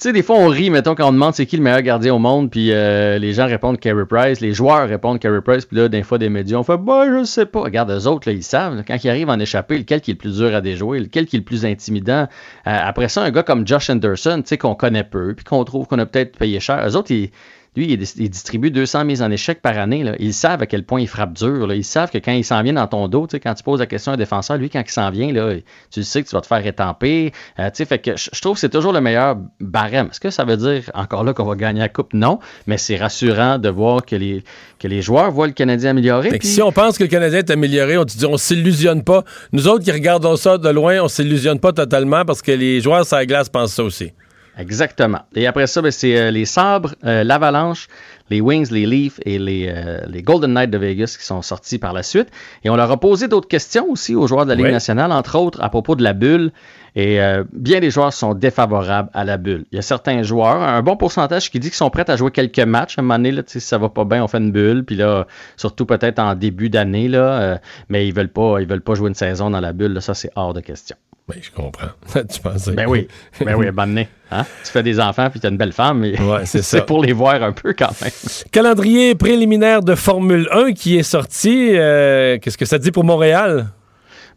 tu 0.00 0.08
sais, 0.08 0.12
des 0.14 0.22
fois, 0.22 0.36
on 0.36 0.48
rit, 0.48 0.70
mettons, 0.70 0.94
quand 0.94 1.06
on 1.06 1.12
demande 1.12 1.34
c'est 1.34 1.44
qui 1.44 1.58
le 1.58 1.62
meilleur 1.62 1.82
gardien 1.82 2.14
au 2.14 2.18
monde, 2.18 2.50
puis 2.50 2.72
euh, 2.72 3.18
les 3.18 3.34
gens 3.34 3.46
répondent 3.46 3.78
Carey 3.78 4.06
Price, 4.08 4.40
les 4.40 4.54
joueurs 4.54 4.88
répondent 4.88 5.18
Carey 5.18 5.42
Price, 5.42 5.66
puis 5.66 5.76
là, 5.76 5.90
des 5.90 6.02
fois, 6.02 6.16
des 6.16 6.30
médias, 6.30 6.56
on 6.56 6.62
fait, 6.62 6.78
bah, 6.78 7.04
je 7.06 7.24
sais 7.24 7.44
pas. 7.44 7.60
Regarde, 7.60 7.90
eux 7.90 8.06
autres, 8.06 8.26
là, 8.26 8.32
ils 8.32 8.42
savent, 8.42 8.82
quand 8.86 8.96
ils 9.04 9.10
arrivent 9.10 9.28
en 9.28 9.38
échapper, 9.38 9.76
lequel 9.76 10.00
qui 10.00 10.10
est 10.10 10.14
le 10.14 10.18
plus 10.18 10.38
dur 10.38 10.54
à 10.54 10.62
déjouer, 10.62 11.00
lequel 11.00 11.26
qui 11.26 11.36
est 11.36 11.40
le 11.40 11.44
plus 11.44 11.66
intimidant. 11.66 12.22
Euh, 12.22 12.26
après 12.64 13.08
ça, 13.08 13.22
un 13.22 13.30
gars 13.30 13.42
comme 13.42 13.66
Josh 13.66 13.90
Anderson, 13.90 14.40
tu 14.42 14.48
sais, 14.48 14.56
qu'on 14.56 14.74
connaît 14.74 15.04
peu, 15.04 15.34
puis 15.34 15.44
qu'on 15.44 15.62
trouve 15.64 15.86
qu'on 15.86 15.98
a 15.98 16.06
peut-être 16.06 16.38
payé 16.38 16.60
cher, 16.60 16.82
eux 16.88 16.96
autres, 16.96 17.10
ils 17.10 17.30
lui, 17.76 17.92
il, 17.92 18.28
distribue 18.30 18.72
200 18.72 19.04
mises 19.04 19.22
en 19.22 19.30
échec 19.30 19.62
par 19.62 19.78
année. 19.78 20.04
Ils 20.18 20.34
savent 20.34 20.60
à 20.60 20.66
quel 20.66 20.82
point 20.82 21.00
il 21.00 21.06
frappe 21.06 21.34
dur. 21.34 21.72
Ils 21.72 21.84
savent 21.84 22.10
que 22.10 22.18
quand 22.18 22.32
il 22.32 22.44
s'en 22.44 22.62
vient 22.62 22.72
dans 22.72 22.88
ton 22.88 23.06
dos, 23.06 23.28
quand 23.40 23.54
tu 23.54 23.62
poses 23.62 23.78
la 23.78 23.86
question 23.86 24.10
à 24.10 24.14
un 24.16 24.18
défenseur, 24.18 24.56
lui, 24.56 24.68
quand 24.70 24.82
il 24.84 24.90
s'en 24.90 25.10
vient, 25.10 25.32
là, 25.32 25.54
tu 25.90 26.02
sais 26.02 26.22
que 26.22 26.28
tu 26.28 26.34
vas 26.34 26.40
te 26.40 26.48
faire 26.48 26.66
étamper. 26.66 27.32
Euh, 27.60 27.70
fait 27.72 27.98
que 27.98 28.16
je 28.16 28.40
trouve 28.40 28.54
que 28.54 28.60
c'est 28.60 28.70
toujours 28.70 28.92
le 28.92 29.00
meilleur 29.00 29.36
barème. 29.60 30.08
Est-ce 30.10 30.18
que 30.18 30.30
ça 30.30 30.44
veut 30.44 30.56
dire 30.56 30.90
encore 30.94 31.22
là 31.22 31.32
qu'on 31.32 31.44
va 31.44 31.54
gagner 31.54 31.78
la 31.78 31.88
coupe? 31.88 32.12
Non, 32.12 32.40
mais 32.66 32.76
c'est 32.76 32.96
rassurant 32.96 33.58
de 33.58 33.68
voir 33.68 34.04
que 34.04 34.16
les, 34.16 34.42
que 34.80 34.88
les 34.88 35.00
joueurs 35.00 35.30
voient 35.30 35.46
le 35.46 35.52
Canadien 35.52 35.90
amélioré. 35.90 36.36
Si 36.42 36.60
on 36.62 36.72
pense 36.72 36.98
que 36.98 37.04
le 37.04 37.08
Canadien 37.08 37.38
est 37.38 37.50
amélioré, 37.50 37.98
on 37.98 38.04
te 38.04 38.16
dit 38.16 38.26
on 38.26 38.36
s'illusionne 38.36 39.04
pas. 39.04 39.22
Nous 39.52 39.68
autres 39.68 39.84
qui 39.84 39.92
regardons 39.92 40.34
ça 40.34 40.58
de 40.58 40.68
loin, 40.70 41.00
on 41.02 41.08
s'illusionne 41.08 41.60
pas 41.60 41.72
totalement 41.72 42.24
parce 42.24 42.42
que 42.42 42.50
les 42.50 42.80
joueurs 42.80 43.06
sur 43.06 43.16
la 43.16 43.26
glace 43.26 43.48
pensent 43.48 43.74
ça 43.74 43.84
aussi. 43.84 44.12
Exactement. 44.60 45.20
Et 45.34 45.46
après 45.46 45.66
ça, 45.66 45.80
ben, 45.80 45.90
c'est 45.90 46.16
euh, 46.16 46.30
les 46.30 46.44
Sabres, 46.44 46.94
euh, 47.04 47.24
l'Avalanche, 47.24 47.88
les 48.28 48.42
Wings, 48.42 48.70
les 48.70 48.84
Leafs 48.84 49.18
et 49.24 49.38
les, 49.38 49.72
euh, 49.74 50.00
les, 50.06 50.22
Golden 50.22 50.52
Knights 50.52 50.70
de 50.70 50.76
Vegas 50.76 51.16
qui 51.18 51.24
sont 51.24 51.40
sortis 51.40 51.78
par 51.78 51.94
la 51.94 52.02
suite. 52.02 52.28
Et 52.62 52.68
on 52.68 52.76
leur 52.76 52.90
a 52.90 53.00
posé 53.00 53.26
d'autres 53.26 53.48
questions 53.48 53.90
aussi 53.90 54.14
aux 54.14 54.26
joueurs 54.26 54.44
de 54.44 54.50
la 54.50 54.56
Ligue 54.56 54.70
nationale, 54.70 55.12
entre 55.12 55.38
autres 55.38 55.62
à 55.62 55.70
propos 55.70 55.96
de 55.96 56.02
la 56.02 56.12
bulle. 56.12 56.52
Et 56.96 57.20
bien 57.52 57.78
des 57.78 57.90
joueurs 57.90 58.12
sont 58.12 58.34
défavorables 58.34 59.10
à 59.14 59.24
la 59.24 59.36
bulle. 59.36 59.64
Il 59.70 59.76
y 59.76 59.78
a 59.78 59.82
certains 59.82 60.22
joueurs, 60.24 60.60
un 60.60 60.82
bon 60.82 60.96
pourcentage 60.96 61.50
qui 61.50 61.60
dit 61.60 61.68
qu'ils 61.68 61.76
sont 61.76 61.90
prêts 61.90 62.08
à 62.10 62.16
jouer 62.16 62.32
quelques 62.32 62.58
matchs. 62.58 62.98
À 62.98 63.00
un 63.00 63.04
moment 63.04 63.16
donné, 63.16 63.30
là, 63.30 63.42
si 63.46 63.60
ça 63.60 63.78
va 63.78 63.88
pas 63.88 64.04
bien, 64.04 64.24
on 64.24 64.28
fait 64.28 64.38
une 64.38 64.50
bulle. 64.50 64.84
Puis 64.84 64.96
là, 64.96 65.26
surtout 65.56 65.86
peut-être 65.86 66.18
en 66.18 66.34
début 66.34 66.68
d'année, 66.68 67.08
là, 67.08 67.60
mais 67.88 68.06
ils 68.08 68.14
veulent 68.14 68.28
pas, 68.28 68.60
ils 68.60 68.66
veulent 68.66 68.80
pas 68.80 68.94
jouer 68.94 69.08
une 69.08 69.14
saison 69.14 69.50
dans 69.50 69.60
la 69.60 69.72
bulle. 69.72 70.02
ça, 70.02 70.14
c'est 70.14 70.30
hors 70.34 70.52
de 70.52 70.60
question. 70.60 70.96
Ben, 71.30 71.42
je 71.42 71.50
comprends. 71.50 71.88
tu 72.12 72.40
pensais. 72.40 72.72
Ben 72.72 72.86
oui. 72.88 73.08
Ben 73.44 73.54
oui, 73.54 73.70
bonne 73.70 74.04
hein? 74.30 74.44
Tu 74.64 74.70
fais 74.70 74.82
des 74.82 75.00
enfants 75.00 75.30
puis 75.30 75.40
tu 75.40 75.46
as 75.46 75.50
une 75.50 75.56
belle 75.56 75.72
femme, 75.72 76.00
mais 76.00 76.14
c'est 76.44 76.86
pour 76.86 77.02
les 77.02 77.12
voir 77.12 77.42
un 77.42 77.52
peu 77.52 77.72
quand 77.72 78.00
même. 78.00 78.10
Calendrier 78.50 79.14
préliminaire 79.14 79.82
de 79.82 79.94
Formule 79.94 80.48
1 80.52 80.72
qui 80.72 80.96
est 80.96 81.02
sorti. 81.02 81.70
Euh, 81.72 82.38
qu'est-ce 82.38 82.58
que 82.58 82.64
ça 82.64 82.78
dit 82.78 82.90
pour 82.90 83.04
Montréal? 83.04 83.68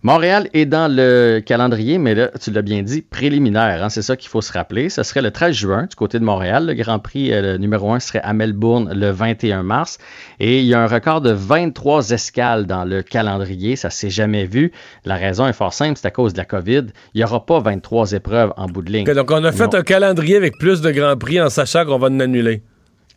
Montréal 0.06 0.50
est 0.52 0.66
dans 0.66 0.94
le 0.94 1.40
calendrier, 1.40 1.98
mais 1.98 2.14
là, 2.14 2.30
tu 2.42 2.52
l'as 2.52 2.62
bien 2.62 2.84
dit, 2.84 3.02
préliminaire. 3.02 3.82
Hein, 3.82 3.88
c'est 3.88 4.02
ça 4.02 4.18
qu'il 4.18 4.30
faut 4.30 4.42
se 4.42 4.52
rappeler. 4.52 4.90
Ce 4.90 5.02
serait 5.02 5.22
le 5.22 5.32
13 5.32 5.56
juin 5.56 5.86
du 5.86 5.96
côté 5.96 6.20
de 6.20 6.26
Montréal. 6.26 6.66
Le 6.66 6.74
Grand 6.74 7.00
Prix 7.00 7.32
euh, 7.32 7.58
numéro 7.58 7.90
1 7.94 8.02
serait 8.02 8.20
à 8.22 8.34
Melbourne 8.34 8.92
le 8.94 9.12
21 9.12 9.64
mars. 9.64 10.00
Et 10.42 10.60
il 10.60 10.66
y 10.66 10.74
a 10.74 10.82
un 10.82 10.88
record 10.88 11.22
de 11.22 11.32
23 11.32 12.10
escales 12.10 12.66
dans 12.66 12.84
le 12.84 13.02
calendrier. 13.02 13.78
Ça 13.78 13.90
s'est 13.90 14.10
jamais 14.10 14.44
vu. 14.44 14.74
La 15.06 15.16
raison 15.16 15.48
est 15.48 15.54
fort 15.54 15.74
simple, 15.74 15.98
c'est 15.98 16.08
à 16.08 16.12
cause 16.12 16.34
de 16.34 16.38
la 16.38 16.46
COVID. 16.46 16.88
Il 17.14 17.18
n'y 17.20 17.24
aura 17.24 17.46
pas 17.46 17.62
23 17.62 18.12
épreuves 18.12 18.52
en 18.58 18.66
bout 18.66 18.82
de 18.82 18.92
ligne. 18.92 19.06
donc, 19.06 19.32
on 19.32 19.42
a 19.46 19.54
fait 19.54 19.74
un 19.74 19.84
calendrier 19.84 20.36
avec 20.36 20.58
plus 20.58 20.82
de 20.82 20.92
Grands 20.92 21.16
Prix 21.16 21.40
en 21.40 21.50
sachant 21.50 21.86
qu'on 21.86 21.98
va 21.98 22.10
en 22.10 22.20
annuler. 22.20 22.62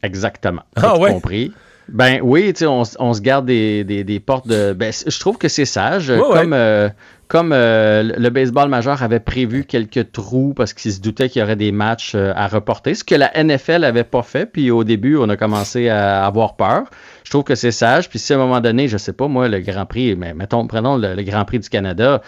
Exactement. 0.04 0.62
Ah, 0.76 0.96
ouais? 0.96 1.10
compris? 1.10 1.52
Ben 1.88 2.18
oui, 2.22 2.52
on, 2.62 2.82
on 2.98 3.14
se 3.14 3.20
garde 3.20 3.46
des, 3.46 4.22
portes 4.24 4.48
de. 4.48 4.72
Ben, 4.72 4.92
je 4.92 5.20
trouve 5.20 5.38
que 5.38 5.48
c'est 5.48 5.64
sage. 5.64 6.12
comme 6.32 6.52
euh, 6.52 6.88
comme 7.28 7.52
euh, 7.52 8.02
le 8.16 8.30
baseball 8.30 8.68
majeur 8.68 9.02
avait 9.02 9.20
prévu 9.20 9.64
quelques 9.64 10.12
trous 10.12 10.52
parce 10.54 10.72
qu'il 10.72 10.92
se 10.92 11.00
doutait 11.00 11.28
qu'il 11.28 11.40
y 11.40 11.42
aurait 11.42 11.56
des 11.56 11.72
matchs 11.72 12.12
euh, 12.14 12.32
à 12.36 12.46
reporter, 12.46 12.94
ce 12.94 13.02
que 13.02 13.16
la 13.16 13.32
NFL 13.42 13.84
avait 13.84 14.04
pas 14.04 14.22
fait. 14.22 14.46
Puis 14.46 14.70
au 14.70 14.84
début, 14.84 15.16
on 15.16 15.28
a 15.28 15.36
commencé 15.36 15.88
à 15.88 16.24
avoir 16.24 16.56
peur. 16.56 16.84
Je 17.24 17.30
trouve 17.30 17.42
que 17.42 17.56
c'est 17.56 17.72
sage. 17.72 18.08
Puis 18.08 18.18
si 18.18 18.32
à 18.32 18.36
un 18.36 18.38
moment 18.38 18.60
donné, 18.60 18.86
je 18.86 18.96
sais 18.96 19.12
pas, 19.12 19.26
moi, 19.26 19.48
le 19.48 19.60
Grand 19.60 19.86
Prix, 19.86 20.14
mais 20.14 20.34
mettons, 20.34 20.66
prenons 20.66 20.96
le, 20.96 21.20
Grand 21.22 21.44
Prix 21.44 21.58
du 21.58 21.68
Canada. 21.68 22.22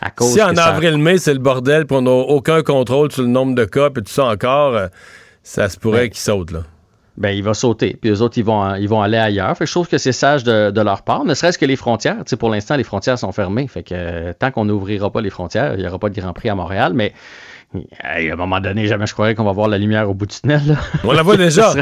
À 0.00 0.10
cause 0.10 0.32
si 0.32 0.42
en 0.42 0.56
avril-mai, 0.56 1.18
c'est 1.18 1.32
le 1.32 1.38
bordel, 1.38 1.86
puis 1.86 1.96
on 1.96 2.02
n'a 2.02 2.10
aucun 2.10 2.62
contrôle 2.62 3.12
sur 3.12 3.22
le 3.22 3.28
nombre 3.28 3.54
de 3.54 3.64
cas, 3.64 3.88
puis 3.88 4.02
tout 4.02 4.10
ça 4.10 4.24
encore, 4.24 4.76
ça 5.44 5.68
se 5.68 5.78
pourrait 5.78 6.10
qu'il 6.10 6.18
saute, 6.18 6.50
là 6.50 6.62
ben, 7.16 7.30
il 7.30 7.42
va 7.42 7.54
sauter. 7.54 7.96
Puis 8.00 8.10
eux 8.10 8.22
autres, 8.22 8.38
ils 8.38 8.44
vont, 8.44 8.74
ils 8.74 8.88
vont 8.88 9.02
aller 9.02 9.18
ailleurs. 9.18 9.56
Fait 9.56 9.64
que 9.64 9.68
je 9.68 9.72
trouve 9.72 9.88
que 9.88 9.98
c'est 9.98 10.12
sage 10.12 10.44
de, 10.44 10.80
leur 10.80 11.02
part, 11.02 11.24
ne 11.24 11.34
serait-ce 11.34 11.58
que 11.58 11.66
les 11.66 11.76
frontières. 11.76 12.16
Tu 12.18 12.30
sais, 12.30 12.36
pour 12.36 12.50
l'instant, 12.50 12.76
les 12.76 12.84
frontières 12.84 13.18
sont 13.18 13.32
fermées. 13.32 13.68
Fait 13.68 13.82
que 13.82 13.94
euh, 13.94 14.32
tant 14.38 14.50
qu'on 14.50 14.64
n'ouvrira 14.64 15.10
pas 15.10 15.20
les 15.20 15.30
frontières, 15.30 15.74
il 15.74 15.80
n'y 15.80 15.86
aura 15.86 15.98
pas 15.98 16.08
de 16.08 16.18
Grand 16.18 16.32
Prix 16.32 16.48
à 16.48 16.54
Montréal. 16.54 16.92
Mais 16.94 17.12
à 18.00 18.16
un 18.16 18.36
moment 18.36 18.60
donné, 18.60 18.86
jamais 18.86 19.06
je 19.06 19.12
croirais 19.12 19.34
qu'on 19.34 19.44
va 19.44 19.52
voir 19.52 19.68
la 19.68 19.78
lumière 19.78 20.08
au 20.08 20.14
bout 20.14 20.26
du 20.26 20.40
tunnel. 20.40 20.78
On 21.04 21.12
la 21.12 21.22
voit 21.22 21.36
déjà. 21.36 21.74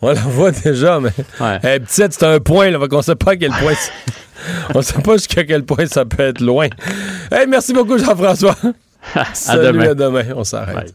On 0.00 0.08
la 0.08 0.14
voit 0.14 0.52
déjà, 0.52 1.00
mais 1.00 1.10
ouais. 1.40 1.80
petite, 1.80 2.12
c'est 2.12 2.24
un 2.24 2.38
point. 2.38 2.70
Là, 2.70 2.78
on 2.80 2.96
ne 2.96 3.02
sait 3.02 3.16
pas 3.16 3.32
à 3.32 3.36
quel 3.36 3.50
point. 3.50 3.74
on 4.74 4.80
sait 4.80 5.02
pas 5.02 5.14
jusqu'à 5.14 5.42
quel 5.42 5.64
point 5.64 5.86
ça 5.86 6.04
peut 6.04 6.22
être 6.22 6.40
loin. 6.40 6.68
Hey, 7.32 7.48
merci 7.48 7.72
beaucoup, 7.72 7.98
Jean-François. 7.98 8.54
à 9.14 9.56
demain. 9.56 9.90
À 9.90 9.94
demain. 9.94 10.24
On 10.36 10.44
s'arrête. 10.44 10.94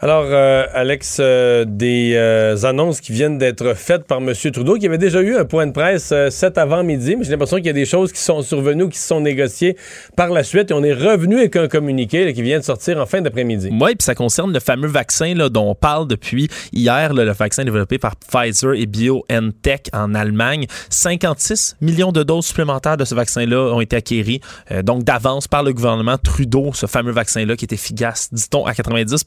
Alors, 0.00 0.26
euh, 0.28 0.64
Alex, 0.74 1.16
euh, 1.18 1.64
des 1.66 2.12
euh, 2.14 2.56
annonces 2.62 3.00
qui 3.00 3.10
viennent 3.10 3.36
d'être 3.36 3.74
faites 3.74 4.04
par 4.04 4.18
M. 4.18 4.32
Trudeau, 4.32 4.76
qui 4.76 4.86
avait 4.86 4.96
déjà 4.96 5.20
eu 5.20 5.36
un 5.36 5.44
point 5.44 5.66
de 5.66 5.72
presse 5.72 6.14
cet 6.30 6.56
avant-midi, 6.56 7.16
mais 7.16 7.24
j'ai 7.24 7.32
l'impression 7.32 7.56
qu'il 7.56 7.66
y 7.66 7.70
a 7.70 7.72
des 7.72 7.84
choses 7.84 8.12
qui 8.12 8.20
sont 8.20 8.42
survenues, 8.42 8.88
qui 8.90 8.98
se 8.98 9.08
sont 9.08 9.20
négociées 9.20 9.76
par 10.14 10.28
la 10.28 10.44
suite, 10.44 10.70
et 10.70 10.74
on 10.74 10.84
est 10.84 10.92
revenu 10.92 11.38
avec 11.38 11.56
un 11.56 11.66
communiqué 11.66 12.32
qui 12.32 12.42
vient 12.42 12.60
de 12.60 12.64
sortir 12.64 13.00
en 13.00 13.06
fin 13.06 13.22
d'après-midi. 13.22 13.70
Oui, 13.72 13.96
puis 13.96 14.04
ça 14.04 14.14
concerne 14.14 14.52
le 14.52 14.60
fameux 14.60 14.86
vaccin 14.86 15.34
là, 15.34 15.48
dont 15.48 15.68
on 15.68 15.74
parle 15.74 16.06
depuis 16.06 16.48
hier, 16.72 17.12
le 17.12 17.32
vaccin 17.32 17.64
développé 17.64 17.98
par 17.98 18.14
Pfizer 18.14 18.74
et 18.74 18.86
BioNTech 18.86 19.88
en 19.92 20.14
Allemagne. 20.14 20.66
56 20.90 21.74
millions 21.80 22.12
de 22.12 22.22
doses 22.22 22.46
supplémentaires 22.46 22.98
de 22.98 23.04
ce 23.04 23.16
vaccin-là 23.16 23.74
ont 23.74 23.80
été 23.80 23.96
acquéries, 23.96 24.42
donc 24.84 25.02
d'avance 25.02 25.48
par 25.48 25.64
le 25.64 25.72
gouvernement 25.72 26.18
Trudeau, 26.18 26.70
ce 26.72 26.86
fameux 26.86 27.10
vaccin-là 27.10 27.56
qui 27.56 27.64
est 27.64 27.72
efficace, 27.72 28.28
dit-on, 28.32 28.64
à 28.64 28.74
90 28.74 29.24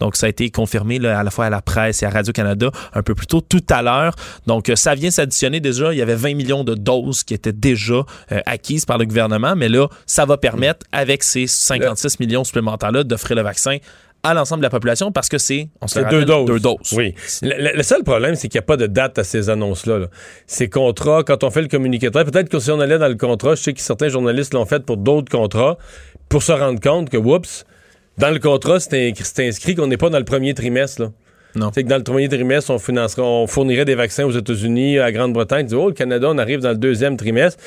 donc, 0.00 0.16
ça 0.16 0.26
a 0.26 0.28
été 0.28 0.50
confirmé 0.50 1.04
à 1.06 1.22
la 1.22 1.30
fois 1.30 1.46
à 1.46 1.50
la 1.50 1.62
presse 1.62 2.02
et 2.02 2.06
à 2.06 2.10
Radio-Canada 2.10 2.70
un 2.94 3.02
peu 3.02 3.14
plus 3.14 3.26
tôt 3.26 3.40
tout 3.40 3.64
à 3.70 3.82
l'heure. 3.82 4.14
Donc, 4.46 4.68
euh, 4.68 4.76
ça 4.76 4.94
vient 4.94 5.10
s'additionner 5.10 5.60
déjà. 5.60 5.92
Il 5.92 5.98
y 5.98 6.02
avait 6.02 6.14
20 6.14 6.34
millions 6.34 6.64
de 6.64 6.74
doses 6.74 7.24
qui 7.24 7.34
étaient 7.34 7.52
déjà 7.52 8.04
euh, 8.32 8.40
acquises 8.46 8.84
par 8.84 8.98
le 8.98 9.04
gouvernement, 9.04 9.54
mais 9.56 9.68
là, 9.68 9.88
ça 10.06 10.24
va 10.24 10.36
permettre, 10.36 10.86
avec 10.92 11.22
ces 11.22 11.46
56 11.46 12.20
millions 12.20 12.44
supplémentaires-là, 12.44 13.04
d'offrir 13.04 13.36
le 13.36 13.42
vaccin 13.42 13.78
à 14.22 14.34
l'ensemble 14.34 14.60
de 14.60 14.66
la 14.66 14.70
population 14.70 15.12
parce 15.12 15.28
que 15.28 15.38
c'est 15.38 15.68
deux 16.10 16.24
doses. 16.24 16.92
Oui. 16.92 17.14
Le, 17.42 17.82
seul 17.82 18.02
problème, 18.02 18.34
c'est 18.34 18.48
qu'il 18.48 18.58
n'y 18.58 18.64
a 18.64 18.66
pas 18.66 18.76
de 18.76 18.86
date 18.86 19.18
à 19.18 19.24
ces 19.24 19.48
annonces-là. 19.48 20.06
Ces 20.46 20.68
contrats, 20.68 21.22
quand 21.22 21.44
on 21.44 21.50
fait 21.50 21.62
le 21.62 21.68
communiqué 21.68 22.10
peut-être 22.10 22.48
que 22.48 22.58
si 22.58 22.70
on 22.70 22.80
allait 22.80 22.98
dans 22.98 23.08
le 23.08 23.14
contrat, 23.14 23.54
je 23.54 23.62
sais 23.62 23.72
que 23.72 23.80
certains 23.80 24.08
journalistes 24.08 24.54
l'ont 24.54 24.66
fait 24.66 24.84
pour 24.84 24.96
d'autres 24.96 25.30
contrats, 25.30 25.78
pour 26.28 26.42
se 26.42 26.52
rendre 26.52 26.80
compte 26.80 27.10
que, 27.10 27.16
oups, 27.16 27.64
dans 28.18 28.30
le 28.30 28.38
contrat, 28.38 28.80
c'est 28.80 29.14
inscrit 29.38 29.74
qu'on 29.74 29.86
n'est 29.86 29.96
pas 29.96 30.10
dans 30.10 30.18
le 30.18 30.24
premier 30.24 30.54
trimestre. 30.54 31.02
Là. 31.02 31.12
Non. 31.54 31.70
C'est 31.74 31.82
que 31.82 31.88
dans 31.88 31.96
le 31.96 32.02
premier 32.04 32.28
trimestre, 32.28 32.70
on, 32.70 33.22
on 33.22 33.46
fournirait 33.46 33.84
des 33.84 33.94
vaccins 33.94 34.24
aux 34.24 34.32
États-Unis, 34.32 34.98
à 34.98 35.10
Grande-Bretagne. 35.12 35.66
Oh, 35.74 35.88
le 35.88 35.94
Canada, 35.94 36.28
on 36.30 36.38
arrive 36.38 36.60
dans 36.60 36.70
le 36.70 36.76
deuxième 36.76 37.16
trimestre. 37.16 37.62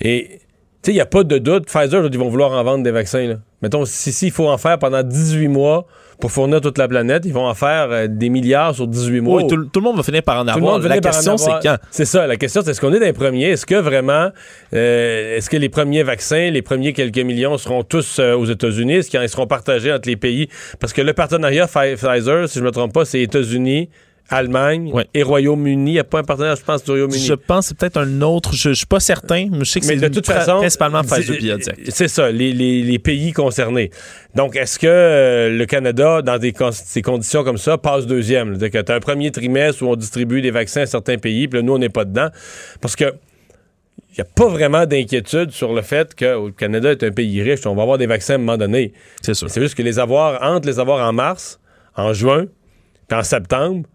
Et 0.00 0.40
il 0.86 0.92
n'y 0.94 1.00
a 1.00 1.06
pas 1.06 1.24
de 1.24 1.38
doute. 1.38 1.66
Pfizer, 1.66 2.06
ils 2.06 2.18
vont 2.18 2.28
vouloir 2.28 2.52
en 2.52 2.62
vendre 2.64 2.84
des 2.84 2.90
vaccins. 2.90 3.26
Là. 3.26 3.36
Mettons, 3.62 3.84
si, 3.84 4.12
si 4.12 4.26
il 4.26 4.32
faut 4.32 4.48
en 4.48 4.58
faire 4.58 4.78
pendant 4.78 5.02
18 5.02 5.48
mois 5.48 5.86
pour 6.22 6.30
fournir 6.30 6.60
toute 6.60 6.78
la 6.78 6.86
planète. 6.86 7.24
Ils 7.26 7.32
vont 7.32 7.48
en 7.48 7.54
faire 7.54 7.88
euh, 7.90 8.06
des 8.08 8.28
milliards 8.28 8.76
sur 8.76 8.86
18 8.86 9.20
mois. 9.22 9.42
Oui, 9.42 9.48
tout, 9.48 9.56
le 9.56 9.80
monde 9.80 9.96
va 9.96 10.04
finir 10.04 10.22
par 10.22 10.40
en 10.40 10.46
avoir. 10.46 10.78
La 10.78 11.00
question, 11.00 11.36
c'est 11.36 11.50
quand? 11.60 11.78
C'est 11.90 12.04
ça. 12.04 12.28
La 12.28 12.36
question, 12.36 12.62
c'est 12.64 12.70
est-ce 12.70 12.80
qu'on 12.80 12.92
est 12.92 13.00
des 13.00 13.12
premiers? 13.12 13.50
Est-ce 13.50 13.66
que 13.66 13.74
vraiment, 13.74 14.30
euh, 14.72 15.36
est-ce 15.36 15.50
que 15.50 15.56
les 15.56 15.68
premiers 15.68 16.04
vaccins, 16.04 16.50
les 16.50 16.62
premiers 16.62 16.92
quelques 16.92 17.18
millions 17.18 17.58
seront 17.58 17.82
tous 17.82 18.20
euh, 18.20 18.36
aux 18.36 18.44
États-Unis? 18.44 18.98
Est-ce 18.98 19.10
qu'ils 19.10 19.28
seront 19.28 19.48
partagés 19.48 19.92
entre 19.92 20.08
les 20.08 20.14
pays? 20.14 20.48
Parce 20.78 20.92
que 20.92 21.02
le 21.02 21.12
partenariat 21.12 21.66
Pfizer, 21.66 22.48
si 22.48 22.54
je 22.54 22.60
ne 22.60 22.66
me 22.66 22.70
trompe 22.70 22.92
pas, 22.92 23.04
c'est 23.04 23.20
États-Unis, 23.20 23.90
Allemagne 24.32 24.92
et 25.14 25.22
Royaume-Uni. 25.22 25.90
Il 25.90 25.94
n'y 25.94 25.98
a 25.98 26.04
pas 26.04 26.20
un 26.20 26.24
partenaire, 26.24 26.56
je 26.56 26.62
pense, 26.62 26.82
du 26.84 26.90
Royaume-Uni. 26.90 27.24
Je 27.24 27.34
pense 27.34 27.66
que 27.66 27.68
c'est 27.68 27.78
peut-être 27.78 27.98
un 27.98 28.20
autre. 28.22 28.54
Je 28.54 28.70
ne 28.70 28.74
suis 28.74 28.86
pas 28.86 29.00
certain, 29.00 29.48
mais 29.50 29.64
je 29.64 29.70
sais 29.70 29.80
que 29.80 29.86
c'est 29.86 29.96
de 29.96 30.08
toute 30.08 30.26
façon, 30.26 30.58
principalement 30.58 31.02
Pfizer 31.02 31.58
C'est 31.88 32.08
ça, 32.08 32.30
les, 32.30 32.98
pays 32.98 33.32
concernés. 33.32 33.90
Donc, 34.34 34.56
est-ce 34.56 34.78
que 34.78 34.86
euh, 34.86 35.50
le 35.50 35.66
Canada, 35.66 36.22
dans 36.22 36.38
des, 36.38 36.54
ces 36.72 37.02
conditions 37.02 37.44
comme 37.44 37.58
ça, 37.58 37.78
passe 37.78 38.06
deuxième? 38.06 38.56
C'est-à-dire 38.56 38.80
que 38.80 38.86
tu 38.86 38.92
as 38.92 38.94
un 38.94 39.00
premier 39.00 39.30
trimestre 39.30 39.82
où 39.82 39.86
on 39.86 39.96
distribue 39.96 40.40
des 40.40 40.50
vaccins 40.50 40.82
à 40.82 40.86
certains 40.86 41.18
pays, 41.18 41.48
puis 41.48 41.58
là, 41.58 41.62
nous, 41.62 41.74
on 41.74 41.78
n'est 41.78 41.88
pas 41.88 42.04
dedans. 42.04 42.28
Parce 42.80 42.96
que 42.96 43.12
il 44.12 44.16
n'y 44.16 44.20
a 44.20 44.24
pas 44.26 44.48
vraiment 44.48 44.84
d'inquiétude 44.84 45.52
sur 45.52 45.72
le 45.72 45.80
fait 45.80 46.14
que 46.14 46.46
le 46.46 46.50
Canada 46.50 46.90
est 46.90 47.02
un 47.02 47.12
pays 47.12 47.40
riche. 47.42 47.66
On 47.66 47.74
va 47.74 47.82
avoir 47.82 47.96
des 47.96 48.06
vaccins 48.06 48.34
à 48.34 48.36
un 48.36 48.40
moment 48.40 48.58
donné. 48.58 48.92
C'est 49.22 49.32
sûr. 49.32 49.48
C'est 49.48 49.60
juste 49.62 49.74
que 49.74 49.82
les 49.82 49.98
avoir, 49.98 50.42
entre 50.42 50.68
les 50.68 50.78
avoir 50.78 51.06
en 51.08 51.14
mars, 51.14 51.58
en 51.96 52.12
juin, 52.12 52.44
puis 53.08 53.18
en 53.18 53.22
septembre, 53.22 53.88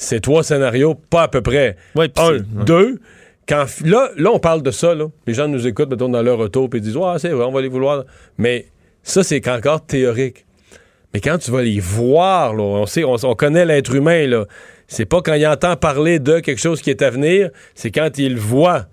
c'est 0.00 0.20
trois 0.20 0.44
scénarios, 0.44 0.94
pas 0.94 1.22
à 1.22 1.28
peu 1.28 1.42
près. 1.42 1.76
Un, 1.96 2.38
deux. 2.64 3.00
Quand, 3.48 3.66
là, 3.84 4.10
là, 4.16 4.30
on 4.32 4.38
parle 4.38 4.62
de 4.62 4.70
ça. 4.70 4.94
Là. 4.94 5.06
Les 5.26 5.34
gens 5.34 5.48
nous 5.48 5.66
écoutent, 5.66 5.90
mettons, 5.90 6.08
dans 6.08 6.22
leur 6.22 6.38
auto, 6.38 6.68
puis 6.68 6.78
ils 6.78 6.82
disent 6.82 6.96
Ouais, 6.96 7.18
c'est 7.18 7.30
vrai, 7.30 7.44
on 7.44 7.50
va 7.50 7.60
les 7.60 7.68
vouloir. 7.68 8.04
Mais 8.38 8.66
ça, 9.02 9.24
c'est 9.24 9.46
encore 9.48 9.84
théorique. 9.84 10.46
Mais 11.12 11.20
quand 11.20 11.36
tu 11.38 11.50
vas 11.50 11.62
les 11.62 11.80
voir, 11.80 12.54
là, 12.54 12.62
on 12.62 12.86
sait, 12.86 13.02
on, 13.02 13.16
connaît 13.34 13.64
l'être 13.66 13.92
humain, 13.92 14.28
là. 14.28 14.44
C'est 14.86 15.04
pas 15.04 15.20
quand 15.20 15.34
il 15.34 15.46
entend 15.46 15.74
parler 15.74 16.20
de 16.20 16.38
quelque 16.38 16.60
chose 16.60 16.80
qui 16.80 16.90
est 16.90 17.02
à 17.02 17.10
venir, 17.10 17.50
c'est 17.74 17.90
quand 17.90 18.16
il 18.18 18.34
le 18.34 18.40
voit. 18.40 18.86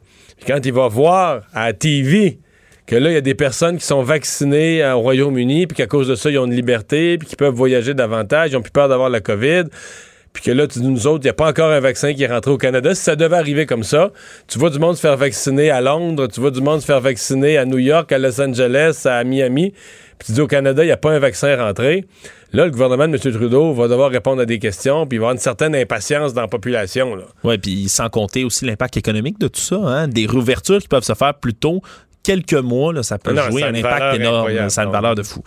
quand 0.48 0.66
il 0.66 0.74
va 0.74 0.88
voir 0.88 1.44
à 1.54 1.68
la 1.68 1.74
TV 1.74 2.40
que 2.88 2.96
là, 2.96 3.12
il 3.12 3.14
y 3.14 3.18
a 3.18 3.22
des 3.22 3.36
personnes 3.36 3.78
qui 3.78 3.86
sont 3.86 4.02
vaccinées 4.02 4.84
au 4.92 5.02
Royaume-Uni, 5.02 5.68
puis 5.68 5.76
qu'à 5.76 5.88
cause 5.88 6.08
de 6.08 6.16
ça, 6.16 6.32
ils 6.32 6.38
ont 6.40 6.46
une 6.46 6.56
liberté, 6.56 7.18
puis 7.18 7.28
qu'ils 7.28 7.38
peuvent 7.38 7.54
voyager 7.54 7.94
davantage, 7.94 8.52
ils 8.52 8.58
ont 8.58 8.62
plus 8.62 8.72
peur 8.72 8.90
d'avoir 8.90 9.10
la 9.10 9.22
COVID 9.22 9.66
puis 10.36 10.44
que 10.44 10.52
là, 10.52 10.68
tu 10.68 10.80
dis, 10.80 10.88
nous 10.88 11.08
autres, 11.08 11.24
il 11.24 11.28
n'y 11.28 11.30
a 11.30 11.34
pas 11.34 11.48
encore 11.48 11.72
un 11.72 11.80
vaccin 11.80 12.14
qui 12.14 12.24
est 12.24 12.28
rentré 12.28 12.52
au 12.52 12.58
Canada. 12.58 12.94
Si 12.94 13.02
ça 13.02 13.16
devait 13.16 13.38
arriver 13.38 13.66
comme 13.66 13.84
ça, 13.84 14.12
tu 14.48 14.60
vois 14.60 14.70
du 14.70 14.80
monde 14.80 14.98
se 14.98 15.00
faire 15.00 15.16
vacciner 15.16 15.70
à 15.70 15.80
Londres, 15.80 16.28
tu 16.28 16.42
vois 16.42 16.52
du 16.52 16.60
monde 16.60 16.82
se 16.82 16.86
faire 16.86 17.00
vacciner 17.00 17.58
à 17.58 17.64
New 17.64 17.78
York, 17.78 18.12
à 18.12 18.18
Los 18.18 18.42
Angeles, 18.42 19.04
à 19.06 19.24
Miami, 19.24 19.72
puis 20.20 20.28
tu 20.28 20.32
dis 20.34 20.42
au 20.42 20.48
Canada, 20.48 20.84
il 20.84 20.88
n'y 20.88 20.92
a 20.92 20.98
pas 20.98 21.12
un 21.12 21.20
vaccin 21.20 21.56
rentré. 21.56 22.04
Là, 22.52 22.66
le 22.66 22.72
gouvernement 22.72 23.08
de 23.08 23.14
M. 23.14 23.34
Trudeau 23.34 23.72
va 23.72 23.88
devoir 23.88 24.12
répondre 24.12 24.42
à 24.42 24.46
des 24.46 24.60
questions, 24.60 25.08
puis 25.08 25.16
il 25.16 25.20
va 25.20 25.28
avoir 25.28 25.34
une 25.36 25.40
certaine 25.40 25.74
impatience 25.74 26.34
dans 26.34 26.42
la 26.42 26.50
population. 26.50 27.18
Oui, 27.46 27.58
puis 27.58 27.88
sans 27.88 28.10
compter 28.10 28.44
aussi 28.44 28.66
l'impact 28.66 28.98
économique 28.98 29.40
de 29.40 29.48
tout 29.48 29.62
ça, 29.62 29.78
hein? 29.78 30.10
des 30.10 30.26
réouvertures 30.26 30.80
qui 30.80 30.90
peuvent 30.90 31.06
se 31.06 31.14
faire 31.14 31.36
plus 31.36 31.54
tôt 31.54 31.82
quelques 32.26 32.54
mois, 32.54 32.92
là, 32.92 33.04
ça 33.04 33.18
peut 33.18 33.32
Non, 33.32 33.44
jouer 33.44 33.62
ça 33.62 33.68
un 33.68 33.76
impact 33.76 34.16
énorme. 34.16 34.70
Ça 34.70 34.82
a 34.82 34.86
une 34.86 34.92
valeur 34.92 35.16
de 35.16 35.24
fou. 35.24 35.44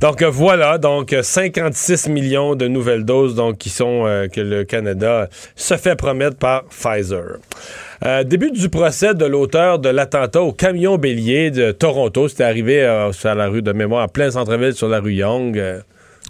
Donc 0.00 0.22
euh, 0.22 0.28
voilà, 0.28 0.78
donc 0.78 1.12
euh, 1.12 1.22
56 1.22 2.08
millions 2.08 2.54
de 2.56 2.66
nouvelles 2.66 3.04
doses 3.04 3.34
donc 3.34 3.58
qui 3.58 3.70
sont 3.70 4.04
euh, 4.06 4.26
que 4.28 4.40
le 4.40 4.64
Canada 4.64 5.28
se 5.54 5.76
fait 5.76 5.94
promettre 5.96 6.36
par 6.36 6.64
Pfizer. 6.64 7.38
Euh, 8.04 8.22
début 8.24 8.50
du 8.50 8.68
procès 8.68 9.14
de 9.14 9.24
l'auteur 9.24 9.78
de 9.78 9.88
l'attentat 9.88 10.42
au 10.42 10.52
camion 10.52 10.98
bélier 10.98 11.50
de 11.50 11.72
Toronto, 11.72 12.28
c'était 12.28 12.44
arrivé 12.44 12.82
euh, 12.82 13.12
sur 13.12 13.34
la 13.34 13.48
rue 13.48 13.62
de 13.62 13.72
mémoire 13.72 14.04
en 14.04 14.08
plein 14.08 14.30
centre-ville 14.30 14.74
sur 14.74 14.88
la 14.88 15.00
rue 15.00 15.14
Young. 15.14 15.60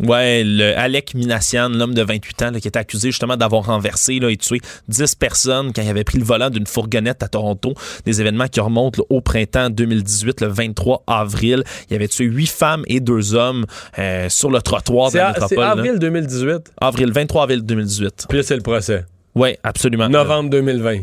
Ouais, 0.00 0.42
le 0.44 0.76
Alec 0.78 1.14
Minassian, 1.14 1.68
l'homme 1.70 1.94
de 1.94 2.02
28 2.02 2.42
ans, 2.42 2.50
là, 2.52 2.60
qui 2.60 2.68
était 2.68 2.78
accusé 2.78 3.10
justement 3.10 3.36
d'avoir 3.36 3.64
renversé 3.66 4.18
là, 4.20 4.30
et 4.30 4.36
tué 4.36 4.60
10 4.88 5.14
personnes 5.16 5.72
quand 5.72 5.82
il 5.82 5.88
avait 5.88 6.04
pris 6.04 6.18
le 6.18 6.24
volant 6.24 6.50
d'une 6.50 6.66
fourgonnette 6.66 7.22
à 7.22 7.28
Toronto. 7.28 7.74
Des 8.04 8.20
événements 8.20 8.46
qui 8.48 8.60
remontent 8.60 9.00
là, 9.02 9.06
au 9.16 9.20
printemps 9.20 9.70
2018, 9.70 10.40
le 10.42 10.46
23 10.48 11.02
avril. 11.06 11.64
Il 11.90 11.96
avait 11.96 12.08
tué 12.08 12.24
8 12.26 12.46
femmes 12.46 12.82
et 12.86 13.00
2 13.00 13.34
hommes 13.34 13.66
euh, 13.98 14.28
sur 14.28 14.50
le 14.50 14.62
trottoir 14.62 15.08
de 15.08 15.12
C'est 15.12 15.18
la 15.18 15.34
c'est 15.34 15.40
métropole. 15.40 15.64
là. 15.64 15.70
avril 15.72 15.98
2018. 15.98 16.56
Avril, 16.80 17.12
23 17.12 17.42
avril 17.42 17.62
2018. 17.62 18.26
Puis 18.28 18.38
là, 18.38 18.44
c'est 18.44 18.56
le 18.56 18.62
procès. 18.62 19.04
Oui, 19.34 19.56
absolument. 19.62 20.08
Novembre 20.08 20.50
2020. 20.50 20.98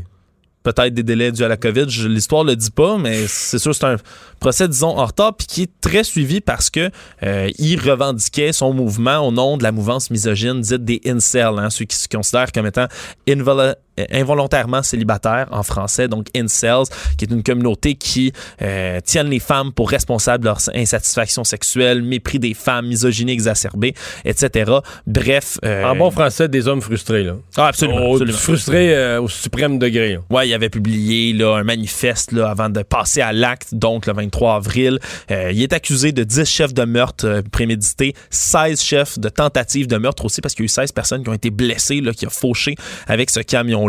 Peut-être 0.65 0.93
des 0.93 1.03
délais 1.03 1.31
dus 1.31 1.43
à 1.43 1.47
la 1.47 1.57
COVID. 1.57 1.85
L'histoire 2.09 2.43
le 2.43 2.55
dit 2.55 2.71
pas, 2.71 2.97
mais 2.97 3.27
c'est 3.27 3.59
sûr 3.59 3.73
c'est 3.73 3.85
un 3.85 3.97
procès, 4.39 4.67
disons, 4.67 4.97
en 4.97 5.05
retard, 5.05 5.35
puis 5.37 5.47
qui 5.47 5.61
est 5.63 5.71
très 5.79 6.03
suivi 6.03 6.41
parce 6.41 6.69
que 6.69 6.89
euh, 7.23 7.49
il 7.57 7.79
revendiquait 7.79 8.51
son 8.51 8.73
mouvement 8.73 9.19
au 9.19 9.31
nom 9.31 9.57
de 9.57 9.63
la 9.63 9.71
mouvance 9.71 10.09
misogyne 10.09 10.59
dite 10.61 10.83
des 10.83 11.01
incels, 11.05 11.57
hein, 11.59 11.69
ceux 11.69 11.85
qui 11.85 11.97
se 11.97 12.07
considèrent 12.07 12.51
comme 12.51 12.65
étant 12.65 12.87
invol- 13.27 13.75
involontairement 14.11 14.83
célibataires 14.83 15.47
en 15.51 15.63
français, 15.63 16.07
donc 16.07 16.27
incels, 16.35 16.83
qui 17.17 17.25
est 17.25 17.31
une 17.31 17.43
communauté 17.43 17.95
qui 17.95 18.31
euh, 18.61 18.99
tiennent 19.03 19.29
les 19.29 19.39
femmes 19.39 19.71
pour 19.71 19.89
responsables 19.89 20.43
de 20.43 20.49
leur 20.49 20.59
insatisfaction 20.73 21.43
sexuelle, 21.43 22.01
mépris 22.01 22.39
des 22.39 22.53
femmes, 22.53 22.87
misogynie 22.87 23.31
exacerbée, 23.31 23.93
etc. 24.25 24.71
Bref. 25.07 25.59
euh, 25.63 25.83
En 25.85 25.95
bon 25.95 26.11
français, 26.11 26.47
des 26.47 26.67
hommes 26.67 26.81
frustrés. 26.81 27.23
Là. 27.23 27.35
Ah, 27.57 27.67
absolument. 27.67 28.09
Au- 28.09 28.13
absolument. 28.15 28.37
Frustrés 28.37 28.95
euh, 28.95 29.21
au 29.21 29.27
suprême 29.27 29.79
degré. 29.79 30.13
là. 30.13 30.19
Ouais, 30.29 30.47
il 30.49 30.53
avait 30.53 30.69
publié 30.69 31.33
là, 31.33 31.55
un 31.57 31.63
manifeste 31.63 32.31
là, 32.31 32.49
avant 32.49 32.69
de 32.69 32.81
passer 32.83 33.21
à 33.21 33.31
l'acte, 33.33 33.73
donc 33.73 34.05
le 34.07 34.13
23 34.13 34.55
avril. 34.55 34.99
Euh, 35.31 35.51
il 35.53 35.61
est 35.63 35.73
accusé 35.73 36.11
de 36.11 36.23
10 36.23 36.45
chefs 36.45 36.73
de 36.73 36.83
meurtre 36.83 37.25
euh, 37.27 37.41
prémédités, 37.51 38.13
16 38.29 38.81
chefs 38.81 39.19
de 39.19 39.29
tentative 39.29 39.87
de 39.87 39.97
meurtre 39.97 40.25
aussi, 40.25 40.41
parce 40.41 40.53
qu'il 40.53 40.63
y 40.63 40.65
a 40.65 40.67
eu 40.67 40.69
16 40.69 40.91
personnes 40.91 41.23
qui 41.23 41.29
ont 41.29 41.33
été 41.33 41.49
blessées, 41.49 42.01
là, 42.01 42.11
qui 42.13 42.25
ont 42.27 42.31
fauché 42.31 42.75
avec 43.07 43.29
ce 43.29 43.39
camion-là. 43.39 43.84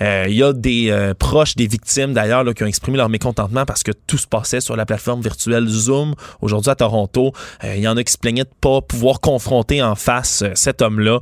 Euh, 0.00 0.26
il 0.28 0.34
y 0.34 0.42
a 0.42 0.52
des 0.52 0.90
euh, 0.90 1.14
proches 1.14 1.56
des 1.56 1.66
victimes, 1.66 2.12
d'ailleurs, 2.12 2.44
qui 2.54 2.62
ont 2.62 2.66
exprimé 2.66 2.96
leur 2.98 3.08
mécontentement 3.08 3.64
parce 3.64 3.82
que 3.82 3.92
tout 4.06 4.18
se 4.18 4.26
passait 4.26 4.60
sur 4.60 4.76
la 4.76 4.86
plateforme 4.86 5.20
virtuelle 5.20 5.66
Zoom, 5.66 6.14
aujourd'hui 6.40 6.70
à 6.70 6.74
Toronto. 6.74 7.32
Euh, 7.64 7.74
il 7.76 7.82
y 7.82 7.88
en 7.88 7.96
a 7.96 8.04
qui 8.04 8.12
se 8.12 8.18
plaignaient 8.18 8.44
de 8.44 8.50
pas 8.60 8.80
pouvoir 8.80 9.20
confronter 9.20 9.82
en 9.82 9.94
face 9.94 10.44
cet 10.54 10.82
homme-là 10.82 11.20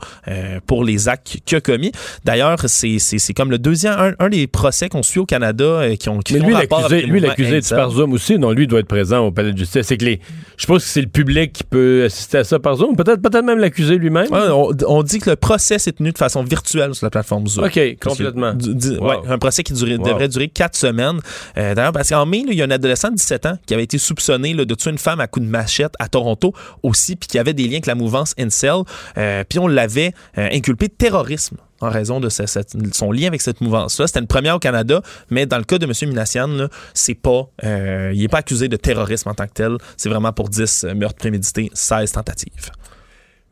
pour 0.67 0.85
les 0.85 1.09
actes 1.09 1.39
qu'il 1.45 1.57
a 1.57 1.61
commis. 1.61 1.93
D'ailleurs, 2.25 2.59
c'est 2.67 3.35
comme 3.35 3.51
le 3.51 3.59
deuxième, 3.59 3.95
un, 3.99 4.13
un 4.19 4.29
des 4.29 4.47
procès 4.47 4.89
qu'on 4.89 5.03
suit 5.03 5.21
au 5.21 5.27
Canada 5.27 5.97
qui 5.99 6.09
ont 6.09 6.19
qui 6.21 6.35
Mais 6.35 6.41
lui, 6.41 6.53
l'accusé, 6.53 7.03
lui, 7.03 7.21
l'accusé 7.21 7.57
est 7.59 7.75
par 7.75 7.91
Zoom 7.91 8.13
aussi. 8.13 8.39
Non, 8.39 8.53
lui 8.53 8.67
doit 8.67 8.81
être 8.81 8.89
présent 8.89 9.27
au 9.27 9.31
palais 9.31 9.53
de 9.53 9.59
justice. 9.59 9.87
C'est 9.87 9.97
que 9.97 10.05
les, 10.05 10.21
je 10.57 10.63
suppose 10.63 10.85
que 10.85 10.89
c'est 10.89 11.01
le 11.03 11.09
public 11.09 11.53
qui 11.53 11.65
peut 11.65 12.05
assister 12.05 12.39
à 12.39 12.45
ça 12.45 12.59
par 12.59 12.77
Zoom. 12.77 12.97
Peut-être, 12.97 13.23
peut-être 13.23 13.45
même 13.45 13.59
l'accusé 13.59 13.97
lui-même. 13.97 14.31
Ouais, 14.31 14.49
on, 14.51 14.71
on 14.87 15.03
dit 15.03 15.19
que 15.19 15.31
le 15.31 15.37
procès 15.37 15.79
s'est 15.79 15.93
tenu 15.93 16.13
de 16.13 16.19
façon 16.19 16.43
virtuelle 16.43 16.95
sur 16.95 17.07
la 17.07 17.11
plateforme 17.11 17.47
Zoom. 17.47 17.65
OK, 17.65 17.81
complètement. 18.17 18.55
Du- 18.55 18.75
du- 18.75 18.97
Wow. 18.99 19.09
ouais, 19.09 19.17
un 19.29 19.39
procès 19.39 19.63
qui 19.63 19.73
durait- 19.73 19.97
Wow. 19.97 20.09
devrait 20.09 20.29
durer 20.29 20.49
quatre 20.49 20.77
semaines. 20.77 21.19
Euh, 21.57 21.75
D'ailleurs, 21.75 21.93
parce 21.93 22.09
qu'en 22.09 22.27
mai, 22.27 22.45
il 22.47 22.55
y 22.55 22.63
a 22.63 22.65
un 22.65 22.71
adolescent 22.71 23.11
de 23.11 23.17
17 23.17 23.47
ans 23.47 23.59
qui 23.67 23.75
avait 23.75 23.85
été 23.85 23.99
soupçonné 23.99 24.55
là, 24.55 24.65
de 24.65 24.75
tuer 24.75 24.91
une 24.91 24.99
femme 24.99 25.21
à 25.21 25.27
coups 25.27 25.47
de 25.47 25.51
machette 25.51 25.95
à 25.99 26.09
Toronto 26.09 26.53
aussi, 26.83 27.17
puis 27.17 27.29
qui 27.29 27.39
avait 27.39 27.55
des 27.55 27.65
liens 27.65 27.73
avec 27.75 27.87
la 27.87 27.95
mouvance 27.95 28.35
Incel. 28.39 28.83
Euh, 29.19 29.45
puis 29.49 29.59
on 29.59 29.67
l'avait 29.69 30.13
euh, 30.39 30.49
inculpé 30.53 30.89
de 30.89 30.93
terrorisme 30.95 31.57
en 31.83 31.89
raison 31.89 32.21
de 32.21 32.29
sa- 32.29 32.45
son 32.93 33.11
lien 33.11 33.27
avec 33.29 33.41
cette 33.41 33.63
mouvance-là. 33.63 34.07
C'était 34.07 34.21
une 34.21 34.27
première 34.27 34.57
au 34.57 34.59
Canada, 34.59 35.01
mais 35.31 35.47
dans 35.47 35.57
le 35.57 35.65
cas 35.65 35.79
de 35.79 35.87
M. 35.87 35.93
Minassian, 36.11 36.69
c'est 36.93 37.15
pas, 37.15 37.49
il 37.63 38.19
n'est 38.21 38.29
pas 38.29 38.39
accusé 38.39 38.69
de 38.69 38.77
terrorisme 38.77 39.31
en 39.31 39.35
tant 39.35 39.47
que 39.47 39.55
tel. 39.55 39.79
C'est 39.97 40.11
vraiment 40.11 40.33
pour 40.33 40.51
10 40.51 40.85
meurtres 40.95 41.17
prémédités, 41.19 41.71
16 41.73 42.13
tentatives. 42.13 42.71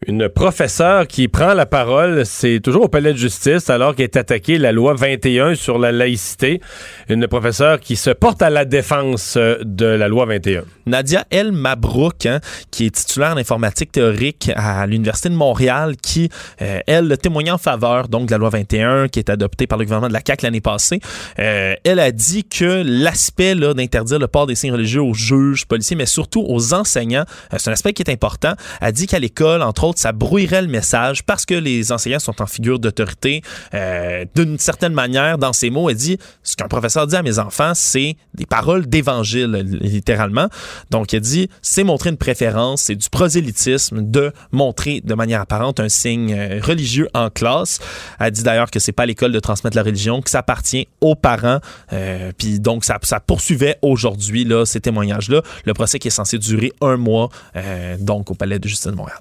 Une 0.06 0.28
professeure 0.28 1.08
qui 1.08 1.26
prend 1.26 1.54
la 1.54 1.66
parole, 1.66 2.24
c'est 2.24 2.60
toujours 2.60 2.84
au 2.84 2.88
palais 2.88 3.12
de 3.12 3.18
justice 3.18 3.68
alors 3.68 3.96
qu'est 3.96 4.16
attaquée 4.16 4.56
la 4.56 4.70
loi 4.70 4.94
21 4.94 5.56
sur 5.56 5.76
la 5.76 5.90
laïcité. 5.90 6.60
Une 7.08 7.26
professeure 7.26 7.80
qui 7.80 7.96
se 7.96 8.10
porte 8.10 8.40
à 8.40 8.48
la 8.48 8.64
défense 8.64 9.34
euh, 9.36 9.56
de 9.64 9.86
la 9.86 10.06
loi 10.06 10.24
21. 10.26 10.62
Nadia 10.86 11.26
El 11.30 11.50
Mabrouk, 11.50 12.26
hein, 12.26 12.40
qui 12.70 12.86
est 12.86 12.94
titulaire 12.94 13.34
d'informatique 13.34 13.90
théorique 13.90 14.52
à 14.54 14.86
l'Université 14.86 15.30
de 15.30 15.34
Montréal, 15.34 15.96
qui, 16.00 16.30
euh, 16.62 16.78
elle, 16.86 17.18
témoignait 17.18 17.50
en 17.50 17.58
faveur 17.58 18.08
donc, 18.08 18.26
de 18.26 18.30
la 18.30 18.38
loi 18.38 18.50
21 18.50 19.08
qui 19.08 19.18
est 19.18 19.30
adoptée 19.30 19.66
par 19.66 19.78
le 19.78 19.84
gouvernement 19.84 20.08
de 20.08 20.12
la 20.12 20.22
CAQ 20.24 20.44
l'année 20.44 20.60
passée. 20.60 21.00
Euh, 21.40 21.74
elle 21.82 21.98
a 21.98 22.12
dit 22.12 22.44
que 22.44 22.84
l'aspect 22.86 23.56
là, 23.56 23.74
d'interdire 23.74 24.20
le 24.20 24.28
port 24.28 24.46
des 24.46 24.54
signes 24.54 24.72
religieux 24.72 25.02
aux 25.02 25.14
juges, 25.14 25.66
policiers, 25.66 25.96
mais 25.96 26.06
surtout 26.06 26.44
aux 26.46 26.72
enseignants, 26.72 27.24
euh, 27.52 27.56
c'est 27.58 27.68
un 27.68 27.72
aspect 27.72 27.92
qui 27.92 28.02
est 28.02 28.12
important. 28.12 28.54
Elle 28.80 28.92
dit 28.92 29.08
qu'à 29.08 29.18
l'école, 29.18 29.62
entre 29.62 29.82
autres, 29.82 29.87
ça 29.96 30.12
brouillerait 30.12 30.62
le 30.62 30.68
message 30.68 31.24
parce 31.24 31.46
que 31.46 31.54
les 31.54 31.92
enseignants 31.92 32.18
sont 32.18 32.42
en 32.42 32.46
figure 32.46 32.78
d'autorité. 32.78 33.42
Euh, 33.74 34.24
D'une 34.34 34.58
certaine 34.58 34.92
manière, 34.92 35.38
dans 35.38 35.52
ses 35.52 35.70
mots, 35.70 35.88
elle 35.90 35.96
dit 35.96 36.18
ce 36.42 36.56
qu'un 36.56 36.68
professeur 36.68 37.06
dit 37.06 37.16
à 37.16 37.22
mes 37.22 37.38
enfants, 37.38 37.72
c'est 37.74 38.16
des 38.34 38.46
paroles 38.46 38.86
d'évangile, 38.86 39.52
littéralement. 39.80 40.48
Donc, 40.90 41.14
elle 41.14 41.20
dit 41.20 41.48
c'est 41.62 41.84
montrer 41.84 42.10
une 42.10 42.16
préférence, 42.16 42.82
c'est 42.82 42.96
du 42.96 43.08
prosélytisme 43.08 44.02
de 44.02 44.32
montrer 44.52 45.00
de 45.00 45.14
manière 45.14 45.40
apparente 45.40 45.80
un 45.80 45.88
signe 45.88 46.34
euh, 46.34 46.60
religieux 46.62 47.08
en 47.14 47.30
classe. 47.30 47.78
Elle 48.20 48.32
dit 48.32 48.42
d'ailleurs 48.42 48.70
que 48.70 48.78
c'est 48.78 48.92
pas 48.92 49.06
l'école 49.06 49.32
de 49.32 49.40
transmettre 49.40 49.76
la 49.76 49.82
religion, 49.82 50.20
que 50.20 50.30
ça 50.30 50.40
appartient 50.40 50.88
aux 51.00 51.14
parents. 51.14 51.60
Euh, 51.92 52.32
Puis 52.36 52.60
donc, 52.60 52.84
ça, 52.84 52.98
ça 53.02 53.20
poursuivait 53.20 53.76
aujourd'hui 53.82 54.44
là, 54.44 54.64
ces 54.64 54.80
témoignages-là. 54.80 55.42
Le 55.64 55.74
procès 55.74 55.98
qui 55.98 56.08
est 56.08 56.12
censé 56.12 56.38
durer 56.38 56.72
un 56.80 56.96
mois, 56.96 57.28
euh, 57.56 57.96
donc 57.98 58.30
au 58.30 58.34
Palais 58.34 58.58
de 58.58 58.68
justice 58.68 58.86
de 58.90 58.96
Montréal. 58.96 59.18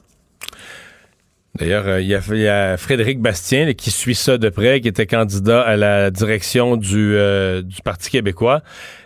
D'ailleurs, 1.57 1.87
euh, 1.87 2.01
il 2.01 2.07
y, 2.07 2.47
a- 2.47 2.77
Frédéric 2.77 3.19
Bastien 3.19 3.73
qui 3.73 3.89
suit 3.91 4.15
ça 4.15 4.37
de 4.37 4.49
près, 4.49 4.79
qui 4.81 4.87
était 4.87 5.07
candidat 5.07 5.61
à 5.61 5.75
la 5.75 6.11
direction 6.11 6.77
du, 6.77 7.15
euh, 7.15 7.61
Parti 7.83 8.09
québécois, 8.11 8.61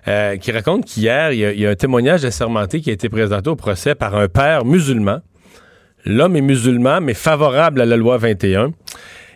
euh, 0.08 0.38
qui 0.38 0.52
raconte 0.52 0.86
qu'hier, 0.86 1.32
il 1.32 1.40
y, 1.60 1.66
a- 1.66 1.70
un 1.70 1.76
témoignage 1.76 2.26
assermenté 2.26 2.82
qui 2.82 2.90
a 2.90 2.94
été 2.94 3.08
présenté 3.10 3.50
au 3.50 3.56
procès 3.56 3.96
par 3.96 4.16
un 4.16 4.28
père 4.28 4.66
musulman. 4.66 5.22
L'homme 6.06 6.36
est 6.36 6.42
musulman, 6.42 7.00
mais 7.00 7.14
favorable 7.14 7.80
à 7.80 7.86
la 7.86 7.96
loi 7.96 8.18
21. 8.18 8.72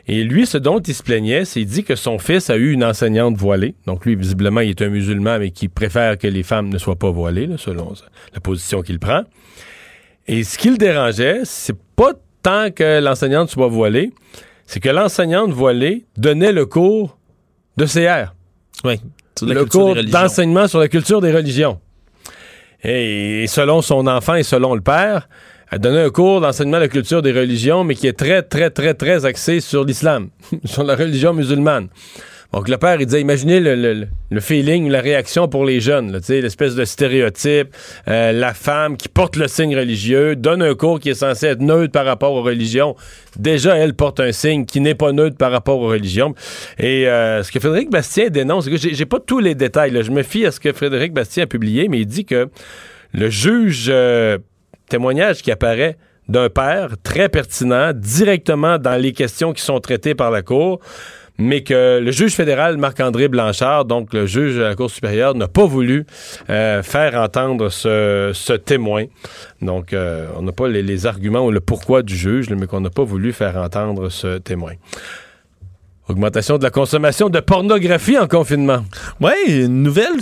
Et 0.08 0.24
lui, 0.24 0.46
ce 0.46 0.58
dont 0.58 0.80
il 0.80 0.94
se 0.94 1.02
plaignait, 1.02 1.46
c'est 1.46 1.62
qu'il 1.62 1.70
dit 1.70 1.84
que 1.84 1.96
son 1.96 2.20
fils 2.20 2.50
a 2.50 2.58
eu 2.58 2.72
une 2.72 2.84
enseignante 2.84 3.38
voilée. 3.38 3.76
Donc 3.88 4.06
lui, 4.06 4.16
visiblement, 4.16 4.62
il 4.62 4.72
est 4.72 4.82
un 4.82 4.90
musulman, 4.90 5.40
mais 5.40 5.52
qui 5.52 5.68
préfère 5.68 6.18
que 6.18 6.28
les 6.28 6.44
femmes 6.44 6.70
ne 6.70 6.78
soient 6.78 6.96
pas 6.98 7.10
voilées, 7.12 7.50
selon 7.58 7.94
la 8.34 8.40
position 8.40 8.82
qu'il 8.82 9.00
prend. 9.00 9.24
Et 10.28 10.44
ce 10.44 10.58
qui 10.58 10.70
le 10.70 10.78
dérangeait, 10.78 11.42
c'est 11.44 11.76
pas 11.96 12.12
tant 12.46 12.70
que 12.70 13.00
l'enseignante 13.00 13.50
soit 13.50 13.68
voilée, 13.68 14.12
c'est 14.68 14.80
que 14.80 14.90
l'enseignante 14.90 15.50
voilée 15.50 16.06
donnait 16.16 16.52
le 16.52 16.68
cours 16.68 17.18
de 17.76 17.86
CR. 17.86 18.34
Oui, 18.84 19.02
sur 19.36 19.48
la 19.48 19.56
le 19.56 19.66
cours 19.66 19.96
d'enseignement 19.96 20.68
sur 20.68 20.80
la 20.80 20.88
culture 20.88 21.22
des 21.22 21.32
religions. 21.32 21.80
Et 22.84 23.46
selon 23.48 23.82
son 23.82 24.06
enfant 24.06 24.36
et 24.36 24.44
selon 24.44 24.76
le 24.76 24.82
père, 24.82 25.28
elle 25.72 25.80
donnait 25.80 26.04
un 26.04 26.12
cours 26.12 26.40
d'enseignement 26.40 26.78
de 26.78 26.84
la 26.84 26.88
culture 26.88 27.24
des 27.24 27.32
religions, 27.32 27.84
mais 27.84 27.96
qui 27.96 28.06
est 28.06 28.14
très, 28.14 28.44
très, 28.44 28.70
très, 28.70 28.94
très 28.94 29.26
axé 29.26 29.60
sur 29.60 29.84
l'islam, 29.84 30.30
sur 30.66 30.84
la 30.84 30.96
religion 30.96 31.34
musulmane. 31.34 31.88
Donc 32.56 32.70
le 32.70 32.78
père, 32.78 33.02
il 33.02 33.06
disait, 33.06 33.20
imaginez 33.20 33.60
le, 33.60 33.76
le- 33.76 34.08
le 34.32 34.40
feeling, 34.40 34.90
la 34.90 35.02
réaction 35.02 35.50
pour 35.50 35.66
les 35.66 35.82
jeunes, 35.82 36.18
l'espèce 36.30 36.74
de 36.74 36.86
stéréotype, 36.86 37.68
euh, 38.08 38.32
la 38.32 38.54
femme 38.54 38.96
qui 38.96 39.10
porte 39.10 39.36
le 39.36 39.50
signe 39.50 39.76
religieux, 39.78 40.38
donne 40.38 40.62
un 40.62 40.74
cours 40.74 41.02
qui 41.02 41.10
est 41.10 41.16
censé 41.16 41.48
être 41.48 41.60
neutre 41.60 41.92
par 41.92 42.06
rapport 42.06 42.32
aux 42.32 42.42
religions. 42.42 42.96
Déjà, 43.38 43.76
elle 43.76 43.94
porte 43.94 44.22
un 44.22 44.32
signe 44.32 44.66
qui 44.66 44.80
n'est 44.80 44.96
pas 44.96 45.12
neutre 45.12 45.36
par 45.36 45.52
rapport 45.52 45.80
aux 45.82 45.90
religions. 45.90 46.34
Et 46.80 47.10
euh, 47.10 47.44
ce 47.44 47.52
que 47.52 47.60
Frédéric 47.60 47.90
Bastien 47.92 48.30
dénonce, 48.30 48.70
j'ai 48.70 49.06
pas 49.06 49.20
tous 49.20 49.40
les 49.40 49.54
détails, 49.54 49.92
je 50.02 50.12
me 50.12 50.24
fie 50.24 50.46
à 50.46 50.52
ce 50.52 50.62
que 50.62 50.72
Frédéric 50.72 51.12
Bastien 51.12 51.44
a 51.44 51.48
publié, 51.48 51.90
mais 51.90 52.00
il 52.00 52.06
dit 52.08 52.24
que 52.24 52.48
le 53.14 53.30
juge, 53.30 53.88
euh, 53.90 54.38
témoignage 54.88 55.42
qui 55.42 55.52
apparaît 55.52 55.98
d'un 56.30 56.50
père 56.50 56.92
très 57.04 57.28
pertinent, 57.28 57.92
directement 57.94 58.78
dans 58.80 58.96
les 58.96 59.12
questions 59.12 59.52
qui 59.54 59.62
sont 59.62 59.80
traitées 59.82 60.16
par 60.16 60.32
la 60.32 60.42
Cour, 60.42 60.80
mais 61.38 61.64
que 61.64 62.00
le 62.00 62.12
juge 62.12 62.34
fédéral 62.34 62.78
Marc-André 62.78 63.28
Blanchard, 63.28 63.86
donc 63.86 64.14
le 64.14 64.26
juge 64.26 64.56
de 64.56 64.62
la 64.62 64.76
Cour 64.76 64.90
supérieure, 64.90 65.36
n'a 65.36 65.48
pas 65.48 65.66
voulu 65.66 66.06
euh, 66.50 66.82
faire 66.84 67.16
entendre 67.16 67.70
ce, 67.70 68.32
ce 68.34 68.54
témoin. 68.54 69.06
Donc, 69.62 69.94
euh, 69.94 70.28
on 70.38 70.44
n'a 70.44 70.52
pas 70.52 70.68
les, 70.68 70.82
les 70.82 71.06
arguments 71.06 71.46
ou 71.46 71.52
le 71.52 71.60
pourquoi 71.60 72.04
du 72.04 72.16
juge, 72.16 72.50
mais 72.50 72.68
qu'on 72.68 72.82
n'a 72.82 72.90
pas 72.90 73.04
voulu 73.04 73.34
faire 73.34 73.58
entendre 73.58 74.10
ce 74.10 74.38
témoin. 74.38 74.74
Augmentation 76.08 76.60
de 76.60 76.64
la 76.64 76.70
consommation 76.70 77.30
de 77.30 77.40
pornographie 77.40 78.18
en 78.20 78.28
confinement. 78.28 78.86
Oui, 79.22 79.34
une 79.48 79.82
nouvelle 79.82 80.22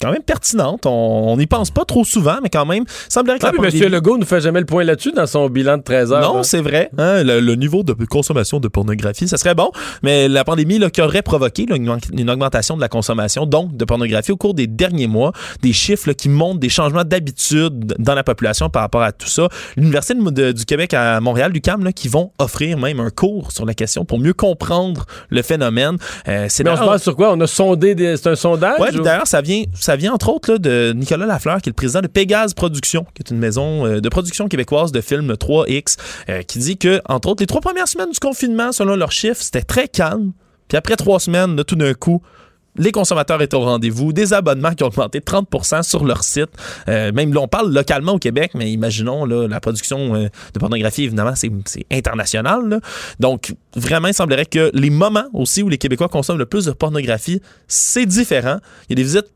quand 0.00 0.12
même 0.12 0.22
pertinente. 0.22 0.86
On 0.86 1.36
n'y 1.36 1.46
pense 1.46 1.70
pas 1.70 1.84
trop 1.84 2.04
souvent, 2.04 2.36
mais 2.42 2.48
quand 2.48 2.66
même, 2.66 2.84
semblerait 3.08 3.38
que 3.38 3.46
ah, 3.46 3.52
la 3.60 3.68
M. 3.68 3.92
Legault 3.92 4.18
ne 4.18 4.24
fait 4.24 4.40
jamais 4.40 4.60
le 4.60 4.66
point 4.66 4.84
là-dessus 4.84 5.12
dans 5.12 5.26
son 5.26 5.48
bilan 5.48 5.78
de 5.78 5.82
13 5.82 6.12
heures. 6.12 6.34
Non, 6.34 6.42
c'est 6.42 6.60
vrai. 6.60 6.90
Hein, 6.98 7.22
le, 7.24 7.54
niveau 7.54 7.82
de 7.82 7.92
consommation 8.04 8.60
de 8.60 8.68
pornographie, 8.68 9.26
ça 9.26 9.36
serait 9.36 9.54
bon, 9.54 9.70
mais 10.02 10.28
la 10.28 10.44
pandémie 10.44 10.78
là, 10.78 10.90
qui 10.90 11.02
aurait 11.02 11.22
provoqué 11.22 11.66
une, 11.68 12.30
augmentation 12.30 12.76
de 12.76 12.80
la 12.80 12.88
consommation, 12.88 13.46
donc 13.46 13.76
de 13.76 13.84
pornographie 13.84 14.32
au 14.32 14.36
cours 14.36 14.54
des 14.54 14.66
derniers 14.66 15.08
mois, 15.08 15.32
des 15.62 15.72
chiffres 15.72 16.12
qui 16.12 16.28
montrent 16.28 16.60
des 16.60 16.68
changements 16.68 17.04
d'habitude 17.04 17.94
dans 17.98 18.14
la 18.14 18.22
population 18.22 18.70
par 18.70 18.82
rapport 18.82 19.02
à 19.02 19.12
tout 19.12 19.28
ça. 19.28 19.48
L'Université 19.76 20.14
du 20.52 20.64
Québec 20.64 20.94
à 20.94 21.20
Montréal, 21.20 21.52
l'UQAM, 21.52 21.92
qui 21.92 22.08
vont 22.08 22.32
offrir 22.38 22.78
même 22.78 23.00
un 23.00 23.10
cours 23.10 23.52
sur 23.52 23.66
la 23.66 23.74
question 23.74 24.04
pour 24.04 24.18
mieux 24.18 24.32
comprendre 24.32 25.06
le 25.30 25.42
phénomène. 25.42 25.96
Euh, 26.28 26.48
mais 26.64 26.70
on 26.70 26.76
se 26.76 26.84
base 26.84 27.02
sur 27.02 27.16
quoi? 27.16 27.32
On 27.32 27.40
a 27.40 27.46
sondé, 27.46 28.16
c'est 28.16 28.28
un 28.28 28.36
sondage? 28.36 28.78
Oui, 28.80 28.88
d'ailleurs, 29.02 29.26
ça 29.26 29.40
vient 29.40 29.64
ça 29.87 29.87
vient 29.96 30.12
entre 30.12 30.28
autres 30.28 30.56
de 30.56 30.92
Nicolas 30.94 31.26
Lafleur, 31.26 31.60
qui 31.60 31.68
est 31.68 31.72
le 31.72 31.74
président 31.74 32.00
de 32.00 32.06
Pégase 32.06 32.54
Productions, 32.54 33.06
qui 33.14 33.22
est 33.22 33.30
une 33.30 33.38
maison 33.38 33.86
euh, 33.86 34.00
de 34.00 34.08
production 34.08 34.48
québécoise 34.48 34.92
de 34.92 35.00
films 35.00 35.32
3X, 35.32 35.96
euh, 36.28 36.42
qui 36.42 36.58
dit 36.58 36.78
que, 36.78 37.00
entre 37.08 37.28
autres, 37.28 37.42
les 37.42 37.46
trois 37.46 37.60
premières 37.60 37.88
semaines 37.88 38.10
du 38.10 38.18
confinement, 38.18 38.72
selon 38.72 38.96
leurs 38.96 39.12
chiffres, 39.12 39.40
c'était 39.40 39.62
très 39.62 39.88
calme. 39.88 40.32
Puis 40.68 40.76
après 40.76 40.96
trois 40.96 41.20
semaines, 41.20 41.56
de 41.56 41.62
tout 41.62 41.76
d'un 41.76 41.94
coup, 41.94 42.22
les 42.76 42.92
consommateurs 42.92 43.40
étaient 43.42 43.56
au 43.56 43.62
rendez-vous, 43.62 44.12
des 44.12 44.32
abonnements 44.32 44.72
qui 44.72 44.84
ont 44.84 44.88
augmenté 44.88 45.20
30% 45.20 45.82
sur 45.82 46.04
leur 46.04 46.22
site. 46.22 46.50
Euh, 46.88 47.10
même 47.12 47.32
là, 47.32 47.40
on 47.40 47.48
parle 47.48 47.72
localement 47.72 48.12
au 48.12 48.18
Québec, 48.18 48.52
mais 48.54 48.70
imaginons 48.70 49.24
la 49.24 49.60
production 49.60 50.14
de 50.14 50.58
pornographie, 50.60 51.04
évidemment, 51.04 51.34
c'est 51.34 51.50
international. 51.90 52.80
Donc, 53.18 53.54
vraiment, 53.74 54.08
il 54.08 54.14
semblerait 54.14 54.46
que 54.46 54.70
les 54.74 54.90
moments 54.90 55.26
aussi 55.32 55.62
où 55.62 55.68
les 55.68 55.78
Québécois 55.78 56.08
consomment 56.08 56.38
le 56.38 56.46
plus 56.46 56.66
de 56.66 56.72
pornographie, 56.72 57.42
c'est 57.66 58.06
différent. 58.06 58.58
Il 58.88 58.90
y 58.90 58.92
a 58.92 58.96
des 58.96 59.02
visites 59.02 59.26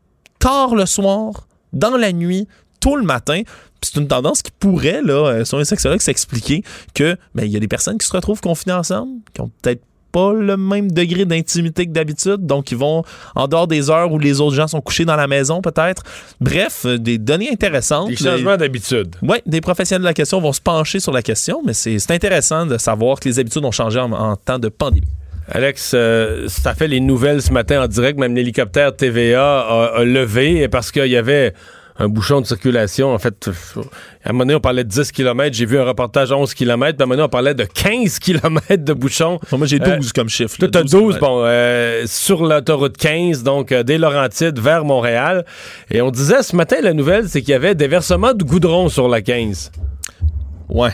tard 0.43 0.75
le 0.75 0.87
soir, 0.87 1.47
dans 1.73 1.97
la 1.97 2.13
nuit, 2.13 2.49
tôt 2.81 2.97
le 2.97 3.05
matin. 3.05 3.43
C'est 3.81 3.97
une 4.01 4.09
tendance 4.09 4.43
qui 4.43 4.51
pourrait, 4.51 5.01
là, 5.03 5.29
euh, 5.29 5.45
sur 5.45 5.59
un 5.59 5.65
sexologue, 5.65 6.01
s'expliquer 6.01 6.65
que 6.95 7.17
ben, 7.35 7.45
il 7.45 7.53
y 7.53 7.57
a 7.57 7.61
des 7.61 7.69
personnes 7.69 7.97
qui 7.97 8.07
se 8.07 8.13
retrouvent 8.13 8.41
confinées 8.41 8.75
ensemble, 8.75 9.21
qui 9.33 9.41
ont 9.41 9.51
peut-être 9.63 9.83
pas 10.11 10.33
le 10.33 10.57
même 10.57 10.91
degré 10.91 11.25
d'intimité 11.25 11.87
que 11.87 11.93
d'habitude, 11.93 12.45
donc 12.45 12.71
ils 12.71 12.77
vont 12.77 13.03
en 13.35 13.49
dehors 13.49 13.67
des 13.67 13.89
heures 13.89 14.13
où 14.13 14.19
les 14.19 14.41
autres 14.41 14.55
gens 14.55 14.67
sont 14.67 14.81
couchés 14.81 15.05
dans 15.05 15.17
la 15.17 15.27
maison, 15.29 15.63
peut-être. 15.63 16.03
Bref, 16.41 16.83
euh, 16.87 16.99
des 16.99 17.19
données 17.19 17.51
intéressantes. 17.51 18.09
Des 18.09 18.17
changements 18.17 18.57
d'habitude. 18.57 19.15
Oui, 19.23 19.39
des 19.47 19.61
professionnels 19.61 20.03
de 20.03 20.09
la 20.09 20.15
question 20.15 20.41
vont 20.41 20.53
se 20.53 20.61
pencher 20.61 20.99
sur 20.99 21.13
la 21.13 21.23
question, 21.23 21.63
mais 21.65 21.73
c'est 21.73 22.11
intéressant 22.11 22.67
de 22.67 22.79
savoir 22.79 23.21
que 23.21 23.29
les 23.29 23.39
habitudes 23.39 23.65
ont 23.65 23.71
changé 23.71 24.01
en 24.01 24.37
temps 24.37 24.59
de 24.59 24.69
pandémie. 24.69 25.07
Alex, 25.49 25.93
euh, 25.95 26.49
ça 26.49 26.75
fait 26.75 26.89
les 26.89 27.01
nouvelles 27.01 27.43
ce 27.43 27.53
matin 27.53 27.83
en 27.83 27.89
direct. 27.89 28.19
Même 28.19 28.35
l'hélicoptère 28.35 28.95
TVA 28.95 29.61
a, 29.61 30.05
levé 30.05 30.69
parce 30.69 30.93
qu'il 30.93 31.07
y 31.07 31.17
avait 31.17 31.53
un 31.99 32.09
bouchon 32.09 32.41
de 32.41 32.47
circulation. 32.47 33.13
En 33.13 33.19
fait, 33.19 33.51
à 34.25 34.31
un 34.31 34.33
moment 34.33 34.45
donné, 34.45 34.55
on 34.55 34.61
parlait 34.61 34.85
de 34.85 34.89
10 34.89 35.13
km. 35.13 35.55
J'ai 35.55 35.67
vu 35.67 35.79
un 35.79 35.85
reportage 35.85 36.33
à 36.33 36.37
11 36.37 36.55
km. 36.55 36.97
Puis 36.97 37.03
à 37.03 37.05
un 37.05 37.07
moment 37.07 37.15
donné, 37.17 37.27
on 37.27 37.29
parlait 37.29 37.55
de 37.55 37.65
15 37.65 38.19
km 38.21 38.77
de 38.77 38.93
bouchon. 38.93 39.41
moi, 39.51 39.67
j'ai 39.67 39.79
12 39.79 39.89
euh, 39.89 40.01
comme 40.15 40.29
chiffre. 40.29 40.57
Tu 40.59 40.79
as 40.79 40.83
12, 40.83 41.19
bon, 41.19 41.43
euh, 41.45 42.05
sur 42.07 42.45
l'autoroute 42.45 42.97
15, 42.97 43.43
donc 43.43 43.75
des 43.75 43.99
Laurentides 43.99 44.59
vers 44.59 44.85
Montréal. 44.85 45.45
Et 45.91 46.01
on 46.01 46.11
disait 46.11 46.43
ce 46.43 46.57
matin, 46.57 46.77
la 46.83 46.95
nouvelle, 46.95 47.29
c'est 47.29 47.41
qu'il 47.41 47.51
y 47.51 47.55
avait 47.55 47.75
des 47.75 47.89
versements 47.89 48.33
de 48.33 48.45
goudron 48.45 48.89
sur 48.89 49.09
la 49.09 49.21
15. 49.21 49.73
Ouais. 50.69 50.93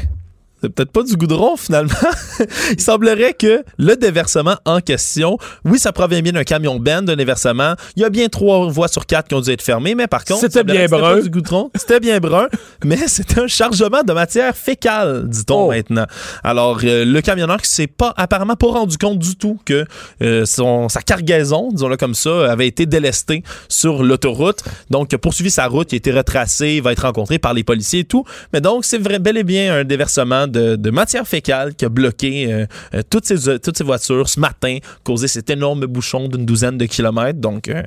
C'est 0.61 0.71
peut-être 0.71 0.91
pas 0.91 1.05
du 1.05 1.17
goudron 1.17 1.57
finalement. 1.57 1.95
Il 2.73 2.81
semblerait 2.81 3.35
que 3.35 3.63
le 3.79 3.95
déversement 3.95 4.57
en 4.65 4.81
question, 4.81 5.39
oui, 5.65 5.79
ça 5.79 5.93
provient 5.93 6.21
bien 6.21 6.33
d'un 6.33 6.43
camion 6.43 6.81
Ben, 6.81 7.03
d'un 7.03 7.15
déversement. 7.15 7.75
Il 7.95 8.03
y 8.03 8.05
a 8.05 8.11
bien 8.11 8.29
trois 8.29 8.69
voies 8.69 8.89
sur 8.89 9.07
quatre 9.07 9.29
qui 9.29 9.35
ont 9.35 9.41
dû 9.41 9.51
être 9.51 9.63
fermées, 9.63 9.95
mais 9.95 10.09
par 10.09 10.25
contre, 10.25 10.41
c'était 10.41 10.65
bien 10.65 10.87
brun. 10.87 11.21
du 11.21 11.31
goudron, 11.31 11.71
c'était 11.77 12.01
bien 12.01 12.19
brun, 12.19 12.49
mais 12.85 12.97
c'était 13.07 13.41
un 13.41 13.47
chargement 13.47 14.03
de 14.03 14.13
matière 14.13 14.57
fécale, 14.57 15.29
dit-on 15.29 15.67
oh. 15.67 15.71
maintenant. 15.71 16.07
Alors, 16.43 16.81
euh, 16.83 17.05
le 17.05 17.21
camionneur 17.21 17.63
qui 17.63 17.71
s'est 17.71 17.87
pas 17.87 18.13
apparemment 18.17 18.57
pas 18.57 18.69
rendu 18.69 18.99
compte 18.99 19.19
du 19.21 19.37
tout 19.37 19.61
que 19.65 19.85
euh, 20.23 20.45
son, 20.45 20.89
sa 20.89 21.03
cargaison, 21.03 21.71
disons-le 21.73 21.97
comme 21.97 22.15
ça, 22.15 22.51
avait 22.51 22.67
été 22.67 22.85
délestée 22.85 23.45
sur 23.69 24.03
l'autoroute. 24.03 24.65
Donc, 24.91 25.13
il 25.13 25.15
a 25.15 25.19
poursuivi 25.19 25.51
sa 25.51 25.69
route, 25.69 25.93
il 25.93 25.97
a 25.97 25.99
été 25.99 26.11
retracé, 26.11 26.75
il 26.75 26.83
va 26.83 26.91
être 26.93 27.03
rencontré 27.03 27.39
par 27.39 27.55
les 27.55 27.63
policiers 27.63 28.01
et 28.01 28.05
tout. 28.05 28.25
Mais 28.53 28.61
donc, 28.61 28.85
c'est 28.85 28.99
bel 28.99 29.37
et 29.37 29.45
bien 29.45 29.73
un 29.73 29.85
déversement 29.85 30.48
de, 30.49 30.91
matière 30.91 31.27
fécale 31.27 31.75
qui 31.75 31.85
a 31.85 31.89
bloqué 31.89 32.53
euh, 32.53 32.67
euh, 32.95 33.03
toutes, 33.09 33.27
ces, 33.27 33.59
toutes 33.59 33.77
ces 33.77 33.85
voitures 33.85 34.29
ce 34.29 34.41
matin, 34.41 34.79
causé 35.05 35.29
cet 35.29 35.51
énorme 35.51 35.87
bouchon 35.87 36.29
d'une 36.29 36.47
douzaine 36.47 36.79
de 36.79 36.87
kilomètres. 36.87 37.39
Donc, 37.39 37.69
euh, 37.69 37.83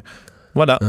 voilà. 0.55 0.79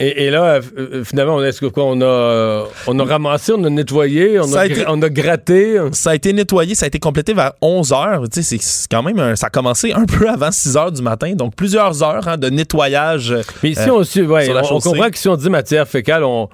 Et, 0.00 0.30
là, 0.30 0.60
finalement, 1.04 1.42
est-ce 1.44 1.60
que 1.60 1.66
quoi, 1.66 1.84
on 1.84 2.00
a, 2.00 2.66
on 2.86 2.98
a 2.98 3.04
ramassé, 3.04 3.52
on 3.52 3.62
a 3.64 3.68
nettoyé, 3.68 4.40
on, 4.40 4.54
a, 4.54 4.66
on 4.88 5.02
a, 5.02 5.08
gratté? 5.10 5.78
Ça 5.92 6.10
a 6.10 6.14
été 6.14 6.32
nettoyé, 6.32 6.74
ça 6.74 6.84
a 6.84 6.88
été 6.88 6.98
complété 6.98 7.34
vers 7.34 7.52
11 7.60 7.92
heures. 7.92 8.24
c'est 8.30 8.58
quand 8.90 9.02
même, 9.02 9.36
ça 9.36 9.48
a 9.48 9.50
commencé 9.50 9.92
un 9.92 10.04
peu 10.06 10.30
avant 10.30 10.50
6 10.50 10.76
heures 10.78 10.92
du 10.92 11.02
matin, 11.02 11.34
donc 11.34 11.56
plusieurs 11.56 12.02
heures 12.02 12.26
hein, 12.26 12.38
de 12.38 12.48
nettoyage. 12.48 13.34
Mais 13.62 13.70
ici, 13.72 13.90
on, 13.90 14.00
on, 14.00 14.80
comprend 14.80 15.10
que 15.10 15.18
si 15.18 15.28
on 15.28 15.36
dit 15.36 15.50
matière 15.50 15.86
fécale, 15.86 16.24
on, 16.24 16.48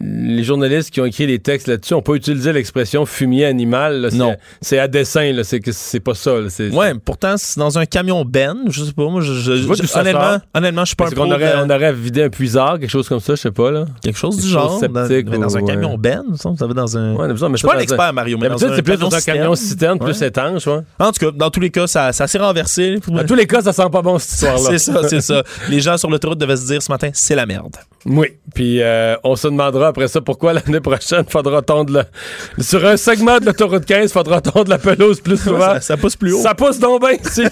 les 0.00 0.44
journalistes 0.44 0.90
qui 0.90 1.00
ont 1.00 1.06
écrit 1.06 1.26
des 1.26 1.38
textes 1.38 1.68
là-dessus 1.68 1.94
n'ont 1.94 2.02
pas 2.02 2.14
utilisé 2.14 2.52
l'expression 2.52 3.06
fumier 3.06 3.46
animal. 3.46 4.10
non. 4.12 4.36
C'est 4.60 4.78
à 4.78 4.88
dessein, 4.88 5.32
c'est 5.42 6.00
pas 6.00 6.14
ça. 6.14 6.34
ouais, 6.72 6.94
pourtant, 7.04 7.34
c'est 7.36 7.58
dans 7.58 7.78
un 7.78 7.86
camion 7.86 8.24
Ben. 8.24 8.56
Je 8.68 8.84
sais 8.84 8.92
pas, 8.92 9.08
moi, 9.08 9.20
je, 9.20 9.32
je, 9.32 9.98
honnêtement, 9.98 10.38
honnêtement, 10.54 10.84
je 10.84 10.88
suis 10.88 10.96
pas 10.96 11.06
un 11.06 11.16
on 11.16 11.30
aurait, 11.30 11.54
on 11.56 11.70
aurait 11.70 11.92
vidé 11.92 12.24
un 12.24 12.28
puisard, 12.28 12.78
quelque 12.78 12.90
chose 12.90 13.08
comme 13.08 13.20
ça, 13.20 13.34
je 13.34 13.40
sais 13.40 13.50
pas. 13.50 13.70
Là. 13.70 13.86
Quelque 14.02 14.18
chose 14.18 14.36
du 14.36 14.48
genre. 14.48 14.80
dans, 14.80 15.38
dans 15.38 15.56
un 15.56 15.62
camion 15.62 15.96
Ben, 15.98 16.22
ça 16.36 16.66
va 16.66 16.74
dans 16.74 16.96
un. 16.96 17.14
Ouais, 17.14 17.28
mais 17.28 17.34
je 17.34 17.56
suis 17.56 17.66
pas 17.66 17.76
un 17.76 17.80
expert, 17.80 18.12
Mario. 18.12 18.38
Mais 18.38 18.48
c'est 18.58 18.82
plus 18.82 18.96
dans 18.98 19.14
un 19.14 19.20
camion 19.20 19.54
citerne, 19.54 19.98
plus 19.98 20.20
étanche. 20.22 20.66
Ouais. 20.66 20.80
En 20.98 21.12
tout 21.12 21.26
cas, 21.26 21.30
dans 21.34 21.50
tous 21.50 21.60
les 21.60 21.70
cas, 21.70 21.86
ça, 21.86 22.12
ça 22.12 22.26
s'est 22.26 22.38
renversé. 22.38 22.98
Dans 23.08 23.24
tous 23.24 23.34
les 23.34 23.46
cas, 23.46 23.62
ça 23.62 23.72
sent 23.72 23.88
pas 23.90 24.02
bon 24.02 24.18
cette 24.18 24.32
histoire-là. 24.32 24.60
c'est 24.70 24.78
ça, 24.78 25.08
c'est 25.08 25.20
ça. 25.20 25.42
Les 25.68 25.80
gens 25.80 25.96
sur 25.96 26.10
l'autoroute 26.10 26.38
devaient 26.38 26.56
se 26.56 26.66
dire 26.66 26.82
ce 26.82 26.90
matin, 26.90 27.10
c'est 27.12 27.34
la 27.34 27.46
merde. 27.46 27.76
Oui. 28.04 28.28
Puis 28.54 28.82
euh, 28.82 29.16
on 29.24 29.36
se 29.36 29.48
demandera 29.48 29.85
après 29.86 30.08
ça 30.08 30.20
pourquoi 30.20 30.52
l'année 30.52 30.80
prochaine 30.80 31.24
faudra 31.28 31.62
tondre 31.62 31.92
le... 31.92 32.62
sur 32.62 32.84
un 32.84 32.96
segment 32.96 33.38
de 33.38 33.46
l'autoroute 33.46 33.84
15, 33.84 34.12
faudra 34.12 34.40
tondre 34.40 34.70
la 34.70 34.78
pelouse 34.78 35.20
plus 35.20 35.36
souvent? 35.36 35.80
ça, 35.80 35.96
pousse 35.96 36.16
plus 36.16 36.32
haut. 36.32 36.42
Ça 36.42 36.54
pousse 36.54 36.78
donc 36.78 37.00
bien 37.00 37.12
ici. 37.12 37.42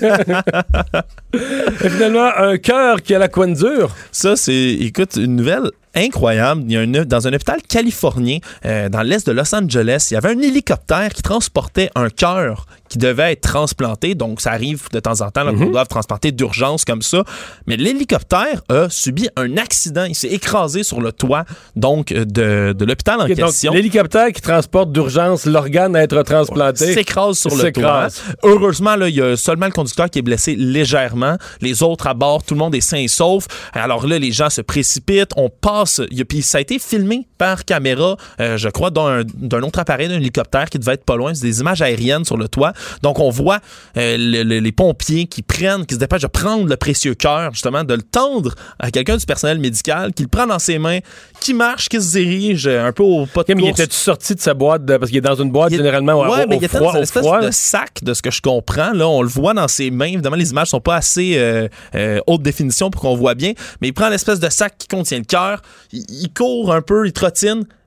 Et 1.82 1.88
finalement, 1.88 2.30
un 2.36 2.58
cœur 2.58 3.02
qui 3.02 3.14
a 3.14 3.18
la 3.18 3.28
coin 3.28 3.48
dure. 3.48 3.94
Ça, 4.12 4.36
c'est, 4.36 4.74
écoute, 4.80 5.16
une 5.16 5.36
nouvelle 5.36 5.70
incroyable. 5.94 6.62
Il 6.66 6.72
y 6.72 6.76
a 6.76 6.80
un, 6.80 7.04
dans 7.04 7.26
un 7.26 7.32
hôpital 7.32 7.60
californien, 7.62 8.38
euh, 8.64 8.88
dans 8.88 9.02
l'est 9.02 9.26
de 9.26 9.32
Los 9.32 9.54
Angeles, 9.54 10.08
il 10.10 10.14
y 10.14 10.16
avait 10.16 10.30
un 10.30 10.40
hélicoptère 10.40 11.10
qui 11.12 11.22
transportait 11.22 11.90
un 11.94 12.08
cœur 12.10 12.66
qui 12.88 12.98
devait 12.98 13.32
être 13.32 13.40
transplanté. 13.40 14.14
Donc, 14.14 14.40
ça 14.40 14.52
arrive 14.52 14.84
de 14.92 15.00
temps 15.00 15.20
en 15.20 15.30
temps 15.30 15.44
qu'on 15.46 15.66
mhm. 15.66 15.72
doit 15.72 15.86
transporter 15.86 16.32
d'urgence 16.32 16.84
comme 16.84 17.02
ça. 17.02 17.24
Mais 17.66 17.76
l'hélicoptère 17.76 18.62
a 18.68 18.88
subi 18.88 19.28
un 19.36 19.56
accident. 19.56 20.04
Il 20.04 20.14
s'est 20.14 20.28
écrasé 20.28 20.84
sur 20.84 21.00
le 21.00 21.10
toit 21.10 21.44
donc 21.76 22.12
de, 22.12 22.72
de 22.72 22.84
l'hôpital 22.84 23.20
en 23.20 23.26
question. 23.26 23.72
L'hélicoptère 23.72 24.32
qui 24.32 24.40
transporte 24.40 24.92
d'urgence 24.92 25.46
l'organe 25.46 25.96
à 25.96 26.02
être 26.02 26.22
transplanté 26.22 26.94
s'écrase 26.94 27.38
sur 27.38 27.54
le 27.56 27.72
toit. 27.72 28.08
Heureusement, 28.42 28.94
il 29.06 29.14
y 29.14 29.22
a 29.22 29.36
seulement 29.36 29.66
le 29.66 29.72
conducteur 29.72 30.10
qui 30.10 30.20
est 30.20 30.22
blessé 30.22 30.54
légèrement. 30.54 31.36
Les 31.60 31.82
autres 31.82 32.06
à 32.06 32.14
bord, 32.14 32.42
tout 32.42 32.54
le 32.54 32.58
monde 32.58 32.74
est 32.74 32.80
sain 32.80 32.98
et 32.98 33.08
sauf. 33.08 33.46
Alors 33.72 34.06
là, 34.06 34.18
les 34.18 34.32
gens 34.32 34.50
se 34.50 34.60
précipitent. 34.60 35.32
On 35.36 35.48
passe. 35.84 36.00
Puis 36.28 36.42
ça 36.42 36.58
a 36.58 36.60
été 36.60 36.78
filmé 36.78 37.26
par 37.44 37.66
caméra, 37.66 38.16
euh, 38.40 38.56
je 38.56 38.70
crois, 38.70 38.88
d'un 38.90 39.62
autre 39.62 39.78
appareil, 39.78 40.08
d'un 40.08 40.14
hélicoptère 40.14 40.70
qui 40.70 40.78
devait 40.78 40.94
être 40.94 41.04
pas 41.04 41.16
loin. 41.16 41.34
C'est 41.34 41.44
des 41.44 41.60
images 41.60 41.82
aériennes 41.82 42.24
sur 42.24 42.38
le 42.38 42.48
toit. 42.48 42.72
Donc, 43.02 43.18
on 43.18 43.28
voit 43.28 43.58
euh, 43.98 44.16
les 44.16 44.72
pompiers 44.72 45.26
qui 45.26 45.42
prennent, 45.42 45.84
qui 45.84 45.94
se 45.94 46.00
dépêchent 46.00 46.22
de 46.22 46.26
prendre 46.28 46.66
le 46.66 46.76
précieux 46.78 47.14
cœur, 47.14 47.52
justement, 47.52 47.84
de 47.84 47.92
le 47.92 48.00
tendre 48.00 48.54
à 48.78 48.90
quelqu'un 48.90 49.18
du 49.18 49.26
personnel 49.26 49.58
médical, 49.58 50.14
qui 50.14 50.22
le 50.22 50.30
prend 50.30 50.46
dans 50.46 50.58
ses 50.58 50.78
mains, 50.78 51.00
qui 51.38 51.52
marche, 51.52 51.90
qui 51.90 52.00
se 52.00 52.12
dirige 52.12 52.66
un 52.66 52.92
peu 52.92 53.02
au 53.02 53.26
pas 53.26 53.42
de 53.42 53.52
Il 53.52 53.68
était 53.68 53.88
sorti 53.90 54.34
de 54.34 54.40
sa 54.40 54.54
boîte, 54.54 54.86
parce 54.86 55.08
qu'il 55.10 55.18
est 55.18 55.20
dans 55.20 55.34
une 55.34 55.50
boîte 55.50 55.70
généralement 55.70 56.18
ouais, 56.22 56.44
au, 56.44 56.48
mais 56.48 56.58
il 56.62 56.66
froid, 56.66 56.92
dans 56.92 56.96
une 56.96 57.02
espèce 57.02 57.26
de 57.42 57.50
sac, 57.50 58.02
de 58.02 58.14
ce 58.14 58.22
que 58.22 58.30
je 58.30 58.40
comprends. 58.40 58.92
Là, 58.94 59.06
on 59.06 59.20
le 59.20 59.28
voit 59.28 59.52
dans 59.52 59.68
ses 59.68 59.90
mains. 59.90 60.06
Évidemment, 60.06 60.36
les 60.36 60.50
images 60.50 60.68
sont 60.68 60.80
pas 60.80 60.96
assez 60.96 61.34
euh, 61.36 61.68
euh, 61.94 62.20
haute 62.26 62.40
définition 62.40 62.88
pour 62.88 63.02
qu'on 63.02 63.16
voit 63.16 63.34
bien, 63.34 63.52
mais 63.82 63.88
il 63.88 63.92
prend 63.92 64.08
l'espèce 64.08 64.40
de 64.40 64.48
sac 64.48 64.78
qui 64.78 64.88
contient 64.88 65.18
le 65.18 65.24
cœur, 65.24 65.60
il, 65.92 66.06
il 66.08 66.32
court 66.32 66.72
un 66.72 66.80
peu, 66.80 67.06
il 67.06 67.12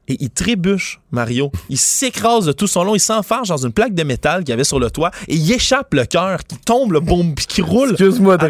et 0.08 0.18
il 0.24 0.30
trébuche 0.30 1.00
Mario. 1.12 1.52
Il 1.70 1.78
s'écrase 1.78 2.46
de 2.46 2.52
tout 2.52 2.68
son 2.68 2.84
long, 2.84 2.96
il 2.96 3.00
s'enfarge 3.00 3.50
dans 3.50 3.58
une 3.58 3.72
plaque 3.72 3.94
de 3.94 4.04
métal 4.04 4.42
qu'il 4.44 4.50
y 4.50 4.54
avait 4.54 4.64
sur 4.64 4.80
le 4.80 4.92
toit 4.92 5.12
et 5.28 5.36
il 5.36 5.52
échappe 5.52 5.94
le 5.94 6.06
cœur 6.06 6.40
qui 6.46 6.58
tombe, 6.58 6.92
le 6.92 7.00
boum, 7.00 7.34
puis 7.34 7.46
qui 7.46 7.62
roule. 7.68 7.92
Excuse-moi 7.92 8.38
de 8.38 8.48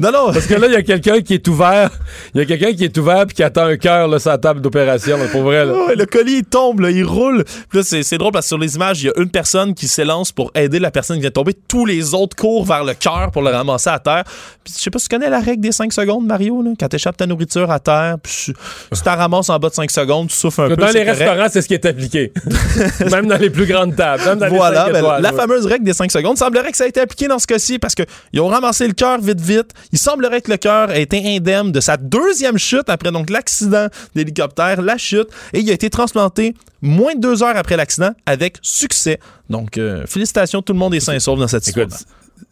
Non, 0.00 0.12
non. 0.12 0.32
Parce 0.32 0.46
que 0.46 0.54
là, 0.54 0.66
il 0.66 0.72
y 0.72 0.76
a 0.76 0.82
quelqu'un 0.82 1.20
qui 1.20 1.34
est 1.34 1.48
ouvert. 1.48 1.90
Il 2.34 2.38
y 2.38 2.42
a 2.42 2.46
quelqu'un 2.46 2.72
qui 2.74 2.84
est 2.84 2.98
ouvert 2.98 3.26
puis 3.26 3.36
qui 3.36 3.42
attend 3.42 3.64
un 3.64 3.76
cœur 3.76 4.20
sur 4.20 4.30
la 4.30 4.38
table 4.38 4.60
d'opération. 4.60 5.18
Pour 5.32 5.42
vrai, 5.42 5.64
là. 5.64 5.94
le 5.94 6.06
colis, 6.06 6.38
il 6.38 6.44
tombe, 6.44 6.80
là, 6.80 6.90
il 6.90 7.04
roule. 7.04 7.44
Puis 7.70 7.78
là, 7.78 7.84
c'est 7.84 8.18
drôle 8.18 8.32
parce 8.32 8.46
que 8.46 8.48
sur 8.48 8.58
les 8.58 8.76
images, 8.76 9.02
il 9.02 9.06
y 9.06 9.10
a 9.10 9.12
une 9.16 9.30
personne 9.30 9.74
qui 9.74 9.88
s'élance 9.88 10.32
pour 10.32 10.50
aider 10.54 10.78
la 10.78 10.90
personne 10.90 11.16
qui 11.16 11.22
vient 11.22 11.30
de 11.30 11.34
tomber. 11.34 11.54
Tous 11.68 11.86
les 11.86 12.14
autres 12.14 12.36
courent 12.36 12.64
vers 12.64 12.84
le 12.84 12.94
cœur 12.94 13.30
pour 13.32 13.42
le 13.42 13.50
ramasser 13.50 13.90
à 13.90 13.98
terre. 13.98 14.24
Puis 14.64 14.74
je 14.76 14.82
sais 14.82 14.90
pas 14.90 14.98
si 14.98 15.08
tu 15.08 15.16
connais 15.16 15.30
la 15.30 15.40
règle 15.40 15.62
des 15.62 15.72
5 15.72 15.92
secondes, 15.92 16.26
Mario, 16.26 16.62
là, 16.62 16.70
quand 16.78 16.88
t'échappes 16.88 17.16
ta 17.16 17.26
nourriture 17.26 17.70
à 17.70 17.78
terre, 17.80 18.16
puis 18.22 18.32
si 18.32 18.52
tu 18.52 19.04
la 19.04 19.16
ramasses 19.16 19.48
en 19.48 19.58
bas 19.58 19.68
de 19.68 19.74
5 19.74 19.90
secondes, 19.90 20.28
tu 20.28 20.36
souffres 20.36 20.60
un 20.60 20.68
peu. 20.68 20.76
Dans 20.76 20.90
les 20.90 21.02
restaurants, 21.02 21.46
c'est 21.50 21.62
ce 21.62 21.68
qui 21.68 21.74
est 21.74 21.85
appliqué. 21.86 22.32
même 23.10 23.26
dans 23.26 23.38
les 23.38 23.50
plus 23.50 23.66
grandes 23.66 23.96
tables. 23.96 24.24
Même 24.24 24.38
dans 24.38 24.48
voilà, 24.48 24.86
les 24.86 24.92
ben, 24.92 25.20
la 25.20 25.32
fameuse 25.32 25.66
règle 25.66 25.84
des 25.84 25.92
5 25.92 26.10
secondes. 26.10 26.36
semblerait 26.36 26.70
que 26.70 26.76
ça 26.76 26.84
a 26.84 26.86
été 26.86 27.00
appliqué 27.00 27.28
dans 27.28 27.38
ce 27.38 27.46
cas-ci 27.46 27.78
parce 27.78 27.94
qu'ils 27.94 28.40
ont 28.40 28.48
ramassé 28.48 28.86
le 28.86 28.92
cœur 28.94 29.20
vite, 29.20 29.40
vite. 29.40 29.70
Il 29.92 29.98
semblerait 29.98 30.40
que 30.40 30.50
le 30.50 30.56
cœur 30.56 30.90
ait 30.90 31.02
été 31.02 31.22
indemne 31.36 31.72
de 31.72 31.80
sa 31.80 31.96
deuxième 31.96 32.58
chute 32.58 32.88
après 32.88 33.12
donc 33.12 33.30
l'accident 33.30 33.88
d'hélicoptère, 34.14 34.82
la 34.82 34.98
chute, 34.98 35.28
et 35.52 35.60
il 35.60 35.70
a 35.70 35.72
été 35.72 35.90
transplanté 35.90 36.54
moins 36.82 37.14
de 37.14 37.20
deux 37.20 37.42
heures 37.42 37.56
après 37.56 37.76
l'accident 37.76 38.12
avec 38.26 38.58
succès. 38.62 39.18
Donc, 39.48 39.78
euh, 39.78 40.04
félicitations, 40.06 40.62
tout 40.62 40.72
le 40.72 40.78
monde 40.78 40.94
est 40.94 41.00
sain 41.00 41.14
et 41.14 41.20
sauf 41.20 41.38
dans 41.38 41.48
cette 41.48 41.66
histoire. 41.66 41.88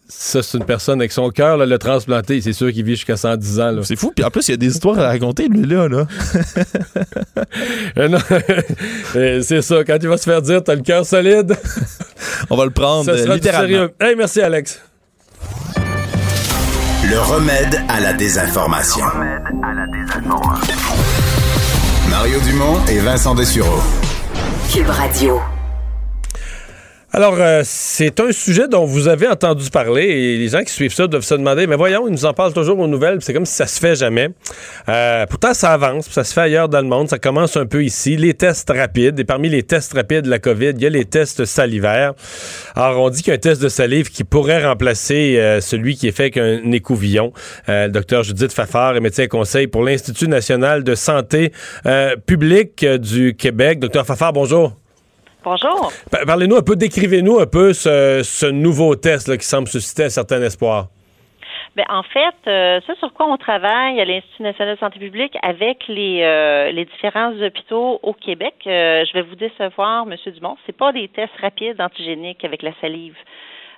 Ça, 0.07 0.43
c'est 0.43 0.59
une 0.59 0.65
personne 0.65 1.01
avec 1.01 1.13
son 1.13 1.31
cœur, 1.31 1.57
le 1.57 1.79
transplanté. 1.79 2.41
C'est 2.43 2.53
sûr 2.53 2.71
qu'il 2.73 2.85
vit 2.85 2.95
jusqu'à 2.95 3.17
110 3.17 3.61
ans. 3.61 3.83
C'est 3.83 3.97
fou. 3.97 4.13
Puis 4.15 4.25
en 4.25 4.31
plus, 4.31 4.47
il 4.49 4.51
y 4.51 4.55
a 4.55 4.59
des 4.59 4.69
histoires 4.69 4.99
à 4.99 5.09
raconter, 5.09 5.49
lui-là. 5.49 5.89
Là. 5.89 6.07
Euh, 7.97 8.19
euh, 9.17 9.43
c'est 9.43 9.63
ça. 9.63 9.85
Quand 9.85 9.97
il 10.01 10.09
va 10.09 10.17
se 10.17 10.25
faire 10.25 10.43
dire, 10.43 10.63
t'as 10.63 10.75
le 10.75 10.83
cœur 10.83 11.07
solide. 11.07 11.57
On 12.51 12.57
va 12.57 12.65
le 12.65 12.71
prendre 12.71 13.13
littéralement. 13.13 13.89
Hey, 14.01 14.17
merci, 14.17 14.41
Alex. 14.41 14.81
Le 17.09 17.21
remède 17.21 17.81
à 17.89 18.01
la 18.01 18.13
désinformation. 18.13 19.05
Le 19.05 19.11
remède 19.13 19.43
à 19.63 19.75
la 19.75 19.87
désinformation. 19.87 20.75
Mario 22.11 22.41
Dumont 22.41 22.85
et 22.89 22.99
Vincent 22.99 23.35
Dessureau. 23.35 23.81
Cube 24.73 24.89
Radio. 24.89 25.41
Alors, 27.17 27.37
euh, 27.39 27.63
c'est 27.65 28.19
un 28.19 28.33
sujet 28.33 28.67
dont 28.67 28.87
vous 28.87 29.07
avez 29.07 29.29
entendu 29.29 29.71
parler 29.71 30.03
et 30.03 30.37
les 30.37 30.49
gens 30.49 30.65
qui 30.65 30.73
suivent 30.73 30.93
ça 30.93 31.07
doivent 31.07 31.23
se 31.23 31.35
demander, 31.35 31.69
mais 31.69 31.77
voyons, 31.77 32.09
ils 32.09 32.11
nous 32.11 32.25
en 32.25 32.33
parlent 32.33 32.53
toujours 32.53 32.77
aux 32.81 32.89
nouvelles, 32.89 33.19
c'est 33.21 33.33
comme 33.33 33.47
si 33.47 33.55
ça 33.55 33.69
se 33.69 33.79
fait 33.79 33.95
jamais. 33.95 34.31
Euh, 34.89 35.25
pourtant, 35.27 35.55
ça 35.55 35.73
avance, 35.73 36.11
ça 36.11 36.25
se 36.25 36.35
fait 36.35 36.41
ailleurs 36.41 36.69
dans 36.69 36.81
le 36.81 36.89
monde, 36.89 37.09
ça 37.09 37.21
commence 37.21 37.57
un 37.57 37.67
peu 37.67 37.85
ici. 37.85 38.17
Les 38.17 38.35
tests 38.35 38.69
rapides, 38.69 39.21
et 39.21 39.25
parmi 39.25 39.49
les 39.49 39.63
tests 39.63 39.93
rapides 39.93 40.23
de 40.23 40.29
la 40.29 40.41
COVID, 40.41 40.71
il 40.71 40.83
y 40.83 40.87
a 40.87 40.91
les 40.91 41.05
tests 41.05 41.45
salivaires. 41.45 42.15
Alors, 42.75 43.01
on 43.01 43.11
dit 43.11 43.23
qu'il 43.23 43.29
y 43.29 43.31
a 43.31 43.37
un 43.37 43.39
test 43.39 43.63
de 43.63 43.69
salive 43.69 44.11
qui 44.11 44.25
pourrait 44.25 44.67
remplacer 44.67 45.37
euh, 45.39 45.61
celui 45.61 45.95
qui 45.95 46.09
est 46.09 46.17
fait 46.17 46.33
qu'un 46.33 46.73
écouvillon. 46.73 47.33
le 47.69 47.91
docteur 47.91 48.25
Judith 48.25 48.53
Fafard 48.53 48.97
est 48.97 49.01
médecin 49.01 49.29
conseil 49.29 49.69
pour 49.69 49.85
l'Institut 49.85 50.27
national 50.27 50.83
de 50.83 50.97
santé 50.97 51.53
publique 52.27 52.85
du 52.85 53.37
Québec. 53.37 53.79
Docteur 53.79 54.05
Fafard, 54.05 54.33
bonjour. 54.33 54.84
Bonjour. 55.45 55.93
Parlez-nous 56.27 56.57
un 56.57 56.63
peu, 56.63 56.75
décrivez-nous 56.75 57.39
un 57.39 57.47
peu 57.47 57.75
ce, 57.75 58.51
nouveau 58.51 58.97
test 58.97 59.37
qui 59.37 59.45
semble 59.45 59.69
susciter 59.69 60.05
un 60.05 60.09
certain 60.09 60.41
espoir. 60.41 60.87
Bien, 61.77 61.85
en 61.91 62.03
fait, 62.03 62.35
euh, 62.47 62.81
ce 62.87 62.95
sur 62.95 63.13
quoi 63.13 63.27
on 63.27 63.37
travaille 63.37 64.01
à 64.01 64.05
l'Institut 64.05 64.43
national 64.43 64.77
de 64.77 64.81
santé 64.81 64.99
publique 65.01 65.37
avec 65.43 65.85
les, 65.89 66.23
euh, 66.23 66.71
les 66.71 66.85
différents 66.85 67.33
hôpitaux 67.33 67.99
au 68.03 68.15
Québec, 68.15 68.55
euh, 68.67 69.05
je 69.05 69.13
vais 69.13 69.23
vous 69.23 69.35
décevoir, 69.35 70.07
M. 70.09 70.17
Dumont, 70.33 70.57
c'est 70.65 70.77
pas 70.77 70.93
des 70.93 71.09
tests 71.09 71.35
rapides 71.43 71.81
antigéniques 71.81 72.45
avec 72.45 72.63
la 72.63 72.71
salive. 72.81 73.17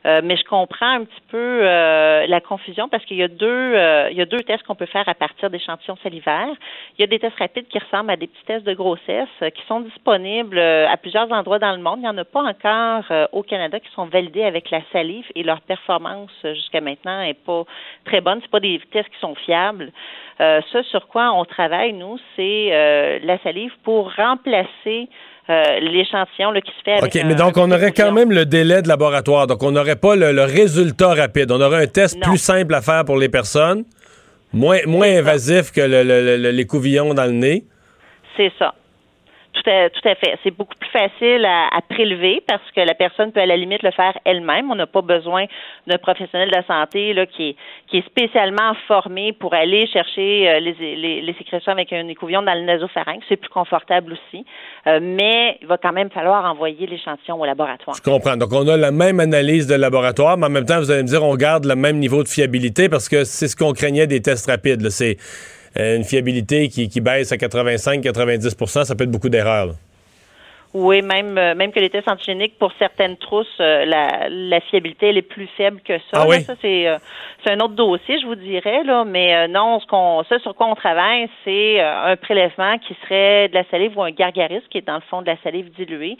Euh, 0.07 0.21
mais 0.23 0.37
je 0.37 0.45
comprends 0.45 0.87
un 0.87 1.05
petit 1.05 1.21
peu 1.31 1.37
euh, 1.63 2.27
la 2.29 2.41
confusion 2.41 2.89
parce 2.89 3.05
qu'il 3.07 3.17
y 3.17 3.25
a 3.25 3.29
deux 3.29 3.47
euh, 3.47 4.09
il 4.11 4.17
y 4.17 4.21
a 4.21 4.25
deux 4.25 4.43
tests 4.45 4.63
qu'on 4.63 4.77
peut 4.77 4.87
faire 4.87 5.09
à 5.09 5.15
partir 5.15 5.51
d'échantillons 5.51 5.97
salivaires. 6.01 6.55
Il 6.97 7.01
y 7.01 7.05
a 7.05 7.09
des 7.09 7.19
tests 7.19 7.37
rapides 7.39 7.67
qui 7.67 7.79
ressemblent 7.79 8.11
à 8.11 8.17
des 8.17 8.29
petits 8.29 8.45
tests 8.47 8.65
de 8.65 8.75
grossesse 8.75 9.29
qui 9.41 9.63
sont 9.67 9.81
disponibles 9.81 10.59
à 10.59 10.97
plusieurs 10.97 11.31
endroits 11.33 11.59
dans 11.59 11.73
le 11.73 11.83
monde. 11.83 11.99
Il 11.99 12.03
n'y 12.03 12.09
en 12.09 12.19
a 12.19 12.25
pas 12.25 12.43
encore 12.43 13.05
au 13.33 13.43
Canada 13.43 13.81
qui 13.81 13.91
sont 13.93 14.07
validés 14.07 14.45
avec 14.45 14.71
la 14.71 14.81
salive 14.93 15.27
et 15.35 15.43
leur 15.43 15.61
performance 15.63 16.31
jusqu'à 16.43 16.81
maintenant 16.81 17.23
n'est 17.23 17.35
pas 17.35 17.65
très 18.05 18.21
bonne. 18.21 18.39
C'est 18.43 18.51
pas 18.51 18.61
des 18.61 18.81
tests 18.93 19.09
qui 19.09 19.19
sont 19.21 19.35
fiables. 19.35 19.91
ce 20.39 20.83
sur 20.91 21.09
quoi 21.09 21.33
on 21.33 21.45
travaille, 21.45 21.93
nous, 21.93 22.19
c'est 22.37 23.21
la 23.23 23.39
salive 23.39 23.73
pour 23.83 24.15
remplacer 24.15 25.09
euh, 25.49 25.81
l'échantillon 25.81 26.53
qui 26.55 26.73
se 26.73 26.83
fait 26.85 26.95
avec 26.95 27.15
OK, 27.15 27.23
mais 27.25 27.35
donc 27.35 27.57
on 27.57 27.71
aurait 27.71 27.93
quand 27.93 28.11
même 28.11 28.33
le 28.33 28.45
délai 28.45 28.83
de 28.83 28.89
laboratoire. 28.89 29.47
Donc 29.47 29.63
on 29.63 29.71
n'aurait 29.71 29.97
pas 29.97 30.17
le, 30.17 30.43
résultat 30.43 31.15
rapide. 31.15 31.53
On 31.53 31.61
aurait 31.61 31.85
un 31.85 31.87
test 31.87 32.21
plus 32.21 32.39
simple 32.39 32.75
à 32.75 32.81
faire 32.81 33.05
pour 33.05 33.17
les 33.17 33.29
personnes, 33.29 33.85
moins, 34.53 34.79
moins 34.87 35.09
invasif 35.09 35.71
que 35.71 35.81
les 35.81 36.67
couvillons 36.67 37.15
dans 37.15 37.27
le 37.27 37.33
nez. 37.33 37.65
C'est 38.37 38.53
ça. 38.59 38.75
Tout 39.57 39.71
à, 39.71 39.89
tout 39.89 40.07
à 40.07 40.15
fait. 40.15 40.39
C'est 40.45 40.51
beaucoup 40.51 40.75
plus 40.79 40.91
facile 40.91 41.45
à, 41.47 41.81
prélever 41.89 42.43
parce 42.47 42.63
que 42.75 42.81
la 42.81 42.95
personne 42.95 43.33
peut 43.33 43.41
à 43.41 43.47
la 43.47 43.57
limite 43.57 43.83
le 43.83 43.91
faire 43.91 44.13
elle-même. 44.25 44.71
On 44.71 44.75
n'a 44.75 44.87
pas 44.87 45.01
besoin 45.01 45.47
d'un 45.87 45.97
professionnel 45.97 46.51
de 46.51 46.55
la 46.55 46.65
santé 46.65 47.15
là, 47.15 47.25
qui, 47.27 47.51
est, 47.51 47.57
qui 47.89 47.99
est 47.99 48.07
spécialement 48.07 48.75
formé 48.87 49.33
pour 49.33 49.55
aller 49.55 49.87
chercher 49.87 50.49
euh, 50.49 50.61
les, 50.61 51.23
les, 51.23 51.35
sécrétions 51.39 51.73
avec 51.73 51.93
un 51.93 52.07
écouvillon 52.09 52.43
dans 52.43 52.55
le 52.55 52.63
nasopharynx. 52.63 53.25
C'est 53.29 53.37
plus 53.37 53.49
confortable 53.49 54.13
aussi. 54.13 54.45
Euh, 54.87 55.01
mais 55.03 55.59
il 55.63 55.67
va 55.67 55.79
quand 55.79 55.93
même 55.93 56.11
falloir 56.11 56.45
envoyer 56.45 56.87
l'échantillon 56.87 57.41
au 57.41 57.47
laboratoire. 57.47 57.97
Je 57.97 58.03
comprends. 58.03 58.37
Donc, 58.37 58.53
on 58.53 58.69
a 58.69 58.77
la 58.77 58.91
même 58.91 59.21
analyse 59.21 59.67
de 59.67 59.75
laboratoire, 59.75 60.37
mais 60.37 60.47
en 60.47 60.51
même 60.51 60.67
temps, 60.67 60.79
vous 60.79 60.91
allez 60.91 61.03
me 61.03 61.09
dire, 61.09 61.25
on 61.25 61.35
garde 61.35 61.65
le 61.65 61.77
même 61.77 61.99
niveau 61.99 62.23
de 62.23 62.29
fiabilité 62.29 62.89
parce 62.89 63.09
que 63.09 63.25
c'est 63.25 63.49
ce 63.49 63.57
qu'on 63.57 63.73
craignait 63.73 64.07
des 64.07 64.21
tests 64.21 64.51
rapides. 64.51 64.89
C'est 64.91 65.17
une 65.79 66.05
fiabilité 66.05 66.69
qui, 66.69 67.01
baisse 67.01 67.33
à 67.33 67.37
85-90% 67.37 68.85
ça 68.85 68.95
peut 68.95 69.05
être 69.05 69.11
beaucoup 69.11 69.29
d'erreurs. 69.29 69.75
Oui, 70.75 71.01
même, 71.01 71.39
euh, 71.39 71.55
même 71.55 71.73
que 71.73 71.81
les 71.81 71.89
tests 71.89 72.09
antigéniques, 72.09 72.59
pour 72.59 72.71
certaines 72.79 73.17
trousses, 73.17 73.47
euh, 73.61 73.87
la, 73.87 74.61
fiabilité 74.61 75.09
elle 75.09 75.17
est 75.17 75.23
plus 75.23 75.49
faible 75.57 75.81
que 75.81 75.97
ça. 76.11 76.27
Ah 76.29 76.41
ça, 76.41 76.55
c'est, 76.61 76.87
un 77.47 77.61
autre 77.61 77.75
dossier, 77.75 78.19
je 78.21 78.27
vous 78.27 78.35
dirais. 78.35 78.85
Là, 78.85 79.05
mais 79.05 79.49
non, 79.49 79.81
ce 79.81 79.87
qu'on, 79.87 80.23
ça 80.29 80.39
sur 80.41 80.55
quoi 80.55 80.67
on 80.67 80.75
travaille, 80.75 81.29
c'est 81.45 81.81
un 81.81 82.17
prélèvement 82.17 82.77
qui 82.79 82.95
serait 83.05 83.49
de 83.49 83.55
la 83.55 83.65
salive 83.71 83.97
ou 83.97 84.03
un 84.03 84.11
gargarisme, 84.11 84.67
qui 84.69 84.79
est 84.79 84.87
dans 84.87 84.97
le 84.97 85.03
fond 85.09 85.23
de 85.23 85.27
la 85.27 85.37
salive 85.43 85.71
diluée, 85.73 86.19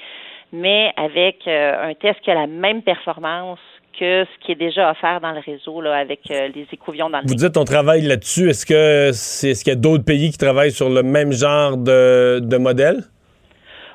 mais 0.53 0.93
avec 0.97 1.47
un 1.47 1.93
test 1.95 2.21
qui 2.21 2.31
a 2.31 2.35
la 2.35 2.47
même 2.47 2.83
performance 2.83 3.59
que 3.99 4.25
ce 4.25 4.45
qui 4.45 4.53
est 4.53 4.57
déjà 4.57 4.91
offert 4.91 5.21
dans 5.21 5.33
le 5.33 5.41
réseau 5.41 5.81
là, 5.81 5.97
avec 5.97 6.21
euh, 6.31 6.49
les 6.55 6.67
écouvillons 6.73 7.11
dans 7.11 7.19
le 7.19 7.27
Vous 7.27 7.35
dites 7.35 7.57
on 7.57 7.65
travaille 7.65 8.03
là-dessus. 8.03 8.51
Est-ce 8.51 8.67
que 8.67 9.11
c'est 9.13 9.55
ce 9.55 9.65
qu'il 9.65 9.73
y 9.73 9.77
a 9.77 9.79
d'autres 9.79 10.05
pays 10.05 10.31
qui 10.31 10.39
travaillent 10.39 10.73
sur 10.73 10.91
le 10.91 11.03
même 11.03 11.33
genre 11.33 11.77
de, 11.77 12.41
de 12.41 12.57
modèle? 12.57 12.99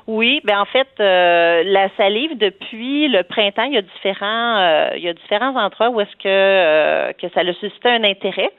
Oui, 0.08 0.40
ben 0.44 0.58
en 0.58 0.64
fait, 0.64 0.88
euh, 0.98 1.62
la 1.64 1.88
salive 1.96 2.36
depuis 2.36 3.08
le 3.08 3.22
printemps, 3.22 3.62
il 3.62 3.74
y 3.74 3.78
a 3.78 3.82
différents, 3.82 4.56
euh, 4.58 4.90
il 4.96 5.02
y 5.04 5.08
a 5.08 5.12
différents 5.12 5.56
endroits 5.56 5.90
où 5.90 6.00
est-ce 6.00 6.16
que 6.16 7.12
que 7.12 7.32
ça 7.32 7.40
a 7.40 7.52
suscité 7.54 7.88
un 7.88 8.02
intérêt. 8.02 8.50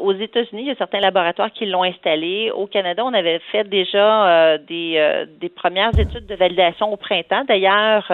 aux 0.00 0.14
États-Unis, 0.14 0.62
il 0.62 0.68
y 0.68 0.70
a 0.70 0.74
certains 0.76 1.00
laboratoires 1.00 1.52
qui 1.52 1.66
l'ont 1.66 1.82
installé. 1.82 2.50
Au 2.50 2.66
Canada, 2.66 3.02
on 3.04 3.12
avait 3.12 3.40
fait 3.52 3.64
déjà 3.64 4.56
des, 4.58 5.26
des 5.38 5.48
premières 5.50 5.98
études 5.98 6.26
de 6.26 6.34
validation 6.34 6.92
au 6.92 6.96
printemps. 6.96 7.44
D'ailleurs, 7.46 8.10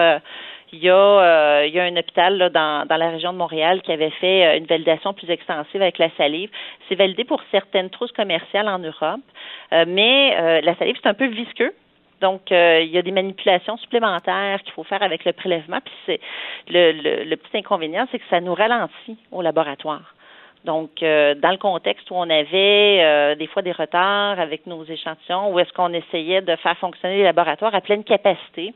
il 0.75 0.83
y 0.83 0.89
a, 0.89 0.93
euh, 0.95 1.65
il 1.65 1.73
y 1.73 1.79
a 1.79 1.83
un 1.83 1.95
hôpital 1.95 2.49
dans, 2.53 2.85
la 2.89 3.09
région 3.09 3.31
de 3.31 3.37
Montréal 3.37 3.81
qui 3.81 3.91
avait 3.91 4.09
fait 4.09 4.45
euh, 4.45 4.57
une 4.57 4.65
validation 4.65 5.13
plus 5.13 5.29
extensive 5.29 5.81
avec 5.81 5.97
la 5.97 6.09
salive. 6.17 6.49
C'est 6.87 6.95
validé 6.95 7.23
pour 7.23 7.41
certaines 7.51 7.89
trousses 7.89 8.11
commerciales 8.11 8.67
en 8.67 8.79
Europe, 8.79 9.21
euh, 9.73 9.85
mais 9.87 10.61
la 10.61 10.75
salive, 10.75 10.97
c'est 11.01 11.09
un 11.09 11.13
peu 11.13 11.27
visqueux. 11.27 11.73
Donc, 12.21 12.49
il 12.49 12.87
y 12.87 12.97
a 12.97 13.01
des 13.01 13.11
manipulations 13.11 13.77
supplémentaires 13.77 14.61
qu'il 14.63 14.71
faut 14.73 14.83
faire 14.83 15.03
avec 15.03 15.25
le 15.25 15.33
prélèvement. 15.33 15.79
Puis 15.83 15.93
c'est 16.05 16.19
le, 16.69 17.23
le, 17.23 17.35
petit 17.35 17.57
inconvénient, 17.57 18.07
c'est 18.11 18.19
que 18.19 18.25
ça 18.29 18.39
nous 18.39 18.53
ralentit 18.53 19.17
au 19.31 19.41
laboratoire. 19.41 20.15
Donc, 20.63 21.01
dans 21.01 21.51
le 21.51 21.57
contexte 21.57 22.09
où 22.09 22.15
on 22.15 22.29
avait 22.29 23.35
des 23.35 23.47
fois 23.47 23.61
des 23.61 23.73
retards 23.73 24.39
avec 24.39 24.65
nos 24.65 24.83
échantillons, 24.85 25.53
où 25.53 25.59
est-ce 25.59 25.73
qu'on 25.73 25.93
essayait 25.93 26.41
de 26.41 26.55
faire 26.55 26.77
fonctionner 26.77 27.17
les 27.17 27.23
laboratoires 27.23 27.75
à 27.75 27.81
pleine 27.81 28.03
capacité, 28.03 28.73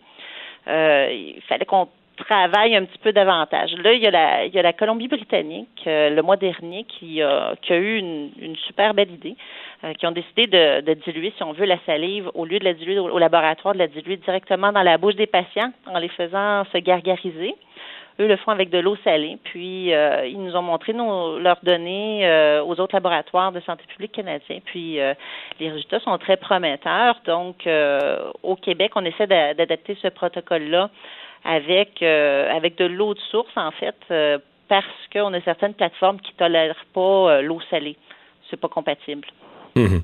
il 0.70 1.42
fallait 1.48 1.66
qu'on 1.66 1.88
travaille 2.20 2.76
un 2.76 2.86
petit 2.86 2.98
peu 3.00 3.12
davantage. 3.12 3.74
Là, 3.78 3.94
il 3.94 4.02
y 4.02 4.08
a 4.08 4.12
la, 4.12 4.46
y 4.46 4.60
a 4.60 4.62
la 4.62 4.74
Colombie-Britannique 4.74 5.84
euh, 5.88 6.10
le 6.10 6.22
mois 6.22 6.38
dernier 6.38 6.84
qui 6.86 7.22
a, 7.22 7.56
qui 7.62 7.74
a 7.74 7.78
eu 7.78 7.98
une, 7.98 8.32
une 8.40 8.56
super 8.56 8.94
belle 8.94 9.12
idée, 9.12 9.36
euh, 9.84 9.94
qui 9.94 10.06
ont 10.06 10.12
décidé 10.12 10.48
de, 10.48 10.94
diluer, 11.06 11.34
si 11.38 11.44
on 11.44 11.54
veut, 11.54 11.66
la 11.66 11.80
salive 11.86 12.30
au 12.34 12.46
lieu 12.46 12.60
de 12.60 12.66
la 12.66 12.74
diluer 12.74 13.00
au, 13.00 13.18
laboratoire, 13.18 13.74
de 13.74 13.80
la 13.80 13.88
diluer 13.88 14.18
directement 14.18 14.72
dans 14.72 14.84
la 14.84 14.98
bouche 14.98 15.16
des 15.16 15.28
patients 15.28 15.72
en 15.88 16.00
les 16.00 16.10
faisant 16.10 16.66
se 16.72 16.78
gargariser. 16.78 17.56
Eux 18.20 18.28
le 18.28 18.36
font 18.36 18.52
avec 18.52 18.70
de 18.70 18.80
l'eau 18.80 18.98
salée. 19.04 19.38
Puis 19.44 19.94
euh, 19.94 20.26
ils 20.26 20.42
nous 20.42 20.56
ont 20.56 20.62
montré 20.62 20.94
nos, 20.94 21.40
leurs 21.40 21.60
données 21.64 22.28
euh, 22.28 22.62
aux 22.64 22.80
autres 22.80 22.96
laboratoires 22.96 23.52
de 23.52 23.62
santé 23.62 23.84
publique 23.88 24.12
canadiens. 24.12 24.60
Puis 24.66 25.00
euh, 25.00 25.14
les 25.60 25.70
résultats 25.70 26.00
sont 26.02 26.18
très 26.18 26.36
prometteurs. 26.38 27.22
Donc 27.26 27.68
au 28.44 28.56
Québec, 28.56 28.92
on 28.96 29.06
essaie 29.06 29.28
d'adapter 29.28 29.98
ce 30.02 30.10
protocole-là 30.10 30.90
avec 31.46 32.04
avec 32.04 32.78
de 32.78 32.86
l'eau 32.86 33.14
de 33.14 33.20
source 33.32 33.56
en 33.56 33.72
fait, 33.72 33.96
parce 34.68 34.86
qu'on 35.14 35.34
a 35.34 35.42
certaines 35.42 35.74
plateformes 35.74 36.20
qui 36.20 36.34
tolèrent 36.34 36.86
pas 36.94 37.42
l'eau 37.42 37.62
salée. 37.70 37.96
C'est 38.50 38.60
pas 38.60 38.68
compatible. 38.68 39.28
Mhm. 39.88 40.02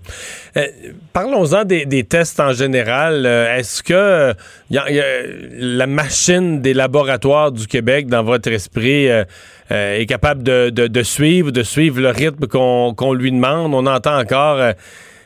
Euh, 0.57 0.68
parlons-en 1.14 1.65
des, 1.65 2.03
tests 2.03 2.39
en 2.39 2.53
général. 2.53 3.26
Euh, 3.26 3.57
est-ce 3.57 3.84
que 3.84 4.34
la 4.69 5.88
machine 5.88 6.61
des 6.61 6.73
laboratoires 6.73 7.52
du 7.52 7.68
Québec, 7.68 8.07
dans 8.07 8.23
votre 8.23 8.49
esprit, 8.52 9.10
euh, 9.10 9.23
est 9.69 10.06
capable 10.06 10.43
de, 10.43 11.03
suivre, 11.03 11.52
de 11.52 11.64
suivre 11.64 11.99
le 11.99 12.10
rythme 12.10 12.47
qu'on 12.47 13.14
lui 13.14 13.31
demande? 13.31 13.73
On 13.73 13.85
entend 13.85 14.18
encore 14.18 14.73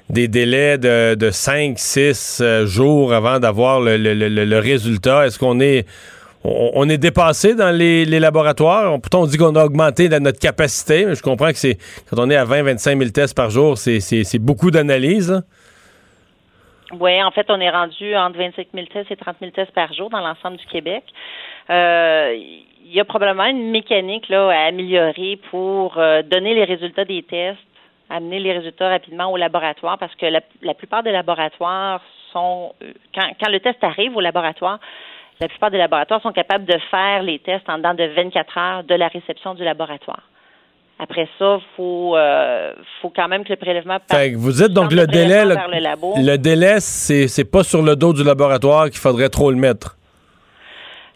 des 0.10 0.28
délais 0.28 0.78
de, 0.78 1.16
de 1.16 1.30
5, 1.30 1.78
6 1.78 2.42
jours 2.66 3.14
avant 3.14 3.40
d'avoir 3.40 3.80
le, 3.82 4.60
résultat. 4.60 5.28
Est-ce 5.28 5.38
qu'on 5.38 5.60
est 5.60 5.86
on, 6.44 6.88
est 6.90 6.98
dépassé 6.98 7.56
dans 7.56 7.76
les, 7.76 8.06
laboratoires. 8.06 9.00
pourtant, 9.02 9.22
on 9.22 9.26
dit 9.26 9.38
qu'on 9.38 9.56
a 9.56 9.66
augmenté 9.66 10.10
notre 10.10 10.40
capacité, 10.40 11.06
mais 11.06 11.16
je 11.16 11.22
comprends 11.22 11.50
que 11.50 11.58
c'est 11.58 11.78
quand 12.10 12.18
on 12.20 12.30
est 12.30 12.36
à 12.36 12.46
20-25 12.46 12.98
000 12.98 13.10
tests 13.12 13.36
par 13.36 13.50
jour, 13.50 13.78
c'est 13.78 14.40
beaucoup 14.40 14.72
d'analyses. 14.72 15.44
Oui, 17.00 17.22
en 17.22 17.32
fait, 17.32 17.46
on 17.50 17.60
est 17.60 17.70
rendu 17.70 18.16
entre 18.16 18.38
25 18.38 18.68
000 18.74 18.88
tests 18.92 19.12
et 19.12 19.16
30 19.16 19.36
000 19.40 19.52
tests 19.52 19.72
par 19.72 19.94
jour 19.94 20.10
dans 20.10 20.22
l'ensemble 20.22 20.58
du 20.58 20.66
Québec. 20.66 21.04
Euh, 21.70 22.34
il 22.36 22.96
y 22.96 23.00
a 23.00 23.06
probablement 23.06 23.46
une 23.46 23.70
mécanique 23.70 24.28
là, 24.30 24.50
à 24.50 24.68
améliorer 24.68 25.40
pour 25.52 26.00
euh, 26.00 26.24
donner 26.24 26.56
les 26.56 26.64
résultats 26.64 27.06
des 27.06 27.22
tests, 27.22 27.60
amener 28.10 28.40
les 28.40 28.54
résultats 28.54 28.90
rapidement 28.90 29.32
au 29.32 29.38
laboratoire, 29.38 30.00
parce 30.00 30.16
que 30.16 30.26
la, 30.26 30.74
plupart 30.74 31.04
des 31.04 31.12
laboratoires 31.12 32.02
sont, 32.34 32.74
euh, 32.82 32.92
quand 33.16 33.52
le 33.52 33.60
test 33.60 33.84
arrive 33.84 34.16
au 34.16 34.22
laboratoire, 34.22 34.80
la 35.40 35.48
plupart 35.48 35.72
des 35.72 35.78
laboratoires 35.78 36.22
sont 36.22 36.32
capables 36.32 36.66
de 36.66 36.78
faire 36.92 37.24
les 37.24 37.40
tests 37.40 37.70
en 37.70 37.78
dedans 37.78 37.94
de 37.94 38.04
24 38.04 38.58
heures 38.58 38.84
de 38.84 38.96
la 38.96 39.08
réception 39.08 39.54
du 39.54 39.64
laboratoire. 39.64 40.24
Après 41.02 41.30
ça, 41.40 41.60
faut 41.78 42.18
euh, 42.18 42.74
faut 43.02 43.10
quand 43.16 43.30
même 43.30 43.46
que 43.46 43.50
le 43.50 43.56
prélèvement 43.56 44.00
fait 44.12 44.34
vous 44.34 44.52
dites 44.52 44.74
donc 44.74 44.92
le 44.92 45.08
délai 45.08 45.46
le, 45.46 45.56
le, 46.26 46.38
délai 46.38 46.82
c'est 46.82 47.30
c'est 47.30 47.50
pas 47.50 47.64
sur 47.64 47.82
le 47.82 47.96
dos 47.96 48.12
du 48.12 48.22
laboratoire 48.22 48.90
qu'il 48.90 49.00
faudrait 49.00 49.30
trop 49.30 49.50
le 49.50 49.56
mettre. 49.56 49.96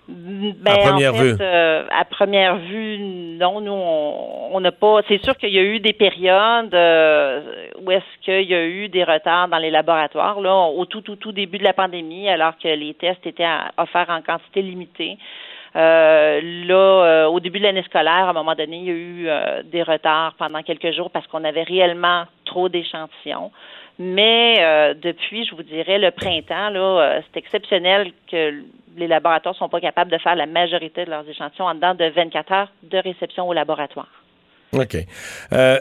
Ben, 0.07 0.73
à 0.73 0.77
première 0.79 1.13
vue. 1.13 1.35
Euh, 1.39 1.85
à 1.89 2.03
première 2.03 2.57
vue, 2.57 2.97
non, 2.99 3.61
nous, 3.61 3.71
on 3.71 4.59
n'a 4.59 4.73
pas. 4.73 4.99
C'est 5.07 5.23
sûr 5.23 5.37
qu'il 5.37 5.51
y 5.51 5.59
a 5.59 5.63
eu 5.63 5.79
des 5.79 5.93
périodes 5.93 6.73
euh, 6.73 7.41
où 7.81 7.89
est-ce 7.89 8.21
qu'il 8.21 8.49
y 8.49 8.53
a 8.53 8.65
eu 8.65 8.89
des 8.89 9.05
retards 9.05 9.47
dans 9.47 9.59
les 9.59 9.71
laboratoires, 9.71 10.41
là, 10.41 10.53
au 10.53 10.85
tout, 10.85 11.01
tout, 11.01 11.15
tout 11.15 11.31
début 11.31 11.57
de 11.57 11.63
la 11.63 11.73
pandémie, 11.73 12.27
alors 12.27 12.57
que 12.57 12.67
les 12.67 12.93
tests 12.95 13.25
étaient 13.25 13.47
offerts 13.77 14.09
en 14.09 14.21
quantité 14.21 14.61
limitée. 14.61 15.17
Euh, 15.75 16.41
là, 16.65 17.29
au 17.29 17.39
début 17.39 17.59
de 17.59 17.63
l'année 17.63 17.83
scolaire, 17.83 18.27
à 18.27 18.29
un 18.29 18.33
moment 18.33 18.55
donné, 18.55 18.77
il 18.77 18.83
y 18.83 18.89
a 18.89 18.93
eu 18.93 19.63
des 19.71 19.83
retards 19.83 20.35
pendant 20.37 20.61
quelques 20.63 20.91
jours 20.91 21.11
parce 21.11 21.25
qu'on 21.27 21.45
avait 21.45 21.63
réellement 21.63 22.25
trop 22.43 22.67
d'échantillons. 22.67 23.51
Mais 23.99 24.93
depuis, 25.01 25.45
je 25.45 25.55
vous 25.55 25.63
dirais, 25.63 25.97
le 25.97 26.11
printemps, 26.11 26.69
là, 26.69 27.21
c'est 27.21 27.39
exceptionnel 27.39 28.11
que 28.29 28.63
les 28.97 29.07
laboratoires 29.07 29.53
ne 29.53 29.57
sont 29.57 29.69
pas 29.69 29.81
capables 29.81 30.11
de 30.11 30.17
faire 30.17 30.35
la 30.35 30.45
majorité 30.45 31.05
de 31.05 31.09
leurs 31.09 31.27
échantillons 31.27 31.65
en 31.65 31.75
dedans 31.75 31.95
de 31.95 32.05
24 32.05 32.51
heures 32.51 32.71
de 32.83 32.97
réception 32.97 33.47
au 33.47 33.53
laboratoire. 33.53 34.09
OK. 34.73 34.97
Euh, 35.51 35.79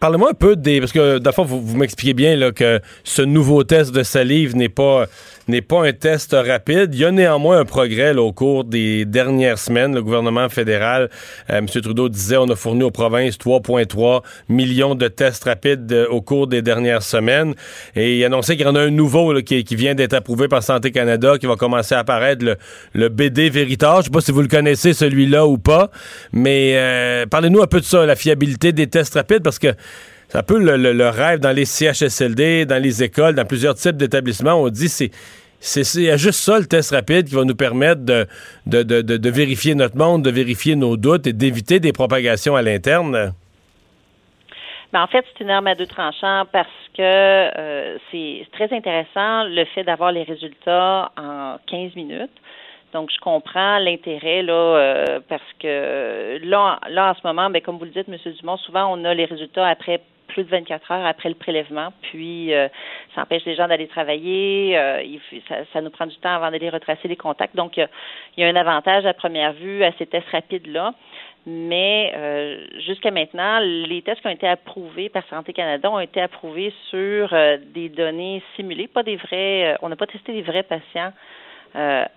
parlez-moi 0.00 0.30
un 0.30 0.34
peu 0.34 0.56
des. 0.56 0.80
Parce 0.80 0.92
que, 0.92 1.18
d'abord, 1.18 1.44
vous, 1.44 1.60
vous 1.60 1.76
m'expliquez 1.76 2.14
bien 2.14 2.36
là, 2.36 2.52
que 2.52 2.80
ce 3.04 3.22
nouveau 3.22 3.64
test 3.64 3.94
de 3.94 4.02
salive 4.02 4.56
n'est 4.56 4.68
pas 4.68 5.06
n'est 5.48 5.62
pas 5.62 5.86
un 5.86 5.92
test 5.92 6.32
rapide. 6.32 6.94
Il 6.94 7.00
y 7.00 7.04
a 7.04 7.10
néanmoins 7.10 7.60
un 7.60 7.64
progrès 7.64 8.14
au 8.16 8.32
cours 8.32 8.64
des 8.64 9.04
dernières 9.04 9.58
semaines. 9.58 9.94
Le 9.94 10.02
gouvernement 10.02 10.48
fédéral, 10.48 11.10
euh, 11.50 11.58
M. 11.58 11.66
Trudeau 11.66 12.08
disait, 12.08 12.36
on 12.36 12.48
a 12.48 12.56
fourni 12.56 12.82
aux 12.82 12.90
provinces 12.90 13.38
3,3 13.38 14.22
millions 14.48 14.94
de 14.94 15.08
tests 15.08 15.44
rapides 15.44 15.90
euh, 15.92 16.06
au 16.08 16.20
cours 16.20 16.46
des 16.46 16.62
dernières 16.62 17.02
semaines. 17.02 17.54
Et 17.94 18.18
il 18.18 18.24
annonçait 18.24 18.56
qu'il 18.56 18.66
y 18.66 18.68
en 18.68 18.74
a 18.74 18.80
un 18.80 18.90
nouveau 18.90 19.34
qui, 19.42 19.64
vient 19.76 19.94
d'être 19.94 20.14
approuvé 20.14 20.48
par 20.48 20.62
Santé 20.62 20.90
Canada, 20.90 21.38
qui 21.38 21.46
va 21.46 21.56
commencer 21.56 21.94
à 21.94 22.00
apparaître, 22.00 22.44
le, 22.92 23.08
BD 23.08 23.50
Veritas. 23.50 23.98
Je 24.00 24.04
sais 24.04 24.10
pas 24.10 24.20
si 24.20 24.32
vous 24.32 24.42
le 24.42 24.48
connaissez, 24.48 24.92
celui-là 24.92 25.46
ou 25.46 25.58
pas. 25.58 25.90
Mais 26.32 26.74
euh, 26.76 27.26
parlez-nous 27.26 27.62
un 27.62 27.66
peu 27.66 27.80
de 27.80 27.84
ça, 27.84 28.04
la 28.04 28.16
fiabilité 28.16 28.72
des 28.72 28.86
tests 28.88 29.14
rapides, 29.14 29.42
parce 29.42 29.58
que 29.58 29.68
un 30.36 30.42
peu 30.42 30.58
le, 30.58 31.08
rêve 31.08 31.40
dans 31.40 31.52
les 31.54 31.64
CHSLD, 31.64 32.66
dans 32.66 32.82
les 32.82 33.02
écoles, 33.02 33.34
dans 33.34 33.46
plusieurs 33.46 33.74
types 33.74 33.96
d'établissements. 33.96 34.54
On 34.54 34.68
dit 34.68 34.88
c'est 34.88 35.10
c'est 35.58 36.18
juste 36.18 36.40
ça 36.40 36.58
le 36.58 36.66
test 36.66 36.94
rapide 36.94 37.28
qui 37.28 37.34
va 37.34 37.44
nous 37.44 37.56
permettre 37.56 38.04
de, 38.04 38.26
de, 38.66 38.82
de, 38.82 39.30
vérifier 39.30 39.74
notre 39.74 39.96
monde, 39.96 40.22
de 40.22 40.30
vérifier 40.30 40.76
nos 40.76 40.98
doutes 40.98 41.26
et 41.26 41.32
d'éviter 41.32 41.80
des 41.80 41.92
propagations 41.92 42.54
à 42.54 42.62
l'interne. 42.62 43.32
Ben, 44.92 45.02
en 45.02 45.06
fait, 45.06 45.24
c'est 45.32 45.42
une 45.42 45.50
arme 45.50 45.66
à 45.66 45.74
deux 45.74 45.86
tranchants 45.86 46.44
parce 46.52 46.68
que 46.94 47.00
euh, 47.00 47.96
c'est 48.12 48.46
très 48.52 48.72
intéressant 48.76 49.44
le 49.44 49.64
fait 49.74 49.82
d'avoir 49.82 50.12
les 50.12 50.22
résultats 50.22 51.10
en 51.16 51.56
15 51.66 51.96
minutes. 51.96 52.30
Donc, 52.92 53.10
je 53.12 53.18
comprends 53.20 53.78
l'intérêt 53.78 54.42
là 54.42 54.52
euh, 54.52 55.20
parce 55.28 55.42
que 55.58 56.38
là, 56.44 56.78
là 56.90 57.10
en 57.10 57.14
ce 57.14 57.26
moment, 57.26 57.50
ben, 57.50 57.62
comme 57.62 57.78
vous 57.78 57.86
le 57.86 57.90
dites, 57.90 58.08
M. 58.08 58.16
Dumont, 58.40 58.58
souvent 58.58 58.94
on 58.94 59.04
a 59.04 59.14
les 59.14 59.24
résultats 59.24 59.66
après 59.66 60.00
plus 60.36 60.44
de 60.44 60.50
24 60.50 60.92
heures 60.92 61.06
après 61.06 61.30
le 61.30 61.34
prélèvement. 61.34 61.94
Puis, 62.02 62.52
euh, 62.52 62.68
ça 63.14 63.22
empêche 63.22 63.46
les 63.46 63.54
gens 63.54 63.68
d'aller 63.68 63.86
travailler. 63.86 64.76
Euh, 64.76 65.02
ça, 65.72 65.80
nous 65.80 65.88
prend 65.88 66.04
du 66.04 66.16
temps 66.16 66.34
avant 66.34 66.50
d'aller 66.50 66.68
retracer 66.68 67.08
les 67.08 67.16
contacts. 67.16 67.56
Donc, 67.56 67.78
il 67.78 67.88
y, 68.36 68.44
a 68.44 68.46
un 68.46 68.56
avantage 68.56 69.06
à 69.06 69.14
première 69.14 69.54
vue 69.54 69.82
à 69.82 69.92
ces 69.92 70.04
tests 70.04 70.28
rapides-là. 70.28 70.92
Mais 71.46 72.12
euh, 72.16 72.66
jusqu'à 72.86 73.10
maintenant, 73.10 73.60
les 73.60 74.02
tests 74.02 74.20
qui 74.20 74.26
ont 74.26 74.30
été 74.30 74.46
approuvés 74.46 75.08
par 75.08 75.22
Santé 75.30 75.54
Canada 75.54 75.90
ont 75.90 76.00
été 76.00 76.20
approuvés 76.20 76.74
sur 76.90 77.34
des 77.72 77.88
données 77.88 78.42
simulées, 78.56 78.88
pas 78.88 79.04
des 79.04 79.16
vrais. 79.16 79.76
on 79.80 79.88
n'a 79.88 79.96
pas 79.96 80.06
testé 80.06 80.32
des 80.32 80.42
vrais 80.42 80.64
patients 80.64 81.12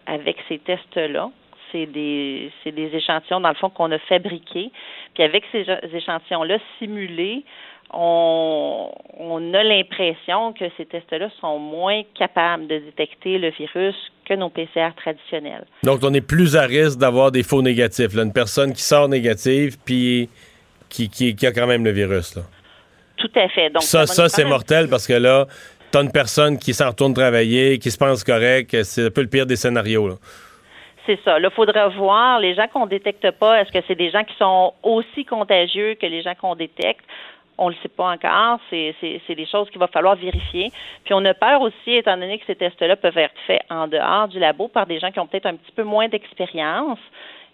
avec 0.08 0.38
ces 0.50 0.58
tests-là 0.60 1.30
c'est 1.72 1.86
des, 1.86 2.52
des 2.66 2.96
échantillons, 2.96 3.41
dans 3.41 3.50
le 3.50 3.56
fond, 3.56 3.70
qu'on 3.70 3.91
a 3.91 4.00
fabriqués. 4.00 4.72
Puis 5.14 5.24
avec 5.24 5.44
ces 5.52 5.66
échantillons-là 5.94 6.58
simulés, 6.78 7.44
on, 7.91 9.53
a 9.53 9.64
l'impression 9.64 10.53
que 10.53 10.66
ces 10.78 10.86
tests-là 10.86 11.30
sont 11.41 11.57
moins 11.57 12.03
capables 12.18 12.68
de 12.68 12.78
détecter 12.80 13.38
le 13.38 13.49
virus 13.52 13.95
que 14.26 14.36
nos 14.36 14.49
PCR 14.49 14.91
traditionnels. 14.95 15.66
Donc, 15.84 15.99
on 16.03 16.14
est 16.14 16.26
plus 16.26 16.56
à 16.56 16.64
risque 16.64 16.99
d'avoir 16.99 17.32
des 17.32 17.44
faux 17.44 17.61
négatifs. 17.61 18.14
Une 18.16 18.34
personne 18.34 18.74
qui 18.74 18.84
sort 18.84 19.10
négative, 19.10 19.78
puis 19.84 20.30
qui, 20.90 21.10
qui, 21.10 21.45
a 21.45 21.52
quand 21.52 21.68
même 21.68 21.84
le 21.84 21.91
virus. 21.91 22.38
Tout 23.18 23.32
à 23.36 23.48
fait. 23.49 23.70
Donc, 23.70 23.84
ça, 23.84 24.06
ça, 24.06 24.30
c'est 24.30 24.45
mortel 24.45 24.88
parce 24.88 25.07
que 25.07 25.14
là, 25.14 25.45
t'as 25.91 26.03
une 26.03 26.11
personne 26.11 26.57
qui 26.57 26.74
s'en 26.74 26.90
retourne 26.90 27.14
travailler, 27.14 27.80
qui 27.80 27.91
se 27.91 27.98
pense 27.98 28.24
correct. 28.24 28.84
C'est 28.84 29.07
un 29.07 29.11
peu 29.11 29.22
le 29.22 29.28
pire 29.28 29.45
des 29.45 29.56
scénarios. 29.56 30.18
C'est 31.06 31.20
ça. 31.26 31.40
Là, 31.40 31.49
il 31.52 31.56
faudra 31.56 31.88
voir 31.90 32.40
les 32.40 32.53
gens 32.53 32.68
qu'on 32.68 32.86
détecte 32.86 33.32
pas. 33.32 33.61
Est-ce 33.61 33.72
que 33.72 33.84
c'est 33.88 33.95
des 33.95 34.11
gens 34.11 34.24
qui 34.24 34.36
sont 34.38 34.74
aussi 34.84 35.26
contagieux 35.26 35.95
que 35.95 36.06
les 36.06 36.22
gens 36.22 36.36
qu'on 36.40 36.56
détecte? 36.56 37.03
On 37.60 37.68
ne 37.68 37.73
le 37.73 37.77
sait 37.84 37.90
pas 37.90 38.11
encore. 38.11 38.60
C'est, 38.69 38.95
des 39.30 39.45
choses 39.45 39.69
qu'il 39.69 39.80
va 39.80 39.88
falloir 39.88 40.15
vérifier. 40.15 40.72
Puis 41.03 41.14
on 41.14 41.23
a 41.26 41.34
peur 41.34 41.61
aussi, 41.61 41.91
étant 41.91 42.18
donné 42.18 42.40
que 42.40 42.45
ces 42.48 42.56
tests-là 42.56 42.95
peuvent 42.95 43.18
être 43.18 43.36
faits 43.45 43.61
en 43.69 43.88
dehors 43.88 44.30
du 44.30 44.40
labo 44.40 44.69
par 44.69 44.88
des 44.88 44.99
gens 44.99 45.11
qui 45.11 45.19
ont 45.19 45.27
peut-être 45.27 45.45
un 45.45 45.56
petit 45.56 45.72
peu 45.73 45.84
moins 45.84 46.07
d'expérience 46.07 46.99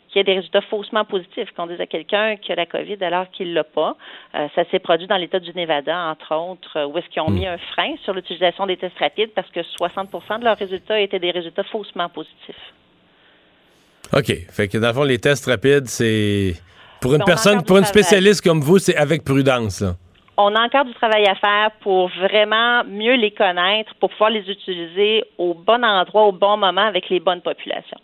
qu'il 0.08 0.20
y 0.20 0.22
ait 0.22 0.24
des 0.24 0.36
résultats 0.36 0.62
faussement 0.62 1.04
positifs, 1.04 1.50
qu'on 1.58 1.68
dise 1.68 1.82
à 1.82 1.88
quelqu'un 1.88 2.38
qui 2.38 2.52
a 2.52 2.56
la 2.56 2.66
COVID 2.66 2.98
alors 3.02 3.30
qu'il 3.32 3.50
ne 3.50 3.56
l'a 3.56 3.64
pas. 3.64 3.98
Euh, 4.36 4.48
ça 4.56 4.64
s'est 4.72 4.80
produit 4.80 5.08
dans 5.08 5.18
l'État 5.18 5.40
du 5.40 5.52
Nevada, 5.54 5.98
entre 5.98 6.34
autres, 6.36 6.86
où 6.86 6.98
est-ce 6.98 7.08
qu'ils 7.10 7.22
ont 7.22 7.30
mis 7.30 7.48
un 7.48 7.58
frein 7.58 7.96
sur 8.04 8.14
l'utilisation 8.14 8.66
des 8.66 8.78
tests 8.78 8.98
rapides 8.98 9.32
parce 9.36 9.50
que 9.50 9.60
60% 9.60 10.40
de 10.40 10.46
leurs 10.46 10.58
résultats 10.58 11.02
étaient 11.02 11.20
des 11.20 11.32
résultats 11.32 11.64
faussement 11.64 12.08
positifs. 12.08 12.74
OK. 14.14 14.32
Fait 14.52 14.68
que 14.68 14.78
dans 14.78 14.88
le 14.88 14.94
fond, 14.94 15.04
les 15.04 15.20
tests 15.20 15.48
rapides, 15.48 15.88
c'est 15.88 16.54
pour 17.06 17.14
une 17.14 17.24
personne, 17.24 17.62
pour 17.62 17.78
une 17.78 17.86
spécialiste 17.86 18.42
comme 18.42 18.62
vous, 18.62 18.80
c'est 18.80 18.96
avec 18.96 19.24
prudence. 19.24 19.84
On 20.38 20.56
a 20.56 20.62
encore 20.66 20.86
du 20.86 20.94
travail 20.96 21.28
à 21.28 21.36
faire 21.36 21.70
pour 21.82 22.10
vraiment 22.10 22.84
mieux 22.84 23.14
les 23.14 23.30
connaître, 23.30 23.94
pour 24.00 24.10
pouvoir 24.10 24.32
les 24.32 24.42
utiliser 24.50 25.24
au 25.38 25.54
bon 25.54 25.86
endroit, 25.86 26.24
au 26.24 26.32
bon 26.32 26.58
moment, 26.58 26.88
avec 26.88 27.08
les 27.12 27.20
bonnes 27.20 27.42
populations. 27.42 28.00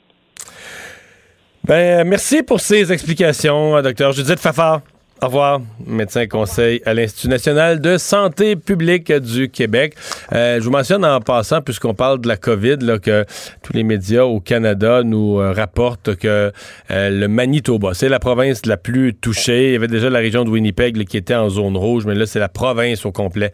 Ben, 1.64 2.08
merci 2.08 2.44
pour 2.44 2.60
ces 2.60 2.94
explications, 2.94 3.82
docteur 3.82 4.12
Judith 4.12 4.40
Fafard 4.40 4.82
Au 5.24 5.28
revoir. 5.28 5.62
Médecin 5.86 6.26
conseil 6.26 6.82
à 6.84 6.96
l'Institut 6.96 7.28
national 7.28 7.80
de 7.80 8.00
santé 8.00 8.56
publique 8.56 9.14
du 9.14 9.50
Québec. 9.50 9.94
Euh, 10.34 10.58
je 10.60 10.64
vous 10.64 10.72
mentionne 10.72 11.06
en 11.06 11.20
passant, 11.20 11.62
puisqu'on 11.62 11.94
parle 11.94 12.22
de 12.22 12.28
la 12.28 12.38
COVID, 12.38 12.80
que 13.04 13.24
tous 13.62 13.74
les 13.74 13.84
médias 13.84 14.24
au 14.24 14.40
Canada 14.40 15.04
nous 15.04 15.40
euh, 15.40 15.52
rapportent 15.52 16.16
que 16.16 16.52
euh, 16.90 17.10
le 17.12 17.28
Manitoba, 17.28 17.94
c'est 17.94 18.10
la 18.10 18.18
province 18.18 18.66
la 18.66 18.78
plus 18.78 19.14
touchée. 19.14 19.68
Il 19.68 19.74
y 19.74 19.76
avait 19.76 19.88
déjà 19.88 20.10
la 20.10 20.18
région 20.18 20.44
de 20.44 20.50
Winnipeg 20.50 21.06
qui 21.06 21.18
était 21.18 21.36
en 21.36 21.50
zone 21.50 21.78
rouge, 21.78 22.04
mais 22.08 22.16
là, 22.16 22.26
c'est 22.26 22.40
la 22.40 22.50
province 22.50 23.06
au 23.06 23.12
complet, 23.12 23.52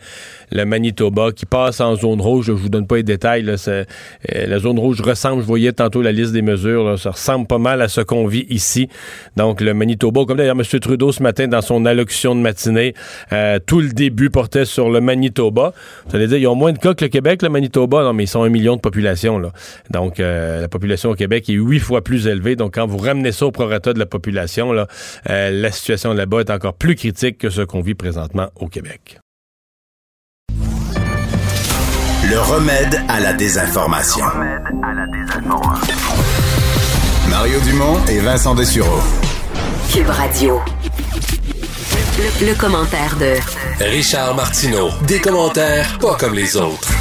le 0.54 0.64
Manitoba, 0.64 1.34
qui 1.34 1.46
passe 1.46 1.82
en 1.82 1.98
zone 1.98 2.22
rouge. 2.22 2.46
Je 2.46 2.54
vous 2.54 2.70
donne 2.70 2.88
pas 2.88 2.96
les 2.96 3.04
détails. 3.04 3.44
La 3.44 4.60
zone 4.60 4.80
rouge 4.80 5.02
ressemble, 5.02 5.42
je 5.42 5.48
voyais 5.48 5.74
tantôt 5.74 6.02
la 6.02 6.14
liste 6.14 6.32
des 6.32 6.42
mesures, 6.42 6.98
ça 6.98 7.12
ressemble 7.12 7.46
pas 7.46 7.58
mal 7.58 7.82
à 7.82 7.90
ce 7.90 8.00
qu'on 8.00 8.26
vit 8.26 8.46
ici. 8.50 8.88
Donc, 9.36 9.60
le 9.60 9.74
Manitoba, 9.74 10.24
comme 10.26 10.38
d'ailleurs 10.38 10.56
M. 10.58 10.80
Trudeau 10.80 11.12
ce 11.12 11.22
matin 11.22 11.50
dans 11.50 11.57
son 11.62 11.86
allocution 11.86 12.36
de 12.36 12.42
matinée, 12.42 12.94
euh, 13.32 13.60
tout 13.66 13.82
le 13.82 13.90
début 13.90 14.30
portait 14.30 14.66
sur 14.66 14.90
le 14.90 15.02
Manitoba. 15.02 15.74
Vous 16.08 16.16
allez 16.16 16.28
dire, 16.28 16.38
ils 16.38 16.48
ont 16.48 16.56
moins 16.56 16.74
de 16.74 16.78
cas 16.78 16.94
que 16.94 17.06
le 17.06 17.10
Québec, 17.10 17.42
le 17.42 17.50
Manitoba? 17.50 18.04
Non, 18.04 18.14
mais 18.14 18.24
ils 18.24 18.28
sont 18.28 18.44
un 18.44 18.50
million 18.50 18.76
de 18.76 18.82
population. 18.82 19.40
Là. 19.40 19.52
Donc, 19.90 20.20
euh, 20.20 20.62
la 20.62 20.68
population 20.68 21.12
au 21.12 21.16
Québec 21.16 21.50
est 21.50 21.54
huit 21.54 21.80
fois 21.80 22.02
plus 22.02 22.28
élevée. 22.28 22.56
Donc, 22.56 22.76
quand 22.76 22.88
vous 22.88 22.98
ramenez 22.98 23.32
ça 23.32 23.46
au 23.46 23.52
prorata 23.52 23.94
de 23.94 24.00
la 24.00 24.06
population, 24.06 24.72
là, 24.72 24.88
euh, 25.30 25.52
la 25.52 25.72
situation 25.72 26.14
là-bas 26.14 26.42
est 26.42 26.50
encore 26.50 26.74
plus 26.74 26.96
critique 26.96 27.38
que 27.38 27.50
ce 27.50 27.62
qu'on 27.62 27.82
vit 27.82 27.96
présentement 27.96 28.48
au 28.56 28.68
Québec. 28.68 29.20
Le 32.30 32.40
remède 32.40 33.00
à 33.08 33.22
la 33.22 33.34
désinformation. 33.34 34.26
Le 34.26 34.32
remède 34.32 34.84
à 34.84 34.94
la 34.94 35.08
désinformation. 35.08 35.96
Mario 37.30 37.60
Dumont 37.62 38.06
et 38.10 38.20
Vincent 38.20 38.56
Dessureau. 38.56 39.00
Cube 39.94 40.10
Radio. 40.10 40.60
Le, 41.98 42.56
commentaire 42.60 43.18
de 43.20 43.84
Richard 43.84 44.36
Martineau. 44.36 44.90
Des 45.08 45.20
commentaires 45.20 45.98
pas 46.00 46.16
comme 46.16 46.36
les 46.36 46.56
autres. 46.56 46.92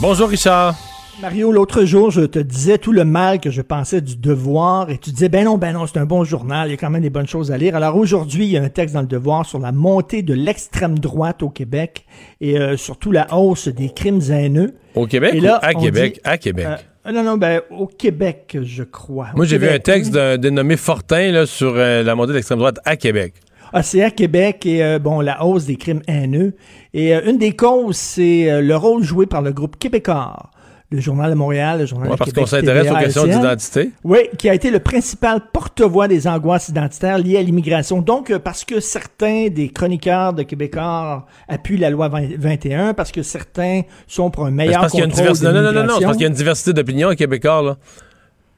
Bonjour 0.00 0.28
Richard. 0.28 0.74
Mario, 1.22 1.52
l'autre 1.52 1.84
jour, 1.84 2.10
je 2.10 2.22
te 2.22 2.40
disais 2.40 2.78
tout 2.78 2.90
le 2.90 3.04
mal 3.04 3.38
que 3.38 3.50
je 3.50 3.62
pensais 3.62 4.00
du 4.00 4.16
devoir 4.16 4.90
et 4.90 4.98
tu 4.98 5.10
disais, 5.10 5.28
ben 5.28 5.44
non, 5.44 5.56
ben 5.56 5.72
non, 5.72 5.86
c'est 5.86 5.98
un 5.98 6.04
bon 6.04 6.24
journal, 6.24 6.66
il 6.66 6.72
y 6.72 6.74
a 6.74 6.76
quand 6.76 6.90
même 6.90 7.02
des 7.02 7.10
bonnes 7.10 7.28
choses 7.28 7.52
à 7.52 7.58
lire. 7.58 7.76
Alors 7.76 7.96
aujourd'hui, 7.96 8.46
il 8.46 8.50
y 8.50 8.56
a 8.56 8.62
un 8.62 8.68
texte 8.68 8.94
dans 8.94 9.02
le 9.02 9.06
devoir 9.06 9.46
sur 9.46 9.60
la 9.60 9.70
montée 9.70 10.22
de 10.22 10.34
l'extrême 10.34 10.98
droite 10.98 11.44
au 11.44 11.48
Québec 11.48 12.04
et 12.40 12.58
euh, 12.58 12.76
surtout 12.76 13.12
la 13.12 13.32
hausse 13.32 13.68
des 13.68 13.90
crimes 13.90 14.20
haineux. 14.28 14.74
Au 14.96 15.06
Québec 15.06 15.34
ou 15.40 15.46
à 15.46 15.74
Québec? 15.74 16.20
à 16.24 16.38
Québec. 16.38 16.66
Euh, 17.06 17.12
non, 17.12 17.22
non, 17.22 17.36
ben 17.36 17.60
au 17.70 17.86
Québec, 17.86 18.58
je 18.60 18.82
crois. 18.82 19.28
Moi, 19.36 19.44
j'ai 19.44 19.58
vu 19.58 19.68
un 19.68 19.78
texte 19.78 20.10
d'un 20.10 20.38
dénommé 20.38 20.76
Fortin 20.76 21.30
là, 21.30 21.46
sur 21.46 21.74
euh, 21.76 22.02
la 22.02 22.16
montée 22.16 22.30
de 22.30 22.34
l'extrême 22.34 22.58
droite 22.58 22.80
à 22.84 22.96
Québec. 22.96 23.34
Ah, 23.74 24.04
à 24.04 24.10
Québec 24.10 24.64
et 24.66 24.98
bon 25.00 25.20
la 25.20 25.44
hausse 25.44 25.66
des 25.66 25.76
crimes 25.76 26.02
haineux. 26.06 26.54
Et 26.92 27.12
une 27.12 27.38
des 27.38 27.52
causes, 27.52 27.96
c'est 27.96 28.62
le 28.62 28.76
rôle 28.76 29.02
joué 29.02 29.26
par 29.26 29.42
le 29.42 29.52
groupe 29.52 29.78
québécois 29.78 30.50
le 30.94 31.00
Journal 31.00 31.30
de 31.30 31.34
Montréal, 31.34 31.80
le 31.80 31.86
Journal 31.86 32.10
ouais, 32.10 32.16
Parce 32.16 32.32
qu'on 32.32 32.46
s'intéresse 32.46 32.90
aux 32.90 32.96
questions 32.96 33.26
d'identité. 33.26 33.90
Oui, 34.04 34.18
qui 34.38 34.48
a 34.48 34.54
été 34.54 34.70
le 34.70 34.78
principal 34.78 35.40
porte-voix 35.52 36.08
des 36.08 36.26
angoisses 36.26 36.68
identitaires 36.68 37.18
liées 37.18 37.36
à 37.36 37.42
l'immigration. 37.42 38.00
Donc, 38.00 38.30
euh, 38.30 38.38
parce 38.38 38.64
que 38.64 38.80
certains 38.80 39.48
des 39.48 39.68
chroniqueurs 39.70 40.32
de 40.32 40.42
Québécois 40.42 41.26
appuient 41.48 41.78
la 41.78 41.90
loi 41.90 42.08
21, 42.08 42.94
parce 42.94 43.12
que 43.12 43.22
certains 43.22 43.82
sont 44.06 44.30
pour 44.30 44.46
un 44.46 44.50
meilleur 44.50 44.82
parce 44.82 44.92
contrôle 44.92 45.10
qu'il 45.10 45.20
y 45.20 45.46
a 45.46 45.50
une 45.50 45.56
Non, 45.56 45.62
non, 45.62 45.72
non, 45.72 45.82
non, 45.82 46.00
parce 46.00 46.12
qu'il 46.12 46.22
y 46.22 46.26
a 46.26 46.28
une 46.28 46.34
diversité 46.34 46.72
d'opinions 46.72 47.08
aux 47.08 47.14
Québécois, 47.14 47.62
là. 47.62 47.76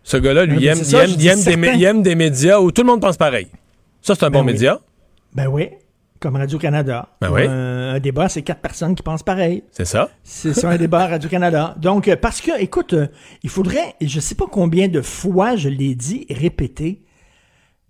Ce 0.02 0.16
gars-là, 0.16 0.44
lui, 0.44 0.58
il, 0.60 0.66
aime, 0.68 0.78
il, 1.18 1.84
aime, 1.84 2.02
des, 2.02 2.14
médias 2.14 2.60
où 2.60 2.70
tout 2.70 2.82
le 2.82 2.86
monde 2.86 3.00
pense 3.00 3.16
pareil. 3.16 3.48
Ça, 4.02 4.14
c'est 4.14 4.24
un 4.24 4.30
bon 4.30 4.44
ben 4.44 4.52
média. 4.52 4.78
Ben 5.36 5.48
oui 5.48 5.68
comme 6.18 6.36
Radio-Canada. 6.36 7.10
Ben 7.20 7.30
oui. 7.30 7.42
un, 7.46 8.00
débat, 8.00 8.30
c'est 8.30 8.40
quatre 8.40 8.62
personnes 8.62 8.94
qui 8.94 9.02
pensent 9.02 9.22
pareil. 9.22 9.62
C'est 9.70 9.84
ça. 9.84 10.08
C'est 10.24 10.54
ça, 10.54 10.70
un 10.70 10.78
débat 10.78 11.02
à 11.02 11.06
Radio-Canada. 11.08 11.74
Donc, 11.78 12.08
euh, 12.08 12.16
parce 12.16 12.40
que, 12.40 12.58
écoute, 12.58 12.94
euh, 12.94 13.06
il 13.42 13.50
faudrait, 13.50 13.94
je 14.00 14.18
sais 14.18 14.34
pas 14.34 14.46
combien 14.50 14.88
de 14.88 15.02
fois 15.02 15.56
je 15.56 15.68
l'ai 15.68 15.94
dit 15.94 16.24
et 16.30 16.34
répété, 16.34 17.04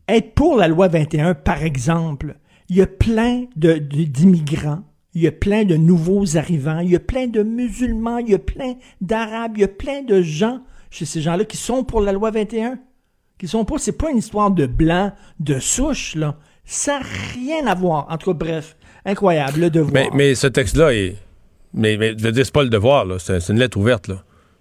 être 0.09 0.35
pour 0.35 0.57
la 0.57 0.67
loi 0.67 0.89
21, 0.89 1.35
par 1.35 1.63
exemple. 1.63 2.37
Il 2.69 2.77
y 2.77 2.83
a 2.83 2.87
plein 2.89 3.45
d'immigrants, 3.55 4.83
il 5.15 5.23
y 5.23 5.29
a 5.29 5.33
plein 5.33 5.65
de 5.65 5.77
nouveaux 5.77 6.37
arrivants, 6.37 6.81
il 6.81 6.91
y 6.91 6.97
a 6.97 7.01
plein 7.01 7.29
de 7.29 7.45
musulmans, 7.45 8.19
il 8.19 8.31
y 8.31 8.35
a 8.35 8.41
plein 8.41 8.75
d'arabes, 9.01 9.53
il 9.57 9.61
y 9.61 9.65
a 9.65 9.69
plein 9.69 10.03
de 10.03 10.21
gens 10.21 10.63
chez 10.91 11.05
ces 11.05 11.21
gens-là 11.21 11.45
qui 11.45 11.57
sont 11.57 11.85
pour 11.85 12.01
la 12.01 12.11
loi 12.11 12.33
21. 12.33 12.81
Qui 13.39 13.47
sont 13.47 13.65
pour, 13.65 13.79
c'est 13.79 13.93
pas 13.93 14.11
une 14.11 14.17
histoire 14.19 14.51
de 14.51 14.67
blanc, 14.67 15.13
de 15.39 15.59
souche, 15.61 16.17
là. 16.17 16.39
Ça 16.67 16.99
n'a 16.99 17.07
rien 17.35 17.67
à 17.67 17.75
voir. 17.75 18.07
En 18.11 18.19
tout 18.19 18.33
cas, 18.33 18.39
bref, 18.45 18.77
incroyable, 19.05 19.61
le 19.61 19.71
devoir. 19.71 20.15
Mais, 20.15 20.35
ce 20.35 20.49
texte-là 20.49 20.93
est. 20.93 21.17
Mais, 21.73 21.97
mais 21.97 22.15
je 22.19 22.33
c'est 22.33 22.53
pas 22.53 22.65
le 22.65 22.69
devoir. 22.69 23.07
C'est 23.21 23.49
une 23.49 23.59
lettre 23.59 23.79
ouverte. 23.79 24.11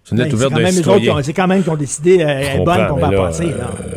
C'est 0.05 0.13
une 0.13 0.21
lettre 0.21 0.37
ben, 0.37 0.45
ouverte 0.67 1.23
C'est 1.23 1.33
quand 1.33 1.47
même 1.47 1.63
qu'ils 1.63 1.71
ont 1.71 1.75
décidé, 1.75 2.19
euh, 2.21 2.63
bonne, 2.63 2.87
qu'on 2.87 2.97
va 2.97 3.09
passer. 3.09 3.51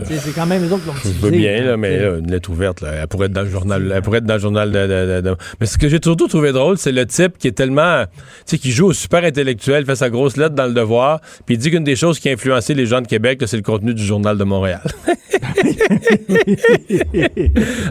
C'est 0.04 0.34
quand 0.34 0.46
même 0.46 0.64
eux 0.64 0.72
autres 0.72 0.84
qui 0.84 0.88
ont 0.88 0.94
décidé. 0.94 1.14
Je 1.14 1.26
veux 1.26 1.30
bien, 1.30 1.62
là, 1.64 1.76
mais 1.76 1.98
là, 1.98 2.16
une 2.16 2.30
lettre 2.30 2.48
ouverte, 2.48 2.80
là, 2.80 2.92
elle 3.02 3.08
pourrait 3.08 3.26
être 3.26 3.34
dans 3.34 3.42
le 3.42 3.50
journal. 3.50 3.92
Elle 3.94 4.00
pourrait 4.00 4.18
être 4.18 4.24
dans 4.24 4.34
le 4.34 4.40
journal 4.40 4.72
de. 4.72 5.36
Mais 5.60 5.66
ce 5.66 5.76
que 5.76 5.86
j'ai 5.86 5.98
surtout 6.02 6.26
trouvé 6.26 6.52
drôle, 6.52 6.78
c'est 6.78 6.92
le 6.92 7.04
type 7.04 7.36
qui 7.36 7.48
est 7.48 7.52
tellement. 7.52 8.04
Tu 8.06 8.22
sais, 8.46 8.56
qui 8.58 8.70
joue 8.70 8.86
au 8.86 8.94
super 8.94 9.22
intellectuel, 9.22 9.84
fait 9.84 9.96
sa 9.96 10.08
grosse 10.08 10.38
lettre 10.38 10.54
dans 10.54 10.64
le 10.64 10.72
devoir, 10.72 11.20
puis 11.44 11.56
il 11.56 11.58
dit 11.58 11.70
qu'une 11.70 11.84
des 11.84 11.96
choses 11.96 12.18
qui 12.18 12.30
a 12.30 12.32
influencé 12.32 12.72
les 12.72 12.86
gens 12.86 13.02
de 13.02 13.06
Québec, 13.06 13.42
c'est 13.44 13.58
le 13.58 13.62
contenu 13.62 13.92
du 13.92 14.02
journal 14.02 14.38
de 14.38 14.44
Montréal. 14.44 14.80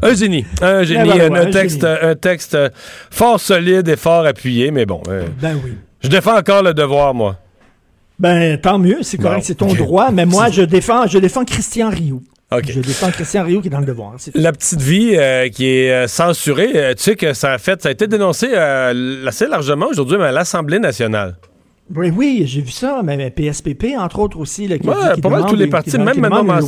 un 0.01 0.13
génie. 0.15 0.43
Un 0.61 0.81
génie. 0.81 1.09
Ben, 1.09 1.35
un, 1.35 1.51
texte, 1.51 1.83
un 1.83 2.15
texte 2.15 2.57
fort 3.11 3.39
solide 3.39 3.87
et 3.87 3.95
fort 3.95 4.25
appuyé, 4.25 4.71
mais 4.71 4.87
bon. 4.87 5.03
Euh, 5.07 5.27
ben 5.39 5.55
oui. 5.63 5.73
Je 6.01 6.07
défends 6.09 6.35
encore 6.35 6.63
le 6.63 6.73
devoir, 6.73 7.13
moi. 7.13 7.37
Ben, 8.19 8.57
tant 8.59 8.79
mieux, 8.79 9.03
c'est 9.03 9.17
correct, 9.17 9.43
c'est 9.45 9.55
ton 9.55 9.73
droit, 9.73 10.11
mais 10.11 10.25
moi, 10.25 10.49
je 10.49 10.63
défends, 10.63 11.07
je 11.07 11.19
défends 11.19 11.45
Christian 11.45 11.89
Rioux. 11.89 12.23
Je 12.51 12.79
défends 12.79 13.11
Christian 13.11 13.43
Rioux 13.43 13.61
qui 13.61 13.67
est 13.67 13.71
dans 13.71 13.79
le 13.79 13.85
devoir. 13.85 14.15
La 14.33 14.53
petite 14.53 14.81
vie 14.81 15.15
euh, 15.15 15.49
qui 15.49 15.67
est 15.67 15.91
euh, 15.91 16.07
censurée, 16.07 16.71
euh, 16.75 16.93
tu 16.93 17.03
sais 17.03 17.15
que 17.17 17.33
ça 17.33 17.51
a 17.51 17.57
fait, 17.57 17.81
ça 17.81 17.89
a 17.89 17.91
été 17.91 18.07
dénoncé 18.07 18.53
assez 18.53 19.47
largement 19.47 19.87
aujourd'hui 19.87 20.17
à 20.21 20.31
l'Assemblée 20.31 20.79
nationale. 20.79 21.35
Oui, 21.95 22.09
oui, 22.09 22.43
j'ai 22.45 22.61
vu 22.61 22.71
ça, 22.71 23.01
mais, 23.03 23.31
PSPP, 23.31 23.97
entre 23.97 24.19
autres 24.19 24.37
aussi. 24.39 24.67
Là, 24.67 24.77
qui 24.77 24.87
pas 24.87 25.29
mal 25.29 25.45
tous 25.45 25.55
les 25.55 25.67
partis, 25.67 25.97
même 25.97 26.19
maintenant 26.19 26.59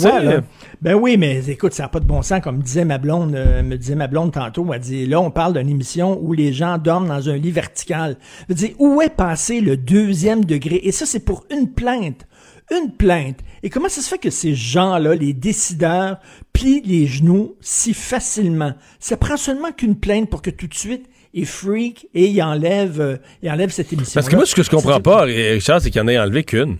Ben 0.82 0.96
oui, 0.96 1.18
mais 1.18 1.50
écoute, 1.50 1.74
ça 1.74 1.84
n'a 1.84 1.90
pas 1.90 2.00
de 2.00 2.06
bon 2.06 2.22
sens, 2.22 2.42
comme 2.42 2.60
disait 2.60 2.86
ma 2.86 2.98
blonde, 2.98 3.36
euh, 3.36 3.62
me 3.62 3.78
disait 3.78 3.96
ma 3.96 4.08
blonde 4.08 4.32
tantôt, 4.32 4.66
elle 4.74 4.80
dit, 4.80 5.06
là, 5.06 5.20
on 5.20 5.32
parle 5.32 5.54
d'une 5.54 5.70
émission 5.70 6.18
où 6.22 6.34
les 6.34 6.54
gens 6.54 6.78
dorment 6.78 7.08
dans 7.08 7.30
un 7.30 7.36
lit 7.36 7.52
vertical. 7.52 8.18
Je 8.48 8.54
dire, 8.54 8.70
où 8.80 9.02
est 9.02 9.10
passé 9.10 9.60
le 9.60 9.76
deuxième 9.76 10.46
degré? 10.46 10.80
Et 10.84 10.92
ça, 10.92 11.06
c'est 11.06 11.26
pour 11.26 11.44
une 11.52 11.70
plainte. 11.74 12.26
Une 12.72 12.92
plainte. 12.92 13.40
Et 13.64 13.70
comment 13.70 13.90
ça 13.90 14.02
se 14.02 14.08
fait 14.08 14.20
que 14.20 14.30
ces 14.30 14.54
gens-là, 14.56 15.16
les 15.16 15.34
décideurs, 15.34 16.20
plient 16.54 16.84
les 16.86 17.08
genoux 17.08 17.56
si 17.60 17.94
facilement? 17.94 18.74
Ça 19.00 19.18
prend 19.18 19.38
seulement 19.38 19.72
qu'une 19.72 19.96
plainte 19.96 20.30
pour 20.30 20.42
que 20.42 20.50
tout 20.50 20.68
de 20.68 20.74
suite, 20.74 21.10
il 21.34 21.46
freak 21.46 22.08
et 22.14 22.28
il 22.28 22.42
enlève, 22.42 23.00
euh, 23.00 23.18
il 23.42 23.50
enlève 23.50 23.70
cette 23.70 23.92
émission. 23.94 24.14
Parce 24.16 24.30
que 24.30 24.36
moi, 24.36 24.46
ce 24.46 24.56
que 24.56 24.64
je 24.64 24.70
comprends 24.70 25.00
pas, 25.00 25.24
Richard, 25.24 25.82
c'est 25.82 25.92
qu'il 25.92 26.02
en 26.02 26.08
ait 26.08 26.18
enlevé 26.18 26.44
qu'une. 26.44 26.78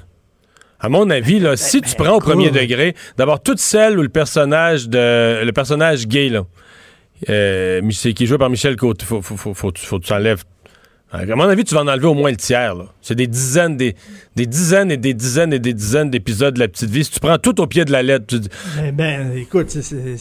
À 0.80 0.88
mon 0.88 1.10
avis, 1.10 1.40
là, 1.40 1.58
si 1.58 1.82
tu 1.82 1.94
prends 1.96 2.16
au 2.16 2.20
premier 2.20 2.52
degré, 2.52 2.96
d'abord 3.18 3.42
toute 3.42 3.60
celle 3.60 4.00
où 4.00 4.02
le 4.02 4.10
personnage 4.10 4.88
de 4.88 5.44
le 5.44 5.52
personnage 5.52 6.08
gay 6.08 6.30
là, 6.30 6.46
euh, 7.28 7.82
qui 7.90 8.24
est 8.24 8.26
joué 8.26 8.38
par 8.38 8.50
Michel 8.50 8.78
Côté, 8.78 9.06
faut, 9.06 9.22
faut, 9.22 9.36
faut, 9.36 9.54
faut, 9.54 9.72
faut 9.76 10.00
que 10.00 10.06
tu 10.06 10.14
enlèves 10.14 10.44
à 11.12 11.26
mon 11.36 11.46
avis, 11.46 11.64
tu 11.64 11.74
vas 11.74 11.82
en 11.82 11.88
enlever 11.88 12.06
au 12.06 12.14
moins 12.14 12.30
le 12.30 12.38
tiers. 12.38 12.76
C'est 13.02 13.16
des 13.16 13.26
dizaines, 13.26 13.78
des, 13.78 13.96
des, 14.36 14.46
dizaines 14.46 14.92
et 14.92 14.98
des 14.98 15.16
dizaines 15.16 15.52
et 15.54 15.60
des 15.60 15.74
dizaines 15.74 16.12
d'épisodes 16.12 16.54
de 16.54 16.60
La 16.60 16.68
Petite 16.68 16.92
Vie. 16.92 17.04
Si 17.04 17.12
tu 17.12 17.20
prends 17.20 17.40
tout 17.40 17.60
au 17.60 17.66
pied 17.66 17.84
de 17.84 17.92
la 17.92 18.04
lettre, 18.04 18.28
tu 18.28 18.40
dis... 18.40 18.50
Ben, 18.78 18.94
ben 18.94 19.38
écoute, 19.38 19.76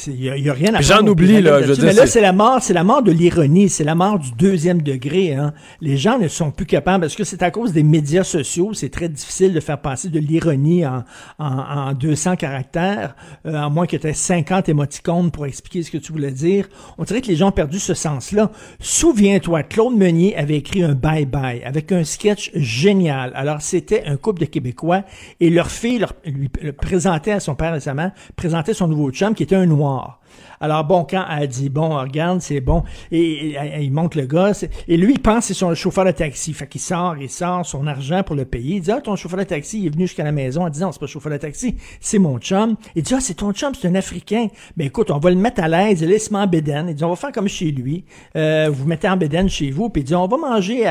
il 0.06 0.14
n'y 0.14 0.48
a, 0.48 0.52
rien 0.54 0.74
à 0.74 0.80
J'en 0.80 1.06
oublie, 1.06 1.42
là. 1.42 1.60
Je 1.62 1.78
mais 1.82 1.92
là, 1.92 2.06
c'est 2.06 2.22
la 2.22 2.32
mort, 2.32 2.62
c'est 2.62 2.72
la 2.72 2.84
mort 2.84 3.02
de 3.02 3.12
l'ironie, 3.12 3.68
c'est 3.68 3.84
la 3.84 3.94
mort 3.94 4.18
du 4.18 4.32
deuxième 4.32 4.80
degré. 4.80 5.34
Hein. 5.34 5.52
Les 5.82 5.98
gens 5.98 6.18
ne 6.18 6.26
sont 6.26 6.50
plus 6.50 6.64
capables, 6.64 7.02
parce 7.02 7.16
que 7.16 7.24
c'est 7.24 7.42
à 7.42 7.50
cause 7.50 7.72
des 7.72 7.82
médias 7.82 8.24
sociaux, 8.24 8.72
c'est 8.72 8.88
très 8.88 9.10
difficile 9.10 9.52
de 9.52 9.60
faire 9.60 9.80
passer 9.82 10.08
de 10.08 10.18
l'ironie 10.18 10.86
en, 10.86 11.04
en, 11.38 11.92
200 11.92 12.36
caractères, 12.36 13.14
euh, 13.44 13.54
à 13.54 13.68
moins 13.68 13.86
que 13.86 13.96
tu 13.98 14.06
aies 14.06 14.14
50 14.14 14.70
émoticônes 14.70 15.30
pour 15.30 15.44
expliquer 15.44 15.82
ce 15.82 15.90
que 15.90 15.98
tu 15.98 16.12
voulais 16.12 16.30
dire. 16.30 16.66
On 16.96 17.04
dirait 17.04 17.20
que 17.20 17.28
les 17.28 17.36
gens 17.36 17.48
ont 17.48 17.52
perdu 17.52 17.78
ce 17.78 17.92
sens-là. 17.92 18.50
Souviens-toi, 18.80 19.64
Claude 19.64 19.94
Meunier 19.94 20.34
avait 20.34 20.56
écrit 20.56 20.77
un 20.82 20.94
bye-bye 20.94 21.64
avec 21.64 21.92
un 21.92 22.04
sketch 22.04 22.50
génial. 22.54 23.32
Alors, 23.34 23.62
c'était 23.62 24.04
un 24.04 24.16
couple 24.16 24.40
de 24.40 24.46
Québécois 24.46 25.04
et 25.40 25.50
leur 25.50 25.70
fille 25.70 26.04
lui 26.24 26.48
présentait 26.48 27.32
à 27.32 27.40
son 27.40 27.54
père 27.54 27.72
récemment, 27.72 28.12
présentait 28.36 28.74
son 28.74 28.88
nouveau 28.88 29.10
chum 29.10 29.34
qui 29.34 29.42
était 29.42 29.56
un 29.56 29.66
noir. 29.66 30.20
Alors 30.60 30.84
bon, 30.84 31.06
quand 31.08 31.24
elle 31.30 31.48
dit 31.48 31.68
bon, 31.68 31.98
regarde, 31.98 32.40
c'est 32.40 32.60
bon, 32.60 32.84
et, 33.10 33.56
il 33.80 33.92
montre 33.92 34.18
le 34.18 34.26
gars, 34.26 34.52
et 34.86 34.96
lui 34.96 35.14
il 35.14 35.20
pense 35.20 35.38
que 35.38 35.44
c'est 35.46 35.54
son 35.54 35.74
chauffeur 35.74 36.04
de 36.04 36.10
taxi, 36.10 36.52
fait 36.52 36.66
qu'il 36.66 36.80
sort, 36.80 37.16
il 37.18 37.30
sort 37.30 37.64
son 37.64 37.86
argent 37.86 38.22
pour 38.22 38.36
le 38.36 38.44
payer. 38.44 38.76
Il 38.76 38.82
dit 38.82 38.90
ah 38.90 39.00
ton 39.00 39.16
chauffeur 39.16 39.38
de 39.38 39.44
taxi 39.44 39.80
il 39.80 39.86
est 39.86 39.90
venu 39.90 40.06
jusqu'à 40.06 40.24
la 40.24 40.32
maison 40.32 40.64
en 40.64 40.70
disant 40.70 40.92
c'est 40.92 40.98
pas 40.98 41.06
le 41.06 41.10
chauffeur 41.10 41.32
de 41.32 41.38
taxi, 41.38 41.76
c'est 42.00 42.18
mon 42.18 42.38
chum. 42.38 42.76
Il 42.94 43.02
dit 43.02 43.14
ah 43.14 43.20
c'est 43.20 43.34
ton 43.34 43.52
chum, 43.52 43.72
c'est 43.74 43.88
un 43.88 43.94
Africain. 43.94 44.48
Ben 44.76 44.86
écoute, 44.86 45.10
on 45.10 45.18
va 45.18 45.30
le 45.30 45.36
mettre 45.36 45.62
à 45.62 45.68
l'aise, 45.68 46.02
laisse-moi 46.02 46.40
en 46.40 46.46
bédaine. 46.46 46.86
Il 46.88 46.94
dit 46.94 47.04
on 47.04 47.10
va 47.10 47.16
faire 47.16 47.32
comme 47.32 47.48
chez 47.48 47.70
lui, 47.70 48.04
euh, 48.36 48.68
vous 48.72 48.86
mettez 48.86 49.08
en 49.08 49.16
bédaine 49.16 49.48
chez 49.48 49.70
vous, 49.70 49.88
puis 49.88 50.02
il 50.02 50.04
dit 50.04 50.14
on 50.14 50.26
va 50.26 50.36
manger 50.36 50.86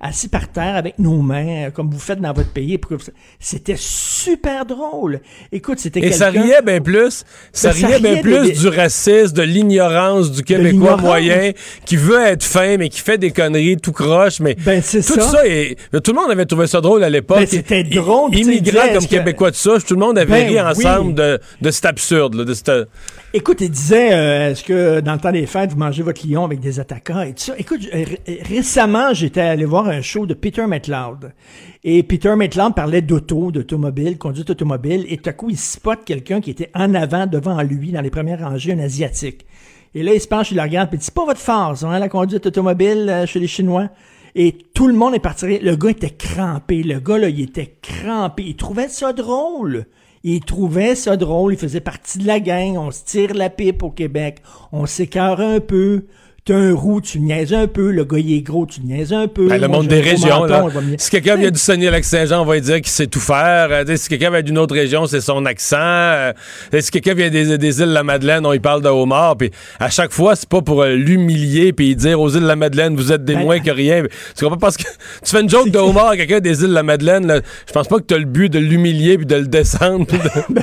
assis 0.00 0.28
par 0.28 0.48
terre 0.48 0.76
avec 0.76 0.98
nos 0.98 1.20
mains 1.22 1.70
comme 1.70 1.90
vous 1.90 1.98
faites 1.98 2.20
dans 2.20 2.32
votre 2.32 2.50
pays. 2.50 2.78
C'était 3.38 3.76
super 3.76 4.64
drôle. 4.66 5.20
Écoute, 5.52 5.78
c'était 5.78 6.00
Et 6.00 6.12
ça 6.12 6.30
riait 6.30 6.62
bien 6.62 6.80
plus, 6.80 7.24
ça, 7.52 7.72
ben, 7.72 7.86
riait 7.86 8.00
bien 8.00 8.22
plus 8.22 8.52
du 8.52 8.68
racisme 8.86 9.34
de 9.34 9.42
l'ignorance 9.42 10.30
du 10.30 10.42
Québécois 10.42 10.96
moyen 10.96 11.52
qui 11.84 11.96
veut 11.96 12.20
être 12.24 12.44
fin, 12.44 12.76
mais 12.76 12.88
qui 12.88 13.00
fait 13.00 13.18
des 13.18 13.30
conneries 13.30 13.76
tout 13.76 13.92
croche. 13.92 14.40
Mais 14.40 14.54
ben, 14.54 14.82
tout 14.82 15.02
ça. 15.02 15.46
et, 15.46 15.76
tout 16.02 16.12
le 16.12 16.20
monde 16.20 16.30
avait 16.30 16.46
trouvé 16.46 16.66
ça 16.66 16.80
drôle 16.80 17.04
à 17.04 17.10
l'époque. 17.10 17.38
Ben, 17.38 17.46
c'était 17.46 17.84
drôle. 17.84 18.34
Immigrants 18.34 18.92
comme 18.92 19.06
Québécois 19.06 19.50
de 19.50 19.56
ça, 19.56 19.78
tout 19.86 19.94
le 19.94 20.00
monde 20.00 20.18
avait 20.18 20.44
ben 20.44 20.48
ri 20.48 20.60
ensemble 20.60 21.14
de, 21.14 21.40
de 21.60 21.70
cet 21.70 21.86
absurde. 21.86 22.44
de 22.44 22.86
Écoute, 23.32 23.60
il 23.60 23.70
disait, 23.70 24.14
euh, 24.14 24.50
est-ce 24.50 24.64
que 24.64 25.00
dans 25.00 25.12
le 25.12 25.18
temps 25.18 25.32
des 25.32 25.46
fêtes, 25.46 25.72
vous 25.72 25.78
mangez 25.78 26.02
votre 26.02 26.26
lion 26.26 26.44
avec 26.44 26.60
des 26.60 26.80
attaquants 26.80 27.22
et 27.22 27.34
tout 27.34 27.42
ça? 27.42 27.54
Écoute, 27.58 27.80
récemment, 28.48 29.12
j'étais 29.12 29.42
allé 29.42 29.64
voir 29.64 29.88
un 29.88 30.00
show 30.00 30.26
de 30.26 30.34
Peter 30.34 30.66
McLeod. 30.66 31.32
Et 31.88 32.02
Peter 32.02 32.34
Maitland 32.34 32.74
parlait 32.74 33.00
d'auto, 33.00 33.52
d'automobile, 33.52 34.18
conduite 34.18 34.50
automobile, 34.50 35.06
et 35.08 35.18
tout 35.18 35.30
à 35.30 35.32
coup, 35.32 35.50
il 35.50 35.56
spot 35.56 36.00
quelqu'un 36.04 36.40
qui 36.40 36.50
était 36.50 36.68
en 36.74 36.92
avant, 36.94 37.28
devant 37.28 37.62
lui, 37.62 37.92
dans 37.92 38.00
les 38.00 38.10
premières 38.10 38.40
rangées, 38.40 38.72
un 38.72 38.80
Asiatique. 38.80 39.46
Et 39.94 40.02
là, 40.02 40.12
il 40.12 40.20
se 40.20 40.26
penche, 40.26 40.50
il 40.50 40.56
la 40.56 40.64
regarde, 40.64 40.88
puis 40.88 40.96
il 40.96 40.98
dit, 40.98 41.04
c'est 41.04 41.14
pas 41.14 41.24
votre 41.24 41.38
force, 41.38 41.84
hein, 41.84 41.96
la 42.00 42.08
conduite 42.08 42.44
automobile 42.44 43.08
euh, 43.08 43.24
chez 43.24 43.38
les 43.38 43.46
Chinois. 43.46 43.88
Et 44.34 44.58
tout 44.74 44.88
le 44.88 44.94
monde 44.94 45.14
est 45.14 45.20
parti. 45.20 45.60
Le 45.60 45.76
gars 45.76 45.90
était 45.90 46.10
crampé. 46.10 46.82
Le 46.82 46.98
gars, 46.98 47.18
là, 47.18 47.28
il 47.28 47.40
était 47.40 47.76
crampé. 47.80 48.42
Il 48.42 48.56
trouvait 48.56 48.88
ça 48.88 49.12
drôle. 49.12 49.86
Il 50.24 50.40
trouvait 50.40 50.96
ça 50.96 51.16
drôle. 51.16 51.54
Il 51.54 51.58
faisait 51.58 51.80
partie 51.80 52.18
de 52.18 52.26
la 52.26 52.40
gang. 52.40 52.76
On 52.76 52.90
se 52.90 53.04
tire 53.04 53.32
la 53.32 53.48
pipe 53.48 53.82
au 53.84 53.90
Québec. 53.90 54.42
On 54.72 54.84
s'écœure 54.84 55.40
un 55.40 55.60
peu 55.60 56.04
t'es 56.46 56.54
un 56.54 56.72
roux, 56.74 57.00
tu 57.00 57.18
niaises 57.18 57.52
un 57.52 57.66
peu, 57.66 57.90
le 57.90 58.04
gars 58.04 58.18
il 58.18 58.32
est 58.32 58.40
gros, 58.40 58.66
tu 58.66 58.80
niaises 58.80 59.12
un 59.12 59.26
peu. 59.26 59.48
Ben, 59.48 59.60
le 59.60 59.66
monde 59.66 59.88
des 59.88 60.00
régions, 60.00 60.44
là. 60.44 60.64
Si 60.96 61.10
quelqu'un 61.10 61.34
vient 61.34 61.50
du 61.50 61.58
Saguenay-Lac-Saint-Jean, 61.58 62.42
on 62.42 62.44
va 62.44 62.54
lui 62.54 62.60
dire 62.60 62.76
qu'il 62.76 62.86
sait 62.86 63.08
tout 63.08 63.18
faire. 63.18 63.68
Euh, 63.72 63.96
si 63.96 64.08
quelqu'un 64.08 64.30
vient 64.30 64.42
d'une 64.42 64.58
autre 64.58 64.74
région, 64.74 65.06
c'est 65.06 65.20
son 65.20 65.44
accent. 65.44 65.76
Euh, 65.80 66.32
si 66.78 66.92
quelqu'un 66.92 67.14
vient 67.14 67.30
des, 67.30 67.58
des 67.58 67.80
îles 67.80 67.88
de 67.88 67.92
la 67.92 68.04
Madeleine, 68.04 68.46
on 68.46 68.52
y 68.52 68.60
parle 68.60 68.80
de 68.80 68.88
homard. 68.88 69.36
Puis 69.36 69.50
à 69.80 69.90
chaque 69.90 70.12
fois, 70.12 70.36
c'est 70.36 70.48
pas 70.48 70.62
pour 70.62 70.82
euh, 70.82 70.94
l'humilier 70.94 71.72
puis 71.72 71.96
dire 71.96 72.20
aux 72.20 72.30
îles 72.30 72.42
de 72.42 72.46
la 72.46 72.54
Madeleine, 72.54 72.94
vous 72.94 73.10
êtes 73.10 73.24
des 73.24 73.34
ben, 73.34 73.42
moins 73.42 73.58
que 73.58 73.72
rien. 73.72 74.04
Tu 74.36 74.44
comprends? 74.44 74.56
Parce 74.56 74.76
que 74.76 74.84
tu 74.84 75.30
fais 75.32 75.40
une 75.40 75.50
joke 75.50 75.70
de 75.70 75.78
homard 75.78 76.10
à 76.10 76.16
quelqu'un 76.16 76.38
des 76.38 76.60
îles 76.62 76.68
de 76.68 76.74
la 76.74 76.84
Madeleine, 76.84 77.42
je 77.66 77.72
pense 77.72 77.88
pas 77.88 77.96
que 77.96 78.04
t'as 78.04 78.18
le 78.18 78.24
but 78.24 78.52
de 78.52 78.60
l'humilier 78.60 79.16
puis 79.16 79.26
de 79.26 79.34
le 79.34 79.48
descendre. 79.48 80.06
Ben 80.48 80.62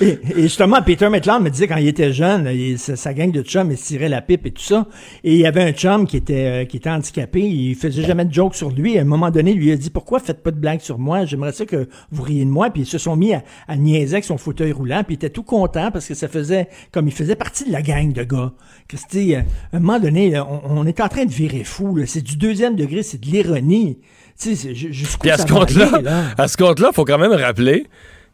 et, 0.00 0.18
justement, 0.36 0.80
Peter 0.82 1.08
Maitland 1.08 1.42
me 1.42 1.50
disait 1.50 1.66
quand 1.66 1.76
il 1.76 1.88
était 1.88 2.12
jeune, 2.12 2.48
sa, 2.76 3.12
gang 3.12 3.32
de 3.32 3.42
chums, 3.42 3.70
il 3.70 3.78
se 3.78 3.86
tirait 3.86 4.08
la 4.08 4.20
pipe 4.20 4.46
et 4.46 4.50
tout 4.50 4.62
ça. 4.62 4.86
Et 5.24 5.34
il 5.34 5.40
y 5.40 5.46
avait 5.46 5.62
un 5.62 5.72
chum 5.72 6.06
qui 6.06 6.16
était, 6.16 6.62
euh, 6.62 6.64
qui 6.64 6.76
était 6.76 6.90
handicapé. 6.90 7.40
Il 7.40 7.74
faisait 7.74 8.02
jamais 8.02 8.24
de 8.24 8.32
joke 8.32 8.54
sur 8.54 8.70
lui. 8.70 8.98
À 8.98 9.02
un 9.02 9.04
moment 9.04 9.30
donné, 9.30 9.52
il 9.52 9.58
lui 9.58 9.72
a 9.72 9.76
dit 9.76 9.90
Pourquoi 9.90 10.18
faites 10.18 10.42
pas 10.42 10.50
de 10.50 10.58
blagues 10.58 10.80
sur 10.80 10.98
moi? 10.98 11.24
J'aimerais 11.24 11.52
ça 11.52 11.66
que 11.66 11.88
vous 12.10 12.22
riez 12.22 12.44
de 12.44 12.50
moi. 12.50 12.70
Puis 12.70 12.82
ils 12.82 12.86
se 12.86 12.98
sont 12.98 13.16
mis 13.16 13.34
à, 13.34 13.42
à 13.68 13.76
niaiser 13.76 14.14
avec 14.14 14.24
son 14.24 14.38
fauteuil 14.38 14.72
roulant. 14.72 15.02
Puis 15.04 15.14
il 15.14 15.16
était 15.16 15.30
tout 15.30 15.42
content 15.42 15.90
parce 15.90 16.06
que 16.06 16.14
ça 16.14 16.28
faisait 16.28 16.68
comme 16.92 17.06
il 17.06 17.14
faisait 17.14 17.36
partie 17.36 17.64
de 17.64 17.72
la 17.72 17.82
gang 17.82 18.12
de 18.12 18.22
gars. 18.22 18.52
Christy, 18.88 19.34
euh, 19.34 19.40
à 19.72 19.76
un 19.76 19.80
moment 19.80 20.00
donné, 20.00 20.38
on, 20.38 20.60
on 20.64 20.86
est 20.86 21.00
en 21.00 21.08
train 21.08 21.24
de 21.24 21.32
virer 21.32 21.64
fou. 21.64 21.98
C'est 22.06 22.22
du 22.22 22.36
deuxième 22.36 22.76
degré, 22.76 23.02
c'est 23.02 23.20
de 23.20 23.26
l'ironie. 23.26 23.98
Tu 24.40 24.56
sais, 24.56 24.72
Puis 25.20 25.30
à 25.30 25.38
ce 25.38 25.46
compte-là, 25.46 26.32
à 26.38 26.48
ce 26.48 26.56
compte-là, 26.56 26.90
faut 26.92 27.04
quand 27.04 27.18
même 27.18 27.32
rappeler 27.32 27.86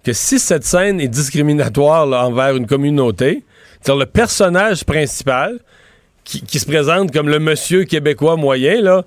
que 0.05 0.13
si 0.13 0.39
cette 0.39 0.65
scène 0.65 1.01
est 1.01 1.09
discriminatoire 1.09 2.07
envers 2.07 2.55
une 2.57 2.67
communauté, 2.67 3.43
c'est 3.81 3.95
le 3.95 4.07
personnage 4.07 4.85
principal, 4.85 5.59
qui, 6.27 6.59
se 6.59 6.67
présente 6.67 7.13
comme 7.13 7.29
le 7.29 7.39
monsieur 7.39 7.85
québécois 7.85 8.37
moyen, 8.37 8.83
là, 8.83 9.05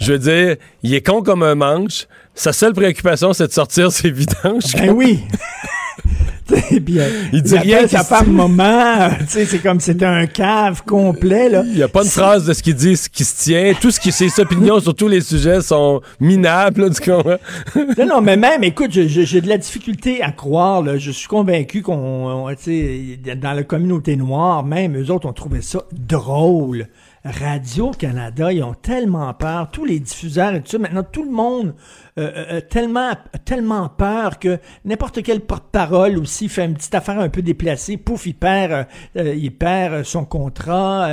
je 0.00 0.12
veux 0.12 0.18
dire, 0.18 0.56
il 0.82 0.94
est 0.94 1.06
con 1.06 1.22
comme 1.22 1.42
un 1.42 1.54
manche. 1.54 2.06
Sa 2.34 2.52
seule 2.52 2.72
préoccupation, 2.72 3.32
c'est 3.32 3.46
de 3.46 3.52
sortir 3.52 3.92
ses 3.92 4.10
vidanges. 4.10 4.72
Ben 4.74 4.90
oui! 4.90 5.20
bien, 6.80 7.06
il 7.32 7.42
dit 7.42 7.56
rien 7.56 7.86
sa 7.86 8.04
femme 8.04 8.30
moment, 8.30 9.10
c'est 9.28 9.62
comme 9.62 9.80
c'était 9.80 10.04
un 10.04 10.26
cave 10.26 10.82
complet 10.84 11.48
là. 11.48 11.62
Il 11.66 11.78
y 11.78 11.82
a 11.82 11.88
pas 11.88 12.02
une 12.02 12.10
phrase 12.10 12.46
de 12.46 12.52
ce 12.52 12.62
qu'il 12.62 12.74
dit, 12.74 12.96
ce 12.96 13.08
qui 13.08 13.24
se 13.24 13.42
tient, 13.42 13.72
tout 13.80 13.90
ce 13.90 14.00
qui 14.00 14.12
ses 14.12 14.40
opinions 14.40 14.80
sur 14.80 14.94
tous 14.94 15.08
les 15.08 15.20
sujets 15.20 15.60
sont 15.60 16.00
minables 16.20 16.90
du 16.90 17.00
coup. 17.00 17.10
non 17.98 18.06
non, 18.06 18.20
mais 18.20 18.36
même 18.36 18.64
écoute, 18.64 18.90
j'ai 18.92 19.40
de 19.40 19.48
la 19.48 19.58
difficulté 19.58 20.22
à 20.22 20.32
croire 20.32 20.82
là, 20.82 20.98
je 20.98 21.10
suis 21.10 21.28
convaincu 21.28 21.82
qu'on 21.82 22.46
dans 22.46 23.52
la 23.52 23.62
communauté 23.62 24.16
noire 24.16 24.64
même 24.64 25.00
eux 25.00 25.10
autres 25.10 25.28
ont 25.28 25.32
trouvé 25.32 25.62
ça 25.62 25.84
drôle. 25.92 26.86
Radio-Canada, 27.24 28.52
ils 28.52 28.64
ont 28.64 28.74
tellement 28.74 29.32
peur, 29.34 29.70
tous 29.70 29.84
les 29.84 30.00
diffuseurs 30.00 30.54
et 30.54 30.60
tout 30.60 30.72
ça, 30.72 30.78
maintenant 30.78 31.04
tout 31.04 31.22
le 31.22 31.30
monde 31.30 31.74
euh, 32.18 32.22
euh, 32.22 32.44
euh, 32.50 32.60
tellement, 32.60 33.12
tellement 33.44 33.88
peur 33.88 34.40
que 34.40 34.58
n'importe 34.84 35.22
quel 35.22 35.40
porte-parole 35.40 36.18
aussi 36.18 36.48
fait 36.48 36.64
une 36.64 36.74
petite 36.74 36.94
affaire 36.96 37.20
un 37.20 37.28
peu 37.28 37.40
déplacée, 37.40 37.96
pouf, 37.96 38.26
il 38.26 38.34
perd, 38.34 38.86
il 39.14 39.50
perd 39.52 40.04
son 40.04 40.24
contrat. 40.24 41.08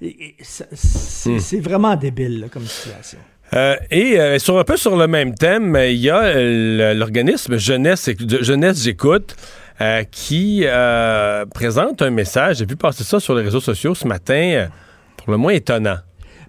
Hmm. 0.00 1.38
c'est 1.38 1.60
vraiment 1.60 1.96
débile 1.96 2.48
comme 2.50 2.64
situation. 2.64 3.18
et 3.90 4.38
sur 4.38 4.58
un 4.58 4.64
peu 4.64 4.78
sur 4.78 4.96
le 4.96 5.06
même 5.06 5.34
thème, 5.34 5.76
il 5.78 5.98
y 5.98 6.08
a 6.08 6.94
l'organisme 6.94 7.58
Jeunesse, 7.58 8.08
Jeunesse 8.40 8.82
J'écoute. 8.82 9.36
qui 10.10 10.64
présente 11.54 12.00
un 12.00 12.10
message. 12.10 12.56
J'ai 12.56 12.66
vu 12.66 12.76
passer 12.76 13.04
ça 13.04 13.20
sur 13.20 13.34
les 13.34 13.42
réseaux 13.42 13.60
sociaux 13.60 13.94
ce 13.94 14.08
matin, 14.08 14.68
le 15.26 15.36
moins 15.36 15.52
étonnant. 15.52 15.98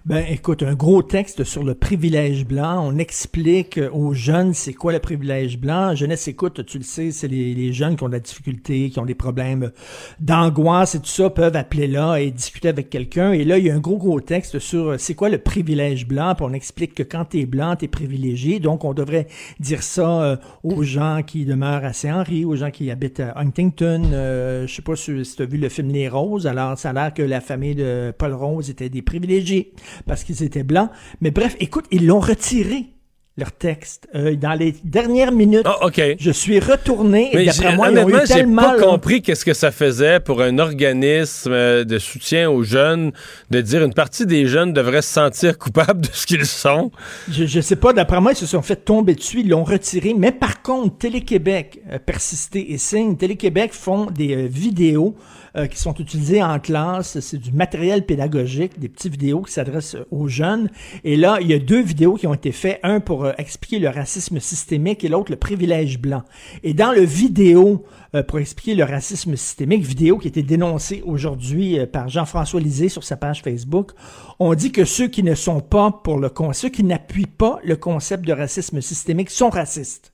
Ben, 0.06 0.22
écoute, 0.28 0.62
un 0.62 0.74
gros 0.74 1.02
texte 1.02 1.44
sur 1.44 1.64
le 1.64 1.74
privilège 1.74 2.44
blanc. 2.44 2.86
On 2.86 2.98
explique 2.98 3.80
aux 3.90 4.12
jeunes 4.12 4.52
c'est 4.52 4.74
quoi 4.74 4.92
le 4.92 4.98
privilège 4.98 5.58
blanc. 5.58 5.94
Jeunesse 5.94 6.28
écoute, 6.28 6.66
tu 6.66 6.76
le 6.76 6.84
sais, 6.84 7.10
c'est 7.10 7.26
les, 7.26 7.72
jeunes 7.72 7.96
qui 7.96 8.04
ont 8.04 8.08
de 8.08 8.12
la 8.12 8.20
difficulté, 8.20 8.90
qui 8.90 8.98
ont 8.98 9.06
des 9.06 9.14
problèmes 9.14 9.72
d'angoisse 10.20 10.94
et 10.94 10.98
tout 10.98 11.06
ça, 11.06 11.30
peuvent 11.30 11.56
appeler 11.56 11.86
là 11.86 12.16
et 12.16 12.30
discuter 12.30 12.68
avec 12.68 12.90
quelqu'un. 12.90 13.32
Et 13.32 13.44
là, 13.44 13.56
il 13.56 13.64
y 13.64 13.70
a 13.70 13.74
un 13.74 13.78
gros, 13.78 13.96
gros 13.96 14.20
texte 14.20 14.58
sur 14.58 15.00
c'est 15.00 15.14
quoi 15.14 15.30
le 15.30 15.38
privilège 15.38 16.06
blanc? 16.06 16.34
Puis 16.34 16.44
on 16.46 16.52
explique 16.52 16.92
que 16.92 17.02
quand 17.02 17.24
t'es 17.24 17.46
blanc, 17.46 17.74
t'es 17.74 17.88
privilégié. 17.88 18.60
Donc, 18.60 18.84
on 18.84 18.92
devrait 18.92 19.26
dire 19.58 19.82
ça 19.82 20.22
euh, 20.22 20.36
aux 20.64 20.82
gens 20.82 21.22
qui 21.26 21.46
demeurent 21.46 21.86
à 21.86 21.94
Saint-Henri, 21.94 22.44
aux 22.44 22.56
gens 22.56 22.70
qui 22.70 22.90
habitent 22.90 23.20
à 23.20 23.38
Huntington. 23.38 24.02
Euh, 24.12 24.66
je 24.66 24.74
sais 24.74 24.82
pas 24.82 24.96
si, 24.96 25.24
si 25.24 25.36
tu 25.36 25.42
as 25.42 25.46
vu 25.46 25.56
le 25.56 25.70
film 25.70 25.88
Les 25.88 26.10
Roses. 26.10 26.46
Alors, 26.46 26.78
ça 26.78 26.90
a 26.90 26.92
l'air 26.92 27.14
que 27.14 27.22
la 27.22 27.40
famille 27.40 27.74
de 27.74 28.12
Paul 28.18 28.34
Rose 28.34 28.68
était 28.68 28.90
des 28.90 29.00
privilégiés 29.00 29.72
parce 30.06 30.24
qu'ils 30.24 30.42
étaient 30.42 30.62
blancs. 30.62 30.90
Mais 31.20 31.30
bref, 31.30 31.56
écoute, 31.60 31.86
ils 31.90 32.06
l'ont 32.06 32.20
retiré 32.20 32.94
leur 33.36 33.50
texte. 33.50 34.08
Euh, 34.14 34.36
dans 34.36 34.52
les 34.52 34.74
dernières 34.84 35.32
minutes, 35.32 35.66
oh, 35.66 35.90
je 36.18 36.30
suis 36.30 36.60
retourné 36.60 37.30
et 37.32 37.46
d'après 37.46 37.74
moi, 37.74 37.90
ils 37.90 38.26
j'ai 38.26 38.44
pas 38.44 38.78
compris 38.78 39.22
qu'est-ce 39.22 39.44
que 39.44 39.54
ça 39.54 39.72
faisait 39.72 40.20
pour 40.20 40.40
un 40.40 40.58
organisme 40.58 41.50
euh, 41.52 41.84
de 41.84 41.98
soutien 41.98 42.48
aux 42.48 42.62
jeunes 42.62 43.12
de 43.50 43.60
dire 43.60 43.82
une 43.82 43.92
partie 43.92 44.24
des 44.24 44.46
jeunes 44.46 44.72
devraient 44.72 45.02
se 45.02 45.12
sentir 45.12 45.58
coupables 45.58 46.02
de 46.02 46.08
ce 46.12 46.26
qu'ils 46.26 46.46
sont. 46.46 46.92
Je, 47.28 47.56
ne 47.56 47.62
sais 47.62 47.76
pas, 47.76 47.92
d'après 47.92 48.20
moi, 48.20 48.32
ils 48.32 48.36
se 48.36 48.46
sont 48.46 48.62
fait 48.62 48.76
tomber 48.76 49.14
dessus, 49.14 49.40
ils 49.40 49.48
l'ont 49.48 49.64
retiré. 49.64 50.14
Mais 50.16 50.30
par 50.30 50.62
contre, 50.62 50.98
Télé-Québec 50.98 51.80
a 51.90 51.98
persisté 51.98 52.72
et 52.72 52.78
signe. 52.78 53.16
Télé-Québec 53.16 53.72
font 53.72 54.06
des 54.06 54.46
vidéos 54.46 55.16
euh, 55.56 55.66
qui 55.66 55.78
sont 55.78 55.94
utilisés 55.94 56.42
en 56.42 56.58
classe. 56.58 57.20
C'est 57.20 57.38
du 57.38 57.52
matériel 57.52 58.04
pédagogique, 58.04 58.80
des 58.80 58.88
petites 58.88 59.12
vidéos 59.12 59.42
qui 59.42 59.52
s'adressent 59.52 59.96
aux 60.10 60.26
jeunes. 60.26 60.68
Et 61.04 61.16
là, 61.16 61.38
il 61.40 61.46
y 61.46 61.54
a 61.54 61.58
deux 61.60 61.80
vidéos 61.80 62.14
qui 62.14 62.26
ont 62.26 62.34
été 62.34 62.50
faites, 62.50 62.80
un 62.82 62.98
pour 62.98 63.24
euh, 63.24 63.32
expliquer 63.38 63.78
le 63.78 63.88
racisme 63.88 64.40
systémique 64.40 65.04
et 65.04 65.08
l'autre 65.08 65.30
le 65.30 65.36
privilège 65.36 66.00
blanc. 66.00 66.24
Et 66.64 66.74
dans 66.74 66.90
le 66.90 67.02
vidéo 67.02 67.84
euh, 68.14 68.22
pour 68.22 68.40
expliquer 68.40 68.74
le 68.74 68.82
racisme 68.82 69.36
systémique, 69.36 69.82
vidéo 69.82 70.18
qui 70.18 70.26
a 70.26 70.30
été 70.30 70.42
dénoncée 70.42 71.02
aujourd'hui 71.06 71.78
par 71.86 72.08
Jean-François 72.08 72.60
Lisée 72.60 72.88
sur 72.88 73.04
sa 73.04 73.16
page 73.16 73.42
Facebook, 73.42 73.92
on 74.40 74.54
dit 74.54 74.72
que 74.72 74.84
ceux 74.84 75.06
qui 75.06 75.22
ne 75.22 75.36
sont 75.36 75.60
pas 75.60 75.90
pour 76.02 76.18
le 76.18 76.30
ceux 76.52 76.68
qui 76.68 76.82
n'appuient 76.82 77.26
pas 77.26 77.60
le 77.62 77.76
concept 77.76 78.26
de 78.26 78.32
racisme 78.32 78.80
systémique 78.80 79.30
sont 79.30 79.50
racistes. 79.50 80.12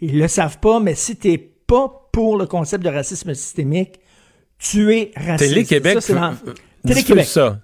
Ils 0.00 0.18
le 0.18 0.26
savent 0.28 0.58
pas, 0.58 0.80
mais 0.80 0.94
si 0.94 1.16
t'es 1.16 1.38
pas 1.38 2.08
pour 2.12 2.36
le 2.36 2.46
concept 2.46 2.84
de 2.84 2.90
racisme 2.90 3.34
systémique, 3.34 4.00
tu 4.58 4.92
es 4.94 5.10
raciste. 5.16 5.50
Télé-Québec. 5.50 5.98
Télé-Québec. 6.86 7.26
ça. 7.26 7.58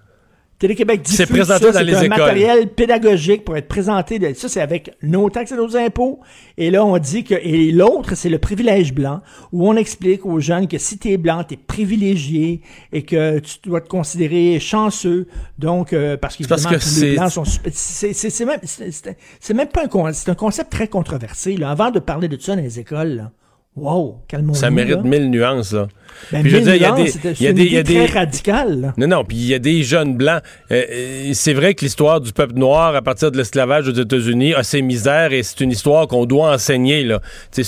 Télé-Québec 0.59 1.01
diffuse 1.01 1.17
C'est 1.17 1.27
présenté 1.27 1.65
ça, 1.65 1.73
dans 1.73 1.79
c'est 1.79 1.85
les 1.85 1.95
un 1.95 2.03
écoles. 2.03 2.19
matériel 2.19 2.69
pédagogique 2.69 3.47
pour 3.47 3.57
être 3.57 3.67
présenté. 3.67 4.19
de- 4.19 4.35
ça, 4.35 4.47
c'est 4.47 4.61
avec 4.61 4.95
nos 5.03 5.31
taxes 5.31 5.53
et 5.53 5.57
nos 5.57 5.75
impôts. 5.75 6.21
Et 6.59 6.71
là, 6.71 6.85
on 6.85 6.99
dit 6.99 7.25
que... 7.25 7.33
Et 7.35 7.73
l'autre, 7.73 8.15
c'est 8.15 8.29
le 8.29 8.39
privilège 8.39 8.93
blanc, 8.93 9.23
où 9.53 9.67
on 9.67 9.75
explique 9.77 10.27
aux 10.27 10.39
jeunes 10.39 10.69
que 10.69 10.77
si 10.77 10.99
t'es 10.99 11.17
blanc, 11.17 11.45
t'es 11.45 11.57
privilégié 11.57 12.61
et 12.93 13.01
que 13.05 13.39
tu 13.39 13.57
dois 13.65 13.81
te 13.81 13.89
considérer 13.89 14.61
chanceux. 14.61 15.29
Donc, 15.59 15.95
euh, 15.95 16.19
parce 16.19 16.37
que, 16.37 16.47
parce 16.47 16.67
que 16.67 16.75
tous 16.75 17.01
les 17.01 17.09
c'est- 17.09 17.15
blancs 17.15 17.31
sont... 17.31 17.45
C'est 17.45 18.13
c'est- 18.13 18.45
même, 18.45 18.61
c'est- 18.63 19.55
même 19.55 19.69
pas 19.69 19.85
un... 19.91 20.13
C'est 20.13 20.29
un 20.31 20.35
concept 20.35 20.71
très 20.71 20.89
controversé. 20.89 21.57
Là. 21.57 21.71
Avant 21.71 21.91
de 21.91 22.01
parler 22.01 22.29
de 22.29 22.39
ça 22.39 22.55
dans 22.55 22.61
les 22.63 22.79
écoles, 22.79 23.17
là, 23.17 23.31
wow, 23.77 24.19
calmons-nous. 24.29 24.55
Ça 24.57 24.69
mérite 24.71 24.97
là. 24.97 25.03
mille 25.05 25.31
nuances, 25.31 25.73
là. 25.73 25.89
Ben, 26.33 26.43
Puis 26.43 26.51
je 26.51 26.57
veux 26.57 26.63
mille 26.63 26.73
dire, 26.73 26.75
il 26.77 26.83
y 26.83 26.85
a 26.85 26.93
des- 26.93 27.07
c'est- 27.11 27.19
il 27.25 27.25
y 27.25 27.29
a 27.29 27.35
c'est 27.51 27.53
des- 27.55 27.63
une 27.63 27.67
il 27.69 27.73
y 27.73 27.77
a 27.77 27.81
idée 27.81 27.95
des- 27.95 28.07
très 28.07 28.19
radicale. 28.21 28.81
là. 28.81 28.95
Non, 28.97 29.07
non, 29.07 29.25
puis 29.25 29.37
il 29.37 29.47
y 29.47 29.55
a 29.55 29.59
des 29.59 29.83
jeunes 29.83 30.17
blancs. 30.17 30.43
Euh, 30.71 30.85
euh, 30.91 31.31
c'est 31.35 31.53
vrai 31.55 31.75
que 31.75 31.85
l'histoire 31.85 32.21
du 32.21 32.33
peuple 32.33 32.55
noir 32.55 32.95
à 32.95 33.03
partir 33.03 33.31
de 33.31 33.37
l'esclavage 33.37 33.89
aux 33.89 33.93
États-Unis 33.93 34.55
a 34.55 34.63
ses 34.63 34.83
misères 34.83 35.33
et 35.33 35.43
c'est 35.43 35.61
une 35.61 35.71
histoire 35.71 36.07
qu'on 36.07 36.27
doit 36.27 36.53
enseigner. 36.53 37.05
Là. 37.05 37.21
C'est, 37.51 37.63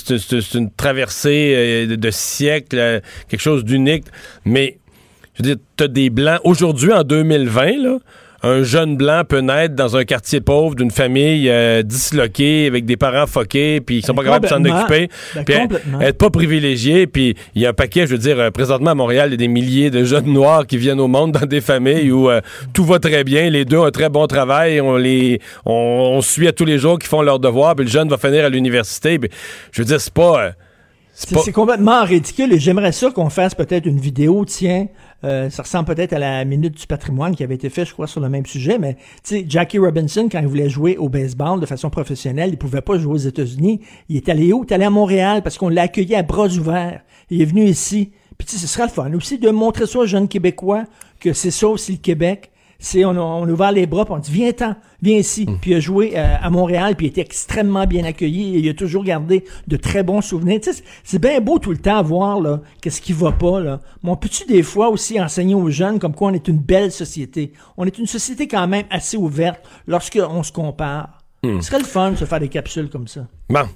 une 0.55 0.70
traversée 0.70 1.55
euh, 1.57 1.87
de, 1.87 1.95
de 1.97 2.11
siècles, 2.11 3.01
quelque 3.29 3.41
chose 3.41 3.65
d'unique. 3.65 4.05
Mais, 4.45 4.79
je 5.35 5.43
veux 5.43 5.55
dire, 5.55 5.62
tu 5.77 5.85
as 5.85 5.89
des 5.89 6.11
blancs. 6.11 6.41
Aujourd'hui, 6.45 6.93
en 6.93 7.03
2020, 7.05 7.83
là, 7.83 7.99
un 8.43 8.62
jeune 8.62 8.97
blanc 8.97 9.23
peut 9.28 9.40
naître 9.40 9.74
dans 9.74 9.97
un 9.97 10.05
quartier 10.05 10.40
pauvre 10.40 10.74
d'une 10.74 10.90
famille 10.90 11.48
euh, 11.48 11.82
disloquée 11.82 12.66
avec 12.66 12.85
des 12.85 12.97
parents 12.97 13.27
foqués 13.27 13.81
puis 13.81 13.98
ils 13.98 14.05
sont 14.05 14.14
pas 14.14 14.24
capables 14.24 14.44
de 14.44 14.51
s'en 14.51 14.64
occuper 14.64 15.09
Ben, 15.35 15.44
puis 15.44 15.55
complètement. 15.59 16.01
être 16.01 16.19
pas 16.19 16.31
privilégié 16.31 17.06
puis 17.06 17.36
il 17.55 17.62
y 17.62 17.66
a 17.66 17.70
un 17.70 17.73
paquet 17.73 18.06
je 18.06 18.12
veux 18.12 18.19
dire 18.19 18.39
euh, 18.40 18.51
présentement 18.51 18.90
à 18.90 18.94
Montréal 18.94 19.28
il 19.28 19.32
y 19.32 19.35
a 19.35 19.36
des 19.36 19.48
milliers 19.48 19.90
de 19.90 20.05
jeunes 20.05 20.27
noirs 20.32 20.66
qui 20.66 20.77
viennent 20.77 21.01
au 21.01 21.09
monde 21.09 21.32
dans 21.32 21.47
des 21.47 21.60
familles 21.60 22.10
où 22.10 22.31
euh, 22.31 22.40
tout 22.73 22.85
va 22.85 22.98
très 22.98 23.23
bien 23.24 23.48
les 23.51 23.64
deux 23.64 23.78
ont 23.78 23.85
un 23.85 23.90
très 23.90 24.09
bon 24.09 24.27
travail 24.27 24.81
on 24.81 24.97
les 24.97 25.40
on, 25.64 25.73
on 26.16 26.20
suit 26.20 26.48
à 26.48 26.52
tous 26.52 26.64
les 26.64 26.78
jours 26.78 26.98
qui 26.98 27.06
font 27.09 27.23
leur 27.23 27.39
devoir 27.39 27.77
puis 27.77 27.85
le 27.85 27.90
jeune 27.90 28.09
va 28.09 28.19
finir 28.19 28.44
à 28.44 28.48
l'université 28.48 29.19
puis 29.19 29.31
je 29.70 29.82
veux 29.82 29.86
dire 29.86 30.01
c'est 30.01 30.12
pas 30.12 30.43
euh, 30.47 30.51
C'est 31.14 31.39
c'est 31.39 31.52
complètement 31.52 32.02
ridicule 32.05 32.52
et 32.52 32.59
j'aimerais 32.59 32.93
ça 32.93 33.10
qu'on 33.10 33.31
fasse 33.31 33.55
peut-être 33.55 33.86
une 33.86 34.01
vidéo, 34.01 34.44
tiens, 34.47 34.86
euh, 35.24 35.51
ça 35.51 35.62
ressemble 35.62 35.86
peut-être 35.86 36.12
à 36.12 36.19
la 36.19 36.44
Minute 36.44 36.78
du 36.78 36.86
patrimoine 36.86 37.35
qui 37.35 37.44
avait 37.44 37.55
été 37.55 37.70
fait, 37.70 37.85
je 37.85 37.93
crois, 37.93 38.07
sur 38.07 38.20
le 38.20 38.28
même 38.28 38.47
sujet, 38.47 38.78
mais 38.78 38.97
Jackie 39.47 39.78
Robinson, 39.78 40.28
quand 40.31 40.40
il 40.40 40.47
voulait 40.47 40.69
jouer 40.69 40.97
au 40.97 41.09
baseball 41.09 41.61
de 41.61 41.66
façon 41.66 41.90
professionnelle, 41.90 42.51
il 42.53 42.59
pouvait 42.59 42.81
pas 42.81 42.99
jouer 42.99 43.15
aux 43.15 43.19
États-Unis. 43.19 43.81
Il 44.09 44.16
est 44.16 44.28
allé 44.28 44.53
où? 44.53 44.65
Il 44.65 44.70
est 44.70 44.74
allé 44.74 44.85
à 44.85 44.90
Montréal 44.90 45.43
parce 45.43 45.59
qu'on 45.59 45.69
l'a 45.69 45.82
accueilli 45.82 46.15
à 46.15 46.23
bras 46.23 46.49
ouverts. 46.49 47.03
Il 47.31 47.40
est 47.40 47.47
venu 47.47 47.65
ici. 47.65 48.12
Puis 48.39 48.49
ce 48.49 48.66
serait 48.66 48.85
le 48.85 48.90
fun 48.90 49.12
aussi 49.15 49.39
de 49.39 49.51
montrer 49.51 49.86
ça 49.86 50.01
aux 50.01 50.07
jeunes 50.07 50.28
Québécois 50.28 50.85
que 51.20 51.32
c'est 51.32 51.51
ça 51.51 51.69
aussi 51.69 51.93
le 51.93 51.99
Québec. 51.99 52.52
C'est, 52.85 53.05
on, 53.05 53.11
a, 53.13 53.21
on 53.21 53.49
ouvert 53.49 53.71
les 53.71 53.87
bras, 53.87 54.05
puis 54.05 54.13
on 54.13 54.19
dit, 54.19 54.33
viens-t'en, 54.33 54.75
viens 55.01 55.17
ici. 55.17 55.47
Puis 55.61 55.71
il 55.71 55.75
a 55.75 55.81
joué 55.81 56.15
euh, 56.17 56.35
à 56.43 56.51
Montréal, 56.51 56.97
puis 56.97 57.07
il 57.07 57.11
était 57.11 57.21
extrêmement 57.21 57.87
bien 57.87 58.03
accueilli, 58.05 58.57
et 58.57 58.59
il 58.59 58.69
a 58.69 58.75
toujours 58.75 59.05
gardé 59.05 59.45
de 59.69 59.77
très 59.77 60.03
bons 60.03 60.21
souvenirs. 60.21 60.59
C'est- 61.05 61.19
bien 61.21 61.41
beau 61.41 61.61
tout 61.61 61.71
le 61.71 61.77
temps 61.79 61.97
à 61.97 62.03
voir, 62.03 62.41
là, 62.41 62.61
qu'est-ce 62.81 63.01
qui 63.01 63.13
va 63.13 63.31
pas, 63.31 63.61
là. 63.61 63.81
Mais 64.03 64.11
on 64.11 64.17
peut-tu 64.17 64.45
des 64.47 64.65
fois 64.65 64.89
aussi 64.91 65.21
enseigner 65.21 65.55
aux 65.55 65.71
jeunes 65.71 66.01
comme 66.01 66.13
quoi 66.15 66.31
on 66.31 66.35
est 66.35 66.49
une 66.49 66.59
belle 66.59 66.91
société? 66.91 67.53
On 67.77 67.87
est 67.87 67.99
une 67.99 68.07
société 68.07 68.49
quand 68.49 68.67
même 68.67 68.87
assez 68.91 69.17
ouverte 69.17 69.61
lorsqu'on 69.87 70.43
se 70.43 70.51
compare. 70.51 71.21
Hmm. 71.45 71.61
Ce 71.61 71.69
serait 71.69 71.79
le 71.79 71.85
fun 71.85 72.11
de 72.11 72.17
se 72.17 72.25
faire 72.25 72.41
des 72.41 72.49
capsules 72.49 72.91
comme 72.91 73.07
ça. 73.07 73.27
bon 73.49 73.67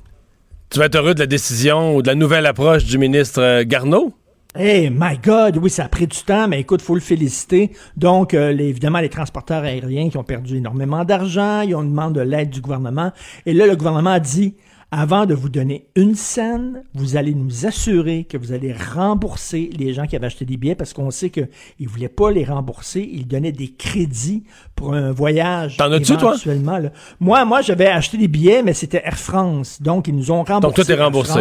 tu 0.69 0.81
vas 0.81 0.87
être 0.87 0.97
heureux 0.97 1.15
de 1.15 1.21
la 1.21 1.27
décision 1.27 1.95
ou 1.95 2.03
de 2.03 2.09
la 2.09 2.17
nouvelle 2.17 2.45
approche 2.45 2.85
du 2.85 2.99
ministre 2.99 3.41
euh, 3.41 3.65
Garneau? 3.65 4.13
Hey, 4.59 4.91
my 4.91 5.19
God, 5.23 5.59
oui, 5.59 5.71
ça 5.71 5.85
a 5.85 5.89
pris 5.89 6.07
du 6.07 6.17
temps, 6.23 6.49
mais 6.49 6.61
écoute, 6.61 6.81
faut 6.83 6.95
le 6.95 7.01
féliciter. 7.01 7.73
Donc, 7.97 8.33
euh, 8.35 8.53
les- 8.53 8.65
évidemment, 8.69 9.01
les 9.01 9.09
transporteurs 9.11 9.63
aériens 9.65 10.09
qui 10.09 10.17
ont 10.17 10.25
perdu 10.25 10.57
énormément 10.57 11.05
d'argent, 11.05 11.61
ils 11.63 11.75
ont 11.75 11.85
demandé 11.85 12.21
de 12.21 12.25
l'aide 12.25 12.51
du 12.51 12.61
gouvernement. 12.61 13.13
Et 13.45 13.53
là, 13.53 13.67
le 13.67 13.77
gouvernement 13.77 14.11
a 14.11 14.21
dit, 14.21 14.55
avant 14.93 15.27
de 15.27 15.35
vous 15.35 15.49
donner 15.49 15.89
une 15.97 16.15
scène, 16.15 16.85
vous 16.95 17.17
allez 17.17 17.35
nous 17.35 17.67
assurer 17.67 18.25
que 18.25 18.39
vous 18.39 18.53
allez 18.53 18.73
rembourser 18.73 19.69
les 19.77 19.93
gens 19.93 20.07
qui 20.07 20.15
avaient 20.15 20.27
acheté 20.27 20.45
des 20.45 20.57
billets, 20.57 20.77
parce 20.77 20.93
qu'on 20.93 21.11
sait 21.11 21.29
qu'ils 21.29 21.49
ne 21.81 21.89
voulaient 21.89 22.09
pas 22.09 22.31
les 22.31 22.45
rembourser. 22.45 23.07
Ils 23.13 23.27
donnaient 23.27 23.51
des 23.53 23.73
crédits 23.73 24.45
pour 24.77 24.95
un 24.95 25.11
voyage. 25.11 25.77
T'en 25.77 25.91
as-tu, 25.91 26.17
toi? 26.17 26.37
là. 26.81 26.91
Moi, 27.19 27.45
moi, 27.45 27.63
j'avais 27.63 27.87
acheté 27.89 28.17
des 28.17 28.29
billets, 28.29 28.63
mais 28.63 28.75
c'était 28.75 29.03
Air 29.05 29.19
France. 29.19 29.83
Donc, 29.83 30.07
ils 30.07 30.15
nous 30.15 30.31
ont 30.31 30.45
remboursé. 30.45 30.75
toi, 30.77 30.85
t'es 30.85 30.95
remboursé. 31.03 31.33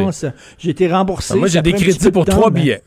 J'ai 0.58 0.72
été 0.72 0.88
remboursé. 0.92 1.36
Moi 1.38 1.48
j'ai 1.48 1.62
des 1.62 1.72
crédits 1.74 2.04
de 2.06 2.10
pour 2.10 2.26
temps, 2.26 2.32
trois 2.32 2.50
mais- 2.52 2.62
billets 2.62 2.84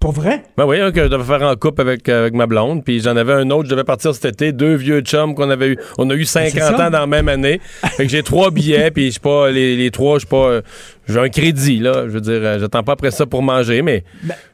Pour 0.00 0.12
vrai? 0.12 0.44
Ben 0.56 0.64
oui, 0.64 0.78
hein, 0.78 0.92
que 0.92 1.02
je 1.02 1.08
devais 1.08 1.24
faire 1.24 1.42
en 1.42 1.56
couple 1.56 1.80
avec, 1.80 2.08
euh, 2.08 2.20
avec 2.20 2.32
ma 2.34 2.46
blonde. 2.46 2.84
Puis 2.84 3.00
j'en 3.00 3.16
avais 3.16 3.32
un 3.32 3.50
autre, 3.50 3.64
je 3.64 3.70
devais 3.70 3.82
partir 3.82 4.14
cet 4.14 4.26
été. 4.26 4.52
Deux 4.52 4.76
vieux 4.76 5.00
chums 5.00 5.34
qu'on 5.34 5.50
avait 5.50 5.70
eu. 5.70 5.78
On 5.98 6.08
a 6.08 6.14
eu 6.14 6.24
50 6.24 6.54
Ben, 6.54 6.60
ça. 6.60 6.86
ans 6.86 6.90
dans 6.90 7.00
la 7.00 7.06
même 7.08 7.28
année. 7.28 7.60
fait 7.96 8.04
que 8.04 8.08
j'ai 8.08 8.22
trois 8.22 8.52
billets, 8.52 8.92
puis 8.92 9.06
je 9.06 9.10
suis 9.12 9.20
pas, 9.20 9.50
les, 9.50 9.74
les 9.76 9.90
trois, 9.90 10.14
je 10.16 10.20
suis 10.20 10.28
pas. 10.28 10.36
euh, 10.46 10.62
j'ai 11.08 11.18
un 11.18 11.28
crédit, 11.28 11.80
là. 11.80 12.04
Je 12.04 12.10
veux 12.12 12.20
dire, 12.20 12.34
euh, 12.40 12.58
j'attends 12.60 12.84
pas 12.84 12.92
après 12.92 13.10
ça 13.10 13.26
pour 13.26 13.42
manger, 13.42 13.82
mais. 13.82 14.04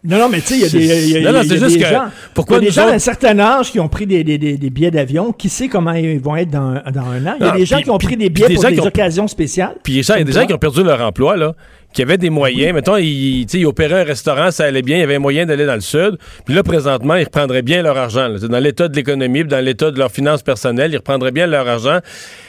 Non, 0.03 0.19
non, 0.19 0.29
mais 0.31 0.41
tu 0.41 0.55
sais, 0.55 0.55
il 0.55 0.61
y 0.63 0.65
a 0.65 0.69
des, 0.71 1.09
il 1.19 1.23
y 1.23 1.27
a- 1.27 1.33
Non, 1.33 1.41
c'est 1.43 1.59
juste 1.59 1.77
des 1.77 1.83
que- 1.83 1.91
gens, 1.91 2.05
pourquoi 2.33 2.57
y 2.57 2.59
a 2.59 2.61
des 2.61 2.67
nous 2.69 2.73
gens 2.73 2.83
autres- 2.85 2.93
d'un 2.93 2.99
certain 2.99 3.39
âge 3.39 3.71
qui 3.71 3.81
ont 3.81 3.89
pris 3.89 4.07
des, 4.07 4.25
des, 4.25 4.39
des, 4.39 4.71
billets 4.71 4.93
d'avion. 4.93 5.33
Qui 5.33 5.51
sait 5.51 5.69
comment 5.69 5.93
ils 5.93 6.21
vont 6.21 6.37
être 6.37 6.51
dans, 6.51 6.81
dans 6.91 7.03
un 7.11 7.27
an? 7.27 7.35
Il 7.39 7.45
y 7.45 7.49
a 7.49 7.53
Ah, 7.53 7.57
des 7.59 7.67
gens 7.67 7.83
qui 7.83 7.91
ont 7.91 7.99
pris 7.99 8.17
des 8.17 8.31
billets 8.31 8.55
pour 8.55 8.65
des 8.65 8.81
ont- 8.81 8.87
occasions 8.87 9.29
spéciales. 9.29 9.75
Puis 9.83 9.93
il 9.95 10.09
y 10.09 10.11
a 10.13 10.25
des 10.25 10.33
gens 10.33 10.47
qui 10.47 10.55
ont 10.55 10.59
perdu 10.59 10.83
leur 10.83 11.03
emploi, 11.03 11.37
là, 11.37 11.55
qui 11.95 12.03
avaient 12.03 12.19
des 12.19 12.29
moyens. 12.29 12.75
Mettons, 12.75 12.97
ils, 12.97 13.47
ils 13.51 13.67
opéraient 13.67 14.03
un 14.03 14.05
restaurant, 14.05 14.51
ça 14.51 14.65
allait 14.65 14.83
bien, 14.83 14.99
il 14.99 15.01
y 15.01 15.05
avait 15.05 15.19
moyen 15.19 15.47
d'aller 15.47 15.65
dans 15.65 15.75
le 15.75 15.81
sud. 15.81 16.19
Puis 16.45 16.55
là, 16.55 16.63
présentement, 16.63 17.15
ils 17.15 17.25
reprendraient 17.25 17.63
bien 17.63 17.83
leur 17.83 17.97
argent. 17.97 18.29
là. 18.29 18.39
Dans 18.39 18.59
l'état 18.59 18.89
de 18.89 18.97
l'économie, 18.97 19.45
dans 19.45 19.65
l'état 19.65 19.91
de 19.91 19.99
leurs 19.99 20.11
finances 20.11 20.43
personnelles, 20.43 20.93
ils 20.93 20.99
reprendraient 20.99 21.31
bien 21.31 21.47
leur 21.47 21.67
argent. 21.67 22.01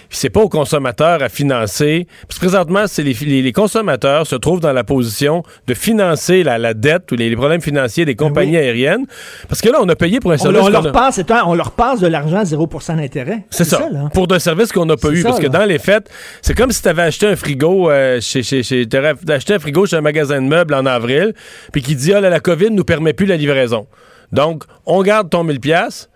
Puis 0.09 0.17
c'est 0.19 0.29
pas 0.29 0.41
aux 0.41 0.49
consommateurs 0.49 1.21
à 1.23 1.29
financer. 1.29 2.07
Puis 2.27 2.37
présentement, 2.39 2.85
c'est 2.87 3.03
les, 3.03 3.13
les- 3.21 3.41
les 3.41 3.51
consommateurs 3.51 4.25
se 4.27 4.35
trouvent 4.35 4.59
dans 4.59 4.73
la 4.73 4.83
position 4.83 5.43
de 5.67 5.73
financer 5.73 6.43
la, 6.43 6.57
la 6.57 6.73
dette 6.73 7.11
ou 7.11 7.15
les, 7.15 7.29
les 7.29 7.35
problèmes 7.35 7.61
financiers 7.61 8.05
des 8.05 8.15
compagnies 8.15 8.57
aériennes. 8.57 9.05
Parce 9.49 9.61
que 9.61 9.69
là, 9.69 9.79
on 9.81 9.89
a 9.89 9.95
payé 9.95 10.19
pour 10.19 10.31
un 10.31 10.35
On, 10.35 10.37
service. 10.37 10.61
on 10.61 10.69
leur 10.69 10.87
a- 10.87 10.91
passe, 10.91 11.19
on 11.45 11.53
leur 11.55 11.71
passe 11.71 11.99
de 11.99 12.07
l'argent 12.07 12.37
à 12.37 12.45
0 12.45 12.69
d'intérêt. 12.89 13.43
c'est 13.49 13.63
ça. 13.63 13.87
là. 13.91 14.09
Pour 14.13 14.27
d'un 14.27 14.39
service 14.39 14.71
qu'on 14.71 14.85
n'a 14.85 14.97
pas 14.97 15.09
eu. 15.09 15.21
ça, 15.21 15.29
parce 15.29 15.39
que 15.39 15.47
là. 15.47 15.59
dans 15.59 15.65
les 15.65 15.79
faits, 15.79 16.09
c'est 16.41 16.55
comme 16.55 16.71
si 16.71 16.81
tu 16.81 16.87
avais 16.87 17.03
acheté 17.03 17.27
un 17.27 17.35
frigo 17.35 17.89
euh, 17.89 18.19
chez. 18.21 18.43
chez, 18.43 18.63
chez 18.63 18.85
t'aurais 18.87 19.13
acheté 19.29 19.53
un 19.55 19.59
frigo 19.59 19.85
chez 19.85 19.95
un 19.95 20.01
magasin 20.01 20.41
de 20.41 20.47
meubles 20.47 20.73
en 20.73 20.85
avril, 20.85 21.33
puis 21.71 21.81
qui 21.81 21.95
dit 21.95 22.13
Ah 22.13 22.21
là, 22.21 22.29
la 22.29 22.39
COVID 22.39 22.71
nous 22.71 22.83
permet 22.83 23.13
plus 23.13 23.25
la 23.25 23.37
livraison. 23.37 23.87
Donc, 24.31 24.63
on 24.85 25.01
garde 25.03 25.29
ton 25.29 25.43
1000$, 25.45 26.07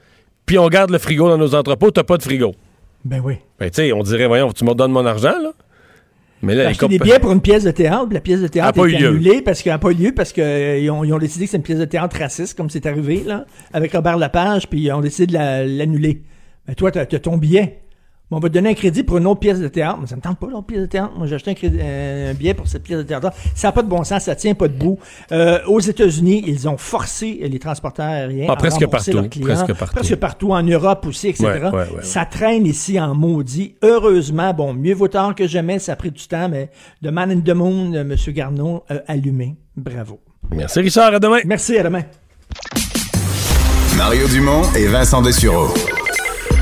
puis 0.46 0.58
on 0.58 0.68
garde 0.68 0.90
le 0.92 0.98
frigo 0.98 1.30
dans 1.30 1.38
nos 1.38 1.56
entrepôts, 1.56 1.92
t'as 1.92 2.04
pas 2.04 2.18
de 2.18 2.24
frigo. 2.24 2.54
Ben 3.06 3.22
oui. 3.24 3.36
Ben, 3.60 3.70
tu 3.70 3.76
sais, 3.78 3.94
on 3.94 4.04
dirait, 4.04 4.28
voyons, 4.28 4.52
tu 4.52 4.64
me 4.66 4.70
redonnes 4.70 4.92
mon 4.92 5.06
argent, 5.06 5.40
là. 5.42 5.52
Mais 6.42 6.56
là, 6.56 6.70
acheté 6.70 6.88
des 6.88 7.00
billets 7.00 7.20
pour 7.20 7.32
une 7.34 7.42
pièce 7.42 7.66
de 7.66 7.72
théâtre, 7.72 8.06
puis 8.08 8.14
la 8.16 8.22
pièce 8.22 8.40
de 8.40 8.46
A 8.46 8.50
théâtre 8.50 8.74
pas 8.82 8.88
est 8.88 8.92
eu 8.94 8.98
lieu. 8.98 9.08
annulée 9.10 9.42
parce 9.42 9.62
qu'elle 9.62 9.74
n'a 9.74 9.78
pas 9.80 9.92
eu 9.92 9.96
lieu 9.96 10.14
parce 10.16 10.32
qu'ils 10.32 10.90
ont, 10.90 11.04
ils 11.04 11.12
ont 11.14 11.18
décidé 11.18 11.44
que 11.46 11.52
c'est 11.52 11.58
une 11.58 11.64
pièce 11.64 11.80
de 11.80 11.86
théâtre 11.86 12.18
raciste, 12.18 12.56
comme 12.56 12.70
c'est 12.70 12.86
arrivé, 12.86 13.24
là, 13.26 13.46
avec 13.74 13.92
Robert 13.92 14.16
Lapage, 14.18 14.70
puis 14.70 14.80
ils 14.82 14.92
ont 14.94 15.02
décidé 15.02 15.28
de 15.28 15.34
la- 15.34 15.66
l'annuler. 15.66 16.22
Mais 16.68 16.76
toi, 16.76 16.92
tu 16.92 17.00
as, 17.00 17.06
ton 17.06 17.36
billet. 17.38 17.80
Bon, 18.32 18.38
on 18.38 18.40
va 18.40 18.48
te 18.50 18.54
donner 18.54 18.70
un 18.70 18.74
crédit 18.76 19.02
pour 19.04 19.18
une 19.18 19.26
autre 19.26 19.40
pièce 19.40 19.60
de 19.60 19.68
théâtre. 19.68 19.98
Mais 20.02 20.08
ça 20.08 20.16
me 20.16 20.22
tente 20.22 20.38
pas, 20.38 20.46
l'autre 20.48 20.68
pièce 20.68 20.82
de 20.82 20.86
théâtre. 20.86 21.14
Moi, 21.18 21.26
j'ai 21.26 21.36
acheté 21.36 21.50
un, 21.52 21.54
crédit- 21.56 21.80
euh, 21.82 22.32
un 22.32 22.34
billet 22.36 22.54
pour 22.54 22.68
cette 22.68 22.84
pièce 22.84 23.00
de 23.00 23.04
théâtre. 23.04 23.32
Ça 23.56 23.70
n'a 23.70 23.72
pas 23.72 23.82
de 23.82 23.88
bon 23.90 24.04
sens, 24.04 24.24
ça 24.24 24.36
tient 24.36 24.54
pas 24.54 24.68
debout. 24.68 25.00
Euh, 25.32 25.60
aux 25.68 25.80
États-Unis, 25.80 26.44
ils 26.46 26.70
ont 26.70 26.78
forcé 26.78 27.40
les 27.42 27.58
transporteurs 27.60 28.06
aériens 28.06 28.46
Ah, 28.50 28.54
à 28.54 28.56
presque 28.56 28.86
partout, 28.88 29.12
leurs 29.14 29.30
clients. 29.30 29.46
presque 29.48 29.74
partout. 29.74 29.96
Presque 29.96 30.16
partout, 30.18 30.52
en 30.52 30.62
Europe 30.62 31.06
aussi, 31.08 31.30
etc. 31.30 31.46
Ouais, 31.46 31.60
ouais, 31.62 31.70
ouais, 31.70 31.72
ouais. 31.98 32.04
Ça 32.04 32.26
traîne 32.26 32.68
ici 32.68 33.00
en 33.00 33.16
maudit. 33.16 33.76
Heureusement, 33.82 34.54
bon, 34.54 34.74
mieux 34.74 34.94
vaut 34.94 35.08
tard 35.08 35.34
que 35.34 35.48
jamais, 35.48 35.80
ça 35.80 35.94
a 35.94 35.96
pris 35.96 36.12
du 36.12 36.28
temps, 36.28 36.50
mais 36.50 36.70
The 37.04 37.08
Man 37.08 37.32
in 37.32 37.40
the 37.40 37.56
Moon, 37.56 37.94
M. 37.94 38.16
Garneau, 38.28 38.84
a 38.90 38.96
allumé. 39.12 39.56
Bravo. 39.76 40.20
Merci, 40.52 40.82
Richard. 40.82 41.14
À 41.16 41.20
demain. 41.20 41.40
Merci, 41.46 41.78
à 41.78 41.84
demain. 41.84 42.04
Mario 43.98 44.28
Dumont 44.28 44.62
et 44.78 44.86
Vincent 44.88 45.22
Dessureau. 45.22 45.68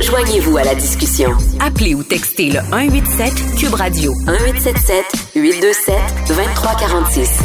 Joignez-vous 0.07 0.55
à 0.55 0.63
la 0.63 0.73
discussion. 0.73 1.31
Appelez 1.59 1.93
ou 1.93 2.01
textez 2.01 2.45
le 2.45 2.59
187 2.71 3.59
Cube 3.59 3.73
Radio 3.73 4.13
1877 4.25 5.03
827 5.35 5.95
2346. 6.29 7.39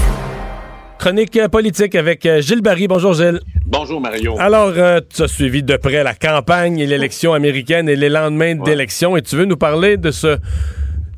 Chronique 0.96 1.36
euh, 1.38 1.48
politique 1.48 1.96
avec 1.96 2.24
euh, 2.24 2.40
Gilles 2.40 2.60
Barry. 2.60 2.86
Bonjour, 2.86 3.14
Gilles. 3.14 3.40
Bonjour 3.66 4.00
Mario. 4.00 4.36
Alors, 4.38 4.74
euh, 4.76 5.00
tu 5.12 5.22
as 5.22 5.26
suivi 5.26 5.64
de 5.64 5.76
près 5.76 6.04
la 6.04 6.14
campagne 6.14 6.78
et 6.78 6.86
l'élection 6.86 7.32
américaine 7.32 7.88
et 7.88 7.96
les 7.96 8.08
lendemains 8.08 8.54
d'élection 8.54 9.16
et 9.16 9.22
tu 9.22 9.34
veux 9.34 9.44
nous 9.44 9.56
parler 9.56 9.96
de 9.96 10.12
ce, 10.12 10.38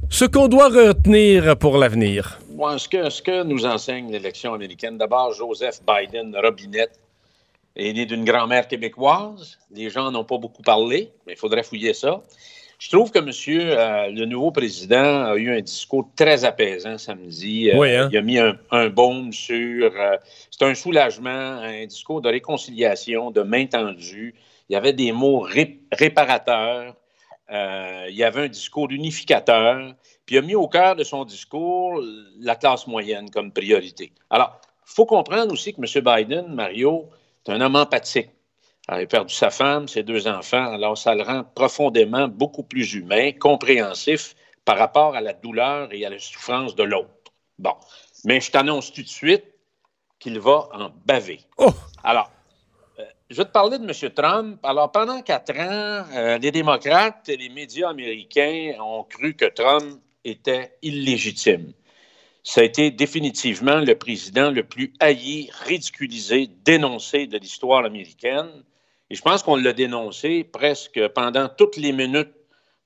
ce 0.09 0.25
qu'on 0.25 0.49
doit 0.49 0.69
retenir 0.69 1.59
pour 1.59 1.77
l'avenir. 1.77 2.39
Moi, 2.57 2.79
ce, 2.79 2.89
que, 2.89 3.11
ce 3.11 3.21
que 3.21 3.43
nous 3.43 3.67
enseigne 3.67 4.11
l'élection 4.11 4.55
américaine, 4.55 4.97
d'abord, 4.97 5.35
Joseph 5.35 5.81
Biden 5.87 6.35
Robinette 6.43 6.99
est 7.77 7.93
né 7.93 8.07
d'une 8.07 8.25
grand-mère 8.25 8.69
québécoise. 8.69 9.59
Les 9.71 9.91
gens 9.91 10.11
n'ont 10.11 10.25
pas 10.25 10.39
beaucoup 10.39 10.63
parlé, 10.63 11.13
mais 11.27 11.33
il 11.33 11.39
faudrait 11.39 11.63
fouiller 11.63 11.95
ça. 11.95 12.23
Je 12.79 12.91
trouve 12.91 13.11
que 13.11 13.19
monsieur, 13.21 13.63
euh, 13.79 14.09
le 14.11 14.25
nouveau 14.27 14.51
président, 14.51 15.25
a 15.25 15.37
eu 15.37 15.57
un 15.57 15.61
discours 15.61 16.09
très 16.17 16.45
apaisant 16.45 16.99
samedi. 16.99 17.71
Euh, 17.71 17.79
Oui, 17.79 17.95
hein? 17.95 18.09
Il 18.13 18.19
a 18.19 18.21
mis 18.23 18.39
un, 18.39 18.57
un 18.71 18.89
baume 18.89 19.33
sur. 19.33 19.91
euh, 19.95 20.17
c'est 20.51 20.65
un 20.65 20.75
soulagement, 20.75 21.31
un 21.31 21.87
discours 21.87 22.21
de 22.21 22.29
réconciliation, 22.29 23.31
de 23.31 23.43
main 23.43 23.67
tendue. 23.67 24.35
il 24.69 24.73
y 24.75 24.77
avait 24.77 24.93
des 24.93 25.13
mots 25.13 25.47
réparateurs, 25.93 26.95
euh, 27.51 28.07
il 28.09 28.17
y 28.17 28.25
avait 28.25 28.43
un 28.43 28.49
discours 28.49 28.91
unificateur, 28.91 29.95
puis 30.27 30.37
il 30.37 30.39
a 30.39 30.43
mis 30.43 30.55
au 30.55 30.69
cœur 30.69 30.97
de 30.97 31.05
son 31.05 31.25
discours 31.25 32.01
la 32.41 32.57
classe 32.57 32.87
moyenne 32.87 33.31
comme 33.31 33.53
priorité. 33.53 34.13
Alors, 34.31 34.61
il 34.87 34.93
faut 34.95 35.07
comprendre 35.07 35.53
aussi 35.53 35.75
que 35.75 35.81
M. 35.81 36.05
Biden, 36.05 36.55
Mario, 36.55 37.09
est 37.47 37.51
un 37.53 37.61
homme 37.61 37.77
empathique. 37.77 38.31
il 38.89 38.95
a 38.95 39.07
perdu 39.07 39.35
sa 39.35 39.51
femme, 39.51 39.89
ses 39.89 40.03
deux 40.03 40.27
enfants, 40.29 40.73
alors 40.73 40.97
ça 40.97 41.15
le 41.15 41.23
rend 41.23 41.45
profondément 41.45 42.29
beaucoup 42.29 42.63
plus 42.63 42.95
humain, 42.95 43.33
compréhensif 43.33 44.35
par 44.65 44.79
rapport 44.79 45.15
à 45.15 45.21
la 45.21 45.33
douleur 45.33 45.89
et 45.93 46.05
à 46.07 46.11
la 46.11 46.19
souffrance 46.19 46.75
de 46.75 46.83
l'autre. 46.83 47.11
Bon, 47.59 47.75
mais 48.25 48.41
je 48.41 48.51
t'annonce 48.51 48.93
tout 48.93 49.03
de 49.03 49.09
suite 49.09 49.45
qu'il 50.19 50.39
va 50.41 50.69
en 50.73 50.91
baver. 51.05 51.41
Oh! 51.59 51.73
Alors, 52.03 52.31
je 53.31 53.37
vais 53.37 53.45
te 53.45 53.53
parler 53.53 53.79
de 53.79 53.85
M. 53.85 54.11
Trump. 54.13 54.59
Alors, 54.63 54.93
pendant 54.93 55.21
quatre 55.23 55.59
ans, 55.59 56.07
euh, 56.15 56.39
les 56.39 56.51
démocrates 56.51 57.29
et 57.29 57.37
les 57.37 57.49
médias 57.49 57.91
américains 57.91 58.75
ont 58.81 59.03
cru 59.05 59.35
que 59.35 59.47
Trump 59.47 60.01
était 60.25 60.77
illégitime. 60.83 61.73
Ça 62.45 62.61
a 62.61 62.65
été 62.65 62.91
définitivement 62.93 63.81
le 63.81 63.95
président 63.97 64.51
le 64.51 64.63
plus 64.63 64.93
haï, 65.01 65.51
ridiculisé, 65.65 66.49
dénoncé 66.65 67.27
de 67.27 67.39
l'histoire 67.39 67.85
américaine. 67.85 68.63
Et 69.11 69.17
je 69.17 69.23
pense 69.23 69.43
qu'on 69.43 69.57
l'a 69.57 69.73
dénoncé 69.73 70.45
presque 70.45 71.09
pendant 71.09 71.49
toutes 71.49 71.77
les 71.77 71.93
minutes 71.93 72.35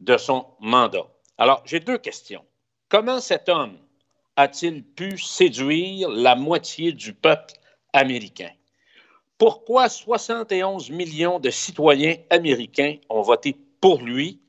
de 0.00 0.16
son 0.16 0.46
mandat. 0.60 1.06
Alors, 1.36 1.62
j'ai 1.66 1.80
deux 1.80 1.98
questions. 1.98 2.44
Comment 2.88 3.20
cet 3.20 3.50
homme 3.50 3.76
a-t-il 4.36 4.82
pu 4.82 5.18
séduire 5.18 6.08
la 6.08 6.34
moitié 6.34 6.92
du 6.92 7.12
peuple 7.12 7.54
américain? 7.92 8.50
pourquoi 9.38 9.88
71 9.88 10.90
millions 10.90 11.38
de 11.38 11.50
citoyens 11.50 12.16
américains 12.28 12.96
ont 13.08 13.22
voté 13.22 13.56
pour 13.80 14.02
lui 14.02 14.40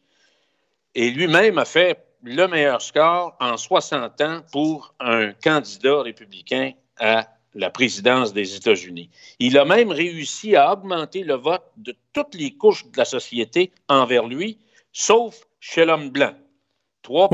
et 0.95 1.11
lui-même 1.11 1.59
a 1.59 1.65
fait 1.65 2.03
le 2.23 2.47
meilleur 2.47 2.81
score 2.81 3.35
en 3.39 3.57
60 3.57 4.21
ans 4.21 4.41
pour 4.51 4.93
un 4.99 5.31
candidat 5.33 6.01
républicain 6.01 6.71
à 6.99 7.27
la 7.55 7.69
présidence 7.69 8.33
des 8.33 8.55
États-Unis. 8.55 9.09
Il 9.39 9.57
a 9.57 9.65
même 9.65 9.91
réussi 9.91 10.55
à 10.55 10.73
augmenter 10.73 11.23
le 11.23 11.35
vote 11.35 11.63
de 11.77 11.95
toutes 12.13 12.35
les 12.35 12.51
couches 12.51 12.85
de 12.85 12.97
la 12.97 13.05
société 13.05 13.71
envers 13.87 14.27
lui, 14.27 14.57
sauf 14.91 15.35
chez 15.59 15.85
l'homme 15.85 16.09
blanc. 16.09 16.33
3 17.01 17.29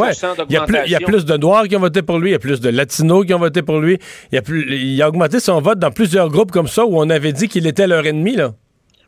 il, 0.48 0.53
y 0.53 0.57
a 0.57 0.66
plus, 0.66 0.78
il 0.86 0.91
y 0.91 0.95
a 0.95 0.99
plus 0.99 1.26
de 1.26 1.38
Noirs 1.38 1.68
qui 1.68 1.76
ont 1.76 1.80
voté 1.80 2.03
pour 2.03 2.20
lui, 2.20 2.30
il 2.30 2.34
y 2.34 2.36
a 2.36 2.40
plus 2.40 2.62
de 2.62 2.70
Latinos 2.70 3.26
qui 3.26 3.34
ont 3.34 3.40
voté 3.40 3.64
pour 3.64 3.80
lui. 3.80 3.98
Il, 4.32 4.38
a 4.38 4.41
plus, 4.41 4.78
il 4.80 5.02
a 5.02 5.10
augmenté 5.10 5.40
son 5.40 5.60
vote 5.60 5.80
dans 5.80 5.91
plusieurs 5.91 6.30
groupes 6.30 6.52
comme 6.52 6.68
ça 6.68 6.86
où 6.86 6.98
on 6.98 7.10
avait 7.10 7.34
dit 7.34 7.48
qu'il 7.48 7.66
était 7.66 7.88
leur 7.88 8.06
ennemi. 8.06 8.38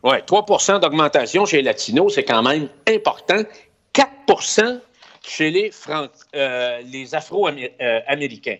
Oui, 0.04 0.16
3% 0.28 0.82
d'augmentation 0.82 1.46
chez 1.46 1.58
les 1.58 1.64
Latinos, 1.64 2.16
c'est 2.16 2.24
quand 2.24 2.42
même 2.42 2.68
important. 2.90 3.44
4 3.94 4.87
chez 5.28 5.52
les, 5.52 5.72
euh, 6.36 7.06
Afro-Américains. 7.12 8.58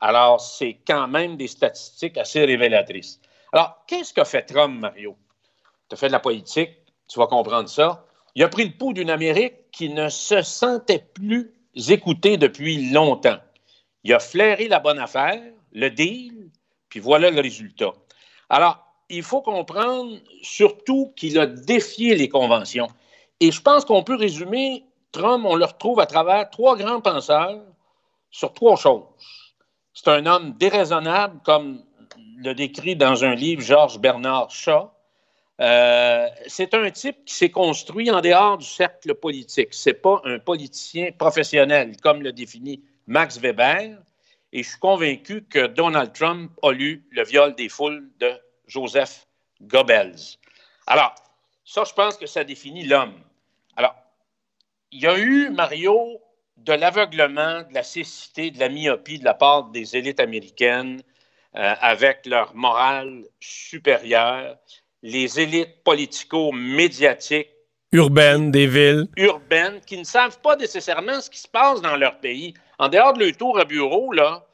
Alors, 0.00 0.40
c'est 0.40 0.78
quand 0.86 1.08
même 1.08 1.36
des 1.36 1.48
statistiques 1.48 2.18
assez 2.18 2.44
révélatrices. 2.44 3.20
Alors, 3.52 3.84
qu'est-ce 3.86 4.12
qu'a 4.12 4.24
fait 4.24 4.42
Trump, 4.42 4.80
Mario? 4.80 5.16
Tu 5.88 5.94
as 5.94 5.96
fait 5.96 6.08
de 6.08 6.12
la 6.12 6.20
politique, 6.20 6.70
tu 7.08 7.18
vas 7.18 7.26
comprendre 7.26 7.68
ça. 7.68 8.04
Il 8.34 8.42
a 8.42 8.48
pris 8.48 8.64
le 8.64 8.72
pouls 8.76 8.92
d'une 8.92 9.10
Amérique 9.10 9.70
qui 9.72 9.88
ne 9.88 10.08
se 10.08 10.42
sentait 10.42 11.04
plus 11.14 11.52
écoutée 11.88 12.36
depuis 12.36 12.90
longtemps. 12.90 13.38
Il 14.04 14.12
a 14.12 14.20
flairé 14.20 14.68
la 14.68 14.80
bonne 14.80 14.98
affaire, 14.98 15.40
le 15.72 15.90
deal, 15.90 16.50
puis 16.88 17.00
voilà 17.00 17.30
le 17.30 17.40
résultat. 17.40 17.92
Alors, 18.48 18.78
il 19.08 19.22
faut 19.22 19.40
comprendre 19.40 20.18
surtout 20.42 21.12
qu'il 21.16 21.38
a 21.38 21.46
défié 21.46 22.14
les 22.14 22.28
conventions. 22.28 22.88
Et 23.40 23.50
je 23.50 23.60
pense 23.60 23.84
qu'on 23.84 24.02
peut 24.02 24.16
résumer 24.16 24.84
Trump, 25.12 25.44
on 25.46 25.56
le 25.56 25.64
retrouve 25.64 26.00
à 26.00 26.06
travers 26.06 26.50
trois 26.50 26.76
grands 26.76 27.00
penseurs 27.00 27.60
sur 28.30 28.52
trois 28.52 28.76
choses. 28.76 29.04
C'est 29.94 30.08
un 30.08 30.26
homme 30.26 30.52
déraisonnable, 30.58 31.40
comme 31.44 31.82
le 32.36 32.54
décrit 32.54 32.94
dans 32.94 33.24
un 33.24 33.34
livre 33.34 33.62
Georges 33.62 33.98
Bernard 33.98 34.50
Shaw. 34.50 34.90
Euh, 35.60 36.28
c'est 36.46 36.72
un 36.74 36.88
type 36.90 37.24
qui 37.24 37.34
s'est 37.34 37.50
construit 37.50 38.10
en 38.10 38.20
dehors 38.20 38.58
du 38.58 38.66
cercle 38.66 39.14
politique. 39.14 39.74
Ce 39.74 39.90
n'est 39.90 39.94
pas 39.94 40.20
un 40.24 40.38
politicien 40.38 41.10
professionnel, 41.12 41.96
comme 42.00 42.22
le 42.22 42.32
définit 42.32 42.82
Max 43.06 43.38
Weber. 43.38 43.98
Et 44.52 44.62
je 44.62 44.68
suis 44.68 44.78
convaincu 44.78 45.42
que 45.42 45.66
Donald 45.66 46.12
Trump 46.12 46.52
a 46.62 46.70
lu 46.70 47.04
le 47.10 47.24
viol 47.24 47.54
des 47.54 47.68
foules 47.68 48.08
de 48.20 48.30
Joseph 48.66 49.26
Goebbels. 49.62 50.38
Alors, 50.86 51.14
ça, 51.64 51.84
je 51.84 51.92
pense 51.92 52.16
que 52.16 52.26
ça 52.26 52.44
définit 52.44 52.84
l'homme. 52.84 53.14
Alors, 53.76 53.94
il 54.92 55.00
y 55.00 55.06
a 55.06 55.18
eu, 55.18 55.50
Mario, 55.50 56.20
de 56.56 56.72
l'aveuglement, 56.72 57.62
de 57.62 57.74
la 57.74 57.82
cécité, 57.82 58.50
de 58.50 58.58
la 58.58 58.68
myopie 58.68 59.18
de 59.18 59.24
la 59.24 59.34
part 59.34 59.64
des 59.64 59.96
élites 59.96 60.20
américaines 60.20 61.02
euh, 61.56 61.74
avec 61.80 62.26
leur 62.26 62.54
morale 62.54 63.24
supérieure 63.40 64.56
les 65.02 65.40
élites 65.40 65.82
politico-médiatiques 65.84 67.50
urbaines 67.92 68.50
des 68.50 68.66
villes. 68.66 69.06
Urbaines 69.16 69.80
qui 69.86 69.96
ne 69.96 70.04
savent 70.04 70.40
pas 70.40 70.56
nécessairement 70.56 71.20
ce 71.20 71.30
qui 71.30 71.38
se 71.38 71.48
passe 71.48 71.80
dans 71.80 71.96
leur 71.96 72.18
pays. 72.18 72.54
En 72.78 72.88
dehors 72.88 73.12
de 73.14 73.24
leur 73.24 73.36
tour 73.36 73.58
à 73.58 73.64
bureau, 73.64 74.12
là, 74.12 74.44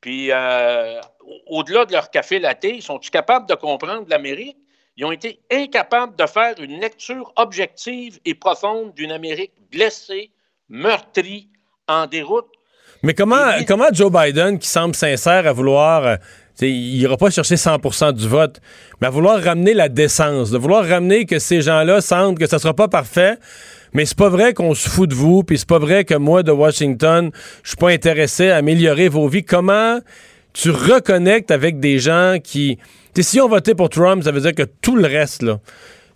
puis 0.00 0.30
euh, 0.30 1.00
au-delà 1.46 1.86
de 1.86 1.92
leur 1.92 2.10
café 2.10 2.38
latte, 2.38 2.64
ils 2.64 2.82
sont 2.82 2.98
capables 2.98 3.48
de 3.48 3.54
comprendre 3.54 4.06
l'Amérique? 4.08 4.56
Ils 4.96 5.04
ont 5.04 5.12
été 5.12 5.40
incapables 5.50 6.16
de 6.16 6.26
faire 6.26 6.54
une 6.60 6.80
lecture 6.80 7.32
objective 7.36 8.18
et 8.24 8.34
profonde 8.34 8.92
d'une 8.94 9.12
Amérique 9.12 9.52
blessée, 9.70 10.30
meurtrie, 10.68 11.48
en 11.88 12.06
déroute. 12.06 12.46
Mais 13.02 13.14
comment, 13.14 13.42
comment 13.66 13.92
Joe 13.92 14.12
Biden, 14.12 14.58
qui 14.58 14.68
semble 14.68 14.94
sincère 14.94 15.46
à 15.46 15.52
vouloir 15.52 16.06
euh, 16.06 16.16
il 16.60 16.98
n'ira 16.98 17.16
pas 17.16 17.30
chercher 17.30 17.54
100% 17.54 18.12
du 18.12 18.28
vote, 18.28 18.60
mais 19.00 19.06
à 19.06 19.10
vouloir 19.10 19.42
ramener 19.42 19.74
la 19.74 19.88
décence, 19.88 20.50
de 20.50 20.58
vouloir 20.58 20.86
ramener 20.86 21.24
que 21.24 21.38
ces 21.38 21.62
gens-là 21.62 22.00
sentent 22.00 22.38
que 22.38 22.46
ça 22.46 22.58
sera 22.58 22.74
pas 22.74 22.88
parfait, 22.88 23.38
mais 23.92 24.04
c'est 24.04 24.16
pas 24.16 24.28
vrai 24.28 24.54
qu'on 24.54 24.74
se 24.74 24.88
fout 24.88 25.08
de 25.08 25.14
vous, 25.14 25.42
puis 25.42 25.58
c'est 25.58 25.68
pas 25.68 25.78
vrai 25.78 26.04
que 26.04 26.14
moi, 26.14 26.42
de 26.42 26.52
Washington, 26.52 27.30
je 27.62 27.68
suis 27.70 27.76
pas 27.76 27.90
intéressé 27.90 28.50
à 28.50 28.56
améliorer 28.56 29.08
vos 29.08 29.28
vies. 29.28 29.44
Comment 29.44 29.98
tu 30.52 30.70
reconnectes 30.70 31.50
avec 31.50 31.80
des 31.80 31.98
gens 31.98 32.36
qui... 32.42 32.78
si 33.18 33.40
on 33.40 33.48
votait 33.48 33.74
pour 33.74 33.88
Trump, 33.88 34.22
ça 34.22 34.32
veut 34.32 34.40
dire 34.40 34.54
que 34.54 34.68
tout 34.80 34.96
le 34.96 35.06
reste, 35.06 35.42
là, 35.42 35.60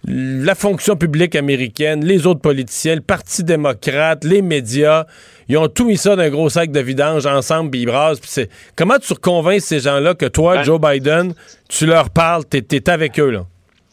la 0.09 0.55
fonction 0.55 0.97
publique 0.97 1.35
américaine, 1.35 2.05
les 2.05 2.27
autres 2.27 2.41
politiciens, 2.41 2.95
le 2.95 3.01
Parti 3.01 3.43
démocrate, 3.43 4.23
les 4.25 4.41
médias, 4.41 5.05
ils 5.49 5.57
ont 5.59 5.69
tout 5.69 5.85
mis 5.85 5.97
ça 5.97 6.15
dans 6.15 6.23
un 6.23 6.31
gros 6.31 6.49
sac 6.49 6.71
de 6.71 6.81
vidange 6.81 7.27
ensemble, 7.27 7.71
puis 7.71 7.83
ils 7.83 8.49
Comment 8.77 8.99
tu 8.99 9.15
convaincs 9.15 9.61
ces 9.61 9.81
gens-là 9.81 10.15
que 10.15 10.27
toi, 10.27 10.57
ben- 10.57 10.63
Joe 10.63 10.81
Biden, 10.81 11.35
tu 11.69 11.87
leur 11.87 12.11
parles, 12.11 12.45
tu 12.49 12.59
es, 12.59 12.91
avec 12.91 13.19
eux, 13.19 13.31
là? 13.31 13.47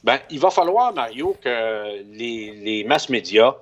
Ben, 0.04 0.20
il 0.30 0.40
va 0.40 0.52
falloir, 0.52 0.94
Mario, 0.94 1.36
que 1.42 2.04
les, 2.14 2.84
masses 2.88 3.10
médias, 3.10 3.56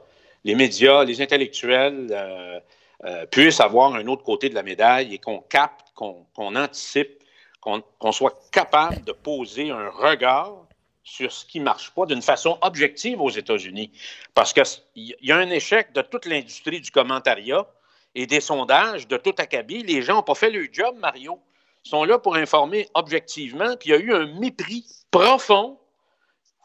les 0.43 0.55
médias, 0.55 1.03
les 1.03 1.21
intellectuels 1.21 2.07
euh, 2.09 2.59
euh, 3.05 3.25
puissent 3.27 3.61
avoir 3.61 3.93
un 3.93 4.07
autre 4.07 4.23
côté 4.23 4.49
de 4.49 4.55
la 4.55 4.63
médaille 4.63 5.13
et 5.13 5.19
qu'on 5.19 5.39
capte, 5.47 5.90
qu'on 6.33 6.55
anticipe, 6.55 7.23
qu'on 7.59 8.11
soit 8.11 8.39
capable 8.51 9.03
de 9.03 9.11
poser 9.11 9.69
un 9.69 9.89
regard 9.89 10.65
sur 11.03 11.31
ce 11.31 11.45
qui 11.45 11.59
ne 11.59 11.65
marche 11.65 11.91
pas 11.91 12.05
d'une 12.05 12.21
façon 12.21 12.57
objective 12.61 13.21
aux 13.21 13.29
États-Unis. 13.29 13.91
Parce 14.33 14.53
qu'il 14.53 15.15
y 15.21 15.31
a 15.31 15.37
un 15.37 15.49
échec 15.49 15.91
de 15.93 16.01
toute 16.01 16.25
l'industrie 16.25 16.81
du 16.81 16.91
commentariat 16.91 17.67
et 18.15 18.25
des 18.25 18.41
sondages 18.41 19.07
de 19.07 19.17
tout 19.17 19.33
acabit. 19.37 19.83
Les 19.83 20.01
gens 20.01 20.15
n'ont 20.15 20.23
pas 20.23 20.35
fait 20.35 20.49
leur 20.49 20.67
job, 20.71 20.95
Mario. 20.99 21.39
Ils 21.85 21.89
sont 21.89 22.03
là 22.03 22.19
pour 22.19 22.35
informer 22.35 22.87
objectivement. 22.93 23.75
Puis 23.77 23.89
il 23.89 23.91
y 23.91 23.95
a 23.95 23.99
eu 23.99 24.13
un 24.13 24.39
mépris 24.39 24.85
profond, 25.09 25.77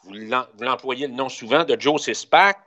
vous 0.03 0.13
l'employez 0.59 1.07
le 1.07 1.13
nom 1.13 1.29
souvent, 1.29 1.63
de 1.63 1.75
Joe 1.79 2.01
Sispac, 2.01 2.57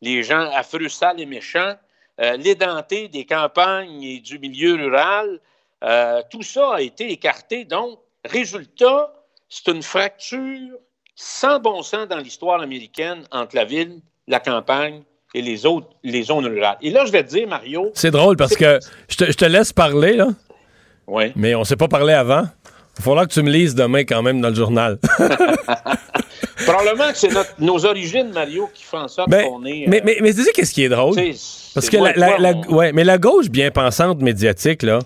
les 0.00 0.22
gens 0.22 0.50
affreux, 0.52 0.88
sales 0.88 1.20
et 1.20 1.26
méchants, 1.26 1.74
euh, 2.20 2.36
l'édenté 2.36 3.08
des 3.08 3.24
campagnes 3.24 4.02
et 4.02 4.20
du 4.20 4.38
milieu 4.38 4.74
rural. 4.74 5.40
Euh, 5.84 6.22
tout 6.30 6.42
ça 6.42 6.74
a 6.74 6.80
été 6.80 7.10
écarté. 7.10 7.64
Donc, 7.64 7.98
résultat, 8.24 9.12
c'est 9.48 9.68
une 9.68 9.82
fracture 9.82 10.70
sans 11.14 11.58
bon 11.60 11.82
sens 11.82 12.08
dans 12.08 12.18
l'histoire 12.18 12.60
américaine 12.60 13.24
entre 13.30 13.56
la 13.56 13.64
ville, 13.64 14.00
la 14.26 14.40
campagne 14.40 15.02
et 15.34 15.42
les 15.42 15.66
autres, 15.66 15.88
les 16.02 16.24
zones 16.24 16.46
rurales. 16.46 16.76
Et 16.82 16.90
là, 16.90 17.04
je 17.04 17.12
vais 17.12 17.22
te 17.22 17.30
dire, 17.30 17.48
Mario. 17.48 17.90
C'est 17.94 18.10
drôle 18.10 18.36
parce 18.36 18.56
que 18.56 18.78
je 19.08 19.16
te, 19.16 19.44
laisse 19.44 19.72
parler, 19.72 20.16
là. 20.16 20.28
Oui. 21.06 21.32
Mais 21.36 21.54
on 21.54 21.60
ne 21.60 21.64
s'est 21.64 21.76
pas 21.76 21.88
parlé 21.88 22.12
avant. 22.12 22.44
Il 22.98 23.02
faudra 23.02 23.26
que 23.26 23.32
tu 23.32 23.42
me 23.42 23.50
lises 23.50 23.74
demain 23.74 24.04
quand 24.04 24.22
même 24.22 24.40
dans 24.40 24.48
le 24.48 24.54
journal. 24.54 24.98
Probablement 26.66 27.10
que 27.10 27.16
c'est 27.16 27.30
nos 27.58 27.84
origines, 27.86 28.30
Mario, 28.32 28.68
qui 28.74 28.84
font 28.84 29.08
ça 29.08 29.24
ben, 29.26 29.44
qu'on 29.44 29.64
est. 29.64 29.86
Mais, 29.88 30.02
mais, 30.04 30.18
mais, 30.20 30.34
tu 30.34 30.42
sais, 30.42 30.52
qu'est-ce 30.52 30.74
qui 30.74 30.84
est 30.84 30.88
drôle? 30.88 31.16
Parce 31.74 31.88
que 31.88 31.96
la, 31.96 32.52
ouais, 32.68 32.92
mais 32.92 33.04
la 33.04 33.18
gauche 33.18 33.48
bien 33.48 33.70
pensante 33.70 34.20
médiatique, 34.20 34.82
là, 34.82 34.98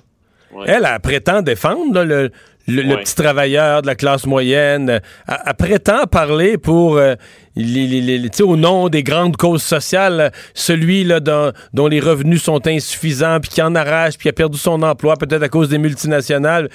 elle, 0.67 0.89
elle, 0.91 1.01
prétend 1.01 1.43
défendre 1.43 2.03
le, 2.03 2.31
le, 2.67 2.97
petit 2.97 3.15
travailleur 3.15 3.83
de 3.83 3.87
la 3.87 3.95
classe 3.95 4.27
moyenne, 4.27 5.01
elle, 5.29 5.55
prétend 5.55 6.07
parler 6.07 6.59
pour 6.59 6.97
euh, 6.97 7.15
au 8.43 8.57
nom 8.57 8.89
des 8.89 9.03
grandes 9.03 9.37
causes 9.37 9.63
sociales, 9.63 10.33
celui 10.55 11.05
là, 11.05 11.21
dont, 11.21 11.87
les 11.87 12.01
revenus 12.01 12.43
sont 12.43 12.67
insuffisants, 12.67 13.41
puis 13.41 13.51
qui 13.51 13.63
en 13.63 13.75
arrache, 13.75 14.17
puis 14.17 14.25
qui 14.25 14.29
a 14.29 14.33
perdu 14.33 14.59
son 14.59 14.83
emploi, 14.83 15.17
peut-être 15.17 15.43
à 15.43 15.49
cause 15.49 15.69
des 15.69 15.79
multinationales. 15.79 16.71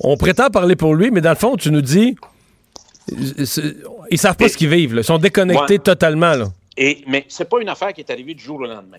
On 0.00 0.16
prétend 0.16 0.50
parler 0.50 0.76
pour 0.76 0.94
lui, 0.94 1.10
mais 1.10 1.20
dans 1.20 1.30
le 1.30 1.36
fond, 1.36 1.56
tu 1.56 1.70
nous 1.70 1.82
dis, 1.82 2.16
ils 3.10 4.18
savent 4.18 4.36
pas 4.36 4.48
ce 4.48 4.56
qu'ils 4.56 4.68
vivent. 4.68 4.94
Ils 4.96 5.04
sont 5.04 5.18
déconnectés 5.18 5.78
totalement. 5.78 6.34
Là. 6.34 6.46
Et, 6.76 7.04
mais 7.06 7.24
c'est 7.28 7.48
pas 7.48 7.60
une 7.60 7.68
affaire 7.68 7.92
qui 7.92 8.00
est 8.00 8.10
arrivée 8.10 8.34
du 8.34 8.42
jour 8.42 8.56
au 8.56 8.66
lendemain. 8.66 8.98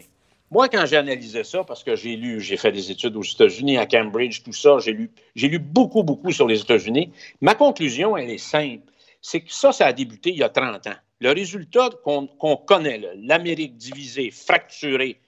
Moi, 0.52 0.70
quand 0.70 0.86
j'ai 0.86 0.98
analysé 0.98 1.44
ça, 1.44 1.64
parce 1.64 1.84
que 1.84 1.96
j'ai 1.96 2.16
lu, 2.16 2.40
j'ai 2.40 2.56
fait 2.56 2.72
des 2.72 2.92
études 2.92 3.16
aux 3.16 3.24
États-Unis, 3.24 3.78
à 3.78 3.88
Cambridge, 3.88 4.44
tout 4.44 4.54
ça, 4.54 4.78
j'ai 4.80 4.94
lu, 4.94 5.60
beaucoup, 5.60 6.04
beaucoup 6.04 6.32
sur 6.32 6.48
les 6.48 6.62
États-Unis. 6.62 7.12
Ma 7.42 7.56
conclusion, 7.56 8.16
elle 8.16 8.30
est 8.30 8.38
simple. 8.38 8.92
C'est 9.22 9.42
que 9.42 9.52
ça, 9.52 9.72
ça 9.72 9.88
a 9.88 9.94
débuté 9.94 10.30
il 10.30 10.38
y 10.38 10.44
a 10.44 10.50
30 10.50 10.88
ans. 10.88 10.96
Le 11.20 11.32
résultat 11.32 11.90
qu'on, 12.04 12.28
connaît, 12.58 13.02
l'Amérique 13.16 13.76
divisée, 13.76 14.30
fracturée, 14.30 15.20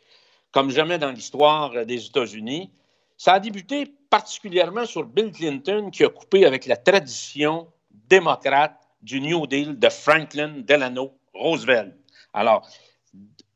comme 0.51 0.69
jamais 0.69 0.99
dans 0.99 1.11
l'histoire 1.11 1.85
des 1.85 2.05
États-Unis, 2.05 2.69
ça 3.17 3.33
a 3.33 3.39
débuté 3.39 3.85
particulièrement 4.09 4.85
sur 4.85 5.03
Bill 5.03 5.31
Clinton, 5.31 5.89
qui 5.91 6.03
a 6.03 6.09
coupé 6.09 6.45
avec 6.45 6.67
la 6.67 6.77
tradition 6.77 7.67
démocrate 7.91 8.79
du 9.01 9.19
New 9.19 9.47
Deal 9.47 9.77
de 9.77 9.89
Franklin 9.89 10.61
Delano 10.65 11.17
Roosevelt. 11.33 11.95
Alors, 12.33 12.67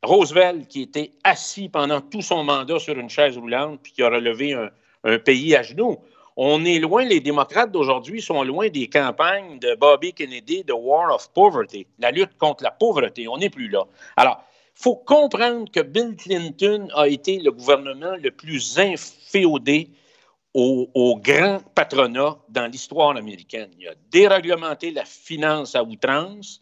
Roosevelt, 0.03 0.67
qui 0.67 0.81
était 0.81 1.11
assis 1.23 1.69
pendant 1.69 2.01
tout 2.01 2.21
son 2.21 2.43
mandat 2.43 2.79
sur 2.79 2.97
une 2.97 3.09
chaise 3.09 3.37
roulante, 3.37 3.79
puis 3.83 3.91
qui 3.91 4.01
a 4.01 4.09
relevé 4.09 4.53
un, 4.53 4.69
pays 5.19 5.55
à 5.55 5.61
genoux. 5.61 5.97
On 6.37 6.63
est 6.65 6.79
loin, 6.79 7.03
les 7.03 7.19
démocrates 7.19 7.71
d'aujourd'hui 7.71 8.21
sont 8.21 8.43
loin 8.43 8.69
des 8.69 8.87
campagnes 8.87 9.59
de 9.59 9.75
Bobby 9.75 10.13
Kennedy 10.13 10.63
de 10.63 10.73
War 10.73 11.13
of 11.13 11.31
Poverty, 11.33 11.85
la 11.99 12.11
lutte 12.11 12.37
contre 12.37 12.63
la 12.63 12.71
pauvreté. 12.71 13.27
On 13.27 13.37
n'est 13.37 13.49
plus 13.49 13.67
là. 13.67 13.83
Alors, 14.17 14.43
il 14.77 14.83
faut 14.83 14.95
comprendre 14.95 15.69
que 15.71 15.81
Bill 15.81 16.15
Clinton 16.15 16.87
a 16.95 17.07
été 17.07 17.39
le 17.39 17.51
gouvernement 17.51 18.15
le 18.15 18.31
plus 18.31 18.79
inféodé 18.79 19.89
au, 20.53 20.89
au 20.93 21.17
grand 21.17 21.59
patronat 21.75 22.37
dans 22.49 22.65
l'histoire 22.65 23.15
américaine. 23.15 23.69
Il 23.79 23.87
a 23.87 23.93
déréglementé 24.09 24.91
la 24.91 25.05
finance 25.05 25.75
à 25.75 25.83
outrance, 25.83 26.61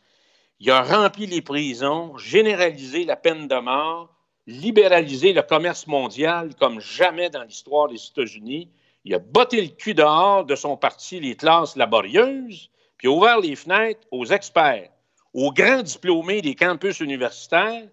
il 0.60 0.72
a 0.72 0.82
rempli 0.82 1.26
les 1.26 1.42
prisons, 1.42 2.18
généralisé 2.18 3.06
la 3.06 3.16
peine 3.16 3.48
de 3.48 3.56
mort, 3.56 4.14
libéralisé 4.46 5.32
le 5.32 5.42
commerce 5.42 5.88
mondial 5.88 6.54
comme 6.56 6.80
jamais 6.82 7.30
dans 7.30 7.44
l'histoire 7.44 7.88
des 7.88 8.04
États-Unis. 8.04 8.70
Il 9.06 9.14
a 9.14 9.20
botté 9.20 9.62
le 9.62 9.70
cul 9.70 9.94
dehors 9.94 10.44
de 10.44 10.56
son 10.56 10.76
parti, 10.76 11.20
les 11.20 11.36
classes 11.36 11.76
laborieuses, 11.76 12.70
puis 12.98 13.08
a 13.08 13.12
ouvert 13.12 13.40
les 13.40 13.56
fenêtres 13.56 14.06
aux 14.12 14.26
experts, 14.26 14.90
aux 15.34 15.54
grands 15.54 15.84
diplômés 15.84 16.42
des 16.42 16.56
campus 16.56 17.00
universitaires, 17.00 17.88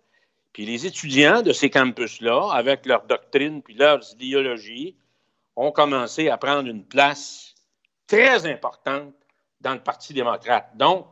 puis 0.52 0.66
les 0.66 0.86
étudiants 0.86 1.42
de 1.42 1.52
ces 1.52 1.70
campus-là, 1.70 2.50
avec 2.52 2.86
leurs 2.86 3.04
doctrines 3.06 3.62
puis 3.62 3.74
leurs 3.74 4.02
idéologies, 4.14 4.96
ont 5.54 5.70
commencé 5.70 6.30
à 6.30 6.38
prendre 6.38 6.68
une 6.68 6.84
place 6.84 7.54
très 8.06 8.46
importante 8.46 9.14
dans 9.60 9.74
le 9.74 9.80
Parti 9.80 10.14
démocrate. 10.14 10.70
Donc, 10.76 11.06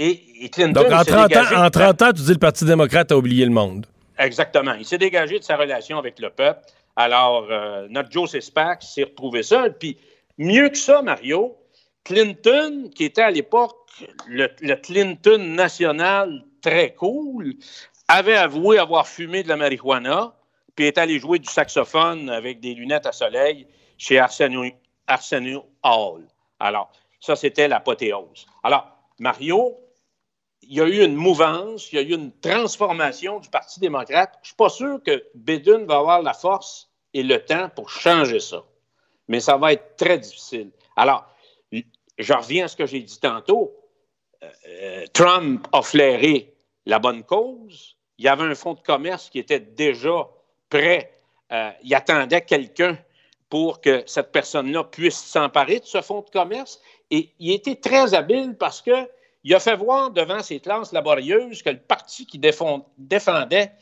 et, 0.00 0.48
Clinton. 0.48 0.82
Donc, 0.82 0.92
en 0.92 1.04
30, 1.04 1.36
ans, 1.36 1.64
en 1.64 1.70
30 1.70 2.02
ans, 2.02 2.12
tu 2.12 2.22
dis 2.22 2.32
le 2.32 2.38
Parti 2.38 2.64
démocrate 2.64 3.12
a 3.12 3.16
oublié 3.16 3.44
le 3.44 3.50
monde. 3.50 3.86
Exactement. 4.18 4.74
Il 4.74 4.84
s'est 4.84 4.98
dégagé 4.98 5.38
de 5.38 5.44
sa 5.44 5.56
relation 5.56 5.98
avec 5.98 6.18
le 6.18 6.30
peuple. 6.30 6.60
Alors, 6.96 7.46
euh, 7.50 7.86
notre 7.90 8.10
Joe 8.10 8.30
Sespac 8.30 8.82
s'est 8.82 9.04
retrouvé 9.04 9.42
seul. 9.42 9.76
Puis, 9.76 9.98
mieux 10.38 10.68
que 10.70 10.78
ça, 10.78 11.02
Mario, 11.02 11.56
Clinton, 12.04 12.90
qui 12.94 13.04
était 13.04 13.22
à 13.22 13.30
l'époque 13.30 13.76
le, 14.26 14.74
Clinton 14.76 15.38
national 15.38 16.44
très 16.62 16.94
cool, 16.94 17.54
avait 18.08 18.36
avoué 18.36 18.78
avoir 18.78 19.06
fumé 19.06 19.42
de 19.42 19.48
la 19.48 19.56
marijuana, 19.56 20.34
puis 20.74 20.86
est 20.86 20.98
allé 20.98 21.18
jouer 21.18 21.38
du 21.38 21.48
saxophone 21.48 22.30
avec 22.30 22.60
des 22.60 22.74
lunettes 22.74 23.06
à 23.06 23.12
soleil 23.12 23.66
chez 23.98 24.18
Arsenio, 24.18 24.64
Arsenio 25.06 25.64
Hall. 25.82 26.22
Alors, 26.58 26.90
ça, 27.20 27.36
c'était 27.36 27.68
l'apothéose. 27.68 28.46
Alors, 28.62 28.86
Mario, 29.18 29.76
il 30.70 30.76
y 30.76 30.80
a 30.80 30.86
eu 30.86 31.04
une 31.04 31.16
mouvance, 31.16 31.92
il 31.92 31.96
y 31.96 31.98
a 31.98 32.02
eu 32.02 32.14
une 32.14 32.30
transformation 32.30 33.40
du 33.40 33.48
Parti 33.48 33.80
démocrate. 33.80 34.34
Je 34.34 34.38
ne 34.38 34.46
suis 34.46 34.54
pas 34.54 34.68
sûr 34.68 35.02
que 35.04 35.24
Biden 35.34 35.84
va 35.84 35.96
avoir 35.96 36.22
la 36.22 36.32
force 36.32 36.88
et 37.12 37.24
le 37.24 37.44
temps 37.44 37.68
pour 37.74 37.90
changer 37.90 38.38
ça. 38.38 38.62
Mais 39.26 39.40
ça 39.40 39.56
va 39.56 39.72
être 39.72 39.96
très 39.96 40.16
difficile. 40.16 40.70
Alors, 40.94 41.26
je 41.72 42.32
reviens 42.32 42.66
à 42.66 42.68
ce 42.68 42.76
que 42.76 42.86
j'ai 42.86 43.00
dit 43.00 43.18
tantôt. 43.18 43.72
Euh, 44.44 45.06
Trump 45.12 45.66
a 45.72 45.82
flairé 45.82 46.54
la 46.86 47.00
bonne 47.00 47.24
cause. 47.24 47.96
Il 48.18 48.26
y 48.26 48.28
avait 48.28 48.44
un 48.44 48.54
fonds 48.54 48.74
de 48.74 48.80
commerce 48.80 49.28
qui 49.28 49.40
était 49.40 49.58
déjà 49.58 50.28
prêt. 50.68 51.12
Euh, 51.50 51.72
il 51.82 51.92
attendait 51.96 52.42
quelqu'un 52.42 52.96
pour 53.48 53.80
que 53.80 54.04
cette 54.06 54.30
personne-là 54.30 54.84
puisse 54.84 55.18
s'emparer 55.18 55.80
de 55.80 55.84
ce 55.84 56.00
fonds 56.00 56.22
de 56.22 56.30
commerce. 56.30 56.80
Et 57.10 57.32
il 57.40 57.50
était 57.50 57.74
très 57.74 58.14
habile 58.14 58.56
parce 58.56 58.80
que 58.80 59.08
il 59.44 59.54
a 59.54 59.60
fait 59.60 59.76
voir 59.76 60.10
devant 60.10 60.42
ces 60.42 60.60
classes 60.60 60.92
laborieuses 60.92 61.62
que 61.62 61.70
le 61.70 61.78
parti 61.78 62.26
qui 62.26 62.38
défendait 62.38 63.72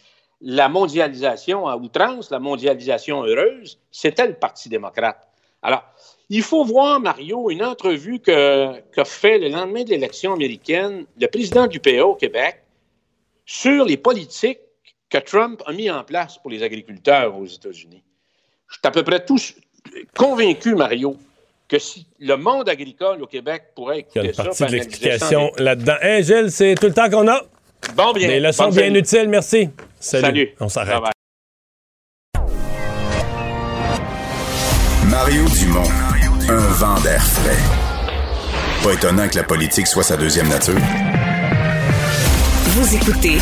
la 0.40 0.68
mondialisation 0.68 1.66
à 1.66 1.76
outrance, 1.76 2.30
la 2.30 2.38
mondialisation 2.38 3.24
heureuse, 3.24 3.80
c'était 3.90 4.26
le 4.26 4.34
Parti 4.34 4.68
démocrate. 4.68 5.26
Alors, 5.62 5.82
il 6.28 6.42
faut 6.42 6.64
voir, 6.64 7.00
Mario, 7.00 7.50
une 7.50 7.64
entrevue 7.64 8.20
que 8.20 8.80
fait 9.04 9.38
le 9.38 9.48
lendemain 9.48 9.82
de 9.82 9.90
l'élection 9.90 10.34
américaine 10.34 11.06
le 11.20 11.26
président 11.26 11.66
du 11.66 11.80
PA 11.80 12.06
au 12.06 12.14
Québec 12.14 12.62
sur 13.44 13.84
les 13.84 13.96
politiques 13.96 14.60
que 15.08 15.18
Trump 15.18 15.62
a 15.66 15.72
mis 15.72 15.90
en 15.90 16.04
place 16.04 16.38
pour 16.38 16.50
les 16.50 16.62
agriculteurs 16.62 17.36
aux 17.36 17.46
États-Unis. 17.46 18.04
Je 18.68 18.74
suis 18.74 18.86
à 18.86 18.90
peu 18.90 19.02
près 19.02 19.24
tous 19.24 19.54
convaincu, 20.14 20.74
Mario, 20.74 21.16
que 21.68 21.78
si 21.78 22.06
le 22.18 22.36
monde 22.36 22.68
agricole 22.68 23.22
au 23.22 23.26
Québec 23.26 23.64
pourrait 23.74 24.00
écouter 24.00 24.20
Il 24.20 24.24
y 24.24 24.26
a 24.26 24.30
une 24.30 24.36
partie 24.36 24.64
de 24.64 24.72
l'explication 24.72 25.52
là-dedans. 25.58 25.96
Hey, 26.00 26.24
Gilles, 26.24 26.50
c'est 26.50 26.74
tout 26.74 26.86
le 26.86 26.94
temps 26.94 27.10
qu'on 27.10 27.28
a. 27.28 27.42
Bon, 27.94 28.12
bien. 28.12 28.28
Des 28.28 28.40
leçons 28.40 28.70
bien 28.70 28.92
utiles, 28.94 29.28
merci. 29.28 29.70
Salut. 30.00 30.24
Salut. 30.24 30.54
On 30.60 30.68
s'arrête. 30.68 30.96
Mario 35.10 35.44
Dumont, 35.48 35.88
un 36.48 36.58
vent 36.74 37.00
d'air 37.00 37.22
frais. 37.22 37.56
Pas 38.82 38.92
étonnant 38.92 39.28
que 39.28 39.36
la 39.36 39.44
politique 39.44 39.86
soit 39.86 40.02
sa 40.02 40.16
deuxième 40.16 40.48
nature. 40.48 40.78
Vous 42.66 42.94
écoutez 42.94 43.38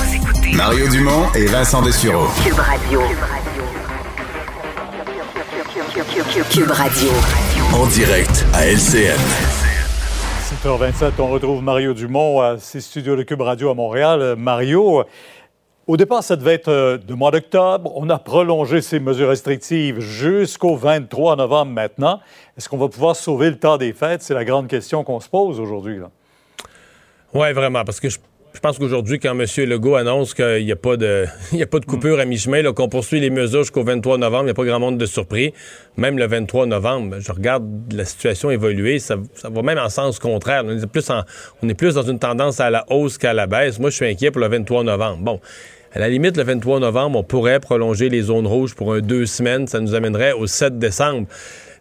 Mario 0.54 0.88
Dumont 0.88 1.32
et 1.34 1.46
Vincent 1.46 1.82
Dessureau. 1.82 2.26
Cube 2.42 2.54
Radio. 2.54 3.00
Cube 3.00 3.18
Radio. 3.20 3.55
En 7.74 7.86
direct 7.86 8.46
à 8.52 8.66
LCN. 8.66 9.18
7h27, 10.64 11.12
on 11.18 11.28
retrouve 11.28 11.62
Mario 11.62 11.94
Dumont 11.94 12.40
à 12.40 12.58
ses 12.58 12.80
studios 12.80 13.16
de 13.16 13.22
Cube 13.24 13.40
Radio 13.40 13.70
à 13.70 13.74
Montréal. 13.74 14.22
Euh, 14.22 14.36
Mario, 14.36 15.04
au 15.86 15.96
départ, 15.96 16.22
ça 16.22 16.36
devait 16.36 16.54
être 16.54 16.68
euh, 16.68 16.96
de 16.98 17.14
mois 17.14 17.32
d'octobre. 17.32 17.90
On 17.96 18.08
a 18.08 18.18
prolongé 18.18 18.82
ces 18.82 19.00
mesures 19.00 19.28
restrictives 19.28 20.00
jusqu'au 20.00 20.76
23 20.76 21.36
novembre 21.36 21.72
maintenant. 21.72 22.20
Est-ce 22.56 22.68
qu'on 22.68 22.78
va 22.78 22.88
pouvoir 22.88 23.16
sauver 23.16 23.50
le 23.50 23.58
temps 23.58 23.76
des 23.76 23.92
fêtes? 23.92 24.22
C'est 24.22 24.34
la 24.34 24.44
grande 24.44 24.68
question 24.68 25.02
qu'on 25.02 25.20
se 25.20 25.28
pose 25.28 25.58
aujourd'hui. 25.58 25.98
Oui, 27.34 27.52
vraiment, 27.52 27.84
parce 27.84 28.00
que 28.00 28.08
je 28.08 28.18
je 28.56 28.60
pense 28.60 28.78
qu'aujourd'hui, 28.78 29.18
quand 29.18 29.38
M. 29.38 29.44
Legault 29.68 29.96
annonce 29.96 30.32
qu'il 30.32 30.64
n'y 30.64 30.72
a, 30.72 30.76
pas 30.76 30.96
de, 30.96 31.26
a 31.60 31.66
pas 31.66 31.78
de 31.78 31.84
coupure 31.84 32.18
à 32.18 32.24
mi-chemin, 32.24 32.62
qu'on 32.72 32.88
poursuit 32.88 33.20
les 33.20 33.28
mesures 33.28 33.64
jusqu'au 33.64 33.84
23 33.84 34.16
novembre, 34.16 34.44
il 34.44 34.46
n'y 34.46 34.50
a 34.52 34.54
pas 34.54 34.64
grand 34.64 34.80
monde 34.80 34.96
de 34.96 35.04
surpris. 35.04 35.52
Même 35.98 36.16
le 36.16 36.26
23 36.26 36.64
novembre, 36.64 37.16
je 37.20 37.30
regarde 37.32 37.66
la 37.92 38.06
situation 38.06 38.50
évoluer, 38.50 38.98
ça, 38.98 39.16
va 39.44 39.62
même 39.62 39.76
en 39.76 39.90
sens 39.90 40.18
contraire. 40.18 40.62
On 40.64 40.70
est, 40.70 40.86
plus 40.86 41.10
on 41.62 41.68
est 41.68 41.74
plus 41.74 41.96
dans 41.96 42.02
une 42.02 42.18
tendance 42.18 42.58
à 42.58 42.70
la 42.70 42.86
hausse 42.88 43.18
qu'à 43.18 43.34
la 43.34 43.46
baisse. 43.46 43.78
Moi, 43.78 43.90
je 43.90 43.96
suis 43.96 44.06
inquiet 44.06 44.30
pour 44.30 44.40
le 44.40 44.48
23 44.48 44.84
novembre. 44.84 45.18
Bon, 45.18 45.40
à 45.92 45.98
la 45.98 46.08
limite, 46.08 46.38
le 46.38 46.42
23 46.42 46.80
novembre, 46.80 47.18
on 47.18 47.24
pourrait 47.24 47.60
prolonger 47.60 48.08
les 48.08 48.22
zones 48.22 48.46
rouges 48.46 48.74
pour 48.74 48.94
un 48.94 49.00
deux 49.00 49.26
semaines. 49.26 49.66
Ça 49.66 49.80
nous 49.80 49.94
amènerait 49.94 50.32
au 50.32 50.46
7 50.46 50.78
décembre. 50.78 51.26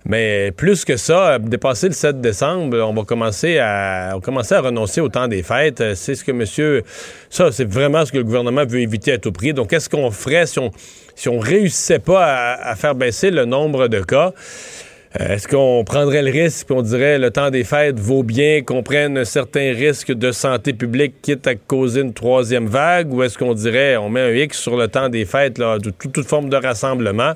Mais 0.07 0.51
plus 0.51 0.85
que 0.85 0.97
ça, 0.97 1.39
dépasser 1.39 1.87
le 1.87 1.93
7 1.93 2.21
décembre, 2.21 2.77
on 2.87 2.93
va 2.93 3.03
commencer 3.03 3.57
à, 3.57 4.15
commencer 4.21 4.53
à 4.53 4.61
renoncer 4.61 5.01
au 5.01 5.09
temps 5.09 5.27
des 5.27 5.41
fêtes. 5.41 5.95
C'est 5.95 6.13
ce 6.13 6.23
que 6.23 6.31
monsieur. 6.31 6.83
Ça, 7.31 7.51
c'est 7.51 7.67
vraiment 7.67 8.05
ce 8.05 8.11
que 8.11 8.17
le 8.17 8.23
gouvernement 8.23 8.65
veut 8.65 8.81
éviter 8.81 9.13
à 9.13 9.17
tout 9.17 9.31
prix. 9.31 9.53
Donc, 9.53 9.71
qu'est-ce 9.71 9.89
qu'on 9.89 10.11
ferait 10.11 10.45
si 10.45 10.59
on 10.59 10.71
si 11.15 11.29
on 11.29 11.39
réussissait 11.39 11.99
pas 11.99 12.53
à, 12.53 12.75
faire 12.75 12.93
baisser 12.93 13.31
le 13.31 13.45
nombre 13.45 13.87
de 13.87 14.01
cas? 14.01 14.33
Euh, 15.19 15.35
est-ce 15.35 15.47
qu'on 15.47 15.83
prendrait 15.85 16.21
le 16.21 16.29
risque 16.29 16.69
et 16.69 16.73
on 16.73 16.81
dirait 16.81 17.17
le 17.17 17.31
temps 17.31 17.49
des 17.49 17.63
fêtes 17.63 17.99
vaut 17.99 18.21
bien 18.21 18.61
qu'on 18.63 18.83
prenne 18.83 19.17
un 19.17 19.25
certain 19.25 19.73
risque 19.73 20.11
de 20.11 20.31
santé 20.33 20.73
publique 20.73 21.21
quitte 21.21 21.47
à 21.47 21.55
causer 21.55 22.01
une 22.01 22.13
troisième 22.13 22.67
vague 22.67 23.13
ou 23.13 23.23
est-ce 23.23 23.37
qu'on 23.37 23.53
dirait 23.53 23.95
on 23.95 24.09
met 24.09 24.19
un 24.19 24.31
X 24.31 24.59
sur 24.59 24.75
le 24.75 24.89
temps 24.89 25.07
des 25.07 25.23
fêtes 25.23 25.57
là, 25.57 25.79
de 25.79 25.89
toute 25.89 26.27
forme 26.27 26.49
de 26.49 26.57
rassemblement? 26.57 27.33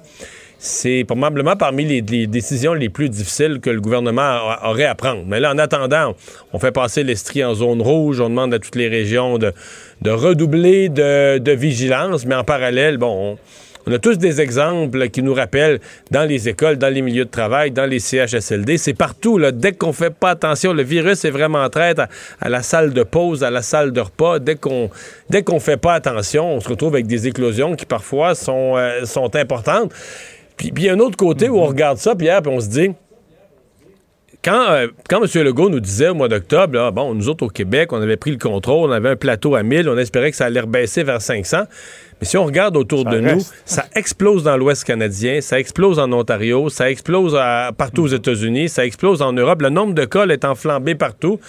C'est 0.62 1.06
probablement 1.08 1.56
parmi 1.56 1.86
les, 1.86 2.02
décisions 2.28 2.74
les 2.74 2.90
plus 2.90 3.08
difficiles 3.08 3.62
que 3.62 3.70
le 3.70 3.80
gouvernement 3.80 4.40
aurait 4.66 4.84
à 4.84 4.94
prendre. 4.94 5.24
Mais 5.26 5.40
là, 5.40 5.54
en 5.54 5.58
attendant, 5.58 6.16
on 6.52 6.60
fait 6.60 6.74
passer 6.74 7.04
l'Estrie 7.04 7.46
en 7.46 7.54
zone 7.56 7.82
rouge, 7.82 8.20
on 8.20 8.30
demande 8.30 8.54
à 8.54 8.60
toutes 8.60 8.76
les 8.76 8.90
régions 8.90 9.38
de, 9.38 9.54
redoubler 10.06 10.90
de, 10.90 11.52
vigilance, 11.52 12.26
mais 12.26 12.36
en 12.36 12.44
parallèle, 12.44 12.98
bon, 12.98 13.38
on, 13.88 13.92
a 13.94 14.00
tous 14.00 14.18
des 14.18 14.42
exemples 14.42 15.08
qui 15.10 15.24
nous 15.24 15.34
rappellent 15.34 15.80
dans 16.12 16.28
les 16.28 16.50
écoles, 16.50 16.76
dans 16.76 16.94
les 16.94 17.02
milieux 17.02 17.24
de 17.26 17.32
travail, 17.32 17.72
dans 17.72 17.86
les 17.86 18.00
CHSLD, 18.00 18.78
c'est 18.78 18.94
partout. 18.94 19.38
Là, 19.38 19.54
dès 19.54 19.72
qu'on 19.72 19.94
fait 19.94 20.14
pas 20.14 20.32
attention, 20.32 20.74
le 20.74 20.84
virus 20.84 21.24
est 21.24 21.32
vraiment 21.32 21.68
traite 21.70 22.00
à, 22.42 22.50
la 22.50 22.62
salle 22.64 22.92
de 22.92 23.04
pause, 23.04 23.46
à 23.46 23.50
la 23.50 23.62
salle 23.62 23.94
de 23.94 24.02
repas. 24.02 24.40
Dès 24.40 24.56
qu'on 24.56 24.90
dès 25.30 25.42
qu'on 25.42 25.62
fait 25.62 25.78
pas 25.78 25.94
attention, 25.94 26.54
on 26.54 26.60
se 26.60 26.68
retrouve 26.68 26.96
avec 26.96 27.08
des 27.08 27.28
éclosions 27.28 27.76
qui 27.76 27.86
parfois 27.86 28.36
sont, 28.36 28.76
euh, 28.76 29.06
sont 29.06 29.36
importantes. 29.38 29.94
Puis, 30.60 30.74
il 30.76 30.84
y 30.84 30.90
a 30.90 30.94
un 30.94 31.00
autre 31.00 31.16
côté 31.16 31.48
où 31.48 31.58
on 31.58 31.64
mhm. 31.64 31.70
regarde 31.70 31.98
ça, 31.98 32.16
Pierre, 32.16 32.42
puis 32.42 32.52
on 32.54 32.60
se 32.60 32.68
dit, 32.68 32.92
quand, 34.44 34.70
euh, 34.70 34.88
quand 35.10 35.24
M. 35.24 35.44
Legault 35.44 35.70
nous 35.70 35.80
disait 35.80 36.10
au 36.10 36.16
mois 36.16 36.28
d'octobre, 36.28 36.92
bon, 36.92 37.14
nous 37.14 37.30
autres 37.30 37.46
au 37.46 37.50
Québec, 37.50 37.94
on 37.94 38.02
avait 38.02 38.18
pris 38.18 38.32
le 38.32 38.38
contrôle, 38.38 38.90
on 38.90 38.94
avait 38.94 39.10
un 39.10 39.16
plateau 39.16 39.56
à 39.56 39.64
1000, 39.64 39.88
on 39.88 39.98
espérait 39.98 40.32
que 40.32 40.38
ça 40.38 40.46
allait 40.46 40.60
rebaisser 40.60 41.04
vers 41.04 41.22
500. 41.22 41.60
Mais 42.20 42.28
si 42.28 42.38
on 42.38 42.44
regarde 42.44 42.76
autour 42.76 43.06
de 43.06 43.20
nous, 43.20 43.42
ça 43.64 43.86
explose 43.96 44.44
dans 44.44 44.58
l'Ouest 44.58 44.84
canadien, 44.84 45.40
ça 45.40 45.60
explose 45.60 45.98
en 45.98 46.12
Ontario, 46.12 46.68
ça 46.68 46.92
explose 46.92 47.38
partout 47.78 48.04
aux 48.04 48.08
États-Unis, 48.08 48.68
ça 48.68 48.86
explose 48.86 49.22
en 49.22 49.32
Europe. 49.32 49.62
Le 49.62 49.70
nombre 49.70 49.94
de 49.94 50.04
cas 50.04 50.28
est 50.28 50.44
enflambé 50.44 50.96
partout 50.96 51.40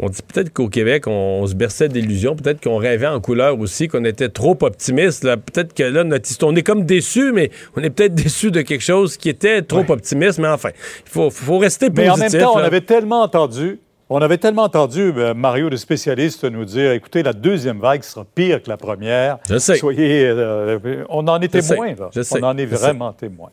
on 0.00 0.08
dit 0.08 0.20
peut-être 0.22 0.52
qu'au 0.52 0.68
Québec, 0.68 1.06
on, 1.06 1.46
se 1.46 1.54
berçait 1.54 1.88
d'illusions, 1.88 2.34
peut-être 2.34 2.62
qu'on 2.62 2.78
rêvait 2.78 3.06
en 3.06 3.20
couleur 3.20 3.58
aussi, 3.58 3.88
qu'on 3.88 4.04
était 4.04 4.28
trop 4.28 4.56
optimiste. 4.62 5.22
Peut-être 5.22 5.72
que 5.72 5.84
là, 5.84 6.04
notre 6.04 6.28
histoire, 6.28 6.52
on 6.52 6.56
est 6.56 6.62
comme 6.62 6.84
déçu, 6.84 7.32
mais 7.32 7.50
on 7.76 7.82
est 7.82 7.90
peut-être 7.90 8.14
déçu 8.14 8.50
de 8.50 8.62
quelque 8.62 8.82
chose 8.82 9.16
qui 9.16 9.28
était 9.28 9.62
trop 9.62 9.84
optimiste. 9.88 10.38
Mais 10.38 10.48
enfin, 10.48 10.70
il 11.06 11.10
faut, 11.10 11.30
faut, 11.30 11.58
rester 11.58 11.90
positif. 11.90 12.04
Mais 12.04 12.10
en 12.10 12.16
même 12.16 12.32
temps, 12.32 12.54
on 12.56 12.58
avait 12.58 12.80
tellement 12.80 13.22
entendu, 13.22 13.78
on 14.10 14.20
avait 14.20 14.38
tellement 14.38 14.64
entendu 14.64 15.12
euh, 15.16 15.32
Mario, 15.32 15.68
le 15.68 15.76
spécialiste, 15.76 16.44
nous 16.44 16.64
dire 16.64 16.92
écoutez, 16.92 17.22
la 17.22 17.32
deuxième 17.32 17.80
vague 17.80 18.02
sera 18.02 18.24
pire 18.24 18.62
que 18.62 18.68
la 18.68 18.76
première. 18.76 19.38
Je 19.48 19.58
sais. 19.58 19.76
Soyez, 19.76 20.26
euh, 20.26 21.04
on 21.08 21.26
en 21.28 21.40
est 21.40 21.48
témoin. 21.48 21.94
On 22.32 22.42
en 22.42 22.56
est 22.56 22.66
vraiment 22.66 23.12
témoin. 23.12 23.50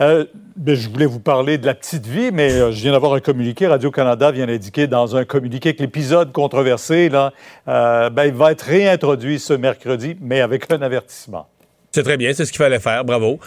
Euh, 0.00 0.24
ben, 0.56 0.74
je 0.74 0.88
voulais 0.88 1.06
vous 1.06 1.20
parler 1.20 1.58
de 1.58 1.66
la 1.66 1.74
petite 1.74 2.06
vie, 2.06 2.30
mais 2.32 2.52
euh, 2.52 2.70
je 2.70 2.80
viens 2.80 2.92
d'avoir 2.92 3.12
un 3.12 3.20
communiqué. 3.20 3.66
Radio-Canada 3.66 4.30
vient 4.30 4.46
d'indiquer 4.46 4.86
dans 4.86 5.14
un 5.14 5.24
communiqué 5.24 5.74
que 5.74 5.82
l'épisode 5.82 6.32
controversé, 6.32 7.10
là, 7.10 7.32
euh, 7.68 8.08
ben, 8.08 8.24
il 8.24 8.32
va 8.32 8.52
être 8.52 8.62
réintroduit 8.62 9.38
ce 9.38 9.52
mercredi, 9.52 10.16
mais 10.20 10.40
avec 10.40 10.70
un 10.72 10.80
avertissement. 10.80 11.48
C'est 11.92 12.04
très 12.04 12.16
bien, 12.16 12.32
c'est 12.32 12.44
ce 12.44 12.52
qu'il 12.52 12.58
fallait 12.58 12.78
faire, 12.78 13.04
bravo. 13.04 13.40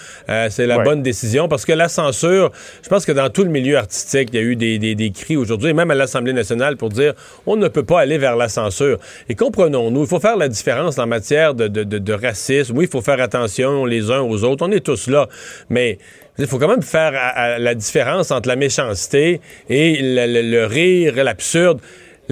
c'est 0.49 0.67
la 0.67 0.79
bonne 0.79 1.01
décision 1.01 1.47
parce 1.47 1.63
que 1.63 1.71
la 1.71 1.87
censure, 1.87 2.51
je 2.81 2.89
pense 2.89 3.05
que 3.05 3.13
dans 3.13 3.29
tout 3.29 3.43
le 3.43 3.49
milieu 3.49 3.77
artistique, 3.77 4.31
il 4.33 4.35
y 4.35 4.39
a 4.39 4.41
eu 4.41 4.57
des, 4.57 4.77
des, 4.77 5.11
cris 5.11 5.37
aujourd'hui, 5.37 5.69
et 5.69 5.73
même 5.73 5.91
à 5.91 5.95
l'Assemblée 5.95 6.33
nationale, 6.33 6.75
pour 6.75 6.89
dire 6.89 7.13
on 7.45 7.55
ne 7.55 7.69
peut 7.69 7.85
pas 7.85 8.01
aller 8.01 8.17
vers 8.17 8.35
la 8.35 8.49
censure. 8.49 8.99
Et 9.29 9.35
comprenons-nous, 9.35 10.01
il 10.01 10.07
faut 10.07 10.19
faire 10.19 10.35
la 10.35 10.49
différence 10.49 10.99
en 10.99 11.07
matière 11.07 11.53
de, 11.53 11.69
de, 11.69 11.83
de 11.85 12.13
racisme. 12.13 12.77
Oui, 12.77 12.83
il 12.83 12.91
faut 12.91 13.01
faire 13.01 13.21
attention 13.21 13.85
les 13.85 14.11
uns 14.11 14.19
aux 14.19 14.43
autres, 14.43 14.67
on 14.67 14.71
est 14.73 14.85
tous 14.85 15.07
là, 15.07 15.29
mais 15.69 15.97
il 16.37 16.47
faut 16.47 16.57
quand 16.57 16.67
même 16.67 16.81
faire 16.81 17.13
la 17.59 17.75
différence 17.75 18.31
entre 18.31 18.49
la 18.49 18.55
méchanceté 18.55 19.39
et 19.69 19.99
le, 20.01 20.41
le 20.41 20.65
rire, 20.65 21.23
l'absurde. 21.23 21.79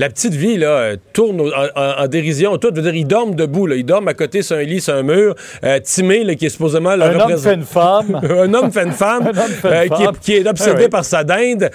La 0.02 0.10
petite 0.10 0.34
vie, 0.34 0.58
là, 0.58 0.68
euh, 0.68 0.96
tourne 1.14 1.40
en, 1.76 2.08
dérision. 2.08 2.58
Tout 2.58 2.72
veut 2.74 2.82
dire, 2.82 2.96
ils 2.96 3.06
dorment 3.06 3.36
debout, 3.36 3.68
là. 3.68 3.76
Ils 3.76 3.86
dorment 3.86 4.08
à 4.08 4.16
côté 4.16 4.42
sur 4.42 4.56
un 4.56 4.64
lit, 4.64 4.82
sur 4.82 4.96
un 4.96 5.04
mur. 5.04 5.36
Euh, 5.64 5.78
Timé, 5.78 6.24
là, 6.24 6.34
qui 6.34 6.48
est 6.48 6.50
supposément... 6.50 6.90
un, 6.90 7.20
homme 7.20 7.38
fait 7.38 7.54
une 7.54 7.62
femme. 7.62 8.20
un 8.24 8.52
homme 8.52 8.72
fait 8.72 8.82
une 8.82 8.94
femme. 8.94 9.32
Euh, 9.64 9.86
qui, 10.20 10.34
est, 10.38 10.48
obsédé 10.48 10.86
ah 10.86 10.90
par 10.90 11.06
sa 11.06 11.24
dinde. 11.24 11.70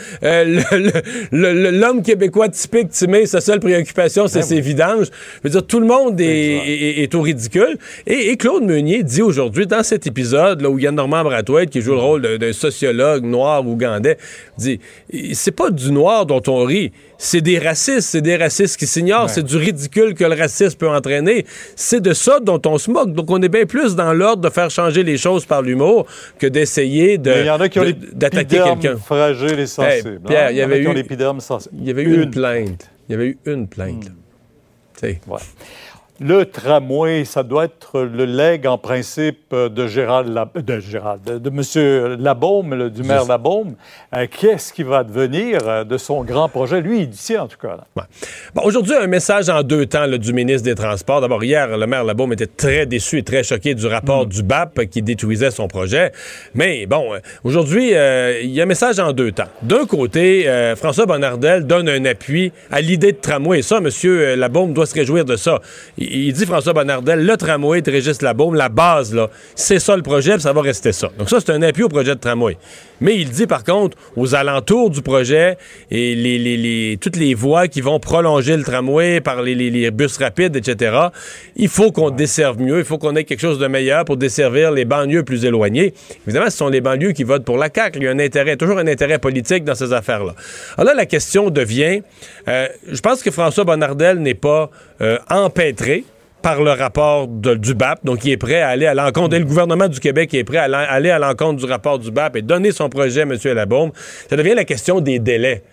L'homme 1.31 2.03
québécois 2.03 2.49
typique, 2.49 2.91
Timé, 2.91 3.27
sa 3.27 3.41
seule 3.41 3.61
préoccupation, 3.61 4.27
c'est 4.27 4.41
ah 4.41 4.43
ses 4.43 4.61
vidanges. 4.61 5.07
Je 5.37 5.41
veux 5.45 5.51
dire, 5.51 5.65
tout 5.65 5.79
le 5.79 5.87
monde 5.87 6.21
est, 6.21 7.15
au 7.15 7.21
ridicule. 7.21 7.79
Et, 8.09 8.37
Claude 8.37 8.65
Meunier 8.65 9.05
dit 9.05 9.23
aujourd'hui, 9.23 9.69
dans 9.69 9.85
cet 9.85 10.09
épisode, 10.09 10.63
là, 10.63 10.69
où 10.69 10.81
il 10.81 10.83
y 10.83 10.89
a 10.89 10.91
Normand 10.91 11.23
Brathwaite, 11.23 11.71
qui 11.71 11.81
joue 11.81 11.93
le 11.93 12.01
rôle 12.01 12.39
d'un 12.39 12.53
sociologue 12.53 13.23
noir 13.23 13.65
ougandais, 13.65 14.19
dit, 14.59 14.81
c'est 15.33 15.55
pas 15.55 15.71
du 15.71 15.93
noir 15.93 16.27
dont 16.27 16.43
on 16.49 16.65
rit 16.65 16.91
c'est 17.19 17.41
des 17.41 17.59
racistes, 17.59 18.09
c'est 18.09 18.21
des 18.21 18.37
racistes 18.37 18.77
qui 18.77 18.87
s'ignorent, 18.87 19.31
c'est 19.31 19.43
du 19.43 19.57
ridicule 19.57 20.15
que 20.15 20.25
le 20.25 20.35
racisme 20.35 20.77
peut 20.77 20.89
entraîner. 20.89 21.47
C'est 21.75 22.01
de 22.01 22.13
ça 22.13 22.41
dont 22.41 22.61
on 22.67 22.79
se 22.79 22.91
moque. 22.91 23.13
Donc 23.13 23.31
on 23.31 23.41
est 23.43 23.49
bien 23.49 23.65
plus 23.67 23.95
dans 23.95 24.13
l'ordre 24.13 24.43
de 24.43 24.51
faire 24.51 24.71
changer 24.71 25.03
les 25.03 25.17
choses 25.17 25.45
par 25.45 25.63
l'humour 25.63 26.07
que 26.39 26.47
d'essayer 26.47 27.19
de 27.19 27.47
d'attaquer 28.13 28.61
quelqu'un. 28.63 28.97
fragile 28.97 29.59
et 29.59 29.67
sensible. 29.67 30.21
Pierre, 30.27 30.51
il 30.51 30.57
y 30.57 30.63
avait 30.63 30.81
eu 30.81 30.89
il 31.73 31.87
y 31.87 31.91
avait 31.91 32.03
eu 32.03 32.23
une, 32.23 32.31
plainte. 32.31 32.91
Il 33.09 33.13
y 33.13 33.15
avait 33.15 33.29
eu 33.29 33.39
une 33.47 33.69
plainte. 33.69 34.11
Hmm. 35.03 35.07
Le 36.19 36.47
tramway, 36.47 37.27
ça 37.27 37.43
doit 37.43 37.67
être 37.67 38.01
le 38.01 38.25
legs 38.25 38.67
en 38.67 38.79
principe 38.79 39.55
de 39.55 39.87
Gérald, 39.87 40.33
de, 40.55 40.81
Gérald, 40.81 41.23
de, 41.23 41.51
M. 41.51 42.17
Labaume, 42.19 42.89
du 42.89 43.03
maire 43.03 43.27
Labaume. 43.27 43.75
Euh, 44.15 44.27
qu'est-ce 44.31 44.73
qui 44.73 44.83
va 44.83 45.05
devenir 45.05 45.61
euh, 45.67 45.85
de 45.85 45.99
son 45.99 46.25
grand 46.25 46.49
projet, 46.49 46.81
lui, 46.81 47.03
ici 47.03 47.37
en 47.37 47.47
tout 47.49 47.59
cas? 47.59 47.77
Aujourd'hui, 48.63 48.95
un 48.95 49.09
message 49.09 49.51
en 49.51 49.63
deux 49.63 49.85
temps 49.85 50.09
du 50.09 50.33
ministre 50.33 50.65
des 50.65 50.75
Transports. 50.75 51.21
D'abord, 51.21 51.45
hier, 51.45 51.77
le 51.77 51.87
maire 51.87 52.05
Labaume 52.05 52.33
était 52.33 52.47
très 52.47 52.87
déçu 52.87 53.19
et 53.19 53.23
très 53.23 53.43
choqué 53.43 53.75
du 53.75 53.87
rapport 53.87 54.25
mm. 54.25 54.31
du 54.31 54.43
BAP 54.43 54.87
qui 54.87 55.03
détruisait 55.03 55.51
son 55.51 55.69
projet. 55.69 56.13
Mais 56.55 56.87
bon, 56.87 57.13
euh, 57.13 57.19
aujourd'hui, 57.45 57.91
il 57.91 58.51
y 58.51 58.61
a 58.61 58.63
un 58.63 58.67
message 58.67 58.99
en 59.01 59.13
deux 59.13 59.33
temps. 59.33 59.49
D'un 59.63 59.85
côté, 59.85 60.47
François 60.77 61.05
Bonnardel 61.05 61.67
donne 61.67 61.89
un 61.89 62.05
appui 62.07 62.53
à 62.71 62.81
l'idée 62.81 63.13
de 63.13 63.19
tramway. 63.19 63.61
Ça, 63.61 63.79
M. 63.79 63.91
Labaume 64.39 64.73
doit 64.73 64.87
se 64.87 64.95
réjouir 64.95 65.25
de 65.25 65.37
ça 65.37 65.61
il 66.06 66.06
dit 66.33 66.47
François 66.47 66.73
Bonnardel, 66.73 67.25
le 67.25 67.37
tramway 67.37 67.83
de 67.83 67.91
Régis 67.91 68.23
Labaume, 68.23 68.55
la 68.55 68.69
base, 68.69 69.15
là, 69.15 69.29
c'est 69.55 69.79
ça 69.79 69.97
le 69.97 70.03
projet, 70.03 70.33
puis 70.33 70.43
ça 70.43 70.53
va 70.53 70.63
rester 70.63 70.93
ça. 70.93 71.11
Donc 71.19 71.31
ça, 71.31 71.39
c'est 71.41 71.53
un 71.53 71.63
appui 71.63 71.83
au 71.83 71.89
projet 71.89 72.15
de 72.15 72.21
tramway. 72.21 72.57
Mais 73.01 73.17
il 73.17 73.31
dit 73.31 73.47
par 73.47 73.65
contre, 73.65 73.97
aux 74.17 74.35
alentours 74.35 74.91
du 74.91 75.03
projet 75.03 75.59
et 75.91 76.15
les, 76.15 76.99
toutes 77.01 77.17
les 77.17 77.35
voies 77.35 77.69
qui 77.69 77.81
vont 77.81 78.01
prolonger 78.01 78.57
le 78.57 78.63
tramway 78.63 79.21
par 79.21 79.43
les, 79.43 79.91
bus 79.91 80.17
rapides, 80.19 80.57
etc., 80.57 80.97
il 81.57 81.69
faut 81.69 81.93
qu'on 81.93 82.11
desserve 82.11 82.61
mieux, 82.61 82.79
il 82.79 82.85
faut 82.85 82.99
qu'on 82.99 83.15
ait 83.17 83.25
quelque 83.25 83.41
chose 83.41 83.59
de 83.59 83.67
meilleur 83.67 84.05
pour 84.05 84.17
desservir 84.17 84.71
les 84.71 84.85
banlieues 84.85 85.25
plus 85.25 85.45
éloignées. 85.45 85.93
Évidemment, 86.27 86.51
ce 86.51 86.57
sont 86.57 86.69
les 86.69 86.81
banlieues 86.81 87.13
qui 87.13 87.25
votent 87.25 87.45
pour 87.45 87.59
la 87.59 87.69
CAQ. 87.75 87.99
Il 87.99 88.05
y 88.05 88.09
a 88.09 88.11
un 88.11 88.19
intérêt, 88.19 88.57
toujours 88.57 88.79
un 88.79 88.87
intérêt 88.87 89.19
politique 89.19 89.65
dans 89.65 89.75
ces 89.75 89.93
affaires-là. 89.93 90.35
Alors 90.77 90.93
là, 90.93 90.95
la 90.95 91.07
question 91.07 91.51
devient, 91.51 92.03
euh, 92.49 92.69
je 92.91 93.01
pense 93.01 93.23
que 93.23 93.31
François 93.31 93.65
Bonnardel 93.65 94.19
n'est 94.19 94.35
pas 94.35 94.71
euh, 95.01 95.19
empêtré 95.29 95.96
par 96.47 96.63
le 96.63 96.71
rapport 96.71 97.27
du 97.27 97.75
BAP, 97.75 98.05
donc 98.05 98.25
il 98.25 98.31
est 98.31 98.37
prêt 98.37 98.61
à 98.61 98.69
aller 98.69 98.87
à 98.87 98.95
l'encontre, 98.95 99.35
et 99.35 99.41
le 99.41 99.45
gouvernement 99.45 99.89
du 99.89 99.99
Québec 99.99 100.33
est 100.33 100.45
prêt 100.45 100.59
à 100.59 100.63
aller 100.63 101.11
à 101.11 101.19
l'encontre 101.19 101.57
du 101.57 101.65
rapport 101.65 101.99
du 101.99 102.13
BAP 102.13 102.37
et 102.37 102.43
donner 102.43 102.71
son 102.71 102.89
projet 102.89 103.23
à 103.23 103.25
M. 103.25 103.37
Labaume. 103.47 103.91
Ça 104.31 104.37
devient 104.37 104.55
la 104.55 104.63
question 104.63 105.01
des 105.01 105.19
délais. 105.19 105.65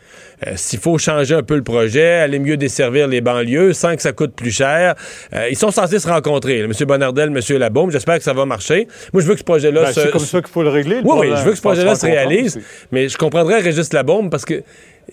Euh, 0.48 0.54
s'il 0.56 0.80
faut 0.80 0.98
changer 0.98 1.36
un 1.36 1.44
peu 1.44 1.56
le 1.56 1.62
projet, 1.62 2.14
aller 2.14 2.40
mieux 2.40 2.58
desservir 2.58 3.08
les 3.08 3.22
banlieues 3.22 3.74
sans 3.74 3.96
que 3.96 4.02
ça 4.02 4.14
coûte 4.14 4.34
plus 4.34 4.50
cher. 4.50 4.96
Euh, 5.36 5.48
ils 5.48 5.56
sont 5.56 5.70
censés 5.70 6.00
se 6.00 6.08
rencontrer, 6.08 6.62
M. 6.62 6.72
Bonnardel, 6.88 7.30
M. 7.30 7.58
Labaume. 7.60 7.92
J'espère 7.92 8.18
que 8.18 8.24
ça 8.24 8.34
va 8.34 8.48
marcher. 8.48 8.88
Moi, 9.14 9.22
je 9.22 9.28
veux 9.28 9.34
que 9.34 9.42
ce 9.42 9.46
projet-là... 9.46 9.84
Ben, 9.84 9.94
c'est 9.94 10.10
comme 10.10 10.22
ça 10.22 10.42
qu'il 10.42 10.52
faut 10.52 10.64
le 10.64 10.70
régler. 10.70 11.02
oui, 11.04 11.18
oui, 11.20 11.28
je 11.38 11.44
veux 11.44 11.52
que 11.52 11.58
ce 11.58 11.62
projet-là 11.62 11.94
se 11.94 12.08
réalise. 12.08 12.60
Mais 12.92 13.10
je 13.10 13.18
comprendrais 13.20 13.60
Régis 13.60 13.94
Labaume 13.94 14.32
parce 14.32 14.44
que 14.44 14.64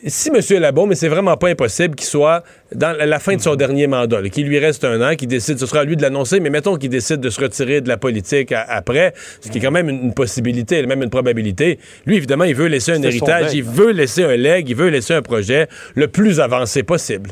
si 0.07 0.31
M. 0.31 0.61
Labaume, 0.61 0.91
mais 0.91 0.95
c'est 0.95 1.09
vraiment 1.09 1.37
pas 1.37 1.49
impossible 1.49 1.95
qu'il 1.95 2.07
soit 2.07 2.43
dans 2.75 2.97
la 2.97 3.19
fin 3.19 3.37
de 3.37 3.41
son 3.41 3.57
dernier 3.57 3.87
mandat, 3.87 4.23
qu'il 4.29 4.47
lui 4.47 4.59
reste 4.59 4.85
un 4.85 5.01
an, 5.01 5.17
qu'il 5.17 5.29
décide, 5.29 5.59
ce 5.59 5.67
sera 5.67 5.81
à 5.81 5.85
lui 5.85 5.97
de 5.97 6.03
l'annoncer, 6.03 6.41
mais 6.41 6.51
mettons 6.51 6.77
qu'il 6.77 6.91
décide 6.91 7.21
de 7.21 7.31
se 7.31 7.41
retirer 7.41 7.81
de 7.81 7.89
la 7.89 7.97
politique 7.97 8.53
après, 8.53 9.15
ce 9.41 9.51
qui 9.51 9.59
est 9.59 9.61
quand 9.61 9.71
même 9.71 9.89
une, 9.89 10.15
possibilité, 10.15 10.85
même 10.87 11.03
une 11.03 11.11
probabilité. 11.11 11.79
Lui, 12.07 12.17
évidemment, 12.17 12.45
il 12.45 12.55
veut 12.55 12.69
laisser 12.69 12.93
un 12.93 13.03
héritage, 13.03 13.55
il 13.55 13.65
veut 13.65 13.91
laisser 13.91 14.25
un 14.25 14.37
leg, 14.37 14.69
il 14.69 14.77
veut 14.77 14.89
laisser 14.89 15.15
un 15.15 15.23
projet 15.23 15.69
le 15.95 16.09
plus 16.09 16.41
avancé 16.41 16.83
possible. 16.83 17.31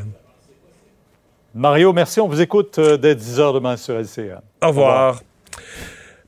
Mario, 1.55 1.93
merci. 1.93 2.21
On 2.21 2.29
vous 2.29 2.41
écoute 2.41 2.79
euh, 2.79 2.97
dès 2.97 3.15
10 3.15 3.39
h 3.41 3.55
demain 3.55 3.77
sur 3.77 3.95
LCA. 3.95 4.43
Au 4.63 4.69
revoir. 4.69 5.23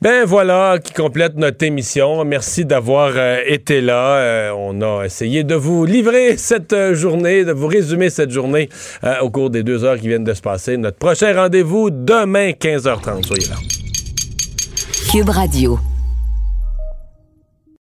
Ben 0.03 0.25
voilà 0.25 0.79
qui 0.83 0.95
complète 0.95 1.37
notre 1.37 1.63
émission. 1.63 2.25
Merci 2.25 2.65
d'avoir 2.65 3.13
euh, 3.17 3.41
été 3.47 3.83
là. 3.83 4.17
Euh, 4.17 4.51
on 4.57 4.81
a 4.81 5.05
essayé 5.05 5.45
de 5.45 5.55
vous 5.55 5.85
livrer 5.85 6.37
cette 6.39 6.73
euh, 6.73 6.95
journée, 6.95 7.45
de 7.45 7.53
vous 7.53 7.67
résumer 7.67 8.09
cette 8.09 8.31
journée 8.31 8.71
au 9.21 9.29
cours 9.29 9.51
des 9.51 9.63
deux 9.63 9.85
heures 9.85 9.99
qui 9.99 10.09
viennent 10.09 10.25
de 10.25 10.33
se 10.33 10.41
passer. 10.41 10.79
Notre 10.79 10.97
prochain 10.97 11.35
rendez-vous 11.35 11.91
demain 11.91 12.53
15h30. 12.53 13.27
Soyez 13.27 13.49
là. 13.49 13.57
Cube 15.13 15.29
Radio. 15.29 15.79